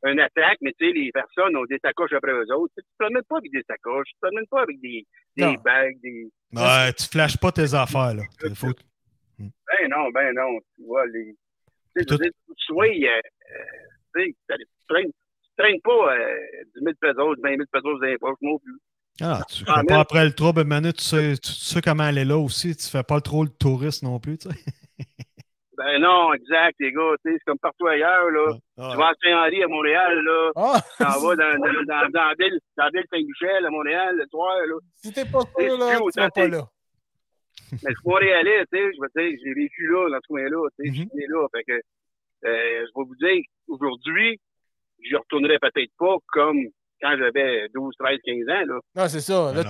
euh, 0.05 0.09
une 0.11 0.19
attaque, 0.21 0.57
mais 0.61 0.73
tu 0.79 0.87
sais, 0.87 0.93
les 0.93 1.11
personnes 1.11 1.55
ont 1.55 1.65
des 1.65 1.77
sacoches 1.83 2.13
après 2.13 2.31
eux 2.31 2.45
autres. 2.55 2.73
Tu 2.77 2.83
te 2.83 2.87
promènes 2.97 3.23
pas 3.29 3.37
avec 3.37 3.51
des 3.51 3.63
sacoches, 3.67 4.07
tu 4.07 4.13
te 4.15 4.19
promènes 4.25 4.47
pas 4.49 4.61
avec 4.63 4.79
des, 4.81 5.05
des 5.37 5.43
Non. 5.45 5.53
bagues, 5.55 5.99
des. 6.01 6.31
Ouais, 6.53 6.93
tu 6.93 7.05
flashes 7.07 7.37
pas 7.37 7.51
tes 7.51 7.73
affaires, 7.75 8.15
là. 8.15 8.23
Faut- 8.55 8.73
Ben 9.39 9.89
non, 9.89 10.09
ben 10.11 10.33
non. 10.33 10.59
Tu 10.75 10.83
vois, 10.85 11.05
les. 11.07 11.35
Tu 11.95 12.03
sais, 12.03 12.05
tu 12.05 12.31
sois, 12.57 12.85
euh, 12.85 13.07
euh, 13.07 13.63
tu 14.15 14.23
sais, 14.23 14.35
tu 14.57 14.65
traînes, 14.87 15.11
tu 15.11 15.49
traînes 15.57 15.81
pas 15.81 16.13
euh, 16.15 16.37
10 16.75 16.83
000 16.83 16.93
pesos, 16.99 17.35
20 17.41 17.49
000 17.55 17.61
pesos 17.71 18.17
poches 18.19 18.37
non 18.41 18.59
plus. 18.59 18.77
Ah, 19.21 19.41
tu 19.49 19.63
Ah, 19.67 19.81
mais- 19.81 19.87
pas 19.87 19.99
après 19.99 20.23
le 20.25 20.31
trouble, 20.33 20.63
Manu, 20.63 20.93
tu 20.93 21.03
sais, 21.03 21.33
tu 21.37 21.51
sais 21.51 21.81
comment 21.81 22.07
elle 22.07 22.19
est 22.19 22.25
là 22.25 22.37
aussi. 22.37 22.75
Tu 22.75 22.87
fais 22.87 23.03
pas 23.03 23.19
trop 23.21 23.43
le 23.43 23.49
touriste 23.49 24.03
non 24.03 24.19
plus, 24.19 24.37
tu 24.37 24.49
sais. 24.49 24.55
Ben 25.77 25.97
non, 26.01 26.33
exact, 26.33 26.75
les 26.81 26.91
gars, 26.91 27.13
tu 27.23 27.31
sais, 27.31 27.37
c'est 27.37 27.45
comme 27.45 27.57
partout 27.57 27.87
ailleurs, 27.87 28.29
là. 28.31 28.51
Ah, 28.77 28.89
Tu 28.91 28.97
vas 28.97 29.07
à 29.07 29.13
Saint-Henri, 29.23 29.63
à 29.63 29.67
Montréal, 29.69 30.19
là. 30.25 30.51
Ah, 30.57 30.81
Tu 30.97 31.03
t'en 31.05 31.19
vas 31.21 31.35
dans, 31.37 31.57
dans, 31.57 31.83
dans, 31.85 32.09
dans 32.09 32.25
la 32.25 32.33
ville, 32.37 32.59
ville 32.93 33.05
Saint-Michel, 33.09 33.65
à 33.65 33.69
Montréal, 33.69 34.15
le 34.17 34.25
soir, 34.29 34.57
là. 34.67 34.75
si 34.95 35.13
t'es 35.13 35.23
pas 35.23 35.39
sûr, 35.57 35.77
là, 35.77 35.97
tu 35.97 36.19
vas 36.19 36.29
pas 36.29 36.47
là. 36.49 36.63
Mais 37.83 37.91
je 37.91 37.99
suis 37.99 38.05
Montréalais, 38.09 38.65
tu 38.71 38.77
sais, 38.77 38.91
je 38.93 39.01
veux 39.01 39.09
dire, 39.29 39.39
j'ai 39.43 39.53
vécu 39.53 39.87
là, 39.87 40.09
dans 40.09 40.19
ce 40.21 40.27
coin-là, 40.27 40.67
tu 40.79 40.85
sais, 40.85 40.93
je 40.95 41.01
Mhm. 41.01 41.07
suis 41.09 41.17
né 41.17 41.25
là. 41.27 41.47
Fait 41.55 41.63
que, 41.63 41.73
euh, 41.73 41.81
je 42.85 42.99
vais 42.99 43.05
vous 43.05 43.15
dire, 43.15 43.41
aujourd'hui, 43.67 44.39
je 45.03 45.15
retournerai 45.15 45.59
peut-être 45.59 45.91
pas 45.97 46.15
comme 46.27 46.59
quand 47.01 47.15
j'avais 47.17 47.67
12, 47.73 47.93
13, 47.97 48.19
15 48.25 48.49
ans, 48.49 48.65
là. 48.73 48.79
Non, 48.95 49.07
c'est 49.07 49.21
ça. 49.21 49.53
Là, 49.53 49.63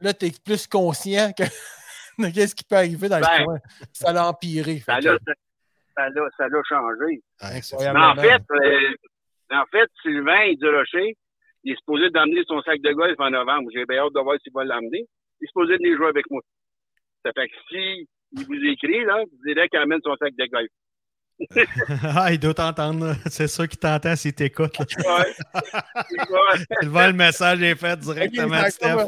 là, 0.00 0.14
t'es 0.14 0.30
plus 0.44 0.66
conscient 0.66 1.30
que... 1.36 1.44
de 2.18 2.28
qu'est-ce 2.34 2.54
qui 2.54 2.64
peut 2.64 2.76
arriver 2.76 3.08
dans 3.08 3.20
Ben, 3.20 3.38
le 3.40 3.44
coin. 3.44 3.58
Ça 3.92 4.12
l'a 4.12 4.28
empiré. 4.28 4.78
Ça 4.80 5.00
l'a, 5.00 5.12
ça, 5.26 5.32
ça 5.96 6.08
l'a, 6.10 6.28
ça 6.36 6.48
l'a 6.48 6.60
changé. 6.68 7.22
Incroyable. 7.40 7.98
Mais 7.98 8.04
en 8.04 8.14
fait, 8.22 8.42
euh, 8.52 8.94
en 9.52 9.64
fait, 9.70 9.88
Sylvain 10.02 10.52
Durocher, 10.54 11.16
il 11.64 11.72
est 11.72 11.76
supposé 11.76 12.10
d'amener 12.10 12.42
son 12.46 12.60
sac 12.62 12.80
de 12.82 12.92
golf 12.92 13.14
en 13.18 13.30
novembre. 13.30 13.70
J'ai 13.74 13.84
bien 13.86 13.98
hâte 14.04 14.12
de 14.14 14.20
voir 14.20 14.36
s'il 14.42 14.52
va 14.52 14.64
l'amener. 14.64 15.06
Il 15.40 15.44
est 15.44 15.46
supposé 15.48 15.76
venir 15.76 15.96
jouer 15.96 16.08
avec 16.08 16.28
moi. 16.30 16.42
Ça 17.24 17.32
fait 17.34 17.48
que 17.48 17.54
si 17.70 18.08
il 18.32 18.46
vous 18.46 18.64
écrit, 18.64 19.04
là, 19.04 19.22
vous 19.24 19.38
direz 19.46 19.68
qu'il 19.68 19.78
amène 19.78 20.00
son 20.04 20.16
sac 20.16 20.32
de 20.36 20.46
golf. 20.46 20.68
ah, 22.16 22.32
il 22.32 22.38
doit 22.38 22.54
t'entendre. 22.54 23.06
là. 23.06 23.14
C'est 23.30 23.48
ça 23.48 23.66
qui 23.66 23.76
t'entend 23.76 24.14
s'il 24.14 24.34
t'écoute. 24.34 24.78
Ouais. 24.78 24.84
Ouais. 26.30 26.58
Sylvain, 26.80 27.08
le 27.08 27.12
message 27.12 27.62
est 27.62 27.74
fait 27.74 27.98
directement 27.98 28.54
à 28.54 28.70
Steph. 28.70 29.06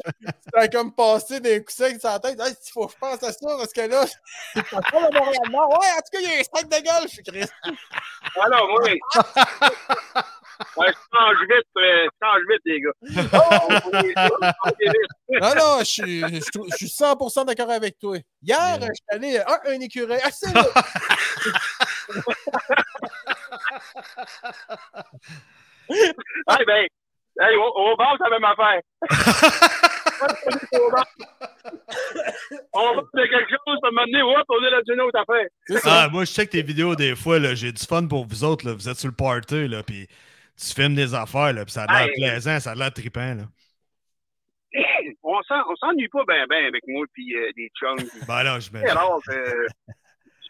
a 0.54 0.68
comme 0.68 0.94
passé 0.94 1.40
des 1.40 1.58
coups 1.60 1.74
secs 1.74 2.00
sur 2.00 2.08
la 2.08 2.18
tête. 2.18 2.40
Hey, 2.40 2.52
il 2.52 2.72
faut 2.72 2.86
que 2.86 2.92
je 2.92 2.98
pense 2.98 3.22
à 3.22 3.32
ça 3.32 3.56
parce 3.56 3.72
que 3.72 3.80
là, 3.82 4.04
c'est 4.54 4.70
pas 4.70 4.80
le 4.92 5.18
Montréal. 5.18 5.50
Ouais, 5.50 5.60
en 5.60 6.00
tout 6.00 6.12
cas, 6.12 6.18
il 6.20 6.22
y 6.22 6.26
a 6.26 6.40
un 6.40 6.42
sac 6.42 6.68
de 6.68 6.84
golf, 6.84 7.12
Chris. 7.26 7.50
Alors, 8.40 8.68
oui. 8.82 8.98
Ouais, 10.76 10.86
je 10.88 11.16
change 11.16 11.36
vite, 11.42 11.68
euh, 11.78 12.06
je 12.06 12.10
change 12.22 12.42
vite, 12.50 12.62
les 12.64 12.80
gars. 12.80 12.96
On 13.32 13.98
est 14.00 14.14
on 14.64 14.68
est 14.68 14.90
vite. 14.90 15.40
Non, 15.40 15.54
non, 15.54 15.78
je 15.80 15.84
suis, 15.84 16.20
je, 16.20 16.50
trou- 16.50 16.66
je 16.70 16.76
suis 16.76 16.86
100% 16.86 17.46
d'accord 17.46 17.70
avec 17.70 17.98
toi. 17.98 18.16
Hier, 18.42 18.78
je 18.80 18.84
suis 18.86 19.04
allé 19.10 19.38
à 19.38 19.46
un, 19.66 19.72
un 19.76 19.80
écureuil. 19.80 20.20
Ah, 20.22 20.30
c'est 20.30 20.54
là. 20.54 20.64
Ah, 26.46 26.58
ben, 26.66 26.86
hey, 27.40 27.56
au, 27.56 27.64
au 27.92 27.96
bar, 27.96 28.16
c'est 28.18 28.30
la 28.30 28.38
même 28.38 28.44
affaire. 28.44 28.80
On 32.72 32.94
va 32.94 33.02
faire 33.14 33.28
quelque 33.30 33.50
chose, 33.50 33.78
ça 33.82 33.90
m'a 33.92 34.04
donné, 34.06 34.22
hop, 34.22 34.44
on 34.48 34.64
est 34.64 34.70
dans 34.70 34.92
une 34.94 35.00
autre 35.02 35.18
affaire. 35.20 35.46
Ça. 35.82 36.02
Ah, 36.04 36.08
moi, 36.08 36.24
je 36.24 36.32
check 36.32 36.50
tes 36.50 36.62
vidéos 36.62 36.94
des 36.94 37.14
fois. 37.16 37.38
là, 37.38 37.54
J'ai 37.54 37.72
du 37.72 37.84
fun 37.84 38.06
pour 38.06 38.26
vous 38.26 38.44
autres. 38.44 38.66
Là. 38.66 38.74
Vous 38.74 38.88
êtes 38.88 38.98
sur 38.98 39.08
le 39.08 39.14
party. 39.14 39.68
Là, 39.68 39.82
puis 39.82 40.06
tu 40.56 40.74
filmes 40.74 40.94
des 40.94 41.14
affaires. 41.14 41.52
Là, 41.52 41.64
puis 41.64 41.72
ça 41.72 41.84
a 41.84 41.86
l'air 42.04 42.08
Hey. 42.08 42.14
plaisant. 42.14 42.60
Ça 42.60 42.72
a 42.72 42.74
l'air 42.74 42.92
trippant. 42.92 43.34
Là. 43.34 43.44
On 45.22 45.42
s'en- 45.42 45.64
on 45.68 45.76
s'ennuie 45.76 46.08
pas 46.08 46.24
bien 46.26 46.46
ben 46.46 46.64
avec 46.66 46.82
moi 46.86 47.04
puis 47.12 47.34
euh, 47.36 47.50
des 47.56 47.70
chums. 47.78 47.96
Ben 48.26 48.42
là, 48.42 48.58
je 48.60 48.70
C'est 48.70 48.90
rare. 48.92 49.18
euh, 49.28 49.66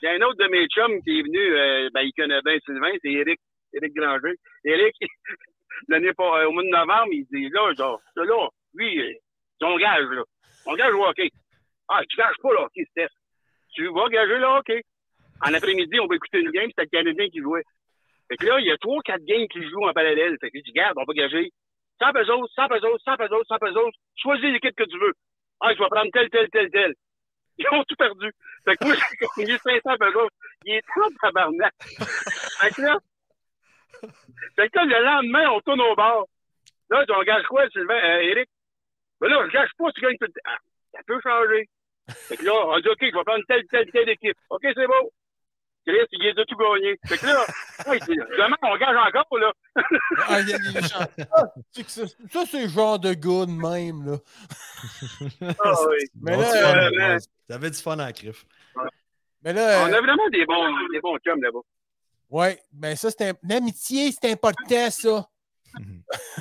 a 0.04 0.10
un 0.10 0.20
autre 0.22 0.36
de 0.44 0.48
mes 0.50 0.66
chums 0.68 1.00
qui 1.02 1.18
est 1.18 1.22
venu, 1.22 1.38
euh, 1.38 1.88
ben, 1.94 2.00
il 2.02 2.12
connaît 2.12 2.40
bien 2.44 2.58
Sylvain, 2.64 2.90
c'est 3.02 3.10
Eric, 3.12 3.40
Eric 3.72 3.94
Granger. 3.94 4.34
Eric, 4.64 4.94
l'année 5.88 6.12
pas, 6.12 6.40
euh, 6.42 6.46
au 6.48 6.52
mois 6.52 6.62
de 6.62 6.68
novembre, 6.68 7.08
il 7.12 7.24
dit, 7.32 7.48
là, 7.50 7.72
genre, 7.74 8.00
ça, 8.14 8.24
là, 8.24 8.48
lui, 8.74 9.00
son 9.60 9.76
gage, 9.76 10.06
là. 10.10 10.22
On 10.66 10.74
gage 10.74 10.92
au 10.94 11.04
hockey. 11.04 11.30
Ah, 11.88 12.00
tu 12.08 12.16
gages 12.16 12.36
pas 12.42 12.50
le 12.52 12.58
hockey, 12.60 12.84
Steph. 12.90 13.08
Tu 13.74 13.86
vas 13.88 14.08
gager 14.08 14.38
le 14.38 14.44
hockey. 14.44 14.82
En 15.44 15.52
après-midi, 15.54 15.98
on 16.00 16.06
va 16.06 16.14
écouter 16.16 16.40
une 16.40 16.50
game, 16.50 16.68
c'était 16.76 16.88
le 16.92 16.98
Canadien 17.04 17.28
qui 17.28 17.40
jouait. 17.40 17.62
Fait 18.32 18.38
que 18.38 18.46
là, 18.46 18.58
il 18.60 18.66
y 18.66 18.70
a 18.70 18.78
trois, 18.78 19.02
quatre 19.02 19.22
games 19.26 19.46
qui 19.48 19.62
jouent 19.68 19.86
en 19.86 19.92
parallèle. 19.92 20.38
Fait 20.40 20.50
que 20.50 20.58
je 20.58 20.64
dis, 20.64 20.72
garde, 20.72 20.96
on 20.96 21.04
va 21.04 21.12
gager 21.12 21.52
100 22.00 22.12
pesos, 22.12 22.48
100 22.54 22.68
pesos, 22.68 22.98
100 23.04 23.16
pesos, 23.18 23.44
100 23.46 23.58
pesos. 23.58 23.90
Choisis 24.16 24.46
l'équipe 24.46 24.74
que 24.74 24.84
tu 24.84 24.98
veux. 24.98 25.12
Ah, 25.60 25.74
je 25.74 25.78
vais 25.78 25.88
prendre 25.90 26.10
tel, 26.10 26.30
tel, 26.30 26.48
tel, 26.48 26.70
tel. 26.70 26.94
Ils 27.58 27.66
ont 27.72 27.84
tout 27.84 27.94
perdu. 27.94 28.32
Fait 28.64 28.74
que 28.76 28.86
moi, 28.86 28.94
j'ai 29.36 29.44
gagné 29.44 29.58
500 29.58 29.96
pesos. 29.98 30.28
Il 30.64 30.72
est 30.76 30.80
trop 30.80 31.10
tabarnak. 31.20 31.74
Fait 31.82 32.74
que 32.74 32.80
là, 32.80 32.98
fait 34.56 34.70
que 34.70 34.78
là, 34.78 34.84
le 34.86 35.04
lendemain, 35.04 35.50
on 35.50 35.60
tourne 35.60 35.82
au 35.82 35.94
bar. 35.94 36.24
Là, 36.88 37.04
on 37.10 37.22
gage 37.24 37.44
quoi, 37.44 37.68
Sylvain, 37.68 38.00
euh, 38.02 38.30
Eric? 38.30 38.48
Ben 39.20 39.28
là, 39.28 39.44
je 39.46 39.52
gage 39.52 39.70
pas, 39.76 39.92
tu 39.92 40.00
gagnes 40.00 40.16
tout. 40.18 40.32
Ah, 40.46 40.56
ça 40.92 41.00
peut 41.06 41.20
changer. 41.22 41.68
Fait 42.08 42.38
que 42.38 42.44
là, 42.46 42.52
on 42.54 42.80
dit, 42.80 42.88
OK, 42.88 42.98
je 42.98 43.14
vais 43.14 43.24
prendre 43.24 43.44
telle, 43.46 43.66
telle, 43.68 43.90
telle 43.90 44.08
équipe. 44.08 44.38
OK, 44.48 44.62
c'est 44.62 44.86
beau. 44.86 45.12
Chris, 45.86 45.96
il 46.12 46.22
les 46.22 46.30
a 46.40 46.44
tout 46.46 46.56
gagné. 46.56 46.98
Fait 47.06 47.18
que 47.18 47.26
là, 47.26 47.44
hey, 47.92 48.00
c'est- 48.00 48.14
demain, 48.14 48.56
on 48.62 48.76
gage 48.76 48.96
encore, 48.96 49.38
là. 49.38 49.52
Ah, 50.28 50.40
il 50.40 50.48
y 50.48 50.54
a 50.54 50.58
des 50.58 50.80
gens. 50.88 51.26
Ah, 51.32 51.44
que 51.74 51.90
ça, 51.90 52.02
ça, 52.32 52.44
c'est 52.50 52.62
le 52.62 52.68
genre 52.68 52.98
de 52.98 53.12
gars 53.14 53.46
de 53.46 53.50
même, 53.50 54.04
là. 54.06 54.16
Ah, 55.58 55.74
oui. 55.88 56.06
Mais 56.20 56.36
Bon, 56.36 56.40
là, 56.42 56.52
du 56.52 56.58
fun, 56.60 56.76
euh, 56.78 56.90
là. 56.90 57.18
T'avais 57.48 57.70
du 57.70 57.78
fun 57.78 57.92
à 57.98 58.06
la 58.06 58.12
crif. 58.12 58.44
Mais 59.44 59.52
là, 59.52 59.82
On 59.84 59.92
a 59.92 60.00
vraiment 60.00 60.28
des 60.30 60.46
bons, 60.46 60.68
des 60.92 61.00
bons 61.00 61.18
chums 61.18 61.42
là-bas. 61.42 61.58
ouais, 62.30 62.62
ben 62.72 62.94
ça, 62.94 63.10
c'est 63.10 63.30
un... 63.30 63.34
l'amitié, 63.42 64.12
c'est 64.12 64.30
important, 64.30 64.90
ça. 64.90 65.28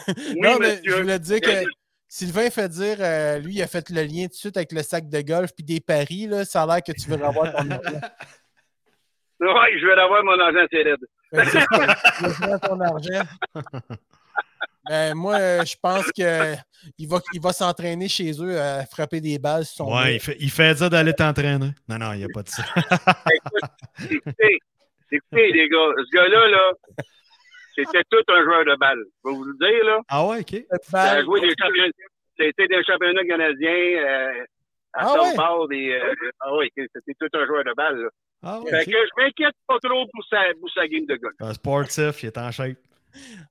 Oui, 0.08 0.36
non, 0.42 0.58
mais 0.60 0.82
je 0.86 0.94
voulais 0.96 1.20
dire 1.20 1.40
que 1.42 1.64
Sylvain 2.08 2.50
fait 2.50 2.68
dire, 2.68 2.98
euh, 3.00 3.38
lui, 3.40 3.56
il 3.56 3.62
a 3.62 3.68
fait 3.68 3.90
le 3.90 4.04
lien 4.04 4.24
tout 4.24 4.32
de 4.32 4.34
suite 4.34 4.58
avec 4.58 4.72
le 4.74 4.84
sac 4.84 5.08
de 5.08 5.22
golf 5.22 5.52
puis 5.56 5.64
des 5.64 5.80
paris, 5.80 6.28
là. 6.28 6.44
Ça 6.44 6.64
a 6.64 6.66
l'air 6.68 6.84
que 6.84 6.92
tu 6.92 7.10
veux 7.10 7.24
avoir 7.24 7.54
ton 7.56 7.70
Ouais, 9.42 9.80
je 9.80 9.86
vais 9.88 10.00
avoir 10.00 10.24
mon 10.24 10.40
argent, 10.40 10.66
c'est 10.72 10.84
raide. 10.84 11.00
Faire 11.34 12.60
ton 12.62 12.80
argent. 12.80 13.24
Ben, 14.90 15.14
moi, 15.14 15.64
je 15.64 15.76
pense 15.80 16.12
qu'il 16.12 16.26
va, 17.08 17.20
il 17.34 17.40
va 17.40 17.54
s'entraîner 17.54 18.08
chez 18.08 18.32
eux 18.42 18.60
à 18.60 18.84
frapper 18.86 19.22
des 19.22 19.38
balles 19.38 19.64
sur 19.64 19.86
son 19.86 19.96
Ouais, 19.96 20.16
il 20.16 20.20
fait, 20.20 20.36
il 20.40 20.50
fait 20.50 20.74
dire 20.74 20.90
d'aller 20.90 21.14
t'entraîner. 21.14 21.70
Non, 21.88 22.00
non, 22.00 22.14
il 22.14 22.18
n'y 22.18 22.24
a 22.24 22.28
pas 22.34 22.42
de 22.42 22.50
ça. 22.50 22.64
Écoutez, 24.10 24.60
écoutez, 25.12 25.52
les 25.52 25.70
gars, 25.70 25.78
ce 25.98 26.18
gars-là, 26.18 26.48
là, 26.48 26.72
c'était 27.76 28.04
tout 28.10 28.24
un 28.34 28.44
joueur 28.44 28.66
de 28.66 28.76
balle. 28.76 29.04
Je 29.24 29.30
vais 29.30 29.36
vous 29.36 29.44
le 29.44 29.56
dire, 29.60 29.86
là. 29.86 30.00
Ah 30.10 30.26
ouais, 30.26 30.40
OK. 30.40 30.54
Il 30.54 30.66
a 30.96 31.24
joué 31.24 31.42
des 31.42 31.54
championnats. 31.58 31.92
C'était 32.40 32.68
des 32.68 32.84
championnats 32.84 33.26
canadiens 33.26 33.70
euh, 33.72 34.44
à 34.94 35.06
Ah 35.06 35.14
ouais? 35.22 35.68
Des, 35.70 35.92
euh, 35.92 36.32
ah 36.40 36.56
oui, 36.56 36.72
c'était 36.76 37.14
tout 37.20 37.30
un 37.38 37.46
joueur 37.46 37.64
de 37.64 37.74
balle. 37.76 38.02
Là. 38.02 38.10
Ah 38.44 38.60
ouais, 38.60 38.70
Fait 38.72 38.80
OK. 38.82 38.86
que 38.86 38.92
je 38.92 39.24
m'inquiète 39.24 39.56
pas 39.68 39.78
trop 39.84 40.06
pour 40.12 40.24
sa, 40.30 40.38
pour 40.60 40.70
sa 40.72 40.88
game 40.88 41.06
de 41.06 41.16
golf. 41.16 41.36
Un 41.40 41.54
sportif, 41.54 42.24
il 42.24 42.28
est 42.28 42.38
en 42.38 42.52
shape. 42.52 42.78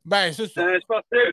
Ben, 0.05 0.33
c'est 0.33 0.49
ça. 0.49 0.63
un 0.67 0.81
sportif. 0.81 1.31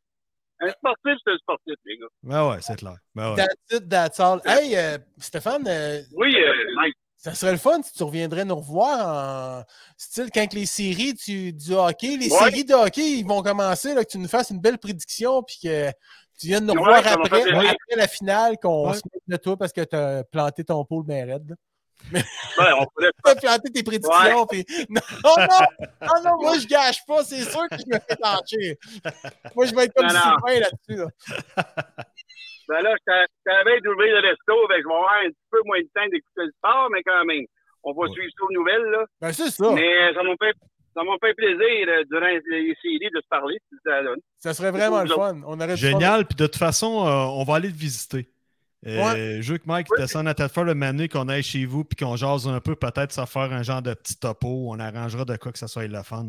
Un 0.60 0.70
sportif, 0.70 1.14
c'est 1.26 1.32
un 1.34 1.38
sportif, 1.38 1.76
les 1.86 1.98
gars. 1.98 2.06
Ben 2.24 2.50
ouais, 2.50 2.58
c'est 2.62 2.76
clair. 2.76 2.98
Ben 3.16 3.32
ouais. 3.32 3.36
That's 3.38 3.56
it, 3.72 3.90
that's 3.90 4.20
all. 4.20 4.42
Hey, 4.46 4.76
euh, 4.76 4.98
Stéphane, 5.18 5.64
euh, 5.68 6.02
Oui, 6.16 6.36
euh, 6.36 6.54
Mike. 6.76 6.96
ça 7.16 7.34
serait 7.36 7.52
le 7.52 7.58
fun 7.60 7.82
si 7.84 7.94
tu 7.94 8.04
reviendrais 8.04 8.44
nous 8.44 8.56
revoir 8.56 9.62
en 9.62 9.64
style 9.98 10.30
quand 10.34 10.52
les 10.54 10.66
séries 10.66 11.14
du, 11.14 11.54
du 11.54 11.74
hockey, 11.74 12.18
les 12.18 12.32
Ouais. 12.32 12.38
séries 12.40 12.66
de 12.66 12.74
hockey, 12.74 13.20
ils 13.20 13.26
vont 13.26 13.42
commencer, 13.44 13.94
là, 13.94 14.04
que 14.04 14.10
tu 14.10 14.18
nous 14.18 14.28
fasses 14.28 14.50
une 14.50 14.60
belle 14.60 14.80
prédiction 14.80 15.44
puis 15.44 15.60
que 15.64 15.90
tu 16.40 16.48
viennes 16.48 16.66
nous 16.66 16.74
revoir 16.74 17.06
après, 17.08 17.42
après 17.52 17.96
la 17.96 18.08
finale, 18.08 18.58
qu'on 18.62 18.90
Ouais. 18.90 18.96
se 18.98 19.02
mette 19.14 19.24
de 19.28 19.38
toi 19.38 19.58
parce 19.58 19.72
que 19.74 19.82
tu 19.84 19.96
as 19.96 20.24
planté 20.24 20.64
ton 20.64 20.84
pôle 20.86 21.06
bien 21.06 21.26
raide. 21.26 21.56
Ouais, 22.14 22.22
on 22.80 22.86
pourrait 22.86 23.12
Tu 23.26 23.32
as 23.32 23.36
planté 23.36 23.72
tes 23.72 23.84
prédictions. 23.84 24.46
puis- 24.48 24.66
Non, 24.90 25.02
non, 25.24 25.48
non, 26.02 26.24
non, 26.24 26.38
moi 26.42 26.58
je 26.60 26.68
gâche 26.68 27.06
pas, 27.06 27.24
c'est 27.24 27.44
sûr 27.44 27.68
que 27.70 27.78
je 27.78 27.94
me 27.94 28.00
fais 28.00 28.16
tâcher. 28.16 28.78
Moi 29.56 29.66
je 29.66 29.76
vais 29.76 29.84
être 29.86 29.94
comme 29.94 30.06
Non. 30.08 30.14
Sylvain 30.14 30.60
là-dessus. 30.60 30.96
là. 31.04 31.66
Ben 32.70 32.82
là, 32.82 32.94
je 33.00 33.26
t'avais 33.46 33.80
d'ouvrir 33.80 34.14
le 34.22 34.28
resto, 34.28 34.54
ben, 34.68 34.76
je 34.84 34.88
vais 34.90 34.94
avoir 34.94 35.14
un 35.24 35.30
petit 35.30 35.48
peu 35.50 35.60
moins 35.64 35.80
de 35.80 35.88
temps 35.96 36.06
d'écouter 36.12 36.44
le 36.44 36.52
sport, 36.58 36.90
mais 36.92 37.02
quand 37.02 37.24
même, 37.24 37.46
on 37.84 37.94
va 37.94 38.02
Ouais. 38.02 38.10
suivre 38.12 38.30
ça 38.38 38.44
aux 38.44 38.52
nouvelles, 38.52 38.92
là. 38.92 39.06
Ben, 39.22 39.32
c'est 39.32 39.50
ça. 39.52 39.72
Mais 39.74 40.14
ça 40.14 40.22
m'a 40.22 40.34
fait, 40.38 40.54
ça 40.94 41.02
m'a 41.04 41.14
fait 41.22 41.34
plaisir, 41.34 41.88
euh, 41.88 42.04
durant 42.12 42.26
les 42.28 42.76
séries, 42.82 43.10
de 43.10 43.22
se 43.22 43.28
parler, 43.30 43.58
si 43.70 43.78
ça 44.40 44.54
serait 44.54 44.72
vraiment 44.72 45.02
le 45.02 45.08
fun. 45.08 45.40
On 45.48 45.62
aurait 45.62 45.78
Génial. 45.78 46.26
Puis 46.26 46.36
de 46.36 46.46
toute 46.46 46.58
façon, 46.58 47.08
euh, 47.08 47.40
on 47.40 47.46
va 47.46 47.56
aller 47.56 47.72
te 47.72 47.78
visiter. 47.78 48.28
Euh, 48.88 49.42
Je 49.42 49.52
veux 49.54 49.58
que 49.58 49.68
Mike 49.68 49.88
descende 49.98 50.28
à 50.28 50.34
Tedford 50.34 50.64
le 50.66 50.76
mané, 50.76 51.08
qu'on 51.10 51.28
aille 51.30 51.44
chez 51.44 51.66
vous, 51.66 51.84
puis 51.84 51.96
qu'on 51.96 52.16
jase 52.16 52.48
un 52.48 52.60
peu, 52.60 52.76
peut-être 52.76 53.12
ça 53.12 53.26
faire 53.26 53.52
un 53.54 53.64
genre 53.64 53.82
de 53.82 53.94
petit 53.94 54.18
topo. 54.20 54.68
On 54.70 54.80
arrangera 54.80 55.26
de 55.26 55.36
quoi 55.38 55.52
que 55.52 55.60
ça 55.60 55.68
soit 55.68 55.88
le 55.88 56.04
fun. 56.04 56.24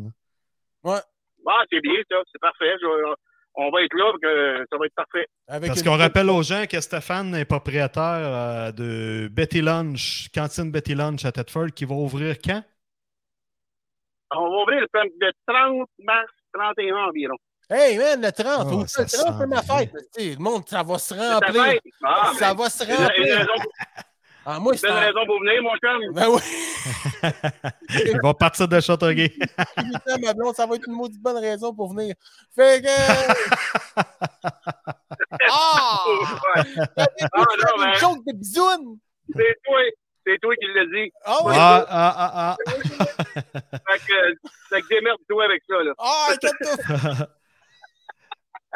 là. 0.83 1.01
Ah, 1.47 1.63
c'est 1.71 1.81
bien, 1.81 1.93
ça. 2.09 2.17
C'est 2.31 2.39
parfait. 2.39 2.71
Je- 2.81 3.13
on 3.55 3.71
va 3.71 3.81
être 3.81 3.93
là, 3.95 4.13
que 4.21 4.65
ça 4.71 4.77
va 4.77 4.85
être 4.85 4.95
parfait. 4.95 5.27
Avec 5.47 5.67
Parce 5.69 5.83
qu'on 5.83 5.97
rappelle 5.97 6.29
aux 6.29 6.43
gens 6.43 6.65
que 6.69 6.79
Stéphane 6.79 7.33
est 7.35 7.45
propriétaire 7.45 8.03
euh, 8.03 8.71
de 8.71 9.27
Betty 9.29 9.61
Lunch, 9.61 10.29
cantine 10.33 10.71
Betty 10.71 10.93
Lunch 10.95 11.25
à 11.25 11.31
Tedford, 11.31 11.71
qui 11.75 11.83
va 11.85 11.95
ouvrir 11.95 12.37
quand? 12.43 12.63
On 14.35 14.43
va 14.49 14.57
ouvrir 14.61 14.81
le, 14.81 14.87
le 15.19 15.31
30 15.47 15.89
mars, 16.03 16.31
31 16.53 16.95
environ. 17.07 17.35
Hey, 17.69 17.97
man, 17.99 18.19
le 18.21 18.31
30. 18.31 18.67
Oh, 18.71 18.73
ouvre 18.77 18.87
ça 18.89 19.03
le 19.03 19.07
30, 19.09 19.35
c'est 19.39 19.47
ma 19.47 19.61
fête. 19.61 19.93
Le 20.17 20.35
monde, 20.37 20.63
ça 20.67 20.81
va 20.81 20.97
se 20.97 21.13
remplir. 21.13 21.79
Ah, 22.03 22.31
Ça 22.37 22.53
va 22.53 22.69
se 22.69 22.83
une- 22.83 22.89
une 22.91 22.95
remplir. 22.97 23.47
Ah, 24.45 24.59
moi, 24.59 24.73
Une 24.73 24.79
c'est 24.79 24.89
en- 24.89 24.95
raison 24.99 25.25
pour 25.27 25.39
venir, 25.41 25.61
mon 25.61 25.75
chum. 25.77 26.13
Ben 26.13 26.27
oui. 26.29 26.41
Il 28.13 28.19
va 28.23 28.33
partir 28.33 28.67
de 28.67 28.79
Châteauguay. 28.79 29.31
Ma 30.23 30.33
blonde, 30.33 30.55
ça 30.55 30.65
va 30.65 30.75
être 30.75 30.87
une 30.87 30.95
maudite 30.95 31.21
bonne 31.21 31.37
raison 31.37 31.71
pour 31.75 31.93
venir. 31.93 32.15
Fait 32.55 32.81
que. 32.81 32.87
ah! 35.51 35.99
Ah, 36.97 37.05
non, 37.35 37.83
une 37.85 37.93
joke 37.95 38.25
de 38.25 38.33
bisoune! 38.33 38.97
C'est 39.35 39.55
toi, 39.63 39.79
c'est 40.25 40.37
toi 40.41 40.55
qui 40.55 40.65
l'as 40.73 40.85
dit. 40.85 41.11
Ah 41.25 41.43
ouais! 41.45 41.53
Ah, 41.55 41.85
ah, 41.87 42.15
ah, 42.17 42.31
ah. 42.33 42.57
Fait 43.91 43.99
que, 44.07 44.79
que 44.81 44.87
démerde-toi 44.89 45.43
avec 45.45 45.61
ça, 45.69 45.83
là. 45.83 45.91
Ah, 45.99 46.27
inquiète-toi! 46.31 47.27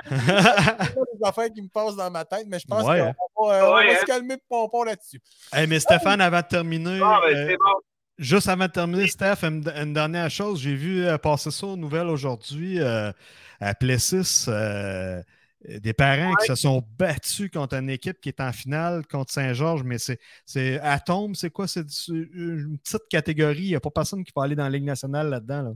Des 0.10 1.24
affaires 1.28 1.50
qui 1.54 1.62
me 1.62 1.70
passent 1.70 1.96
dans 1.96 2.12
ma 2.12 2.26
tête, 2.26 2.46
mais 2.48 2.60
je 2.60 2.66
pense 2.68 2.84
Ouais, 2.88 3.14
qu'on 3.36 3.48
va, 3.48 3.56
euh, 3.56 3.68
on 3.70 3.74
va 3.74 3.80
hein. 3.82 3.96
se 4.02 4.06
calmer 4.06 4.36
de 4.36 4.42
pompon 4.50 4.84
là-dessus. 4.84 5.20
Hey, 5.52 5.68
mais 5.68 5.80
Stéphane, 5.80 6.22
avant 6.22 6.42
de 6.42 6.48
terminer, 6.48 7.00
Ah, 7.04 7.20
ben, 7.24 7.36
euh, 7.36 7.48
c'est 7.50 7.58
bon. 7.58 7.74
juste 8.18 8.48
avant 8.50 8.66
de 8.68 8.72
terminer, 8.72 9.08
Steph, 9.08 9.44
une, 9.44 9.64
une 9.76 9.94
dernière 9.94 10.30
chose. 10.30 10.62
J'ai 10.62 10.76
vu 10.76 11.06
euh, 11.06 11.18
passer 11.18 11.52
ça 11.52 11.68
aux 11.68 11.78
nouvelles 11.78 12.08
aujourd'hui 12.08 12.80
euh, 12.80 13.12
à 13.60 13.74
Plessis. 13.76 14.46
euh, 14.50 15.22
des 15.66 15.94
parents 15.94 16.34
qui 16.42 16.48
se 16.48 16.56
sont 16.56 16.84
battus 17.00 17.50
contre 17.50 17.76
une 17.76 17.90
équipe 17.90 18.20
qui 18.20 18.28
est 18.28 18.42
en 18.42 18.52
finale 18.52 19.08
contre 19.08 19.32
Saint-Georges, 19.32 19.84
mais 19.84 19.98
c'est, 19.98 20.20
c'est 20.46 20.78
Atome, 20.82 21.36
c'est 21.36 21.52
quoi? 21.52 21.70
C'est 21.70 21.86
une 22.10 22.78
petite 22.84 23.08
catégorie. 23.10 23.62
Il 23.64 23.70
n'y 23.70 23.76
a 23.76 23.80
pas 23.80 23.90
personne 23.90 24.26
qui 24.26 24.34
va 24.36 24.44
aller 24.44 24.58
dans 24.58 24.66
la 24.66 24.70
Ligue 24.70 24.84
nationale 24.84 25.30
là-dedans. 25.30 25.62
là. 25.62 25.72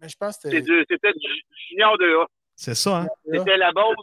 Mais 0.00 0.08
je 0.08 0.16
pense 0.16 0.36
que 0.36 0.48
C'est 0.48 0.56
c'était. 0.56 0.62
du- 0.62 0.86
C'était 0.90 1.12
junior 1.68 1.98
2A. 1.98 2.26
C'est 2.56 2.74
ça, 2.74 2.98
hein? 3.02 3.06
C'était 3.30 3.56
la 3.56 3.72
base. 3.72 3.94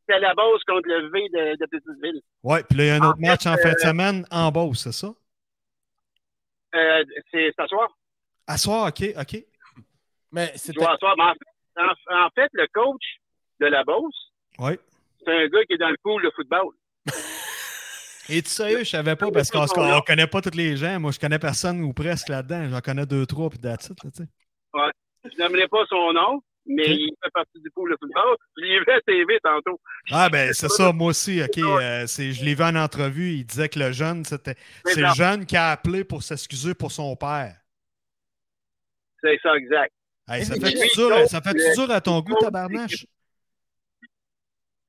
C'était 0.00 0.20
la 0.20 0.34
base 0.34 0.62
contre 0.66 0.88
le 0.88 1.08
V 1.10 1.28
de, 1.28 1.56
de 1.56 1.66
Petiteville. 1.66 2.20
Ouais, 2.42 2.62
puis 2.64 2.76
là, 2.78 2.84
il 2.84 2.86
y 2.88 2.90
a 2.90 2.94
un 2.96 3.00
En 3.00 3.10
autre 3.10 3.20
match 3.20 3.46
en 3.46 3.56
fin 3.56 3.70
de 3.70 3.76
euh, 3.76 3.86
semaine 3.88 4.26
en 4.30 4.50
Beauce, 4.50 4.82
c'est 4.82 4.92
ça? 4.92 5.12
Euh, 6.74 7.04
c'est 7.30 7.52
ce 7.58 7.66
soir. 7.66 7.88
À 8.46 8.56
soir, 8.56 8.88
OK, 8.88 9.04
OK. 9.18 9.44
Mais 10.32 10.52
c'était. 10.56 10.80
joue 10.84 10.88
à 10.88 10.96
soir. 10.96 11.14
Mais 11.16 11.24
en, 11.82 11.84
en- 11.86 12.26
en 12.26 12.30
fait, 12.30 12.48
le 12.52 12.66
coach 12.72 13.02
de 13.60 13.66
la 13.66 13.84
Beauce, 13.84 14.32
Oui. 14.58 14.72
c'est 15.24 15.30
un 15.32 15.46
gars 15.48 15.64
qui 15.64 15.74
est 15.74 15.78
dans 15.78 15.90
le 15.90 15.96
pool 16.02 16.22
de 16.24 16.30
football. 16.34 16.74
Et 18.28 18.42
tu 18.42 18.48
sérieux, 18.50 18.78
je 18.80 18.84
savais 18.90 19.16
pas 19.16 19.28
parce 19.32 19.50
qu'on 19.50 19.66
on 19.76 20.00
connaît 20.02 20.26
pas 20.28 20.40
tous 20.40 20.56
les 20.56 20.76
gens. 20.76 21.00
Moi, 21.00 21.10
je 21.10 21.18
connais 21.18 21.38
personne 21.40 21.82
ou 21.82 21.92
presque 21.92 22.28
là-dedans. 22.28 22.68
J'en 22.70 22.80
connais 22.80 23.04
deux, 23.06 23.26
trois, 23.26 23.50
puis 23.50 23.58
tu 23.58 23.68
sais. 23.68 24.24
Je 25.24 25.36
n'aimerais 25.36 25.66
pas 25.66 25.84
son 25.88 26.12
nom, 26.12 26.40
mais 26.66 26.86
il 26.94 27.12
fait 27.22 27.30
partie 27.32 27.60
du 27.60 27.70
pool 27.70 27.90
de 27.90 27.96
football. 28.00 28.36
Je 28.56 28.62
l'ai 28.62 28.78
vu 28.78 28.90
à 28.90 29.00
TV 29.00 29.38
tantôt. 29.42 29.80
Ah, 30.10 30.28
ben, 30.28 30.52
c'est 30.52 30.68
ça, 30.68 30.92
moi 30.92 31.08
aussi. 31.08 31.42
OK, 31.42 31.58
euh, 31.58 32.06
c'est- 32.06 32.32
je 32.32 32.44
l'ai 32.44 32.54
vu 32.54 32.62
en 32.62 32.76
entrevue. 32.76 33.32
Il 33.32 33.44
disait 33.44 33.68
que 33.68 33.78
le 33.78 33.92
jeune, 33.92 34.24
c'était. 34.24 34.54
C'est 34.84 35.00
le 35.00 35.12
jeune 35.14 35.46
qui 35.46 35.56
a 35.56 35.70
appelé 35.70 36.04
pour 36.04 36.22
s'excuser 36.22 36.74
pour 36.74 36.92
son 36.92 37.16
père. 37.16 37.56
C'est 39.22 39.38
ça, 39.42 39.54
exact. 39.56 39.92
Hey, 40.28 40.44
ça 40.44 40.54
Oui, 40.54 40.60
fait-tu 40.60 40.78
oui, 40.78 40.88
dur, 40.94 41.28
ça 41.28 41.40
fait 41.40 41.52
le- 41.52 41.74
dur 41.74 41.90
à 41.90 42.00
ton 42.00 42.20
goût, 42.20 42.36
tabarnache? 42.40 43.04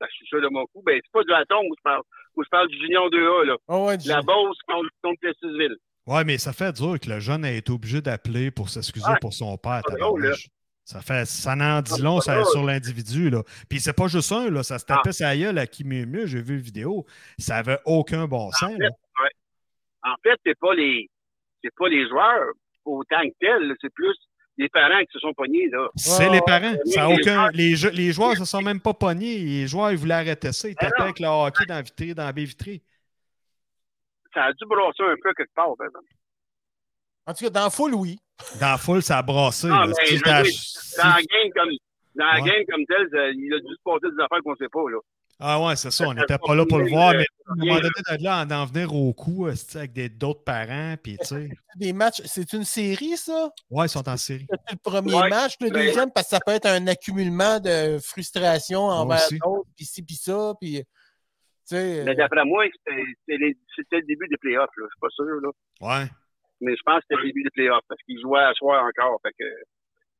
Ben, 0.00 0.06
je 0.10 0.14
suis 0.16 0.26
sûr 0.26 0.40
de 0.40 0.48
mon 0.48 0.64
coup. 0.66 0.82
Ben, 0.84 1.00
c'est 1.02 1.12
pas 1.12 1.22
du 1.24 1.32
Atom 1.32 1.66
où 1.66 1.74
je 1.76 1.82
parle. 1.82 2.02
Où 2.34 2.42
je 2.44 2.48
parle 2.48 2.68
du 2.68 2.76
Junior 2.78 3.10
2A, 3.10 3.44
là. 3.46 3.56
Oh, 3.68 3.86
ouais, 3.88 3.98
du- 3.98 4.08
La 4.08 4.22
Beauce 4.22 4.56
contre, 4.66 4.88
contre 5.02 5.20
Plessisville. 5.20 5.76
Ouais, 6.06 6.24
mais 6.24 6.38
ça 6.38 6.52
fait 6.52 6.72
dur 6.72 6.98
que 6.98 7.08
le 7.08 7.20
jeune 7.20 7.44
ait 7.44 7.58
été 7.58 7.70
obligé 7.70 8.00
d'appeler 8.00 8.50
pour 8.50 8.68
s'excuser 8.70 9.06
Ouais. 9.06 9.18
pour 9.20 9.32
son 9.34 9.56
père, 9.58 9.82
drôle, 9.82 9.98
tabarnache. 10.22 10.48
Ça 10.84 11.00
fait, 11.00 11.24
ça 11.26 11.54
n'en 11.54 11.80
dit 11.80 12.00
long 12.02 12.16
pas 12.16 12.22
ça- 12.22 12.44
sur 12.44 12.64
l'individu, 12.64 13.30
là. 13.30 13.42
Puis 13.68 13.80
c'est 13.80 13.92
pas 13.92 14.08
juste 14.08 14.32
un, 14.32 14.50
là. 14.50 14.62
Ça 14.64 14.78
se 14.78 14.84
Ah. 14.88 14.96
tapait 14.96 15.12
sa 15.12 15.36
gueule 15.36 15.56
à 15.58 15.66
qui 15.66 15.84
mieux 15.84 16.06
mieux. 16.06 16.26
J'ai 16.26 16.42
vu 16.42 16.56
la 16.56 16.62
vidéo. 16.62 17.06
Ça 17.38 17.56
avait 17.58 17.78
aucun 17.84 18.26
bon 18.26 18.50
sens. 18.52 18.72
En 20.04 20.14
fait, 20.22 20.38
c'est 20.44 20.58
pas 20.58 20.74
les 20.74 21.08
c'est 21.62 21.70
pas 21.78 21.88
les 21.88 22.08
joueurs 22.08 22.46
autant 22.84 23.20
que 23.22 23.32
tels, 23.38 23.72
c'est 23.80 23.94
plus 23.94 24.16
les 24.58 24.68
parents 24.68 24.98
qui 25.00 25.12
se 25.12 25.20
sont 25.20 25.32
pognés, 25.32 25.68
là. 25.70 25.88
C'est 25.94 26.24
Ouais, 26.26 26.32
les 26.32 26.38
ouais. 26.40 26.44
parents. 26.44 26.74
Ça 26.86 27.04
a 27.04 27.08
Les 27.08 27.14
aucun, 27.14 27.34
joueurs- 27.34 27.50
les, 27.54 27.76
jeux- 27.76 27.90
les 27.90 28.12
joueurs 28.12 28.36
se 28.36 28.44
sont 28.44 28.60
même 28.62 28.80
pas 28.80 28.92
pognés. 28.92 29.38
Les 29.38 29.66
joueurs, 29.68 29.92
ils 29.92 29.96
voulaient 29.96 30.14
arrêter 30.14 30.52
ça. 30.52 30.68
Ils 30.68 30.74
Ah 30.78 30.90
tapaient 30.90 31.02
avec 31.04 31.20
le 31.20 31.28
hockey 31.28 31.64
dans 31.66 31.74
la 31.76 31.82
vitrine, 31.82 32.14
dans 32.14 32.24
la 32.24 32.32
baie 32.32 32.44
vitrée. 32.44 32.82
Ça 34.34 34.44
a 34.46 34.52
dû 34.52 34.64
brasser 34.66 35.02
un 35.04 35.14
peu 35.22 35.32
quelque 35.34 35.54
part, 35.54 35.74
par 35.78 35.86
exemple. 35.86 36.06
En 37.26 37.34
tout 37.34 37.44
cas, 37.44 37.50
dans 37.50 37.64
la 37.64 37.70
foule, 37.70 37.94
oui. 37.94 38.18
Dans 38.60 38.68
la 38.72 38.78
foule, 38.78 39.02
ça 39.02 39.18
a 39.18 39.22
brassé. 39.22 39.68
Ah, 39.70 39.86
là. 39.86 39.92
ben, 39.92 40.44
Dans 40.98 41.08
la 41.08 41.22
game 41.22 41.52
comme 41.54 41.70
dans 42.14 42.26
la 42.26 42.42
Ouais. 42.42 42.50
game 42.50 42.64
comme 42.70 42.84
telle, 42.86 43.08
ça- 43.10 43.28
il 43.30 43.54
a 43.54 43.58
dû 43.58 43.66
se 43.74 43.82
passer 43.84 44.14
des 44.14 44.22
affaires 44.22 44.42
qu'on 44.44 44.54
sait 44.56 44.68
pas, 44.70 44.80
là. 44.90 44.98
Ah 45.44 45.60
ouais, 45.64 45.74
c'est 45.76 45.90
ça. 45.90 46.06
On 46.06 46.14
n'était 46.14 46.38
pas 46.38 46.54
là 46.54 46.64
pour 46.66 46.78
le 46.78 46.88
voir, 46.88 47.12
mais 47.14 47.24
à 47.48 47.52
un 47.52 47.54
moment 47.56 47.64
bien. 47.64 47.74
donné, 47.80 48.18
de 48.18 48.22
là, 48.24 48.44
d'en 48.44 48.64
venir 48.66 48.94
au 48.94 49.12
coup 49.12 49.46
euh, 49.48 49.54
avec 49.74 49.92
des- 49.92 50.08
d'autres 50.10 50.44
parents, 50.44 50.94
puis 51.02 51.16
tu 51.18 51.26
sais. 51.26 51.48
Des 51.76 51.92
matchs, 51.92 52.20
c'est 52.26 52.52
une 52.52 52.62
série, 52.64 53.16
ça? 53.16 53.50
Ouais, 53.70 53.86
ils 53.86 53.88
sont 53.88 54.08
en 54.08 54.16
série. 54.16 54.46
C'est 54.68 54.72
le 54.74 54.78
premier 54.78 55.14
Ouais. 55.14 55.28
match, 55.30 55.54
le 55.60 55.70
Ben- 55.70 55.84
deuxième, 55.86 56.12
parce 56.12 56.26
que 56.28 56.36
ça 56.36 56.40
peut 56.46 56.52
être 56.52 56.66
un 56.66 56.86
accumulement 56.86 57.58
de 57.58 57.98
frustration 57.98 58.82
envers 58.82 59.26
d'autres, 59.30 59.68
puis 59.76 59.84
ci, 59.86 60.02
puis 60.02 60.14
ça, 60.16 60.52
puis. 60.60 60.74
Tu 61.68 61.76
sais. 61.76 62.02
Mais 62.04 62.10
euh, 62.12 62.14
d'après 62.14 62.44
moi, 62.44 62.64
c'était 62.66 63.02
les- 63.28 63.56
le 63.92 64.02
début 64.02 64.28
des 64.28 64.36
playoffs, 64.36 64.70
là. 64.76 64.84
Je 64.86 64.92
suis 64.92 65.00
pas 65.00 65.08
sûr, 65.10 65.24
là. 65.40 65.50
Ouais. 66.02 66.10
Mais 66.62 66.74
je 66.76 66.82
pense 66.84 66.98
que 67.00 67.04
c'était 67.10 67.20
le 67.20 67.26
début 67.28 67.42
des 67.42 67.50
playoffs 67.50 67.84
parce 67.88 68.00
qu'ils 68.02 68.20
jouaient 68.20 68.40
à 68.40 68.54
soir 68.54 68.84
encore. 68.84 69.20
Fait 69.22 69.32
que 69.38 69.44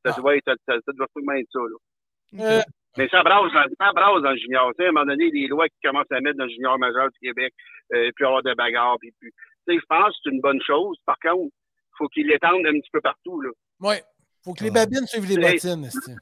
ça 0.05 0.15
Ah. 0.17 0.21
doit 0.21 0.37
être, 0.37 0.45
ça, 0.67 0.75
ça 0.85 0.93
doit 0.93 1.07
sûrement 1.17 1.33
être 1.35 1.49
ça, 1.53 1.61
là. 1.61 2.45
euh, 2.59 2.61
Mais 2.99 3.09
ça 3.09 3.23
brasse, 3.23 3.53
dans- 3.53 3.75
ça 3.87 3.93
brasse 3.93 4.23
dans 4.23 4.31
le 4.33 4.37
junior. 4.37 4.71
Tu 4.71 4.83
sais, 4.83 4.87
à 4.87 4.89
un 4.89 4.93
moment 4.93 5.07
donné, 5.07 5.31
les 5.31 5.47
lois 5.47 5.69
qui 5.69 5.77
commencent 5.83 6.11
à 6.13 6.21
mettre 6.21 6.37
dans 6.39 6.45
le 6.45 6.51
junior 6.51 6.79
majeur 6.79 7.09
du 7.11 7.19
Québec, 7.21 7.55
euh, 7.95 8.11
puis 8.15 8.25
avoir 8.27 8.43
des 8.43 8.55
bagarres, 8.55 8.97
puis, 9.01 9.13
puis 9.21 9.31
tu 9.67 9.75
sais, 9.75 9.81
je 9.81 9.87
pense 9.87 10.09
que 10.09 10.15
c'est 10.25 10.31
une 10.31 10.41
bonne 10.41 10.61
chose. 10.63 10.97
Par 11.07 11.19
contre, 11.21 11.47
il 11.55 11.95
faut 11.97 12.09
qu'ils 12.09 12.27
l'étendent 12.27 12.67
un 12.67 12.73
petit 12.73 12.91
peu 12.93 13.01
partout, 13.01 13.41
là. 13.41 13.51
ouais. 13.81 14.03
Faut 14.45 14.55
que 14.55 14.65
les 14.65 14.71
Ah. 14.71 14.85
babines 14.85 15.07
suivent 15.07 15.29
les 15.29 15.37
bottines. 15.39 15.85
esti. 15.85 16.15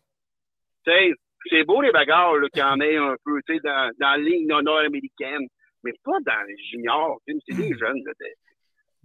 Tu 0.85 0.91
sais, 0.93 1.12
c'est 1.49 1.64
beau 1.64 1.81
les 1.81 1.91
bagarres, 1.91 2.35
qu'il 2.53 2.61
y 2.61 2.62
en 2.62 2.79
ait 2.81 2.97
un 2.99 3.16
peu, 3.25 3.41
tu 3.47 3.55
sais, 3.55 3.61
dans, 3.64 3.91
dans 3.99 4.11
la 4.11 4.18
ligne 4.18 4.47
nord-américaine, 4.47 5.47
mais 5.83 5.93
pas 6.05 6.18
dans 6.27 6.43
les 6.47 6.57
juniors. 6.71 7.18
C'est 7.27 7.33
des 7.35 7.49
jeunes, 7.79 8.03
là, 8.05 8.12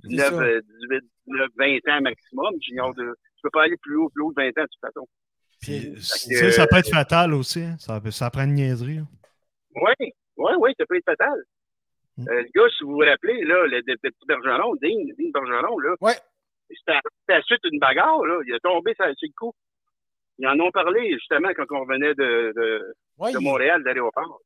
19, 0.08 0.30
ça. 0.30 0.42
euh, 0.44 0.62
18, 0.90 1.02
19, 1.28 1.50
20 1.58 1.98
ans 1.98 2.02
maximum, 2.02 2.54
junior 2.62 2.94
de. 2.96 3.16
Tu 3.36 3.42
peux 3.44 3.50
pas 3.52 3.64
aller 3.64 3.78
plus 3.78 3.96
haut, 3.98 4.10
plus 4.10 4.24
haut 4.24 4.32
de 4.32 4.42
20 4.42 4.48
ans, 4.50 4.64
de 4.64 4.68
toute 4.68 4.82
façon. 4.82 5.08
Puis, 5.62 5.94
que- 5.94 6.52
ça 6.52 6.68
peut 6.68 6.78
être 6.78 6.90
fatal 6.90 7.34
aussi. 7.34 7.62
hein. 7.64 7.76
Ça, 7.80 8.00
peut- 8.02 8.12
ça 8.12 8.30
prend 8.30 8.44
une 8.44 8.54
niaiserie. 8.56 9.00
Oui, 9.76 9.94
oui, 10.38 10.52
oui, 10.60 10.72
ça 10.80 10.86
peut 10.86 10.98
être 10.98 11.06
fatal. 11.06 11.38
Mm. 12.18 12.30
Euh, 12.30 12.42
le 12.44 12.50
gars, 12.56 12.70
si 12.78 12.84
vous 12.84 12.92
vous 12.94 12.98
rappelez, 13.00 13.44
là, 13.44 13.66
le, 13.68 13.82
le 13.86 13.98
petit 13.98 14.26
Bergeron, 14.28 14.76
Dean, 14.76 15.06
Dean 15.18 15.32
Bergeron, 15.34 15.80
là, 15.80 15.96
Ouais. 16.02 16.14
c'était 16.70 17.34
à 17.34 17.42
suite 17.42 17.60
d'une 17.64 17.80
bagarre, 17.80 18.24
là. 18.26 18.40
Il 18.48 18.54
a 18.54 18.60
tombé 18.60 18.94
sur, 18.96 19.06
sur 19.18 19.28
le 19.28 19.34
coup. 19.38 19.54
Ils 20.38 20.48
en 20.48 20.60
ont 20.60 20.72
parlé, 20.72 21.12
justement, 21.14 21.50
quand 21.56 21.66
on 21.72 21.82
revenait 21.82 22.14
de, 22.16 22.54
de, 22.56 22.94
Ouais, 23.18 23.32
de 23.34 23.40
il- 23.40 23.44
Montréal, 23.44 23.82
de 23.82 23.86
l'aéroport. 23.88 24.42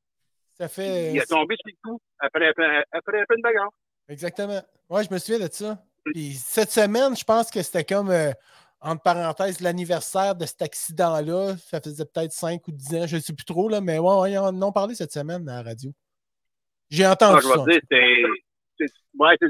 ça 0.54 0.68
fait. 0.68 1.12
Il 1.14 1.20
a 1.20 1.26
tombé 1.26 1.56
sur 1.56 1.72
le 1.74 1.90
coup 1.90 2.00
après, 2.20 2.48
après, 2.50 2.84
après, 2.92 3.22
après 3.22 3.36
une 3.36 3.42
bagarre. 3.42 3.70
Exactement. 4.10 4.62
Ouais, 4.90 5.04
je 5.04 5.14
me 5.14 5.20
souviens 5.20 5.46
de 5.48 5.52
ça. 5.52 5.78
Puis 6.06 6.34
cette 6.34 6.72
semaine, 6.72 7.16
je 7.16 7.24
pense 7.24 7.52
que 7.52 7.62
c'était 7.62 7.84
comme, 7.84 8.10
euh, 8.10 8.32
entre 8.82 9.04
parenthèses, 9.04 9.60
l'anniversaire 9.62 10.36
de 10.36 10.46
cet 10.46 10.62
accident-là. 10.62 11.56
Ça 11.58 11.80
faisait 11.82 12.06
peut-être 12.06 12.32
5 12.32 12.68
ou 12.68 12.72
10 12.72 12.96
ans, 12.96 13.08
je 13.08 13.18
ne 13.18 13.22
sais 13.22 13.34
plus 13.34 13.46
trop, 13.46 13.70
là, 13.70 13.82
mais 13.82 14.00
ouais, 14.00 14.16
ouais, 14.16 14.32
ils 14.32 14.38
en 14.38 14.60
ont 14.62 14.72
parlé 14.72 14.96
cette 14.96 15.12
semaine 15.12 15.48
à 15.50 15.58
la 15.58 15.70
radio. 15.70 15.92
J'ai 16.90 17.06
Ah, 17.06 17.12
entendu 17.14 17.42
je 17.44 17.48
vais 17.48 17.54
ça. 17.56 17.66
dire, 17.66 17.82
c'est. 17.92 18.24
c'est- 18.80 18.94
Ouais, 19.20 19.36
c'est 19.42 19.48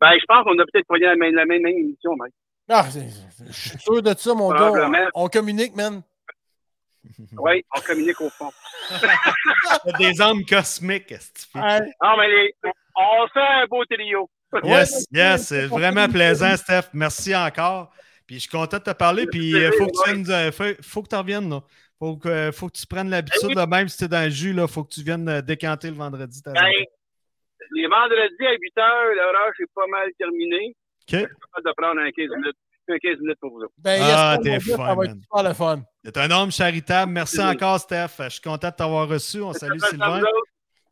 Ben, 0.00 0.12
je 0.20 0.24
pense 0.26 0.44
qu'on 0.44 0.58
a 0.58 0.64
peut-être 0.70 0.86
pogné 0.86 1.04
la 1.06 1.14
même, 1.16 1.34
la 1.34 1.44
même, 1.46 1.62
même 1.62 1.78
émission, 1.78 2.14
mec. 2.16 2.32
Ah, 2.68 2.84
c'est- 2.90 3.08
je 3.46 3.52
suis 3.52 3.78
sûr 3.78 4.02
de 4.02 4.14
ça, 4.16 4.34
mon 4.34 4.50
gars. 4.50 4.72
On, 5.14 5.24
on 5.24 5.28
communique, 5.28 5.74
man. 5.76 6.02
Oui, 7.38 7.64
on 7.76 7.80
communique 7.80 8.20
au 8.20 8.28
fond. 8.30 8.50
Des 9.98 10.20
âmes 10.20 10.44
cosmiques, 10.44 11.10
est-ce 11.12 11.30
que 11.32 11.38
tu 11.40 11.46
fais? 11.52 11.80
Non, 12.02 12.16
mais 12.18 12.28
les- 12.28 12.54
on 12.96 13.26
fait 13.32 13.40
un 13.40 13.66
beau 13.66 13.84
trio. 13.84 14.28
Yes, 14.64 15.06
yes, 15.10 15.46
c'est 15.48 15.66
vraiment 15.66 16.06
plaisant, 16.08 16.54
Steph. 16.56 16.90
Merci 16.92 17.34
encore. 17.34 17.90
Puis 18.26 18.36
je 18.36 18.40
suis 18.40 18.50
content 18.50 18.76
de 18.76 18.82
te 18.82 18.90
parler. 18.90 19.26
Puis 19.26 19.50
il 19.52 19.72
faut 19.78 19.86
que 19.86 20.04
tu 20.04 20.10
viennes, 20.12 20.30
euh, 20.30 20.52
faut, 20.52 20.64
faut 20.82 21.02
que 21.02 21.08
tu 21.08 21.16
reviennes. 21.16 21.48
Là. 21.48 21.60
Faut 21.98 22.16
que, 22.18 22.28
euh, 22.28 22.52
faut 22.52 22.68
que 22.68 22.76
tu 22.76 22.86
prennes 22.86 23.08
l'habitude, 23.08 23.48
oui. 23.48 23.54
là, 23.54 23.66
même 23.66 23.88
si 23.88 23.96
tu 23.96 24.04
es 24.04 24.08
dans 24.08 24.24
le 24.24 24.28
jus, 24.30 24.54
il 24.54 24.68
faut 24.68 24.84
que 24.84 24.92
tu 24.92 25.02
viennes 25.02 25.26
euh, 25.28 25.40
décanter 25.40 25.88
le 25.88 25.96
vendredi. 25.96 26.42
Ben, 26.44 26.52
les 27.74 27.86
vendredis 27.86 28.46
à 28.46 28.52
8 28.52 28.78
heures, 28.78 29.14
l'horloge 29.16 29.54
est 29.60 29.70
pas 29.74 29.86
mal 29.88 30.08
terminée. 30.18 30.74
OK. 30.76 31.12
Je 31.12 31.16
suis 31.16 31.26
capable 31.26 31.66
de 31.68 31.72
prendre 31.76 32.00
un 32.00 32.10
15 32.10 32.28
minutes, 32.36 32.56
un 32.90 32.98
15 32.98 33.18
minutes 33.20 33.38
pour 33.40 33.50
vous. 33.52 33.64
Ben, 33.78 34.00
Ah, 34.04 34.36
yes, 34.36 34.42
t'es 34.42 34.50
mon 34.50 34.56
gars, 34.56 34.60
fin, 34.60 34.88
Ça 34.88 34.94
va 34.94 35.04
être 35.04 35.10
man. 35.12 35.20
super 35.22 35.42
le 35.48 35.54
fun. 35.54 35.82
C'est 36.04 36.16
un 36.18 36.30
homme 36.30 36.52
charitable. 36.52 37.12
Merci 37.12 37.38
Oui. 37.38 37.44
encore, 37.46 37.80
Steph. 37.80 38.08
Je 38.18 38.28
suis 38.28 38.40
content 38.42 38.68
de 38.68 38.74
t'avoir 38.74 39.08
reçu. 39.08 39.40
On 39.40 39.52
salue 39.54 39.78
Ça 39.78 39.86
fait 39.88 39.96
ça, 39.96 40.04
Sylvain. 40.04 40.22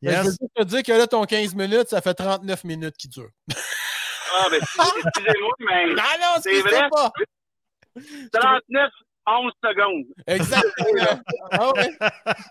Autres? 0.08 0.12
Ben, 0.12 0.12
Je 0.12 0.16
veux 0.18 0.24
Yes. 0.24 0.38
juste 0.40 0.54
te 0.56 0.62
dire 0.64 0.82
que 0.82 0.92
là, 0.92 1.06
ton 1.06 1.24
15 1.24 1.54
minutes, 1.54 1.88
ça 1.88 2.00
fait 2.00 2.14
39 2.14 2.64
minutes 2.64 2.96
qui 2.96 3.08
dure. 3.08 3.28
Ah, 4.34 4.46
ben, 4.50 4.58
excusez-moi, 5.04 5.54
mais 5.60 5.86
Non, 5.88 5.94
non, 5.94 6.40
C'est 6.42 6.54
c'est 6.54 6.60
vrai? 6.62 6.88
pas. 6.90 7.10
39, 8.32 8.90
11 9.26 9.52
secondes. 9.62 10.04
Exactement. 10.26 11.22
Ah 11.52 11.70
ouais. 11.74 11.90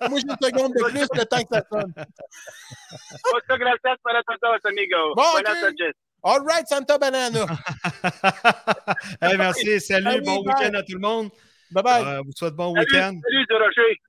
Moi, 0.10 0.20
j'ai 0.20 0.28
une 0.28 0.38
seconde 0.42 0.74
de 0.74 0.84
plus 0.92 1.08
le 1.14 1.26
temps 1.26 1.42
que 1.42 1.56
ça 1.56 1.64
sonne. 1.72 1.94
Muchas 1.96 3.58
gracias 3.58 3.96
para 4.04 4.22
todos, 4.24 4.60
amigos. 4.66 5.14
Bon, 5.16 5.24
Buenas 5.34 5.62
noches. 5.62 5.94
All 6.22 6.42
right, 6.46 6.68
Santa 6.68 6.98
Banana. 6.98 7.46
Hey, 9.22 9.38
merci. 9.38 9.80
Salut. 9.80 10.04
Salut, 10.06 10.22
bon 10.22 10.44
week-end 10.44 10.74
à 10.74 10.84
tout 10.84 10.94
le 10.94 11.00
monde. 11.00 11.30
Bye 11.72 11.84
bye. 11.84 12.04
Euh, 12.04 12.22
vous 12.26 12.32
souhaite 12.36 12.54
bon 12.56 12.74
Salut, 12.74 12.86
week-end. 12.86 13.20
salut, 13.24 13.46
de 13.50 13.56
Rocher. 13.56 14.02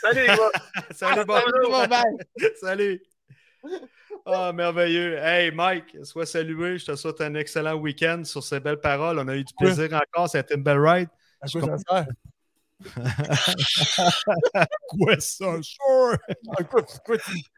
salut, 0.00 0.20
les 0.20 0.26
gars. 0.26 0.50
Salut, 0.92 1.24
bon 1.26 1.86
bye. 1.86 2.02
Salut. 2.60 3.02
Ah, 4.26 4.52
merveilleux. 4.52 5.18
Hey, 5.18 5.50
Mike, 5.50 5.96
sois 6.02 6.26
salué. 6.26 6.78
Je 6.78 6.86
te 6.86 6.96
souhaite 6.96 7.20
un 7.20 7.34
excellent 7.34 7.74
week-end 7.74 8.22
sur 8.24 8.42
ces 8.42 8.60
belles 8.60 8.80
paroles. 8.80 9.18
On 9.18 9.28
a 9.28 9.36
eu 9.36 9.44
du 9.44 9.52
plaisir 9.54 9.88
encore. 9.92 10.28
Ça 10.28 10.38
a 10.38 10.40
été 10.40 10.54
une 10.54 10.62
belle 10.62 10.80
ride. 10.80 11.08
À 11.40 11.46
quoi 11.48 11.60
ça 11.60 11.76
sert? 11.78 12.06
Quoi 14.88 15.18
ça, 15.18 15.62
sure? 15.62 16.18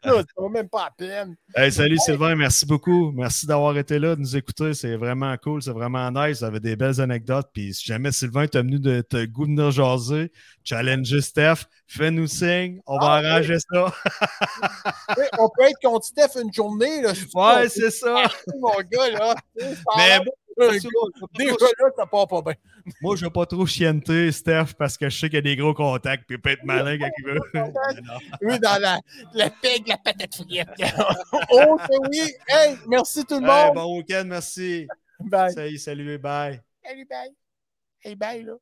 Ça 0.03 0.23
vaut 0.37 0.49
même 0.49 0.69
pas 0.69 0.85
la 0.85 0.91
peine. 0.97 1.35
Hey, 1.55 1.71
salut 1.71 1.97
Sylvain, 1.97 2.35
merci 2.35 2.65
beaucoup. 2.65 3.11
Merci 3.11 3.45
d'avoir 3.45 3.77
été 3.77 3.99
là, 3.99 4.15
de 4.15 4.21
nous 4.21 4.35
écouter. 4.35 4.73
C'est 4.73 4.95
vraiment 4.95 5.35
cool, 5.37 5.61
c'est 5.61 5.71
vraiment 5.71 6.09
nice. 6.11 6.39
Vous 6.39 6.45
avez 6.45 6.59
des 6.59 6.75
belles 6.75 6.99
anecdotes. 7.01 7.49
Puis 7.53 7.73
si 7.73 7.85
jamais 7.85 8.11
Sylvain 8.11 8.47
t'a 8.47 8.61
venu 8.61 8.79
de 8.79 9.01
te 9.01 9.25
goût 9.25 9.45
de 9.45 9.51
venir 9.51 9.71
jaser, 9.71 10.31
challenger 10.63 11.21
Steph, 11.21 11.65
fais-nous 11.87 12.27
signe. 12.27 12.81
On 12.85 12.97
va 12.99 13.05
Ah, 13.13 13.15
arranger 13.17 13.57
ça. 13.59 13.93
Oui, 15.17 15.23
on 15.39 15.49
peut 15.49 15.63
être 15.63 15.79
contre 15.81 16.05
Steph 16.05 16.39
une 16.41 16.53
journée. 16.53 17.01
Là, 17.01 17.13
Ouais, 17.33 17.69
c'est 17.69 17.91
ça. 17.91 18.23
mon 18.59 18.73
gars, 18.91 19.09
là. 19.11 19.35
Mais 19.97 20.19
déjà 21.37 21.65
là, 21.79 21.89
ça 21.95 22.05
part 22.07 22.27
pas 22.27 22.41
bien. 22.41 22.53
moi, 23.01 23.15
je 23.15 23.25
vais 23.25 23.31
pas 23.31 23.45
trop 23.45 23.65
chienter 23.67 24.31
Steph 24.31 24.73
parce 24.77 24.97
que 24.97 25.07
je 25.09 25.17
sais 25.19 25.27
qu'il 25.29 25.35
y 25.35 25.37
a 25.37 25.41
des 25.41 25.55
gros 25.55 25.73
contacts 25.75 26.23
puis 26.25 26.35
il 26.35 26.41
peut 26.41 26.49
être 26.49 26.63
malin 26.63 26.97
quand 26.97 27.09
il 27.19 27.25
veut. 27.25 27.39
Oui, 28.41 28.59
dans 28.63 28.81
la, 28.81 28.99
la 29.33 29.49
peg, 29.51 29.87
la 29.87 29.97
patate 29.97 30.33
frite. 30.33 30.67
oh, 31.51 31.77
oui. 32.11 32.33
Hey, 32.47 32.75
merci 32.87 33.23
tout 33.25 33.39
le 33.39 33.47
Hey, 33.47 33.65
monde. 33.67 33.75
bon 33.75 33.97
week-end, 33.97 34.23
merci. 34.25 34.87
Bye. 35.19 35.51
Salut, 35.53 35.77
salut, 35.77 36.17
bye. 36.17 36.59
Salut, 36.83 37.05
bye. 37.07 37.29
Hey, 38.01 38.15
bye, 38.15 38.43
là. 38.43 38.53